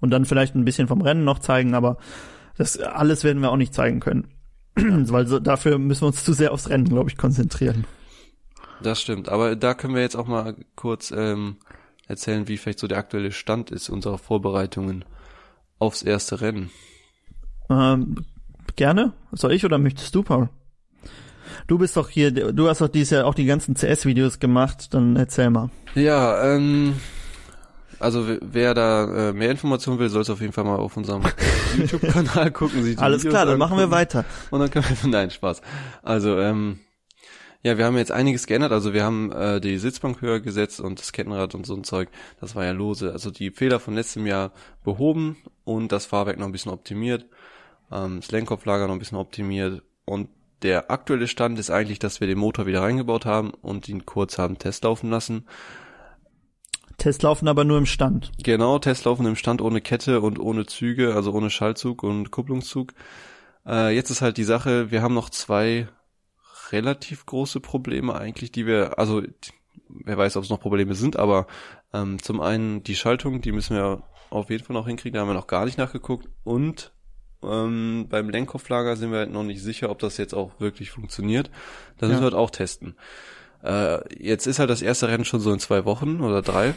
Und 0.01 0.11
dann 0.11 0.27
vielleicht 0.27 0.55
ein 0.55 0.67
bisschen 0.67 0.89
vom 0.89 1.01
Rennen 1.01 1.25
noch 1.25 1.39
zeigen, 1.39 1.75
aber 1.75 1.97
das 2.59 2.79
alles 2.79 3.25
werden 3.25 3.41
wir 3.41 3.51
auch 3.51 3.57
nicht 3.57 3.73
zeigen 3.75 4.01
können. 4.01 4.29
Weil 4.77 5.27
so, 5.27 5.39
dafür 5.41 5.79
müssen 5.79 6.03
wir 6.03 6.09
uns 6.09 6.25
zu 6.25 6.35
sehr 6.35 6.53
aufs 6.53 6.69
Rennen, 6.69 6.85
glaube 6.85 7.09
ich, 7.09 7.17
konzentrieren. 7.17 7.87
Das 8.83 9.01
stimmt, 9.01 9.29
aber 9.29 9.57
da 9.57 9.75
können 9.75 9.95
wir 9.95 10.03
jetzt 10.03 10.17
auch 10.17 10.27
mal 10.27 10.55
kurz 10.77 11.11
ähm, 11.11 11.57
erzählen, 12.09 12.49
wie 12.49 12.57
vielleicht 12.59 12.79
so 12.81 12.87
der 12.87 12.99
aktuelle 12.99 13.33
Stand 13.33 13.71
ist 13.71 13.89
unserer 13.89 14.19
Vorbereitungen 14.19 15.05
aufs 15.79 16.03
erste 16.03 16.41
Rennen. 16.41 16.71
Ähm, 17.71 18.25
gerne? 18.77 19.13
Soll 19.33 19.53
ich 19.53 19.65
oder 19.65 19.79
möchtest 19.79 20.15
du, 20.15 20.23
Paul? 20.23 20.49
Du 21.67 21.79
bist 21.79 21.97
doch 21.97 22.09
hier, 22.11 22.31
du 22.31 22.69
hast 22.69 22.81
doch 22.81 22.89
dieses 22.89 23.11
Jahr 23.11 23.27
auch 23.27 23.35
die 23.35 23.47
ganzen 23.47 23.75
CS-Videos 23.75 24.39
gemacht, 24.39 24.93
dann 24.93 25.17
erzähl 25.17 25.49
mal. 25.51 25.71
Ja, 25.95 26.55
ähm, 26.55 26.95
Also 28.01 28.27
wer- 28.43 28.75
da 28.75 29.29
äh, 29.31 29.33
mehr 29.33 29.51
Informationen 29.51 29.99
will, 29.99 30.09
soll 30.11 30.23
es 30.23 30.31
auf 30.31 30.41
jeden 30.41 30.53
Fall 30.53 30.65
mal 30.65 30.77
auf 30.77 30.97
unserem 30.97 31.23
YouTube-Kanal 31.79 32.51
gucken. 32.51 32.81
Alles 32.99 33.23
Videos 33.23 33.33
klar, 33.33 33.47
dann 33.47 33.57
machen 33.59 33.77
wir 33.79 33.85
angucken. 33.85 33.93
weiter. 33.93 34.25
Und 34.51 34.61
dann 34.61 34.71
können 34.71 34.85
wir, 34.85 35.09
nein, 35.11 35.31
Spaß. 35.31 35.63
Also, 36.03 36.39
ähm, 36.39 36.81
ja, 37.65 37.79
wir 37.79 37.87
haben 37.87 37.97
jetzt 37.97 38.13
einiges 38.13 38.47
geändert. 38.47 38.73
Also 38.73 38.93
wir 38.93 39.05
haben 39.05 39.33
äh, 39.33 39.59
die 39.59 39.79
Sitzbank 39.79 40.21
höher 40.21 40.41
gesetzt 40.41 40.81
und 40.81 41.01
das 41.01 41.13
Kettenrad 41.13 41.55
und 41.55 41.65
so 41.65 41.75
ein 41.75 41.83
Zeug. 41.83 42.11
Das 42.39 42.55
war 42.55 42.65
ja 42.65 42.73
lose. 42.73 43.11
Also 43.11 43.31
die 43.31 43.51
Fehler 43.51 43.81
von 43.81 43.95
letztem 43.95 44.27
Jahr 44.27 44.53
behoben 44.85 45.39
und 45.65 45.91
das 45.91 46.05
Fahrwerk 46.05 46.39
noch 46.39 46.45
ein 46.45 46.53
bisschen 46.53 46.73
optimiert. 46.73 47.25
Ähm, 47.91 48.21
das 48.21 48.31
Lenkkopflager 48.31 48.87
noch 48.87 48.93
ein 48.93 48.99
bisschen 48.99 49.17
optimiert. 49.17 49.83
Und 50.05 50.29
der 50.61 50.91
aktuelle 50.91 51.27
Stand 51.27 51.59
ist 51.59 51.71
eigentlich, 51.71 51.99
dass 51.99 52.21
wir 52.21 52.27
den 52.27 52.39
Motor 52.39 52.67
wieder 52.67 52.83
reingebaut 52.83 53.25
haben 53.25 53.51
und 53.51 53.89
ihn 53.89 54.05
kurz 54.05 54.37
haben 54.37 54.59
testlaufen 54.59 55.09
lassen. 55.09 55.47
Test 56.99 57.23
laufen 57.23 57.49
aber 57.49 57.65
nur 57.65 57.79
im 57.79 57.87
Stand. 57.87 58.31
Genau, 58.43 58.79
Testlaufen 58.79 59.25
im 59.25 59.37
Stand 59.37 59.63
ohne 59.63 59.81
Kette 59.81 60.21
und 60.21 60.39
ohne 60.39 60.67
Züge, 60.67 61.15
also 61.15 61.33
ohne 61.33 61.49
Schaltzug 61.49 62.03
und 62.03 62.31
Kupplungszug. 62.31 62.93
Äh, 63.67 63.95
jetzt 63.95 64.11
ist 64.11 64.21
halt 64.21 64.37
die 64.37 64.45
Sache, 64.45 64.91
wir 64.91 65.01
haben 65.01 65.15
noch 65.15 65.31
zwei 65.31 65.89
relativ 66.75 67.25
große 67.27 67.61
Probleme 67.61 68.15
eigentlich, 68.15 68.53
die 68.53 68.67
wir, 68.67 68.99
also 68.99 69.23
wer 69.89 70.19
weiß, 70.19 70.37
ob 70.37 70.45
es 70.45 70.51
noch 70.51 70.61
Probleme 70.61 70.95
sind, 70.95 71.17
aber 71.17 71.47
ähm, 71.93 72.21
zum 72.23 72.41
einen 72.41 72.83
die 72.83 72.97
Schaltung, 72.97 73.41
die 73.41 73.53
müssen 73.53 73.77
wir 73.77 74.03
auf 74.31 74.51
jeden 74.51 74.65
Fall 74.65 74.75
noch 74.75 74.87
hinkriegen, 74.87 75.15
da 75.15 75.21
haben 75.21 75.29
wir 75.29 75.35
noch 75.35 75.47
gar 75.47 75.65
nicht 75.65 75.79
nachgeguckt 75.79 76.29
und 76.43 76.93
ähm, 77.43 78.07
beim 78.09 78.31
Lenkkopflager 78.31 78.97
sind 78.97 79.13
wir 79.13 79.19
halt 79.19 79.33
noch 79.33 79.45
nicht 79.45 79.63
sicher, 79.63 79.91
ob 79.91 79.99
das 79.99 80.17
jetzt 80.17 80.35
auch 80.35 80.59
wirklich 80.61 80.91
funktioniert. 80.91 81.51
Das 81.99 82.09
müssen 82.09 82.23
Ja. 82.23 82.31
wir 82.31 82.37
halt 82.37 82.43
auch 82.43 82.51
testen. 82.51 82.97
Äh, 83.63 83.99
jetzt 84.23 84.47
ist 84.47 84.59
halt 84.59 84.71
das 84.71 84.83
erste 84.83 85.09
Rennen 85.09 85.25
schon 85.25 85.41
so 85.41 85.53
in 85.53 85.59
zwei 85.59 85.85
Wochen 85.85 86.21
oder 86.21 86.43
drei. 86.43 86.75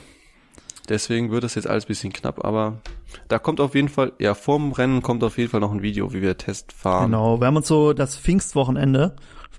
Deswegen 0.90 1.32
wird 1.32 1.44
das 1.44 1.56
jetzt 1.56 1.68
alles 1.68 1.86
bisschen 1.86 2.14
knapp, 2.14 2.46
aber 2.46 2.78
da 3.28 3.40
kommt 3.40 3.60
auf 3.60 3.76
jeden 3.76 3.90
Fall, 3.90 4.14
ja, 4.20 4.34
vorm 4.34 4.72
Rennen 4.72 5.02
kommt 5.02 5.22
auf 5.24 5.38
jeden 5.38 5.50
Fall 5.50 5.60
noch 5.60 5.74
ein 5.74 5.82
Video, 5.82 6.14
wie 6.14 6.22
wir 6.22 6.38
Test 6.38 6.72
fahren. 6.72 7.12
Genau, 7.12 7.42
wir 7.42 7.48
haben 7.48 7.58
uns 7.58 7.68
so 7.68 7.92
das 7.94 8.16
Pfingstwochenende. 8.18 9.16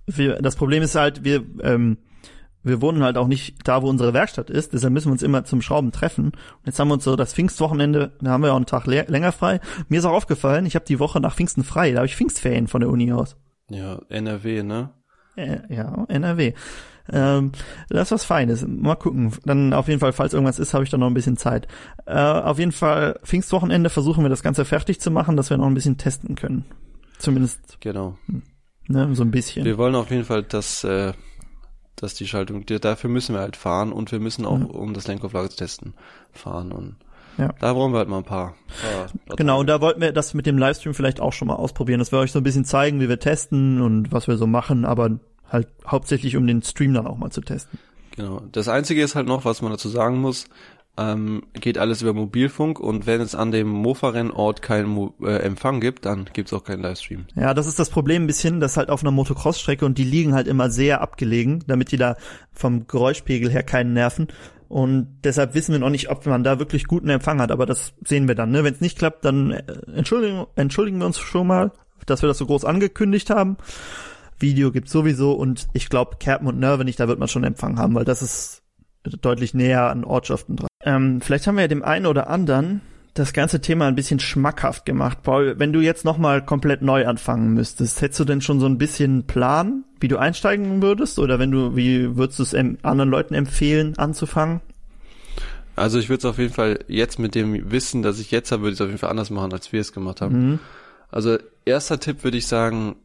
Wir, 0.08 0.40
das 0.42 0.56
Problem 0.56 0.82
ist 0.82 0.94
halt, 0.94 1.24
wir 1.24 1.44
ähm, 1.62 1.98
wir 2.62 2.80
wohnen 2.82 3.02
halt 3.02 3.16
auch 3.16 3.28
nicht 3.28 3.56
da, 3.64 3.82
wo 3.82 3.88
unsere 3.88 4.12
Werkstatt 4.12 4.50
ist, 4.50 4.72
deshalb 4.72 4.92
müssen 4.92 5.08
wir 5.08 5.12
uns 5.12 5.22
immer 5.22 5.44
zum 5.44 5.62
Schrauben 5.62 5.92
treffen. 5.92 6.26
Und 6.26 6.66
jetzt 6.66 6.78
haben 6.78 6.88
wir 6.88 6.94
uns 6.94 7.04
so 7.04 7.16
das 7.16 7.32
Pfingstwochenende, 7.32 8.12
da 8.20 8.30
haben 8.30 8.42
wir 8.42 8.52
auch 8.52 8.56
einen 8.56 8.66
Tag 8.66 8.86
länger 8.86 9.32
frei. 9.32 9.60
Mir 9.88 9.98
ist 9.98 10.04
auch 10.04 10.12
aufgefallen, 10.12 10.66
ich 10.66 10.74
habe 10.74 10.84
die 10.84 10.98
Woche 10.98 11.20
nach 11.20 11.34
Pfingsten 11.34 11.64
frei, 11.64 11.92
da 11.92 11.98
habe 11.98 12.06
ich 12.06 12.16
Pfingstferien 12.16 12.66
von 12.66 12.80
der 12.80 12.90
Uni 12.90 13.12
aus. 13.12 13.36
Ja, 13.70 14.00
NRW, 14.08 14.62
ne? 14.62 14.90
Äh, 15.36 15.60
ja, 15.68 16.04
NRW. 16.08 16.52
Ähm, 17.10 17.52
das 17.88 18.08
ist 18.08 18.12
was 18.12 18.24
Feines. 18.24 18.66
Mal 18.66 18.96
gucken. 18.96 19.32
Dann 19.44 19.72
auf 19.72 19.88
jeden 19.88 20.00
Fall, 20.00 20.12
falls 20.12 20.34
irgendwas 20.34 20.58
ist, 20.58 20.74
habe 20.74 20.84
ich 20.84 20.90
dann 20.90 21.00
noch 21.00 21.06
ein 21.06 21.14
bisschen 21.14 21.36
Zeit. 21.36 21.68
Äh, 22.06 22.18
auf 22.18 22.58
jeden 22.58 22.72
Fall, 22.72 23.18
Pfingstwochenende 23.24 23.88
versuchen 23.88 24.24
wir 24.24 24.28
das 24.30 24.42
Ganze 24.42 24.64
fertig 24.64 25.00
zu 25.00 25.10
machen, 25.10 25.36
dass 25.36 25.48
wir 25.48 25.56
noch 25.56 25.66
ein 25.66 25.74
bisschen 25.74 25.96
testen 25.96 26.34
können. 26.34 26.64
Zumindest, 27.18 27.80
Genau. 27.80 28.18
Ne, 28.88 29.14
so 29.14 29.22
ein 29.22 29.30
bisschen. 29.30 29.64
Wir 29.64 29.78
wollen 29.78 29.94
auf 29.94 30.10
jeden 30.10 30.24
Fall, 30.24 30.42
dass, 30.42 30.82
äh, 30.84 31.12
dass 31.96 32.14
die 32.14 32.26
Schaltung, 32.26 32.64
dafür 32.66 33.10
müssen 33.10 33.34
wir 33.34 33.40
halt 33.40 33.56
fahren 33.56 33.92
und 33.92 34.12
wir 34.12 34.20
müssen 34.20 34.44
auch, 34.44 34.58
Ja. 34.58 34.66
um 34.66 34.94
das 34.94 35.06
Lenkauflage 35.06 35.48
zu 35.50 35.56
testen, 35.56 35.94
fahren 36.32 36.72
und 36.72 36.96
Ja. 37.38 37.52
da 37.60 37.72
brauchen 37.72 37.92
wir 37.92 37.98
halt 37.98 38.08
mal 38.08 38.18
ein 38.18 38.24
paar. 38.24 38.54
paar 38.82 39.36
Genau, 39.36 39.60
und 39.60 39.66
da 39.68 39.80
wollten 39.80 40.00
wir 40.00 40.12
das 40.12 40.34
mit 40.34 40.46
dem 40.46 40.58
Livestream 40.58 40.94
vielleicht 40.94 41.20
auch 41.20 41.32
schon 41.32 41.48
mal 41.48 41.54
ausprobieren, 41.56 41.98
dass 42.00 42.10
wir 42.12 42.18
euch 42.18 42.32
so 42.32 42.40
ein 42.40 42.44
bisschen 42.44 42.64
zeigen, 42.64 43.00
wie 43.00 43.08
wir 43.08 43.18
testen 43.20 43.80
und 43.80 44.10
was 44.12 44.26
wir 44.28 44.36
so 44.36 44.46
machen, 44.46 44.84
aber 44.84 45.18
halt 45.50 45.68
hauptsächlich 45.86 46.36
um 46.36 46.46
den 46.46 46.62
Stream 46.62 46.94
dann 46.94 47.06
auch 47.06 47.16
mal 47.16 47.30
zu 47.30 47.40
testen. 47.40 47.78
Genau. 48.16 48.42
Das 48.52 48.68
einzige 48.68 49.02
ist 49.02 49.14
halt 49.14 49.28
noch, 49.28 49.44
was 49.44 49.62
man 49.62 49.70
dazu 49.70 49.88
sagen 49.88 50.20
muss, 50.20 50.46
ähm, 50.98 51.44
geht 51.54 51.78
alles 51.78 52.02
über 52.02 52.12
Mobilfunk 52.12 52.80
und 52.80 53.06
wenn 53.06 53.20
es 53.20 53.34
an 53.34 53.52
dem 53.52 53.68
Mofa-Rennort 53.68 54.60
keinen 54.60 54.88
Mo 54.88 55.14
äh, 55.22 55.36
Empfang 55.36 55.80
gibt, 55.80 56.04
dann 56.04 56.28
gibt's 56.32 56.52
auch 56.52 56.64
keinen 56.64 56.82
Livestream. 56.82 57.26
Ja, 57.36 57.54
das 57.54 57.66
ist 57.66 57.78
das 57.78 57.88
Problem 57.88 58.24
ein 58.24 58.26
bisschen, 58.26 58.58
dass 58.60 58.76
halt 58.76 58.90
auf 58.90 59.02
einer 59.02 59.12
Motocross-Strecke 59.12 59.86
und 59.86 59.96
die 59.96 60.04
liegen 60.04 60.34
halt 60.34 60.48
immer 60.48 60.70
sehr 60.70 61.00
abgelegen, 61.00 61.64
damit 61.66 61.92
die 61.92 61.96
da 61.96 62.16
vom 62.52 62.86
Geräuschpegel 62.88 63.50
her 63.50 63.62
keinen 63.62 63.92
nerven. 63.92 64.28
Und 64.68 65.20
deshalb 65.24 65.54
wissen 65.54 65.72
wir 65.72 65.78
noch 65.78 65.88
nicht, 65.88 66.10
ob 66.10 66.26
man 66.26 66.44
da 66.44 66.58
wirklich 66.58 66.84
guten 66.84 67.08
Empfang 67.08 67.40
hat, 67.40 67.52
aber 67.52 67.64
das 67.64 67.94
sehen 68.04 68.28
wir 68.28 68.34
dann. 68.34 68.50
Ne? 68.50 68.64
Wenn 68.64 68.74
es 68.74 68.80
nicht 68.80 68.98
klappt, 68.98 69.24
dann 69.24 69.52
äh, 69.52 69.62
entschuldigen, 69.94 70.46
entschuldigen 70.56 70.98
wir 70.98 71.06
uns 71.06 71.18
schon 71.18 71.46
mal, 71.46 71.72
dass 72.06 72.22
wir 72.22 72.26
das 72.26 72.38
so 72.38 72.46
groß 72.46 72.64
angekündigt 72.64 73.30
haben. 73.30 73.56
Video 74.38 74.70
gibt's 74.70 74.92
sowieso 74.92 75.32
und 75.32 75.68
ich 75.72 75.88
glaube, 75.88 76.16
Kerpen 76.18 76.46
und 76.46 76.58
Nervenich, 76.58 76.96
da 76.96 77.08
wird 77.08 77.18
man 77.18 77.28
schon 77.28 77.44
Empfang 77.44 77.78
haben, 77.78 77.94
weil 77.94 78.04
das 78.04 78.22
ist 78.22 78.62
deutlich 79.20 79.54
näher 79.54 79.90
an 79.90 80.04
Ortschaften 80.04 80.56
dran. 80.56 80.68
Ähm, 80.88 81.20
vielleicht 81.20 81.46
haben 81.46 81.56
wir 81.56 81.62
ja 81.62 81.68
dem 81.68 81.84
einen 81.84 82.06
oder 82.06 82.30
anderen 82.30 82.80
das 83.12 83.34
ganze 83.34 83.60
Thema 83.60 83.88
ein 83.88 83.94
bisschen 83.94 84.20
schmackhaft 84.20 84.86
gemacht. 84.86 85.22
Paul, 85.22 85.58
wenn 85.58 85.72
du 85.72 85.80
jetzt 85.80 86.04
nochmal 86.06 86.42
komplett 86.42 86.80
neu 86.80 87.06
anfangen 87.06 87.52
müsstest, 87.52 88.00
hättest 88.00 88.20
du 88.20 88.24
denn 88.24 88.40
schon 88.40 88.58
so 88.58 88.64
ein 88.64 88.78
bisschen 88.78 89.26
Plan, 89.26 89.84
wie 90.00 90.08
du 90.08 90.16
einsteigen 90.16 90.80
würdest? 90.80 91.18
Oder 91.18 91.38
wenn 91.38 91.50
du, 91.50 91.76
wie 91.76 92.16
würdest 92.16 92.38
du 92.38 92.42
es 92.42 92.54
anderen 92.54 93.10
Leuten 93.10 93.34
empfehlen, 93.34 93.98
anzufangen? 93.98 94.60
Also 95.76 95.98
ich 95.98 96.08
würde 96.08 96.20
es 96.20 96.24
auf 96.24 96.38
jeden 96.38 96.54
Fall 96.54 96.78
jetzt 96.88 97.18
mit 97.18 97.34
dem 97.34 97.70
Wissen, 97.70 98.02
das 98.02 98.18
ich 98.18 98.30
jetzt 98.30 98.50
habe, 98.50 98.62
würde 98.62 98.72
ich 98.72 98.78
es 98.78 98.80
auf 98.80 98.88
jeden 98.88 98.98
Fall 98.98 99.10
anders 99.10 99.28
machen, 99.28 99.52
als 99.52 99.70
wir 99.72 99.82
es 99.82 99.92
gemacht 99.92 100.22
haben. 100.22 100.50
Mhm. 100.50 100.58
Also 101.10 101.36
erster 101.66 102.00
Tipp 102.00 102.24
würde 102.24 102.38
ich 102.38 102.46
sagen, 102.46 102.96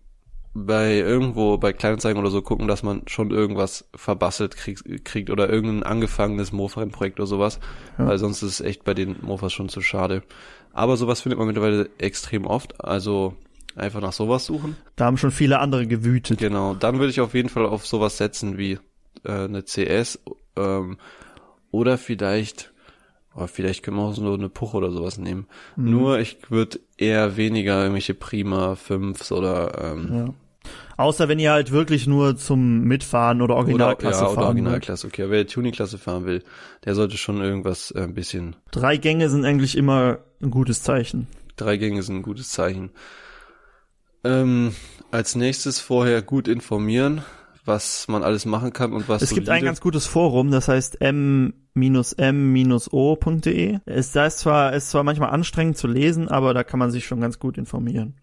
bei 0.53 0.97
irgendwo 0.97 1.57
bei 1.57 1.73
Kleinanzeigen 1.73 2.19
oder 2.19 2.29
so 2.29 2.41
gucken, 2.41 2.67
dass 2.67 2.83
man 2.83 3.01
schon 3.07 3.31
irgendwas 3.31 3.89
verbastelt 3.95 4.55
kriegt, 4.55 5.03
kriegt 5.05 5.29
oder 5.31 5.49
irgendein 5.49 5.83
angefangenes 5.83 6.51
Mofa-Projekt 6.51 7.19
oder 7.19 7.27
sowas, 7.27 7.59
Ja. 7.97 8.07
weil 8.07 8.17
sonst 8.19 8.43
ist 8.43 8.59
es 8.59 8.61
echt 8.61 8.83
bei 8.83 8.93
den 8.93 9.15
Mofas 9.21 9.51
schon 9.51 9.69
zu 9.69 9.81
schade. 9.81 10.21
Aber 10.71 10.95
sowas 10.97 11.21
findet 11.21 11.39
man 11.39 11.47
mittlerweile 11.47 11.89
extrem 11.97 12.45
oft, 12.45 12.83
also 12.83 13.35
einfach 13.75 14.01
nach 14.01 14.13
sowas 14.13 14.45
suchen. 14.45 14.75
Da 14.95 15.05
haben 15.05 15.17
schon 15.17 15.31
viele 15.31 15.59
andere 15.59 15.87
gewütet. 15.87 16.37
Genau, 16.39 16.75
dann 16.75 16.99
würde 16.99 17.09
ich 17.09 17.21
auf 17.21 17.33
jeden 17.33 17.49
Fall 17.49 17.65
auf 17.65 17.87
sowas 17.87 18.17
setzen 18.17 18.57
wie 18.57 18.77
äh, 19.23 19.31
eine 19.45 19.63
CS 19.63 20.19
ähm, 20.55 20.97
oder 21.71 21.97
vielleicht 21.97 22.71
oh, 23.35 23.47
vielleicht 23.47 23.81
können 23.81 23.97
wir 23.97 24.03
auch 24.03 24.13
so 24.13 24.31
eine 24.33 24.49
Puch 24.49 24.75
oder 24.75 24.91
sowas 24.91 25.17
nehmen. 25.17 25.47
Mhm. 25.75 25.89
Nur 25.91 26.19
ich 26.19 26.37
würde 26.51 26.79
eher 26.97 27.35
weniger 27.37 27.81
irgendwelche 27.81 28.13
Prima 28.13 28.73
5s 28.73 29.31
oder 29.33 29.93
ähm, 29.93 30.09
Ja. 30.13 30.33
Außer 30.97 31.27
wenn 31.27 31.39
ihr 31.39 31.51
halt 31.51 31.71
wirklich 31.71 32.07
nur 32.07 32.37
zum 32.37 32.81
Mitfahren 32.81 33.41
oder 33.41 33.55
Originalklasse 33.55 34.07
oder, 34.07 34.13
ja, 34.15 34.21
oder 34.21 34.35
fahren 34.35 34.35
wollt. 34.35 34.47
Originalklasse. 34.47 35.07
Okay, 35.07 35.23
aber 35.23 35.31
wer 35.31 35.47
Tuningklasse 35.47 35.97
fahren 35.97 36.25
will, 36.25 36.43
der 36.85 36.95
sollte 36.95 37.17
schon 37.17 37.41
irgendwas 37.41 37.91
äh, 37.91 38.01
ein 38.01 38.13
bisschen 38.13 38.55
Drei 38.71 38.97
Gänge 38.97 39.29
sind 39.29 39.45
eigentlich 39.45 39.77
immer 39.77 40.19
ein 40.41 40.51
gutes 40.51 40.83
Zeichen. 40.83 41.27
Drei 41.55 41.77
Gänge 41.77 42.03
sind 42.03 42.17
ein 42.17 42.23
gutes 42.23 42.49
Zeichen. 42.49 42.91
Ähm, 44.23 44.73
als 45.11 45.35
nächstes 45.35 45.79
vorher 45.79 46.21
gut 46.21 46.47
informieren, 46.47 47.23
was 47.65 48.07
man 48.07 48.23
alles 48.23 48.45
machen 48.45 48.73
kann 48.73 48.93
und 48.93 49.09
was 49.09 49.21
Es 49.21 49.33
gibt 49.33 49.49
ein 49.49 49.63
ganz 49.63 49.81
gutes 49.81 50.05
Forum, 50.05 50.51
das 50.51 50.67
heißt 50.67 50.97
m-m-o.de. 52.63 53.79
Es 53.85 54.11
da 54.11 54.25
ist 54.25 54.39
zwar, 54.39 54.73
ist 54.73 54.89
zwar 54.89 55.03
manchmal 55.03 55.29
anstrengend 55.31 55.77
zu 55.77 55.87
lesen, 55.87 56.27
aber 56.27 56.53
da 56.53 56.63
kann 56.63 56.79
man 56.79 56.91
sich 56.91 57.05
schon 57.05 57.19
ganz 57.21 57.39
gut 57.39 57.57
informieren. 57.57 58.15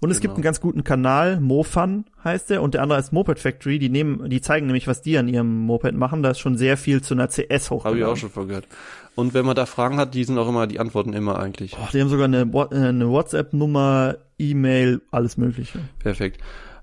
Und 0.00 0.10
es 0.10 0.16
gibt 0.20 0.28
Genau. 0.32 0.36
einen 0.36 0.42
ganz 0.44 0.60
guten 0.60 0.84
Kanal, 0.84 1.40
Mofun 1.40 2.04
heißt 2.24 2.50
der, 2.50 2.62
und 2.62 2.74
der 2.74 2.82
andere 2.82 2.98
ist 2.98 3.12
Moped 3.12 3.38
Factory. 3.38 3.78
Die 3.78 3.88
nehmen, 3.88 4.28
die 4.28 4.40
zeigen 4.40 4.66
nämlich, 4.66 4.86
was 4.86 5.00
die 5.02 5.16
an 5.18 5.28
ihrem 5.28 5.60
Moped 5.66 5.94
machen. 5.94 6.22
Da 6.22 6.30
ist 6.30 6.38
schon 6.40 6.56
sehr 6.58 6.76
viel 6.76 7.00
zu 7.02 7.14
einer 7.14 7.28
CS 7.28 7.70
Habe 7.70 7.76
hochgeladen. 7.80 7.98
ich 7.98 8.04
auch 8.04 8.16
schon 8.16 8.30
vorgehört. 8.30 8.66
Und 9.14 9.34
wenn 9.34 9.44
man 9.46 9.56
da 9.56 9.66
Fragen 9.66 9.96
hat, 9.98 10.14
die 10.14 10.24
sind 10.24 10.38
auch 10.38 10.48
immer, 10.48 10.66
die 10.66 10.78
antworten 10.78 11.12
immer 11.12 11.38
eigentlich. 11.38 11.72
Boah, 11.76 11.88
die 11.92 12.00
haben 12.00 12.08
sogar 12.08 12.26
eine, 12.26 12.42
äh, 12.42 12.74
eine 12.88 13.08
WhatsApp-Nummer, 13.08 14.16
E-Mail, 14.38 15.00
alles 15.10 15.36
Mögliche. 15.36 15.80
Perfekt. 15.98 16.40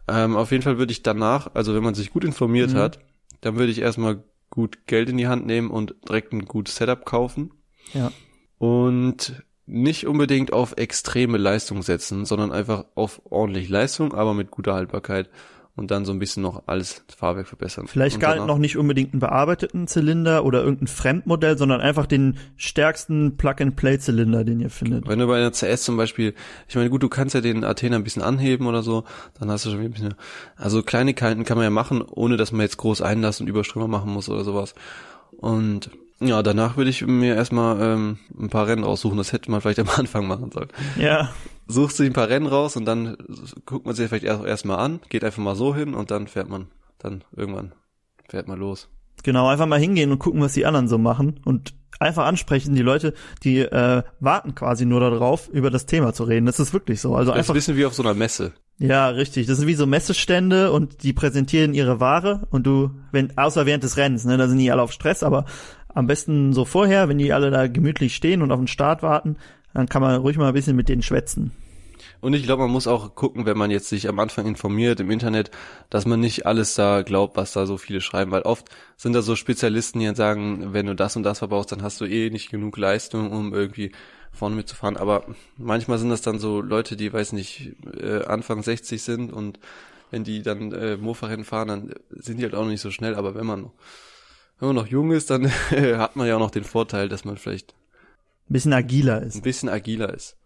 Ähm, 0.08 0.36
auf 0.36 0.52
jeden 0.52 0.62
Fall 0.64 0.78
würde 0.78 0.92
ich 0.92 1.02
danach, 1.02 1.52
also 1.54 1.74
wenn 1.74 1.84
man 1.84 1.94
sich 1.96 2.12
gut 2.12 2.24
informiert 2.26 2.74
Mhm. 2.74 2.78
hat, 2.78 3.00
dann 3.42 3.56
würde 3.58 3.72
ich 3.72 3.80
erstmal 3.82 4.24
gut 4.56 4.88
Geld 4.88 5.10
in 5.10 5.18
die 5.18 5.28
Hand 5.28 5.46
nehmen 5.46 5.70
und 5.70 5.96
direkt 6.08 6.34
ein 6.34 6.46
gutes 6.46 6.78
Setup 6.78 7.06
kaufen. 7.06 7.52
Ja. 7.94 8.12
Und 8.58 9.44
nicht 9.68 10.08
unbedingt 10.08 10.54
auf 10.54 10.78
extreme 10.78 11.38
Leistung 11.38 11.84
setzen, 11.84 12.26
sondern 12.26 12.52
einfach 12.52 12.86
auf 12.96 13.22
ordentlich 13.26 13.68
Leistung, 13.68 14.14
aber 14.14 14.34
mit 14.34 14.50
guter 14.50 14.74
Haltbarkeit 14.74 15.30
und 15.76 15.92
dann 15.92 16.06
so 16.06 16.14
ein 16.14 16.20
bisschen 16.20 16.42
noch 16.42 16.64
alles 16.68 17.04
das 17.08 17.18
Fahrwerk 17.18 17.48
verbessern. 17.48 17.88
Vielleicht 17.88 18.20
gar 18.20 18.46
noch 18.46 18.58
nicht 18.58 18.78
unbedingt 18.78 19.14
einen 19.14 19.20
bearbeiteten 19.20 19.88
Zylinder 19.88 20.46
oder 20.46 20.62
irgendein 20.64 20.88
Fremdmodell, 20.88 21.58
sondern 21.58 21.82
einfach 21.82 22.06
den 22.06 22.38
stärksten 22.56 23.36
Plug-and-Play-Zylinder, 23.36 24.46
den 24.46 24.62
ihr 24.62 24.70
findet. 24.70 25.08
Wenn 25.08 25.20
du 25.20 25.28
bei 25.28 25.38
einer 25.38 25.52
CS 25.52 25.84
zum 25.84 25.98
Beispiel, 25.98 26.34
ich 26.70 26.76
meine, 26.76 26.90
gut, 26.90 27.04
du 27.04 27.10
kannst 27.10 27.36
ja 27.36 27.42
den 27.42 27.64
Athena 27.66 27.98
ein 27.98 28.04
bisschen 28.04 28.22
anheben 28.22 28.68
oder 28.68 28.84
so, 28.84 29.04
dann 29.40 29.52
hast 29.52 29.66
du 29.66 29.72
schon 29.72 29.82
ein 29.82 29.92
bisschen, 29.92 30.14
also 30.56 30.82
Kleinigkeiten 30.82 31.44
kann 31.44 31.58
man 31.58 31.66
ja 31.66 31.70
machen, 31.70 32.02
ohne 32.02 32.38
dass 32.38 32.54
man 32.54 32.62
jetzt 32.62 32.78
groß 32.78 33.02
Einlass 33.02 33.42
und 33.42 33.48
Überströmer 33.48 33.88
machen 33.88 34.12
muss 34.12 34.30
oder 34.30 34.46
sowas. 34.46 34.76
Und 35.38 35.90
ja, 36.22 36.42
danach 36.42 36.78
würde 36.78 36.90
ich 36.90 37.06
mir 37.06 37.36
erstmal 37.36 37.82
ähm, 37.82 38.18
ein 38.40 38.50
paar 38.50 38.68
Rennen 38.68 38.86
raussuchen, 38.86 39.18
das 39.18 39.34
hätte 39.34 39.52
man 39.52 39.60
vielleicht 39.60 39.80
am 39.80 39.90
Anfang 39.96 40.26
machen 40.28 40.52
sollen. 40.52 40.70
Ja, 40.98 41.32
Suchst 41.68 42.00
du 42.00 42.04
ein 42.04 42.14
paar 42.14 42.30
Rennen 42.30 42.48
raus 42.48 42.76
und 42.76 42.86
dann 42.86 43.18
guckt 43.66 43.86
man 43.86 43.96
sich 43.96 44.08
vielleicht 44.08 44.26
erst 44.26 44.46
erstmal 44.46 44.80
an, 44.80 45.00
geht 45.10 45.24
einfach 45.24 45.42
mal 45.42 45.56
so 45.56 45.76
hin 45.76 45.94
und 45.94 46.12
dann 46.12 46.28
fährt 46.28 46.50
man, 46.50 46.68
dann 47.00 47.24
irgendwann 47.36 47.74
fährt 48.30 48.48
man 48.48 48.60
los. 48.60 48.90
Genau, 49.24 49.48
einfach 49.48 49.66
mal 49.66 49.80
hingehen 49.80 50.12
und 50.12 50.20
gucken, 50.20 50.42
was 50.42 50.54
die 50.54 50.66
anderen 50.66 50.88
so 50.88 50.98
machen 50.98 51.40
und 51.46 51.74
einfach 52.00 52.26
ansprechen. 52.26 52.76
Die 52.76 52.82
Leute, 52.82 53.14
die 53.44 53.60
äh, 53.60 54.04
warten 54.20 54.54
quasi 54.54 54.86
nur 54.86 55.00
darauf, 55.00 55.48
über 55.50 55.72
das 55.72 55.86
Thema 55.86 56.14
zu 56.14 56.26
reden. 56.26 56.46
Das 56.46 56.60
ist 56.60 56.74
wirklich 56.74 57.02
so. 57.02 57.16
Also 57.16 57.32
Das 57.32 57.40
einfach 57.40 57.54
ein 57.54 57.56
bisschen 57.56 57.78
wie 57.78 57.86
auf 57.86 57.94
so 57.94 58.04
einer 58.04 58.14
Messe. 58.14 58.54
Ja, 58.78 59.08
richtig. 59.08 59.48
Das 59.48 59.58
sind 59.58 59.68
wie 59.68 59.76
so 59.76 59.86
Messestände 59.86 60.72
und 60.72 61.04
die 61.04 61.14
präsentieren 61.14 61.74
ihre 61.74 62.00
Ware 62.00 62.48
und 62.50 62.68
du, 62.68 62.92
wenn, 63.12 63.38
außer 63.38 63.66
während 63.66 63.84
des 63.84 63.98
Rennens, 63.98 64.26
ne, 64.26 64.38
da 64.38 64.48
sind 64.48 64.58
die 64.58 64.72
alle 64.72 64.82
auf 64.82 64.92
Stress, 64.92 65.24
aber 65.24 65.46
am 65.88 66.08
besten 66.08 66.52
so 66.52 66.66
vorher, 66.66 67.08
wenn 67.08 67.18
die 67.18 67.32
alle 67.32 67.52
da 67.52 67.68
gemütlich 67.68 68.16
stehen 68.16 68.42
und 68.42 68.52
auf 68.52 68.60
den 68.60 68.68
Start 68.68 69.02
warten, 69.02 69.38
dann 69.76 69.88
kann 69.88 70.02
man 70.02 70.20
ruhig 70.20 70.38
mal 70.38 70.48
ein 70.48 70.54
bisschen 70.54 70.76
mit 70.76 70.90
denen 70.90 71.04
schwätzen. 71.04 71.52
Und 72.22 72.34
ich 72.34 72.44
glaube, 72.44 72.64
man 72.64 72.72
muss 72.72 72.88
auch 72.88 73.14
gucken, 73.16 73.46
wenn 73.46 73.58
man 73.58 73.72
jetzt 73.72 73.90
sich 73.90 74.08
am 74.10 74.20
Anfang 74.20 74.48
informiert 74.48 75.00
im 75.00 75.12
Internet, 75.12 75.52
dass 75.90 76.06
man 76.06 76.20
nicht 76.20 76.46
alles 76.46 76.74
da 76.74 77.02
glaubt, 77.02 77.38
was 77.38 77.54
da 77.54 77.66
so 77.66 77.78
viele 77.78 78.02
schreiben, 78.02 78.32
weil 78.32 78.42
oft 78.44 78.68
sind 78.98 79.14
da 79.14 79.22
so 79.22 79.36
Spezialisten, 79.36 80.00
die 80.00 80.16
sagen, 80.16 80.74
wenn 80.74 80.88
du 80.88 80.96
das 80.96 81.16
und 81.16 81.24
das 81.24 81.40
verbrauchst, 81.40 81.72
dann 81.72 81.84
hast 81.84 82.02
du 82.02 82.06
eh 82.06 82.30
nicht 82.30 82.50
genug 82.50 82.78
Leistung, 82.78 83.32
um 83.32 83.54
irgendwie 83.54 83.92
vorne 84.32 84.56
mitzufahren. 84.56 84.98
Aber 84.98 85.26
manchmal 85.58 85.98
sind 85.98 86.10
das 86.10 86.22
dann 86.22 86.40
so 86.40 86.62
Leute, 86.62 86.96
die, 86.96 87.12
weiß 87.12 87.34
nicht, 87.34 87.74
äh, 87.96 88.24
Anfang 88.26 88.64
60 88.64 89.02
sind 89.02 89.32
und 89.32 89.60
wenn 90.10 90.24
die 90.24 90.42
dann 90.42 90.72
äh, 90.72 90.98
Mofa-Rennen 90.98 91.46
fahren, 91.46 91.68
dann 91.68 91.94
sind 92.10 92.38
die 92.38 92.44
halt 92.44 92.56
auch 92.56 92.66
nicht 92.66 92.82
so 92.82 92.92
schnell. 92.92 93.16
Aber 93.16 93.36
wenn 93.36 93.46
man, 93.46 93.72
wenn 94.60 94.70
man 94.70 94.76
noch 94.76 94.88
jung 94.88 95.12
ist, 95.12 95.30
dann 95.30 95.52
hat 95.70 96.16
man 96.16 96.28
ja 96.28 96.36
auch 96.36 96.40
noch 96.40 96.52
den 96.52 96.64
Vorteil, 96.64 97.10
dass 97.10 97.26
man 97.26 97.38
vielleicht 97.38 97.76
Ein 98.50 98.54
bisschen 98.54 98.74
agiler 98.74 99.22
ist. 99.22 99.36
ein 99.36 99.42
bisschen 99.42 99.70
agiler 99.70 100.14
ist. 100.14 100.38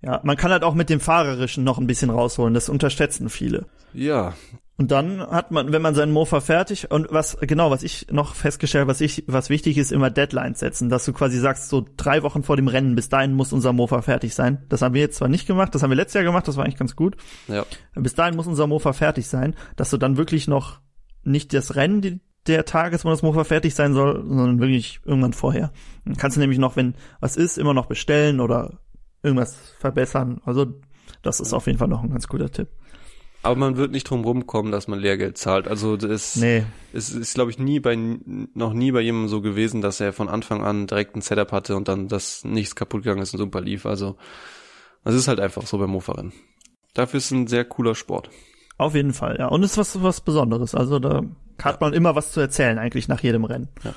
Ja, 0.00 0.20
man 0.22 0.36
kann 0.36 0.52
halt 0.52 0.62
auch 0.62 0.74
mit 0.74 0.90
dem 0.90 1.00
Fahrerischen 1.00 1.64
noch 1.64 1.78
ein 1.78 1.86
bisschen 1.86 2.10
rausholen. 2.10 2.54
Das 2.54 2.68
unterschätzen 2.68 3.28
viele. 3.30 3.66
Ja, 3.92 4.34
Und 4.76 4.92
dann 4.92 5.20
hat 5.20 5.50
man, 5.50 5.72
wenn 5.72 5.82
man 5.82 5.96
seinen 5.96 6.12
Mofa 6.12 6.40
fertig 6.40 6.88
und 6.92 7.08
was 7.10 7.36
genau, 7.40 7.72
was 7.72 7.82
ich 7.82 8.06
noch 8.12 8.36
festgestellt, 8.36 8.86
was 8.86 9.00
ich, 9.00 9.24
was 9.26 9.50
wichtig 9.50 9.76
ist, 9.76 9.90
immer 9.90 10.08
Deadlines 10.10 10.60
setzen, 10.60 10.88
dass 10.88 11.04
du 11.04 11.12
quasi 11.12 11.40
sagst, 11.40 11.68
so 11.68 11.84
drei 11.96 12.22
Wochen 12.22 12.44
vor 12.44 12.56
dem 12.56 12.68
Rennen, 12.68 12.94
bis 12.94 13.08
dahin 13.08 13.32
muss 13.34 13.52
unser 13.52 13.72
Mofa 13.72 14.02
fertig 14.02 14.36
sein. 14.36 14.64
Das 14.68 14.82
haben 14.82 14.94
wir 14.94 15.00
jetzt 15.00 15.16
zwar 15.16 15.26
nicht 15.26 15.48
gemacht, 15.48 15.74
das 15.74 15.82
haben 15.82 15.90
wir 15.90 15.96
letztes 15.96 16.14
Jahr 16.14 16.24
gemacht, 16.24 16.46
das 16.46 16.56
war 16.56 16.64
eigentlich 16.64 16.78
ganz 16.78 16.94
gut. 16.94 17.16
ja. 17.48 17.66
Bis 17.96 18.14
dahin 18.14 18.36
muss 18.36 18.46
unser 18.46 18.68
Mofa 18.68 18.92
fertig 18.92 19.26
sein, 19.26 19.56
dass 19.74 19.90
du 19.90 19.96
dann 19.96 20.16
wirklich 20.16 20.46
noch 20.46 20.80
nicht 21.24 21.52
das 21.54 21.74
Rennen 21.74 22.00
die, 22.02 22.20
der 22.46 22.64
Tag 22.64 22.92
ist, 22.92 23.04
wo 23.04 23.10
das 23.10 23.22
Mofa 23.22 23.44
fertig 23.44 23.74
sein 23.74 23.94
soll, 23.94 24.24
sondern 24.26 24.60
wirklich 24.60 25.00
irgendwann 25.04 25.32
vorher. 25.32 25.72
Dann 26.04 26.16
kannst 26.16 26.36
du 26.36 26.40
nämlich 26.40 26.58
noch, 26.58 26.76
wenn 26.76 26.94
was 27.20 27.36
ist, 27.36 27.58
immer 27.58 27.74
noch 27.74 27.86
bestellen 27.86 28.40
oder 28.40 28.78
irgendwas 29.22 29.74
verbessern. 29.78 30.40
Also 30.44 30.66
das 31.22 31.40
ist 31.40 31.52
auf 31.52 31.66
jeden 31.66 31.78
Fall 31.78 31.88
noch 31.88 32.02
ein 32.02 32.10
ganz 32.10 32.28
guter 32.28 32.50
Tipp. 32.50 32.68
Aber 33.42 33.56
man 33.56 33.76
wird 33.76 33.92
nicht 33.92 34.04
drum 34.04 34.24
rumkommen, 34.24 34.72
dass 34.72 34.88
man 34.88 34.98
Lehrgeld 34.98 35.38
zahlt. 35.38 35.68
Also 35.68 35.96
das 35.96 36.36
Nee, 36.36 36.64
es 36.92 37.10
ist, 37.10 37.34
glaube 37.34 37.50
ich, 37.50 37.58
nie 37.58 37.78
bei 37.78 37.94
noch 37.96 38.72
nie 38.72 38.90
bei 38.90 39.00
jemandem 39.00 39.28
so 39.28 39.40
gewesen, 39.40 39.80
dass 39.80 40.00
er 40.00 40.12
von 40.12 40.28
Anfang 40.28 40.64
an 40.64 40.86
direkt 40.86 41.14
ein 41.14 41.20
Setup 41.20 41.52
hatte 41.52 41.76
und 41.76 41.88
dann 41.88 42.08
das 42.08 42.44
nichts 42.44 42.74
kaputt 42.74 43.04
gegangen 43.04 43.22
ist 43.22 43.32
und 43.32 43.38
super 43.38 43.60
lief. 43.60 43.86
Also 43.86 44.16
es 45.04 45.14
ist 45.14 45.28
halt 45.28 45.40
einfach 45.40 45.66
so 45.66 45.78
beim 45.78 45.90
Mofa-Rennen. 45.90 46.32
Dafür 46.94 47.18
ist 47.18 47.26
es 47.26 47.30
ein 47.30 47.46
sehr 47.46 47.64
cooler 47.64 47.94
Sport. 47.94 48.30
Auf 48.78 48.94
jeden 48.94 49.12
Fall, 49.12 49.36
ja. 49.38 49.46
Und 49.48 49.62
es 49.64 49.72
ist 49.72 49.78
was, 49.78 50.02
was 50.02 50.20
Besonderes. 50.20 50.74
Also 50.74 50.98
da 50.98 51.22
hat 51.62 51.80
man 51.80 51.92
immer 51.92 52.14
was 52.14 52.32
zu 52.32 52.40
erzählen, 52.40 52.78
eigentlich 52.78 53.08
nach 53.08 53.20
jedem 53.20 53.44
Rennen. 53.44 53.68
Ja. 53.84 53.92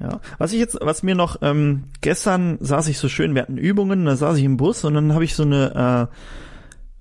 Ja. 0.00 0.20
Was 0.38 0.52
ich 0.52 0.58
jetzt, 0.58 0.78
was 0.80 1.02
mir 1.02 1.14
noch, 1.14 1.36
ähm, 1.42 1.84
gestern 2.00 2.58
saß 2.60 2.88
ich 2.88 2.98
so 2.98 3.08
schön, 3.08 3.34
wir 3.34 3.42
hatten 3.42 3.58
Übungen, 3.58 4.04
da 4.04 4.16
saß 4.16 4.38
ich 4.38 4.44
im 4.44 4.56
Bus 4.56 4.84
und 4.84 4.94
dann 4.94 5.12
habe 5.14 5.24
ich 5.24 5.34
so 5.36 5.44
eine, 5.44 6.08
äh, 6.10 6.16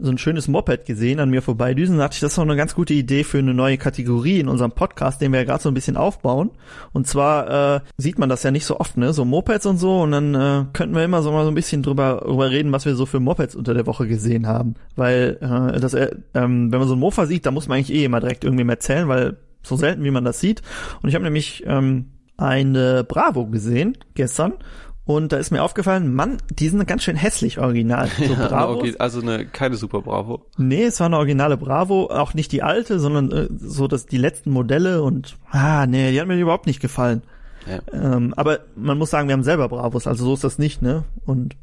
so 0.02 0.12
ein 0.12 0.18
schönes 0.18 0.48
Moped 0.48 0.86
gesehen, 0.86 1.20
an 1.20 1.30
mir 1.30 1.42
vorbeidüsen, 1.42 1.98
da 1.98 2.04
dachte 2.04 2.16
ich, 2.16 2.20
das 2.22 2.32
ist 2.32 2.38
doch 2.38 2.44
eine 2.44 2.56
ganz 2.56 2.76
gute 2.76 2.94
Idee 2.94 3.24
für 3.24 3.38
eine 3.38 3.54
neue 3.54 3.78
Kategorie 3.78 4.40
in 4.40 4.48
unserem 4.48 4.72
Podcast, 4.72 5.22
den 5.22 5.32
wir 5.32 5.40
ja 5.40 5.46
gerade 5.46 5.62
so 5.62 5.70
ein 5.70 5.76
bisschen 5.76 5.98
aufbauen. 5.98 6.52
Und 6.92 7.08
zwar 7.08 7.76
äh, 7.76 7.80
sieht 7.98 8.18
man 8.18 8.30
das 8.30 8.44
ja 8.44 8.52
nicht 8.52 8.66
so 8.66 8.80
oft, 8.80 8.98
ne? 8.98 9.14
So 9.14 9.26
Mopeds 9.26 9.66
und 9.66 9.78
so. 9.78 10.02
Und 10.02 10.12
dann 10.12 10.36
äh, 10.36 10.66
könnten 10.74 10.96
wir 10.96 11.04
immer 11.04 11.22
so 11.22 11.32
mal 11.32 11.44
so 11.44 11.52
ein 11.52 11.56
bisschen 11.56 11.84
drüber, 11.84 12.24
drüber 12.26 12.50
reden, 12.50 12.72
was 12.72 12.86
wir 12.86 12.96
so 12.96 13.06
für 13.06 13.20
Mopeds 13.20 13.56
unter 13.56 13.74
der 13.74 13.86
Woche 13.86 14.08
gesehen 14.08 14.48
haben. 14.48 14.76
Weil 14.96 15.38
äh, 15.42 15.80
das, 15.80 15.94
äh, 15.94 16.16
ähm, 16.34 16.72
wenn 16.72 16.80
man 16.80 16.88
so 16.88 16.96
ein 16.96 17.00
Mofa 17.00 17.26
sieht, 17.28 17.46
da 17.46 17.52
muss 17.52 17.68
man 17.68 17.78
eigentlich 17.78 17.96
eh 17.96 18.06
immer 18.06 18.20
direkt 18.20 18.44
irgendwem 18.44 18.70
erzählen, 18.70 19.08
weil 19.08 19.38
so 19.64 19.76
selten, 19.76 20.04
wie 20.04 20.12
man 20.12 20.26
das 20.26 20.40
sieht. 20.40 20.62
Und 21.02 21.10
ich 21.10 21.16
habe 21.16 21.24
nämlich 21.24 21.64
ähm, 21.68 22.12
eine 22.38 23.04
Bravo 23.04 23.46
gesehen 23.46 23.98
gestern. 24.16 24.54
Und 25.16 25.32
da 25.32 25.38
ist 25.38 25.52
mir 25.52 25.64
aufgefallen, 25.64 26.14
Mann, 26.14 26.38
die 26.50 26.70
sind 26.70 26.86
ganz 26.88 27.04
schön 27.04 27.16
hässlich 27.16 27.60
original. 27.60 28.10
So 28.18 28.34
Ja, 28.34 28.48
Bravos. 28.48 28.78
okay, 28.78 28.96
also 29.00 29.22
eine 29.22 29.46
keine 29.46 29.76
Super 29.76 30.02
Bravo. 30.02 30.46
Nee, 30.58 30.84
es 30.84 31.00
war 31.00 31.08
eine 31.08 31.18
originale 31.18 31.58
Bravo, 31.58 32.06
auch 32.12 32.34
nicht 32.34 32.52
die 32.52 32.64
alte, 32.64 33.00
sondern 33.00 33.32
äh, 33.32 33.48
so 33.58 33.88
dass 33.88 34.06
die 34.06 34.18
letzten 34.18 34.52
Modelle 34.52 35.02
und 35.04 35.38
ah, 35.50 35.86
nee, 35.88 36.12
die 36.12 36.20
hat 36.22 36.28
mir 36.28 36.38
überhaupt 36.40 36.68
nicht 36.68 36.80
gefallen. 36.80 37.22
Ja. 37.68 37.80
Ähm, 37.94 38.34
aber 38.36 38.62
man 38.76 38.98
muss 38.98 39.10
sagen, 39.12 39.28
wir 39.28 39.34
haben 39.34 39.44
selber 39.44 39.70
Bravos, 39.70 40.08
also 40.08 40.26
so 40.26 40.34
ist 40.34 40.44
das 40.44 40.58
nicht, 40.58 40.82
ne? 40.82 41.04
Und 41.26 41.56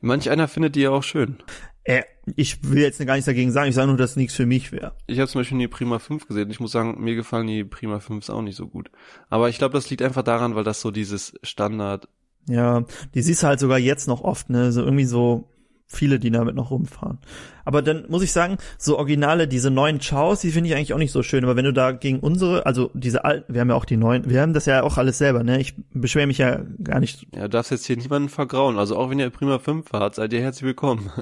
Manch 0.00 0.28
einer 0.30 0.48
findet 0.48 0.74
die 0.76 0.80
ja 0.82 0.90
auch 0.90 1.02
schön. 1.02 1.36
äh, 1.84 2.02
ich 2.36 2.64
will 2.68 2.80
jetzt 2.82 2.98
gar 3.04 3.14
nichts 3.14 3.26
dagegen 3.26 3.52
sagen, 3.52 3.68
ich 3.68 3.74
sage 3.74 3.88
nur, 3.88 3.96
dass 3.96 4.16
nichts 4.16 4.34
für 4.34 4.46
mich 4.46 4.72
wäre. 4.72 4.92
Ich 5.06 5.18
habe 5.18 5.28
zum 5.28 5.40
Beispiel 5.40 5.58
die 5.58 5.68
Prima 5.68 5.98
5 5.98 6.26
gesehen. 6.26 6.50
Ich 6.50 6.58
muss 6.60 6.72
sagen, 6.72 6.96
mir 7.02 7.14
gefallen 7.14 7.46
die 7.46 7.64
Prima 7.64 7.98
5s 7.98 8.30
auch 8.30 8.40
nicht 8.42 8.56
so 8.56 8.66
gut. 8.66 8.90
Aber 9.28 9.48
ich 9.50 9.58
glaube, 9.58 9.74
das 9.74 9.90
liegt 9.90 10.00
einfach 10.02 10.22
daran, 10.22 10.54
weil 10.54 10.64
das 10.64 10.80
so 10.80 10.90
dieses 10.90 11.34
Standard. 11.42 12.08
Ja, 12.48 12.84
die 13.14 13.22
siehst 13.22 13.42
du 13.42 13.46
halt 13.46 13.60
sogar 13.60 13.78
jetzt 13.78 14.08
noch 14.08 14.22
oft, 14.22 14.50
ne? 14.50 14.72
So 14.72 14.82
irgendwie 14.82 15.04
so 15.04 15.48
viele, 15.86 16.18
die 16.18 16.30
damit 16.30 16.54
noch 16.54 16.70
rumfahren. 16.70 17.18
Aber 17.64 17.80
dann 17.80 18.06
muss 18.08 18.22
ich 18.22 18.32
sagen, 18.32 18.58
so 18.78 18.98
Originale, 18.98 19.48
diese 19.48 19.70
neuen 19.70 19.98
Chaos, 19.98 20.40
die 20.40 20.50
finde 20.50 20.68
ich 20.68 20.74
eigentlich 20.74 20.92
auch 20.92 20.98
nicht 20.98 21.12
so 21.12 21.22
schön. 21.22 21.44
Aber 21.44 21.56
wenn 21.56 21.64
du 21.64 21.72
da 21.72 21.92
gegen 21.92 22.20
unsere, 22.20 22.66
also 22.66 22.90
diese 22.94 23.24
alten, 23.24 23.54
wir 23.54 23.60
haben 23.60 23.70
ja 23.70 23.76
auch 23.76 23.84
die 23.84 23.96
neuen, 23.96 24.28
wir 24.28 24.42
haben 24.42 24.52
das 24.52 24.66
ja 24.66 24.82
auch 24.82 24.98
alles 24.98 25.18
selber, 25.18 25.44
ne? 25.44 25.60
Ich 25.60 25.74
beschwere 25.92 26.26
mich 26.26 26.38
ja 26.38 26.62
gar 26.82 27.00
nicht 27.00 27.26
Ja, 27.34 27.48
darfst 27.48 27.70
jetzt 27.70 27.86
hier 27.86 27.96
niemanden 27.96 28.28
vergrauen. 28.28 28.78
Also 28.78 28.96
auch 28.96 29.10
wenn 29.10 29.18
ihr 29.18 29.30
Prima 29.30 29.58
5 29.58 29.88
fahrt, 29.88 30.16
seid 30.16 30.32
ihr 30.32 30.40
herzlich 30.40 30.64
willkommen. 30.64 31.10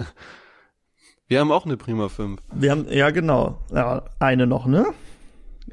Wir 1.29 1.41
haben 1.41 1.53
auch 1.53 1.65
eine 1.65 1.79
Prima 1.79 2.11
5. 2.11 2.41
Wir 2.53 2.71
haben, 2.71 2.87
ja 2.91 3.09
genau, 3.09 3.59
ja, 3.73 4.05
eine 4.19 4.47
noch, 4.47 4.67
ne? 4.67 4.85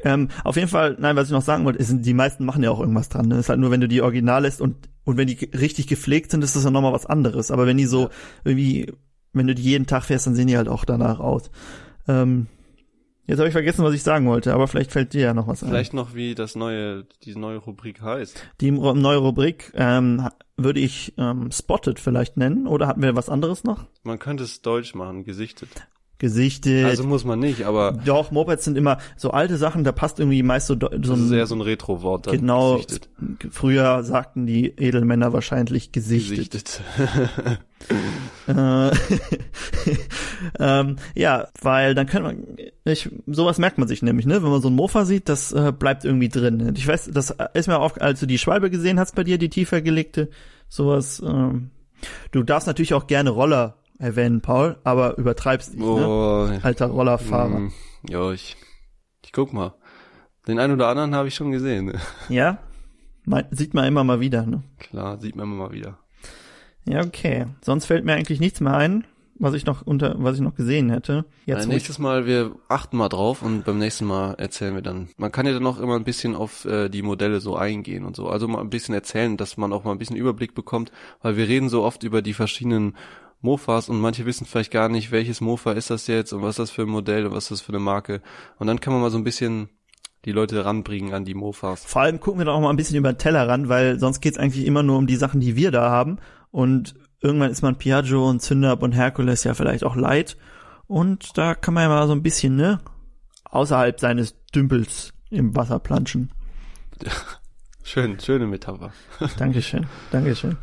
Ähm, 0.04 0.30
auf 0.46 0.56
jeden 0.56 0.70
Fall, 0.70 0.96
nein, 1.00 1.18
was 1.18 1.28
ich 1.28 1.34
noch 1.34 1.42
sagen 1.42 1.66
wollte, 1.66 1.80
ist, 1.80 1.92
die 1.94 2.14
meisten 2.14 2.46
machen 2.46 2.64
ja 2.64 2.72
auch 2.72 2.80
irgendwas 2.80 3.10
dran. 3.10 3.28
Ne? 3.28 3.40
Ist 3.40 3.50
halt 3.50 3.60
nur, 3.60 3.72
wenn 3.72 3.82
du 3.82 3.90
die 3.90 4.02
original 4.02 4.44
lässt 4.44 4.62
und, 4.62 4.89
und 5.06 5.18
wenn 5.18 5.28
die 5.28 5.50
richtig 5.54 5.88
gepflegt 5.88 6.32
sind, 6.32 6.44
ist 6.44 6.56
das 6.56 6.64
ja 6.64 6.72
nochmal 6.72 6.94
was 6.94 7.06
anderes. 7.06 7.52
Aber 7.52 7.66
wenn 7.66 7.78
die 7.78 7.86
so 7.86 8.10
irgendwie, 8.44 8.92
wenn 9.34 9.48
du 9.48 9.56
die 9.56 9.64
jeden 9.64 9.88
Tag 9.88 10.04
fährst, 10.04 10.28
dann 10.28 10.36
sehen 10.36 10.48
die 10.48 10.58
halt 10.58 10.68
auch 10.68 10.86
danach 10.86 11.20
aus. 11.20 11.50
Ähm, 12.08 12.48
jetzt 13.26 13.40
habe 13.40 13.48
ich 13.48 13.54
vergessen, 13.54 13.84
was 13.84 13.94
ich 13.94 14.04
sagen 14.04 14.28
wollte, 14.28 14.54
aber 14.54 14.68
vielleicht 14.68 14.92
fällt 14.92 15.14
dir 15.14 15.22
ja 15.22 15.34
noch 15.34 15.48
was 15.48 15.64
ein. 15.64 15.70
Vielleicht 15.70 15.94
noch, 15.94 16.16
wie 16.16 16.36
das 16.36 16.56
neue, 16.56 17.06
die 17.24 17.36
neue 17.36 17.58
Rubrik 17.58 18.02
heißt. 18.02 18.44
Die 18.62 18.72
neue 18.72 19.18
Rubrik 19.18 19.72
ähm, 19.76 20.28
würde 20.58 20.80
ich 20.80 21.14
ähm, 21.18 21.52
Spotted 21.52 22.00
vielleicht 22.00 22.38
nennen, 22.38 22.68
oder 22.68 22.88
hatten 22.88 23.02
wir 23.02 23.16
was 23.16 23.30
anderes 23.30 23.64
noch? 23.64 23.86
Man 24.04 24.20
könnte 24.20 24.44
es 24.44 24.62
deutsch 24.62 24.96
machen, 24.96 25.24
gesichtet. 25.24 25.70
Gesichtet. 26.20 26.84
Also 26.86 27.06
muss 27.06 27.24
man 27.24 27.40
nicht, 27.40 27.64
aber 27.64 27.94
Doch, 28.06 28.30
Mopeds 28.30 28.66
sind 28.66 28.78
immer 28.78 28.98
so 29.16 29.32
alte 29.32 29.56
Sachen, 29.56 29.86
da 29.86 29.94
passt 29.94 30.20
irgendwie 30.20 30.44
meist 30.44 30.68
so, 30.68 30.74
so 30.74 30.90
das 30.90 31.18
ist 31.18 31.32
ein 31.32 31.34
eher 31.34 31.48
so 31.48 31.56
ein 31.56 31.62
Retro-Wort. 31.62 32.28
dann, 32.28 32.36
Genau, 32.36 32.74
Gesichtet. 32.76 33.10
früher 33.50 34.04
sagten 34.04 34.46
die 34.46 34.68
Edelmänner 34.68 35.32
wahrscheinlich 35.32 35.94
gesichtet. 35.94 36.52
Gesichtet. 36.52 36.82
Äh, 38.46 38.92
ähm, 40.60 40.98
ja, 41.16 41.48
weil 41.62 41.96
dann 41.96 42.08
kann 42.08 42.24
man, 42.24 42.44
ich, 42.84 43.10
sowas 43.28 43.58
merkt 43.58 43.78
man 43.78 43.88
sich 43.88 44.02
nämlich, 44.02 44.26
ne? 44.26 44.44
Wenn 44.44 44.50
man 44.50 44.62
so 44.62 44.70
ein 44.70 44.76
Mofa 44.76 45.06
sieht, 45.06 45.30
das 45.30 45.54
äh, 45.54 45.72
bleibt 45.72 46.04
irgendwie 46.04 46.28
drin. 46.28 46.74
Ich 46.76 46.86
weiß, 46.86 47.10
das 47.14 47.34
ist 47.54 47.68
mir 47.68 47.80
auf, 47.80 48.02
als 48.02 48.20
du 48.20 48.26
die 48.26 48.38
Schwalbe 48.38 48.70
gesehen 48.70 49.00
hast 49.00 49.16
bei 49.16 49.24
dir, 49.24 49.38
die 49.38 49.50
tiefer 49.50 49.82
gelegte, 49.82 50.30
sowas. 50.68 51.24
Ähm, 51.26 51.70
du 52.32 52.44
darfst 52.44 52.68
natürlich 52.68 52.94
auch 52.94 53.08
gerne 53.08 53.30
Roller 53.30 53.79
erwähnen, 54.00 54.42
Paul, 54.42 54.78
aber 54.84 55.18
übertreibst 55.18 55.74
nicht, 55.76 55.86
ne? 55.86 56.08
oh, 56.08 56.50
Alter 56.64 56.88
Rollerfahrer. 56.88 57.60
mm, 57.60 57.72
ja, 58.10 58.32
ich, 58.32 58.58
ich 59.24 59.32
guck 59.32 59.54
mal. 59.54 59.76
Den 60.48 60.58
einen 60.58 60.74
oder 60.74 60.88
anderen 60.88 61.14
habe 61.16 61.28
ich 61.28 61.36
schon 61.36 61.52
gesehen. 61.52 61.94
Ja, 62.30 62.58
Man, 63.26 63.46
sieht 63.52 63.74
man 63.76 63.86
immer 63.86 64.04
mal 64.04 64.20
wieder, 64.20 64.46
ne? 64.46 64.64
Klar, 64.80 65.20
sieht 65.20 65.36
man 65.36 65.46
immer 65.46 65.68
mal 65.68 65.72
wieder. 65.72 66.00
Ja, 66.86 67.02
okay. 67.02 67.46
Sonst 67.62 67.86
fällt 67.86 68.06
mir 68.06 68.14
eigentlich 68.16 68.40
nichts 68.40 68.62
mehr 68.62 68.74
ein, 68.76 69.06
was 69.36 69.54
ich 69.54 69.66
noch 69.66 69.82
unter, 69.86 70.16
was 70.18 70.36
ich 70.36 70.42
noch 70.42 70.56
gesehen 70.56 70.90
hätte. 70.90 71.26
Jetzt, 71.46 71.58
Äh, 71.58 71.60
wo 71.60 71.70
ich, 71.70 71.74
nächstes 71.76 72.00
Mal, 72.00 72.26
wir 72.26 72.56
achten 72.70 72.98
mal 72.98 73.10
drauf 73.10 73.44
und 73.44 73.66
beim 73.66 73.78
nächsten 73.78 74.06
Mal 74.06 74.34
erzählen 74.36 74.74
wir 74.74 74.82
dann. 74.82 75.10
Man 75.18 75.32
kann 75.32 75.46
ja 75.46 75.54
dann 75.54 75.68
auch 75.68 75.80
immer 75.80 75.96
ein 75.98 76.04
bisschen 76.06 76.36
auf 76.36 76.66
äh, 76.66 76.90
die 76.90 77.04
Modelle 77.04 77.42
so 77.42 77.56
eingehen 77.58 78.06
und 78.06 78.16
so. 78.16 78.30
Also 78.30 78.48
mal 78.48 78.62
ein 78.62 78.70
bisschen 78.72 78.96
erzählen, 78.96 79.38
dass 79.38 79.58
man 79.58 79.72
auch 79.74 79.84
mal 79.84 79.92
ein 79.92 80.00
bisschen 80.00 80.16
Überblick 80.16 80.56
bekommt, 80.56 80.92
weil 81.22 81.36
wir 81.38 81.48
reden 81.48 81.70
so 81.70 81.84
oft 81.84 82.02
über 82.04 82.22
die 82.24 82.34
verschiedenen 82.34 82.96
Mofas 83.42 83.90
und 83.90 84.00
manche 84.00 84.26
wissen 84.26 84.46
vielleicht 84.46 84.72
gar 84.72 84.90
nicht, 84.90 85.12
welches 85.12 85.42
Mofa 85.42 85.72
ist 85.72 85.90
das 85.90 86.08
jetzt 86.08 86.34
und 86.34 86.42
was 86.42 86.52
ist 86.52 86.60
das 86.60 86.72
für 86.72 86.84
ein 86.84 86.90
Modell 86.90 87.26
und 87.26 87.34
was 87.34 87.46
ist 87.46 87.52
das 87.52 87.62
für 87.62 87.72
eine 87.72 87.80
Marke. 87.80 88.22
Und 88.58 88.68
dann 88.68 88.80
kann 88.80 88.94
man 88.94 89.02
mal 89.02 89.12
so 89.12 89.18
ein 89.18 89.24
bisschen 89.24 89.70
die 90.26 90.32
Leute 90.32 90.66
ranbringen 90.66 91.14
an 91.14 91.24
die 91.24 91.34
Mofas. 91.34 91.86
vor 91.86 92.02
allem 92.02 92.20
gucken 92.20 92.40
wir 92.40 92.46
doch 92.46 92.56
auch 92.56 92.62
mal 92.62 92.70
ein 92.70 92.76
bisschen 92.76 92.98
über 92.98 93.14
den 93.14 93.18
Teller 93.18 93.48
ran, 93.48 93.70
weil 93.70 94.00
sonst 94.00 94.20
geht's 94.20 94.38
eigentlich 94.38 94.66
immer 94.66 94.84
nur 94.84 94.98
um 94.98 95.08
die 95.08 95.16
Sachen, 95.16 95.40
die 95.40 95.56
wir 95.56 95.72
da 95.72 95.90
haben. 95.90 96.18
Und 96.52 96.96
irgendwann 97.22 97.52
ist 97.52 97.62
man 97.62 97.78
Piaggio 97.78 98.30
und 98.30 98.42
Zündapp 98.42 98.84
und 98.84 98.92
Herkules 98.92 99.44
ja 99.46 99.54
vielleicht 99.54 99.84
auch 99.84 99.96
leid. 99.96 100.36
Und 100.88 101.38
da 101.38 101.56
kann 101.56 101.74
man 101.74 101.84
ja 101.84 101.90
mal 101.90 102.08
so 102.08 102.14
ein 102.14 102.24
bisschen, 102.24 102.56
ne, 102.56 102.80
außerhalb 103.46 104.00
seines 104.00 104.36
Dümpels 104.54 105.14
im 105.30 105.56
Wasser 105.56 105.80
planschen. 105.80 106.32
Schön, 107.84 108.20
schöne 108.20 108.46
Metapher. 108.46 108.92
Dankeschön, 109.38 109.88
Dankeschön. 110.12 110.58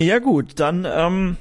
Ja 0.00 0.18
gut, 0.18 0.58
dann, 0.58 0.86
ähm, 0.90 1.36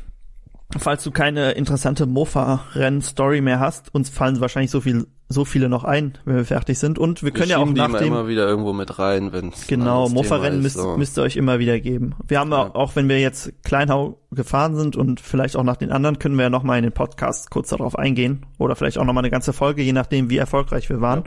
falls 0.78 1.04
du 1.04 1.12
keine 1.12 1.52
interessante 1.52 2.06
Mofa-Renn-Story 2.06 3.42
mehr 3.42 3.60
hast, 3.60 3.94
uns 3.96 4.10
fallen 4.10 4.40
wahrscheinlich 4.42 4.70
so 4.70 4.82
viel, 4.82 5.08
so 5.30 5.46
viele 5.46 5.70
noch 5.70 5.86
ein, 5.86 6.18
wenn 6.26 6.36
wir 6.36 6.44
fertig 6.46 6.78
sind. 6.78 7.00
Und 7.00 7.24
wir 7.24 7.32
können 7.32 7.52
ja 7.52 7.58
auch 7.60 7.66
nach 7.66 7.88
immer, 7.88 8.00
dem, 8.00 8.08
immer 8.10 8.28
wieder 8.28 8.48
irgendwo 8.48 8.74
mit 8.74 9.00
rein, 9.00 9.32
wenn 9.32 9.54
genau, 9.68 10.10
Mofa-Rennen 10.10 10.62
müsst, 10.62 10.76
so. 10.76 10.98
müsst 10.98 11.18
ihr 11.18 11.22
euch 11.24 11.38
immer 11.38 11.60
wieder 11.60 11.80
geben. 11.80 12.16
Wir 12.28 12.40
haben 12.40 12.52
Ja. 12.52 12.76
auch, 12.76 12.96
wenn 12.98 13.08
wir 13.08 13.20
jetzt 13.20 13.64
Kleinhau 13.64 14.20
gefahren 14.32 14.76
sind 14.76 14.96
und 14.98 15.22
vielleicht 15.22 15.56
auch 15.56 15.64
nach 15.64 15.78
den 15.78 15.92
anderen, 15.92 16.20
können 16.20 16.36
wir 16.36 16.44
ja 16.44 16.50
noch 16.50 16.64
mal 16.64 16.78
in 16.78 16.84
den 16.84 16.92
Podcast 16.94 17.50
kurz 17.52 17.70
darauf 17.70 17.98
eingehen. 17.98 18.46
Oder 18.58 18.76
vielleicht 18.76 18.98
auch 18.98 19.06
noch 19.06 19.14
mal 19.14 19.22
eine 19.22 19.32
ganze 19.32 19.54
Folge, 19.54 19.84
je 19.84 19.94
nachdem, 19.94 20.30
wie 20.30 20.38
erfolgreich 20.38 20.90
wir 20.90 21.00
waren. 21.00 21.24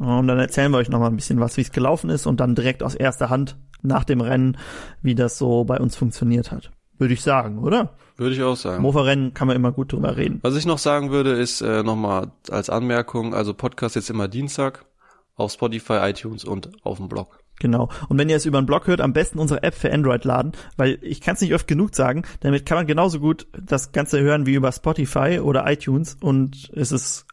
Und 0.00 0.28
dann 0.28 0.38
erzählen 0.38 0.72
wir 0.72 0.78
euch 0.78 0.88
noch 0.88 0.98
mal 0.98 1.08
ein 1.08 1.16
bisschen 1.16 1.40
was, 1.40 1.58
wie 1.58 1.60
es 1.60 1.72
gelaufen 1.72 2.08
ist 2.08 2.26
und 2.26 2.40
dann 2.40 2.54
direkt 2.54 2.82
aus 2.82 2.94
erster 2.94 3.28
Hand 3.28 3.58
nach 3.82 4.04
dem 4.04 4.22
Rennen, 4.22 4.56
wie 5.02 5.14
das 5.14 5.36
so 5.36 5.64
bei 5.64 5.78
uns 5.78 5.94
funktioniert 5.94 6.50
hat. 6.50 6.70
Würde 6.98 7.12
ich 7.12 7.22
sagen, 7.22 7.58
oder? 7.58 7.90
Würde 8.16 8.34
ich 8.34 8.42
auch 8.42 8.56
sagen. 8.56 8.82
Mofa-Rennen 8.82 9.34
kann 9.34 9.46
man 9.46 9.56
immer 9.56 9.72
gut 9.72 9.92
drüber 9.92 10.16
reden. 10.16 10.38
Was 10.42 10.56
ich 10.56 10.64
noch 10.64 10.78
sagen 10.78 11.10
würde, 11.10 11.32
ist 11.32 11.60
äh, 11.60 11.82
nochmal 11.82 12.32
als 12.50 12.70
Anmerkung, 12.70 13.34
also 13.34 13.52
Podcast 13.52 13.94
jetzt 13.94 14.08
immer 14.08 14.26
Dienstag 14.26 14.86
auf 15.34 15.52
Spotify, 15.52 15.98
iTunes 16.02 16.44
und 16.44 16.70
auf 16.82 16.96
dem 16.96 17.08
Blog. 17.08 17.38
Genau. 17.58 17.90
Und 18.08 18.16
wenn 18.16 18.30
ihr 18.30 18.36
es 18.36 18.46
über 18.46 18.56
einen 18.56 18.66
Blog 18.66 18.86
hört, 18.86 19.02
am 19.02 19.12
besten 19.12 19.38
unsere 19.38 19.62
App 19.62 19.74
für 19.74 19.92
Android 19.92 20.24
laden, 20.24 20.52
weil 20.78 20.98
ich 21.02 21.20
kann 21.20 21.34
es 21.34 21.42
nicht 21.42 21.54
oft 21.54 21.66
genug 21.66 21.94
sagen, 21.94 22.24
damit 22.40 22.64
kann 22.64 22.78
man 22.78 22.86
genauso 22.86 23.20
gut 23.20 23.46
das 23.52 23.92
Ganze 23.92 24.20
hören 24.20 24.46
wie 24.46 24.54
über 24.54 24.72
Spotify 24.72 25.40
oder 25.40 25.70
iTunes 25.70 26.16
und 26.22 26.70
es 26.74 26.90
ist 26.90 27.26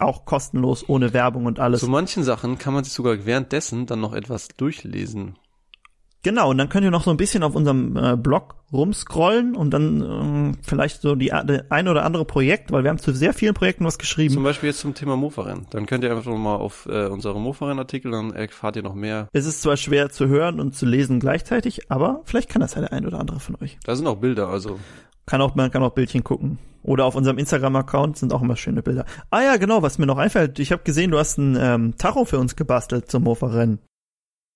auch 0.00 0.24
kostenlos, 0.24 0.88
ohne 0.88 1.12
Werbung 1.12 1.46
und 1.46 1.60
alles. 1.60 1.80
Zu 1.80 1.88
manchen 1.88 2.22
Sachen 2.22 2.58
kann 2.58 2.74
man 2.74 2.84
sich 2.84 2.92
sogar 2.92 3.26
währenddessen 3.26 3.86
dann 3.86 4.00
noch 4.00 4.14
etwas 4.14 4.48
durchlesen. 4.48 5.36
Genau, 6.24 6.50
und 6.50 6.58
dann 6.58 6.68
könnt 6.68 6.84
ihr 6.84 6.92
noch 6.92 7.02
so 7.02 7.10
ein 7.10 7.16
bisschen 7.16 7.42
auf 7.42 7.56
unserem 7.56 7.96
äh, 7.96 8.16
Blog 8.16 8.54
rumscrollen 8.72 9.56
und 9.56 9.70
dann 9.70 10.52
äh, 10.52 10.56
vielleicht 10.62 11.02
so 11.02 11.16
die 11.16 11.32
die 11.44 11.60
ein 11.68 11.88
oder 11.88 12.04
andere 12.04 12.24
Projekt, 12.24 12.70
weil 12.70 12.84
wir 12.84 12.90
haben 12.90 12.98
zu 12.98 13.12
sehr 13.12 13.34
vielen 13.34 13.54
Projekten 13.54 13.84
was 13.84 13.98
geschrieben. 13.98 14.32
Zum 14.32 14.44
Beispiel 14.44 14.68
jetzt 14.68 14.78
zum 14.78 14.94
Thema 14.94 15.16
Mofa-Rennen. 15.16 15.66
Dann 15.70 15.86
könnt 15.86 16.04
ihr 16.04 16.12
einfach 16.12 16.32
mal 16.32 16.54
auf 16.54 16.86
äh, 16.86 17.06
unsere 17.06 17.40
Mofa-Rennen-Artikel, 17.40 18.12
dann 18.12 18.32
erfahrt 18.32 18.76
ihr 18.76 18.84
noch 18.84 18.94
mehr. 18.94 19.28
es 19.32 19.46
ist 19.46 19.62
zwar 19.62 19.76
schwer 19.76 20.10
zu 20.10 20.28
hören 20.28 20.60
und 20.60 20.76
zu 20.76 20.86
lesen 20.86 21.18
gleichzeitig, 21.18 21.90
aber 21.90 22.22
vielleicht 22.24 22.48
kann 22.48 22.60
das 22.60 22.76
ja 22.76 22.82
der 22.82 22.92
ein 22.92 23.04
oder 23.04 23.18
andere 23.18 23.40
von 23.40 23.56
euch. 23.60 23.78
Da 23.84 23.96
sind 23.96 24.06
auch 24.06 24.18
Bilder, 24.18 24.46
also 24.46 24.78
Kann 25.26 25.40
auch, 25.42 25.56
man 25.56 25.72
kann 25.72 25.82
auch 25.82 25.90
Bildchen 25.90 26.22
gucken. 26.22 26.58
Oder 26.82 27.04
auf 27.04 27.14
unserem 27.14 27.38
Instagram-Account 27.38 28.16
sind 28.18 28.32
auch 28.32 28.42
immer 28.42 28.56
schöne 28.56 28.82
Bilder. 28.82 29.04
Ah 29.30 29.42
ja, 29.42 29.56
genau, 29.56 29.82
was 29.82 29.98
mir 29.98 30.06
noch 30.06 30.18
einfällt. 30.18 30.58
Ich 30.58 30.72
habe 30.72 30.82
gesehen, 30.82 31.10
du 31.12 31.18
hast 31.18 31.38
ein 31.38 31.56
ähm, 31.60 31.96
Tacho 31.96 32.24
für 32.24 32.38
uns 32.38 32.56
gebastelt 32.56 33.10
zum 33.10 33.22
Mofa-Rennen. 33.24 33.78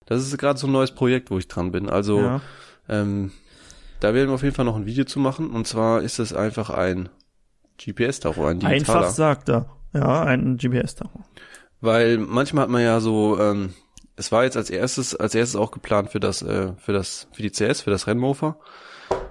das 0.07 0.23
ist 0.27 0.37
gerade 0.39 0.59
so 0.59 0.67
ein 0.67 0.73
neues 0.73 0.93
Projekt, 0.93 1.31
wo 1.31 1.39
ich 1.39 1.47
dran 1.49 1.71
bin. 1.73 1.89
Also 1.89 2.21
Ja. 2.21 2.41
ähm, 2.89 3.33
da 4.01 4.13
werden 4.13 4.29
wir 4.29 4.35
auf 4.35 4.43
jeden 4.43 4.55
Fall 4.55 4.65
noch 4.65 4.77
ein 4.77 4.87
Video 4.87 5.05
zu 5.05 5.19
machen. 5.21 5.51
Und 5.51 5.67
zwar 5.67 6.03
ist 6.03 6.19
es 6.19 6.33
einfach 6.33 6.71
ein 6.71 7.09
GPS-Tacho, 7.79 8.47
ein 8.47 8.61
digitaler. 8.61 8.99
Einfach 9.01 9.11
sagt 9.11 9.49
er. 9.49 9.67
Ja, 9.93 10.23
ein 10.23 10.57
GPS-Tacho. 10.59 11.25
Weil 11.81 12.19
manchmal 12.19 12.65
hat 12.65 12.71
man 12.71 12.83
ja 12.83 13.01
so, 13.01 13.39
ähm, 13.41 13.73
es 14.17 14.33
war 14.33 14.45
jetzt 14.45 14.57
als 14.57 14.71
erstes, 14.71 15.15
als 15.15 15.35
erstes 15.35 15.57
auch 15.61 15.71
geplant 15.71 16.11
für 16.11 16.21
das, 16.21 16.43
äh, 16.43 16.73
für 16.77 16.93
das, 16.93 17.29
für 17.33 17.43
die 17.43 17.51
CS, 17.51 17.83
für 17.83 17.91
das 17.91 18.07
Rennmofer, 18.07 18.59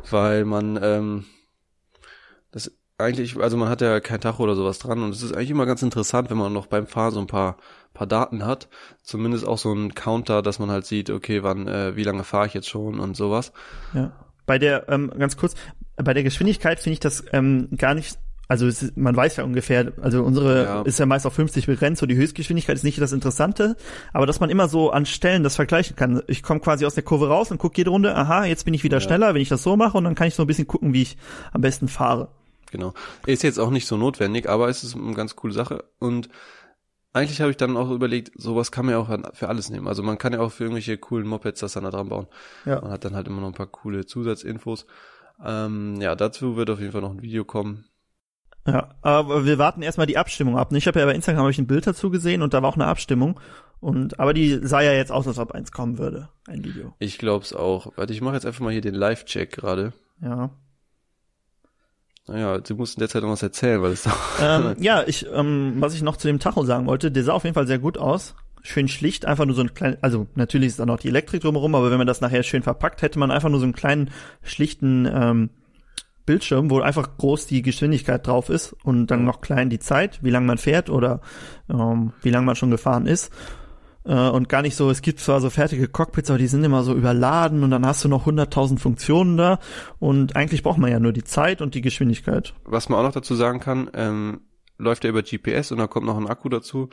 weil 0.10 0.46
man 0.46 0.80
ähm, 0.82 1.26
eigentlich, 2.98 3.38
also 3.38 3.58
man 3.58 3.70
hat 3.70 3.82
ja 3.82 4.00
kein 4.00 4.22
Tacho 4.22 4.44
oder 4.44 4.56
sowas 4.56 4.80
dran 4.80 5.04
und 5.04 5.10
es 5.10 5.22
ist 5.22 5.34
eigentlich 5.34 5.50
immer 5.52 5.66
ganz 5.66 5.82
interessant, 5.82 6.30
wenn 6.30 6.38
man 6.38 6.54
noch 6.54 6.68
beim 6.68 6.88
Fahren 6.88 7.12
so 7.14 7.20
ein 7.20 7.28
paar 7.28 7.58
paar 7.94 8.08
Daten 8.08 8.46
hat, 8.46 8.68
zumindest 9.04 9.48
auch 9.48 9.58
so 9.58 9.74
ein 9.74 9.96
Counter, 9.96 10.42
dass 10.42 10.60
man 10.60 10.70
halt 10.70 10.86
sieht, 10.86 11.10
okay, 11.10 11.44
wann, 11.44 11.66
äh, 11.68 11.96
wie 11.96 12.04
lange 12.04 12.26
fahre 12.26 12.46
ich 12.48 12.54
jetzt 12.54 12.68
schon 12.70 13.00
und 13.00 13.16
sowas. 13.16 13.54
Ja. 13.94 14.12
Bei 14.46 14.60
der, 14.60 14.90
ähm, 14.90 15.12
ganz 15.18 15.38
kurz, 15.38 15.56
bei 15.96 16.14
der 16.14 16.24
Geschwindigkeit 16.24 16.80
finde 16.82 16.94
ich 16.96 17.00
das 17.00 17.24
ähm, 17.32 17.70
gar 17.78 17.94
nicht, 17.96 18.18
also 18.50 18.68
ist, 18.68 18.98
man 18.98 19.16
weiß 19.16 19.38
ja 19.38 19.46
ungefähr, 19.46 19.94
also 20.02 20.24
unsere 20.24 20.64
Ja. 20.66 20.82
ist 20.82 21.00
ja 21.00 21.06
meist 21.06 21.26
auf 21.26 21.34
50 21.34 21.68
begrenzt, 21.68 22.02
so 22.02 22.06
die 22.06 22.18
Höchstgeschwindigkeit 22.18 22.76
ist 22.76 22.84
nicht 22.84 23.00
das 23.00 23.14
Interessante, 23.14 23.78
aber 24.12 24.26
dass 24.26 24.42
man 24.42 24.50
immer 24.50 24.68
so 24.68 24.92
an 24.92 25.06
Stellen 25.06 25.44
das 25.44 25.56
vergleichen 25.56 25.96
kann. 25.96 26.22
Ich 26.28 26.44
komme 26.44 26.60
quasi 26.60 26.86
aus 26.86 26.96
der 26.96 27.04
Kurve 27.04 27.30
raus 27.30 27.50
und 27.50 27.60
gucke 27.60 27.78
jede 27.78 27.92
Runde, 27.92 28.14
aha, 28.14 28.44
jetzt 28.44 28.66
bin 28.66 28.74
ich 28.74 28.84
wieder 28.84 28.98
Ja. 28.98 29.02
schneller, 29.02 29.34
wenn 29.34 29.42
ich 29.42 29.50
das 29.50 29.64
so 29.64 29.78
mache 29.78 29.98
und 29.98 30.04
dann 30.04 30.16
kann 30.16 30.28
ich 30.28 30.36
so 30.36 30.44
ein 30.44 30.48
bisschen 30.48 30.68
gucken, 30.68 30.94
wie 30.94 31.02
ich 31.04 31.18
am 31.54 31.62
besten 31.62 31.88
fahre. 31.88 32.28
Genau. 32.76 32.94
Ist 33.26 33.44
jetzt 33.44 33.60
auch 33.60 33.70
nicht 33.70 33.88
so 33.88 33.96
notwendig, 33.96 34.50
aber 34.50 34.68
es 34.68 34.84
ist 34.84 34.96
eine 34.96 35.14
ganz 35.14 35.36
coole 35.36 35.54
Sache. 35.54 35.86
Und 36.00 36.30
eigentlich 37.14 37.40
habe 37.40 37.52
ich 37.52 37.58
dann 37.58 37.78
auch 37.78 37.90
überlegt, 37.90 38.32
sowas 38.36 38.72
kann 38.72 38.86
man 38.86 38.94
ja 38.94 39.00
auch 39.00 39.34
für 39.34 39.48
alles 39.48 39.70
nehmen. 39.70 39.88
Also 39.88 40.04
man 40.04 40.18
kann 40.18 40.34
ja 40.34 40.42
auch 40.42 40.52
für 40.52 40.66
irgendwelche 40.66 40.98
coolen 40.98 41.26
Mopeds 41.26 41.62
das 41.62 41.74
dann 41.74 41.86
da 41.86 41.92
dran 41.92 42.10
bauen. 42.10 42.28
Ja. 42.66 42.82
Man 42.82 42.92
hat 42.92 43.06
dann 43.06 43.16
halt 43.16 43.28
immer 43.28 43.40
noch 43.40 43.48
ein 43.48 43.54
paar 43.54 43.68
coole 43.68 44.06
Zusatzinfos. 44.06 44.86
Ähm, 45.44 46.02
ja, 46.02 46.16
dazu 46.16 46.58
wird 46.58 46.70
auf 46.70 46.80
jeden 46.80 46.92
Fall 46.92 47.02
noch 47.02 47.12
ein 47.12 47.22
Video 47.22 47.46
kommen. 47.46 47.86
Ja, 48.68 48.96
aber 49.02 49.46
wir 49.46 49.58
warten 49.60 49.82
erstmal 49.82 50.08
die 50.08 50.18
Abstimmung 50.18 50.58
ab. 50.58 50.74
Ich 50.74 50.88
habe 50.88 51.00
ja 51.00 51.06
bei 51.06 51.14
Instagram 51.14 51.44
hab 51.44 51.52
ich 51.52 51.60
ein 51.60 51.68
Bild 51.68 51.88
dazu 51.88 52.10
gesehen 52.10 52.42
und 52.42 52.54
da 52.54 52.62
war 52.62 52.70
auch 52.70 52.76
eine 52.76 52.88
Abstimmung. 52.88 53.40
Und 53.80 54.20
aber 54.20 54.34
die 54.34 54.60
sah 54.66 54.82
ja 54.82 54.92
jetzt 54.92 55.12
aus, 55.12 55.28
als 55.28 55.38
ob 55.38 55.52
eins 55.52 55.72
kommen 55.72 56.00
würde, 56.00 56.30
ein 56.48 56.66
Video. 56.66 56.94
Ich 57.00 57.18
glaub's 57.18 57.54
auch. 57.54 57.94
Warte, 57.96 58.12
ich 58.12 58.22
mache 58.22 58.34
jetzt 58.34 58.46
einfach 58.46 58.62
mal 58.62 58.72
hier 58.72 58.82
den 58.82 58.96
Live-Check 58.96 59.52
gerade. 59.52 59.94
Ja. 60.22 60.50
Naja, 62.28 62.58
du 62.58 62.76
musst 62.76 62.98
in 62.98 63.00
der 63.00 63.10
Zeit 63.10 63.22
noch 63.22 63.30
was 63.30 63.44
erzählen, 63.44 63.82
weil 63.82 63.92
es 63.92 64.08
ähm, 64.42 64.76
ja, 64.80 65.04
ich, 65.06 65.28
ähm, 65.32 65.76
was 65.78 65.94
ich 65.94 66.02
noch 66.02 66.18
zu 66.18 66.28
dem 66.28 66.40
Tacho 66.40 66.64
sagen 66.64 66.88
wollte, 66.88 67.12
der 67.12 67.24
sah 67.24 67.34
auf 67.34 67.44
jeden 67.44 67.54
Fall 67.54 67.68
sehr 67.68 67.80
gut 67.80 67.98
aus. 67.98 68.36
Schön 68.64 68.88
schlicht, 68.88 69.28
einfach 69.28 69.46
nur 69.46 69.56
so 69.56 69.62
ein 69.62 69.76
klein, 69.76 69.98
also 70.02 70.26
natürlich 70.34 70.70
ist 70.70 70.80
da 70.80 70.88
noch 70.88 70.98
die 70.98 71.10
Elektrik 71.10 71.42
drumherum, 71.42 71.76
aber 71.76 71.92
wenn 71.92 72.00
man 72.00 72.08
das 72.08 72.22
nachher 72.22 72.42
schön 72.42 72.64
verpackt, 72.64 73.04
hätte 73.04 73.20
man 73.20 73.30
einfach 73.30 73.50
nur 73.50 73.60
so 73.60 73.66
einen 73.66 73.74
kleinen, 73.74 74.10
schlichten 74.42 75.06
ähm, 75.06 75.50
Bildschirm, 76.26 76.72
wo 76.72 76.80
einfach 76.80 77.18
groß 77.18 77.46
die 77.46 77.62
Geschwindigkeit 77.62 78.26
drauf 78.26 78.50
ist 78.50 78.74
und 78.84 79.08
dann 79.08 79.24
noch 79.24 79.42
klein 79.42 79.70
die 79.70 79.78
Zeit, 79.78 80.24
wie 80.24 80.32
lange 80.32 80.48
man 80.48 80.58
fährt 80.58 80.90
oder 80.90 81.22
ähm, 81.70 82.14
wie 82.24 82.32
lange 82.32 82.48
man 82.48 82.56
schon 82.56 82.72
gefahren 82.72 83.06
ist. 83.06 83.32
Äh, 84.06 84.30
und 84.30 84.50
gar 84.50 84.62
nicht 84.62 84.76
so, 84.76 84.90
es 84.90 85.02
gibt 85.02 85.20
zwar 85.20 85.42
so 85.42 85.50
fertige 85.50 85.88
Cockpits, 85.88 86.30
aber 86.30 86.40
die 86.40 86.48
sind 86.48 86.64
immer 86.64 86.84
so 86.84 86.94
überladen 86.94 87.64
und 87.64 87.72
dann 87.72 87.86
hast 87.86 88.04
du 88.04 88.08
noch 88.08 88.28
100.000 88.28 88.80
Funktionen 88.80 89.38
da 89.38 89.60
und 90.00 90.36
eigentlich 90.36 90.64
braucht 90.64 90.78
man 90.78 90.92
ja 90.92 91.00
nur 91.00 91.14
die 91.14 91.24
Zeit 91.24 91.62
und 91.62 91.76
die 91.76 91.82
Geschwindigkeit. 91.82 92.54
was 92.66 92.90
man 92.90 93.00
auch 93.00 93.04
noch 93.04 93.14
dazu 93.14 93.36
sagen 93.36 93.60
kann, 93.60 93.90
ähm, 93.94 94.42
läuft 94.78 95.06
er 95.06 95.10
über 95.10 95.24
GPS 95.24 95.72
und 95.72 95.80
da 95.80 95.88
kommt 95.88 96.06
noch 96.06 96.18
ein 96.18 96.28
Akku 96.28 96.50
dazu. 96.50 96.90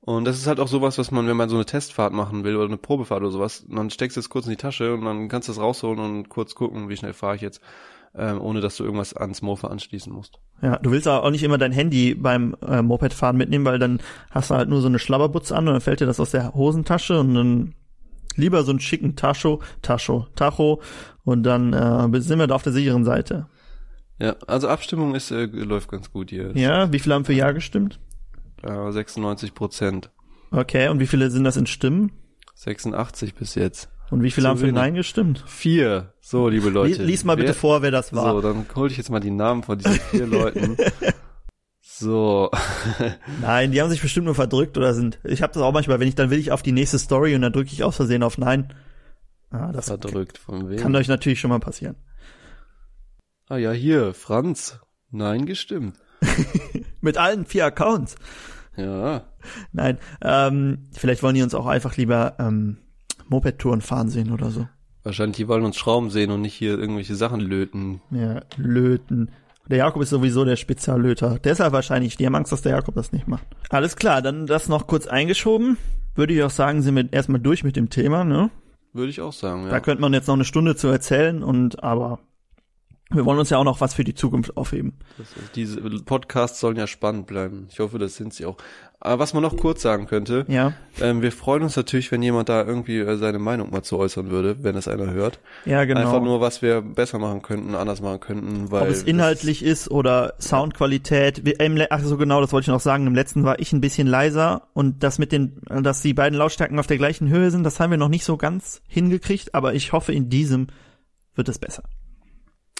Und 0.00 0.24
das 0.24 0.38
ist 0.38 0.46
halt 0.46 0.60
auch 0.60 0.68
sowas, 0.68 0.96
was 0.96 1.10
man, 1.10 1.26
wenn 1.26 1.36
man 1.36 1.50
so 1.50 1.56
eine 1.56 1.66
Testfahrt 1.66 2.14
machen 2.14 2.42
will 2.44 2.56
oder 2.56 2.66
eine 2.66 2.78
Probefahrt 2.78 3.20
oder 3.20 3.30
sowas, 3.30 3.66
dann 3.68 3.90
steckst 3.90 4.16
du 4.16 4.20
es 4.20 4.30
kurz 4.30 4.46
in 4.46 4.52
die 4.52 4.56
Tasche 4.56 4.94
und 4.94 5.04
dann 5.04 5.28
kannst 5.28 5.48
du 5.48 5.52
es 5.52 5.60
rausholen 5.60 5.98
und 5.98 6.28
kurz 6.28 6.54
gucken, 6.54 6.88
wie 6.88 6.96
schnell 6.96 7.12
fahre 7.12 7.36
ich 7.36 7.42
jetzt, 7.42 7.60
ähm, 8.14 8.40
ohne 8.40 8.60
dass 8.60 8.76
du 8.76 8.84
irgendwas 8.84 9.14
ans 9.14 9.42
Mofa 9.42 9.68
anschließen 9.68 10.12
musst. 10.12 10.38
Ja, 10.62 10.76
du 10.78 10.90
willst 10.90 11.06
aber 11.06 11.24
auch 11.24 11.30
nicht 11.30 11.42
immer 11.42 11.58
dein 11.58 11.72
Handy 11.72 12.14
beim 12.14 12.56
äh, 12.66 12.82
Mopedfahren 12.82 13.36
mitnehmen, 13.36 13.64
weil 13.64 13.78
dann 13.78 14.00
hast 14.30 14.50
du 14.50 14.54
halt 14.54 14.68
nur 14.68 14.80
so 14.80 14.88
eine 14.88 14.98
Schlabberbutze 14.98 15.56
an 15.56 15.68
und 15.68 15.74
dann 15.74 15.80
fällt 15.80 16.00
dir 16.00 16.06
das 16.06 16.20
aus 16.20 16.32
der 16.32 16.54
Hosentasche 16.54 17.20
und 17.20 17.34
dann 17.34 17.74
lieber 18.36 18.62
so 18.62 18.70
einen 18.70 18.80
schicken 18.80 19.16
Tacho, 19.16 19.60
Tacho, 19.82 20.26
Tacho 20.34 20.80
und 21.24 21.42
dann 21.42 21.72
äh, 21.72 22.20
sind 22.20 22.38
wir 22.38 22.46
da 22.46 22.54
auf 22.54 22.62
der 22.62 22.72
sicheren 22.72 23.04
Seite. 23.04 23.46
Ja, 24.20 24.36
also 24.46 24.68
Abstimmung 24.68 25.14
ist 25.14 25.30
äh, 25.30 25.46
läuft 25.46 25.90
ganz 25.90 26.10
gut 26.10 26.30
hier. 26.30 26.56
Ja, 26.56 26.92
wie 26.92 26.98
viele 26.98 27.14
haben 27.14 27.24
für 27.24 27.32
Ja 27.32 27.52
gestimmt? 27.52 28.00
Äh, 28.62 28.90
96 28.90 29.54
Prozent. 29.54 30.10
Okay, 30.50 30.88
und 30.88 30.98
wie 30.98 31.06
viele 31.06 31.30
sind 31.30 31.44
das 31.44 31.56
in 31.56 31.66
Stimmen? 31.66 32.12
86 32.54 33.34
bis 33.34 33.54
jetzt. 33.54 33.90
Und 34.10 34.22
wie 34.22 34.30
viele 34.30 34.48
haben 34.48 34.58
für. 34.58 34.72
Nein 34.72 34.94
gestimmt? 34.94 35.44
Vier. 35.46 36.14
So, 36.20 36.48
liebe 36.48 36.70
Leute. 36.70 37.02
Lies 37.02 37.24
mal 37.24 37.36
bitte 37.36 37.48
Wer- 37.48 37.54
vor, 37.54 37.82
wer 37.82 37.90
das 37.90 38.12
war. 38.14 38.32
So, 38.32 38.40
dann 38.40 38.64
hol 38.74 38.90
ich 38.90 38.96
jetzt 38.96 39.10
mal 39.10 39.20
die 39.20 39.30
Namen 39.30 39.62
von 39.62 39.78
diesen 39.78 39.94
vier 39.94 40.26
Leuten. 40.28 40.76
So. 41.80 42.50
Nein, 43.42 43.72
die 43.72 43.82
haben 43.82 43.90
sich 43.90 44.00
bestimmt 44.00 44.26
nur 44.26 44.34
verdrückt 44.34 44.78
oder 44.78 44.94
sind. 44.94 45.18
Ich 45.24 45.42
habe 45.42 45.52
das 45.52 45.62
auch 45.62 45.72
manchmal, 45.72 46.00
wenn 46.00 46.08
ich 46.08 46.14
dann 46.14 46.30
will 46.30 46.38
ich 46.38 46.52
auf 46.52 46.62
die 46.62 46.72
nächste 46.72 46.98
Story 46.98 47.34
und 47.34 47.42
dann 47.42 47.52
drücke 47.52 47.70
ich 47.72 47.84
aus 47.84 47.96
Versehen 47.96 48.22
auf 48.22 48.38
Nein. 48.38 48.72
Ah, 49.50 49.72
das 49.72 49.86
Verdrückt. 49.86 50.38
Von 50.38 50.68
wem? 50.68 50.78
kann 50.78 50.94
euch 50.94 51.08
natürlich 51.08 51.40
schon 51.40 51.50
mal 51.50 51.58
passieren. 51.60 51.96
Ah 53.48 53.56
ja, 53.56 53.72
hier, 53.72 54.14
Franz. 54.14 54.78
Nein, 55.10 55.46
gestimmt. 55.46 55.96
Mit 57.00 57.16
allen 57.16 57.46
vier 57.46 57.64
Accounts. 57.66 58.16
Ja. 58.76 59.22
Nein, 59.72 59.98
ähm, 60.22 60.88
vielleicht 60.92 61.22
wollen 61.22 61.34
die 61.34 61.42
uns 61.42 61.54
auch 61.54 61.66
einfach 61.66 61.96
lieber 61.96 62.36
ähm, 62.38 62.76
Moped-Touren 63.30 63.80
fahren 63.80 64.08
sehen 64.08 64.32
oder 64.32 64.50
so. 64.50 64.66
Wahrscheinlich, 65.04 65.36
die 65.36 65.48
wollen 65.48 65.64
uns 65.64 65.76
Schrauben 65.76 66.10
sehen 66.10 66.30
und 66.30 66.42
nicht 66.42 66.54
hier 66.54 66.78
irgendwelche 66.78 67.14
Sachen 67.14 67.40
löten. 67.40 68.00
Ja, 68.10 68.42
löten. 68.56 69.30
Der 69.68 69.78
Jakob 69.78 70.02
ist 70.02 70.10
sowieso 70.10 70.44
der 70.44 70.56
Speziallöter. 70.56 71.38
Deshalb 71.42 71.72
wahrscheinlich, 71.72 72.16
die 72.16 72.26
haben 72.26 72.34
Angst, 72.34 72.52
dass 72.52 72.62
der 72.62 72.72
Jakob 72.72 72.94
das 72.94 73.12
nicht 73.12 73.28
macht. 73.28 73.46
Alles 73.68 73.96
klar, 73.96 74.22
dann 74.22 74.46
das 74.46 74.68
noch 74.68 74.86
kurz 74.86 75.06
eingeschoben. 75.06 75.76
Würde 76.14 76.32
ich 76.32 76.42
auch 76.42 76.50
sagen, 76.50 76.82
sind 76.82 76.96
wir 76.96 77.12
erstmal 77.12 77.40
durch 77.40 77.64
mit 77.64 77.76
dem 77.76 77.90
Thema, 77.90 78.24
ne? 78.24 78.50
Würde 78.92 79.10
ich 79.10 79.20
auch 79.20 79.32
sagen, 79.32 79.64
ja. 79.64 79.70
Da 79.70 79.80
könnte 79.80 80.00
man 80.00 80.14
jetzt 80.14 80.26
noch 80.26 80.34
eine 80.34 80.44
Stunde 80.44 80.74
zu 80.74 80.88
erzählen 80.88 81.42
und 81.42 81.82
aber 81.84 82.18
Wir 83.10 83.24
wollen 83.24 83.38
uns 83.38 83.48
ja 83.48 83.56
auch 83.56 83.64
noch 83.64 83.80
was 83.80 83.94
für 83.94 84.04
die 84.04 84.14
Zukunft 84.14 84.56
aufheben. 84.58 84.98
Diese 85.54 85.80
Podcasts 85.80 86.60
sollen 86.60 86.76
ja 86.76 86.86
spannend 86.86 87.26
bleiben. 87.26 87.66
Ich 87.70 87.80
hoffe, 87.80 87.98
das 87.98 88.16
sind 88.16 88.34
sie 88.34 88.44
auch. 88.44 88.58
Aber 89.00 89.20
was 89.20 89.32
man 89.32 89.42
noch 89.42 89.56
kurz 89.56 89.80
sagen 89.80 90.06
könnte, 90.06 90.44
Ja, 90.48 90.74
ähm, 91.00 91.22
wir 91.22 91.32
freuen 91.32 91.62
uns 91.62 91.76
natürlich, 91.76 92.10
wenn 92.10 92.20
jemand 92.20 92.48
da 92.48 92.64
irgendwie 92.64 92.98
äh, 92.98 93.16
seine 93.16 93.38
Meinung 93.38 93.70
mal 93.70 93.82
zu 93.82 93.96
äußern 93.96 94.30
würde, 94.30 94.62
wenn 94.62 94.76
es 94.76 94.88
einer 94.88 95.10
hört. 95.12 95.38
ja 95.64 95.84
genau. 95.84 96.00
Einfach 96.00 96.20
nur, 96.20 96.40
was 96.40 96.60
wir 96.60 96.82
besser 96.82 97.18
machen 97.18 97.40
könnten, 97.40 97.74
anders 97.74 98.02
machen 98.02 98.20
könnten, 98.20 98.70
weil 98.70 98.82
Ob 98.82 98.88
es 98.88 99.04
inhaltlich 99.04 99.62
ist 99.64 99.90
oder 99.90 100.34
Soundqualität. 100.40 101.42
Ach 101.90 102.00
so 102.00 102.16
genau, 102.16 102.40
das 102.40 102.52
wollte 102.52 102.64
ich 102.64 102.68
noch 102.74 102.80
sagen. 102.80 103.06
Im 103.06 103.14
letzten 103.14 103.44
war 103.44 103.58
ich 103.60 103.72
ein 103.72 103.80
bisschen 103.80 104.08
leiser 104.08 104.68
und 104.74 105.02
das 105.02 105.18
mit 105.18 105.32
den, 105.32 105.62
dass 105.68 106.02
die 106.02 106.12
beiden 106.12 106.36
Lautstärken 106.36 106.78
auf 106.78 106.88
der 106.88 106.98
gleichen 106.98 107.28
Höhe 107.28 107.50
sind, 107.50 107.62
das 107.64 107.78
haben 107.80 107.90
wir 107.90 107.98
noch 107.98 108.08
nicht 108.08 108.24
so 108.24 108.36
ganz 108.36 108.82
hingekriegt. 108.88 109.54
Aber 109.54 109.74
ich 109.74 109.92
hoffe, 109.92 110.12
in 110.12 110.28
diesem 110.28 110.66
wird 111.36 111.48
es 111.48 111.58
besser. 111.58 111.84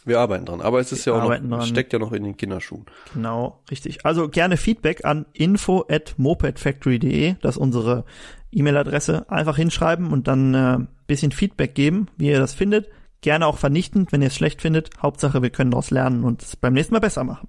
Wir 0.08 0.20
arbeiten 0.20 0.46
dran. 0.46 0.60
Aber 0.60 0.80
es 0.80 0.92
ist 0.92 1.04
ja 1.04 1.12
auch 1.12 1.22
arbeiten 1.22 1.48
noch, 1.48 1.58
dran. 1.58 1.68
steckt 1.68 1.92
ja 1.92 1.98
noch 1.98 2.12
in 2.12 2.24
den 2.24 2.36
Kinderschuhen. 2.36 2.86
Genau, 3.14 3.60
richtig. 3.70 4.04
Also 4.04 4.28
gerne 4.28 4.56
Feedback 4.56 5.04
an 5.04 5.26
info 5.32 5.84
at 5.88 6.14
mopedfactory.de, 6.16 7.34
das 7.40 7.56
ist 7.56 7.60
unsere 7.60 8.04
E-Mail-Adresse. 8.50 9.30
Einfach 9.30 9.56
hinschreiben 9.56 10.12
und 10.12 10.28
dann 10.28 10.54
äh, 10.54 10.78
bisschen 11.06 11.32
Feedback 11.32 11.74
geben, 11.74 12.08
wie 12.16 12.28
ihr 12.28 12.40
das 12.40 12.54
findet. 12.54 12.88
Gerne 13.20 13.46
auch 13.46 13.58
vernichtend, 13.58 14.12
wenn 14.12 14.22
ihr 14.22 14.28
es 14.28 14.34
schlecht 14.34 14.62
findet. 14.62 14.90
Hauptsache, 15.02 15.42
wir 15.42 15.50
können 15.50 15.72
daraus 15.72 15.90
lernen 15.90 16.24
und 16.24 16.42
es 16.42 16.56
beim 16.56 16.72
nächsten 16.72 16.94
Mal 16.94 17.00
besser 17.00 17.24
machen. 17.24 17.48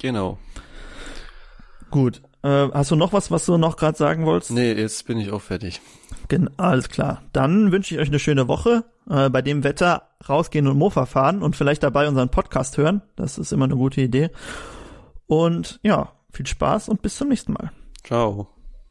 Genau. 0.00 0.38
Gut. 1.90 2.22
Äh, 2.42 2.68
hast 2.74 2.90
du 2.90 2.96
noch 2.96 3.14
was, 3.14 3.30
was 3.30 3.46
du 3.46 3.56
noch 3.56 3.76
gerade 3.76 3.96
sagen 3.96 4.26
wolltest? 4.26 4.50
Nee, 4.50 4.72
jetzt 4.72 5.06
bin 5.06 5.18
ich 5.18 5.32
auch 5.32 5.40
fertig. 5.40 5.80
Gen 6.28 6.50
alles 6.58 6.90
klar. 6.90 7.22
Dann 7.32 7.72
wünsche 7.72 7.94
ich 7.94 8.00
euch 8.00 8.08
eine 8.08 8.18
schöne 8.18 8.48
Woche. 8.48 8.84
Äh, 9.08 9.30
bei 9.30 9.40
dem 9.40 9.64
Wetter 9.64 10.10
rausgehen 10.28 10.66
und 10.66 10.78
Mofa 10.78 11.06
fahren 11.06 11.42
und 11.42 11.56
vielleicht 11.56 11.82
dabei 11.82 12.08
unseren 12.08 12.30
Podcast 12.30 12.76
hören. 12.76 13.02
Das 13.16 13.38
ist 13.38 13.52
immer 13.52 13.64
eine 13.64 13.76
gute 13.76 14.00
Idee. 14.00 14.30
Und 15.26 15.80
ja, 15.82 16.12
viel 16.32 16.46
Spaß 16.46 16.88
und 16.88 17.02
bis 17.02 17.16
zum 17.16 17.28
nächsten 17.28 17.52
Mal. 17.52 17.70
Ciao. 18.02 18.53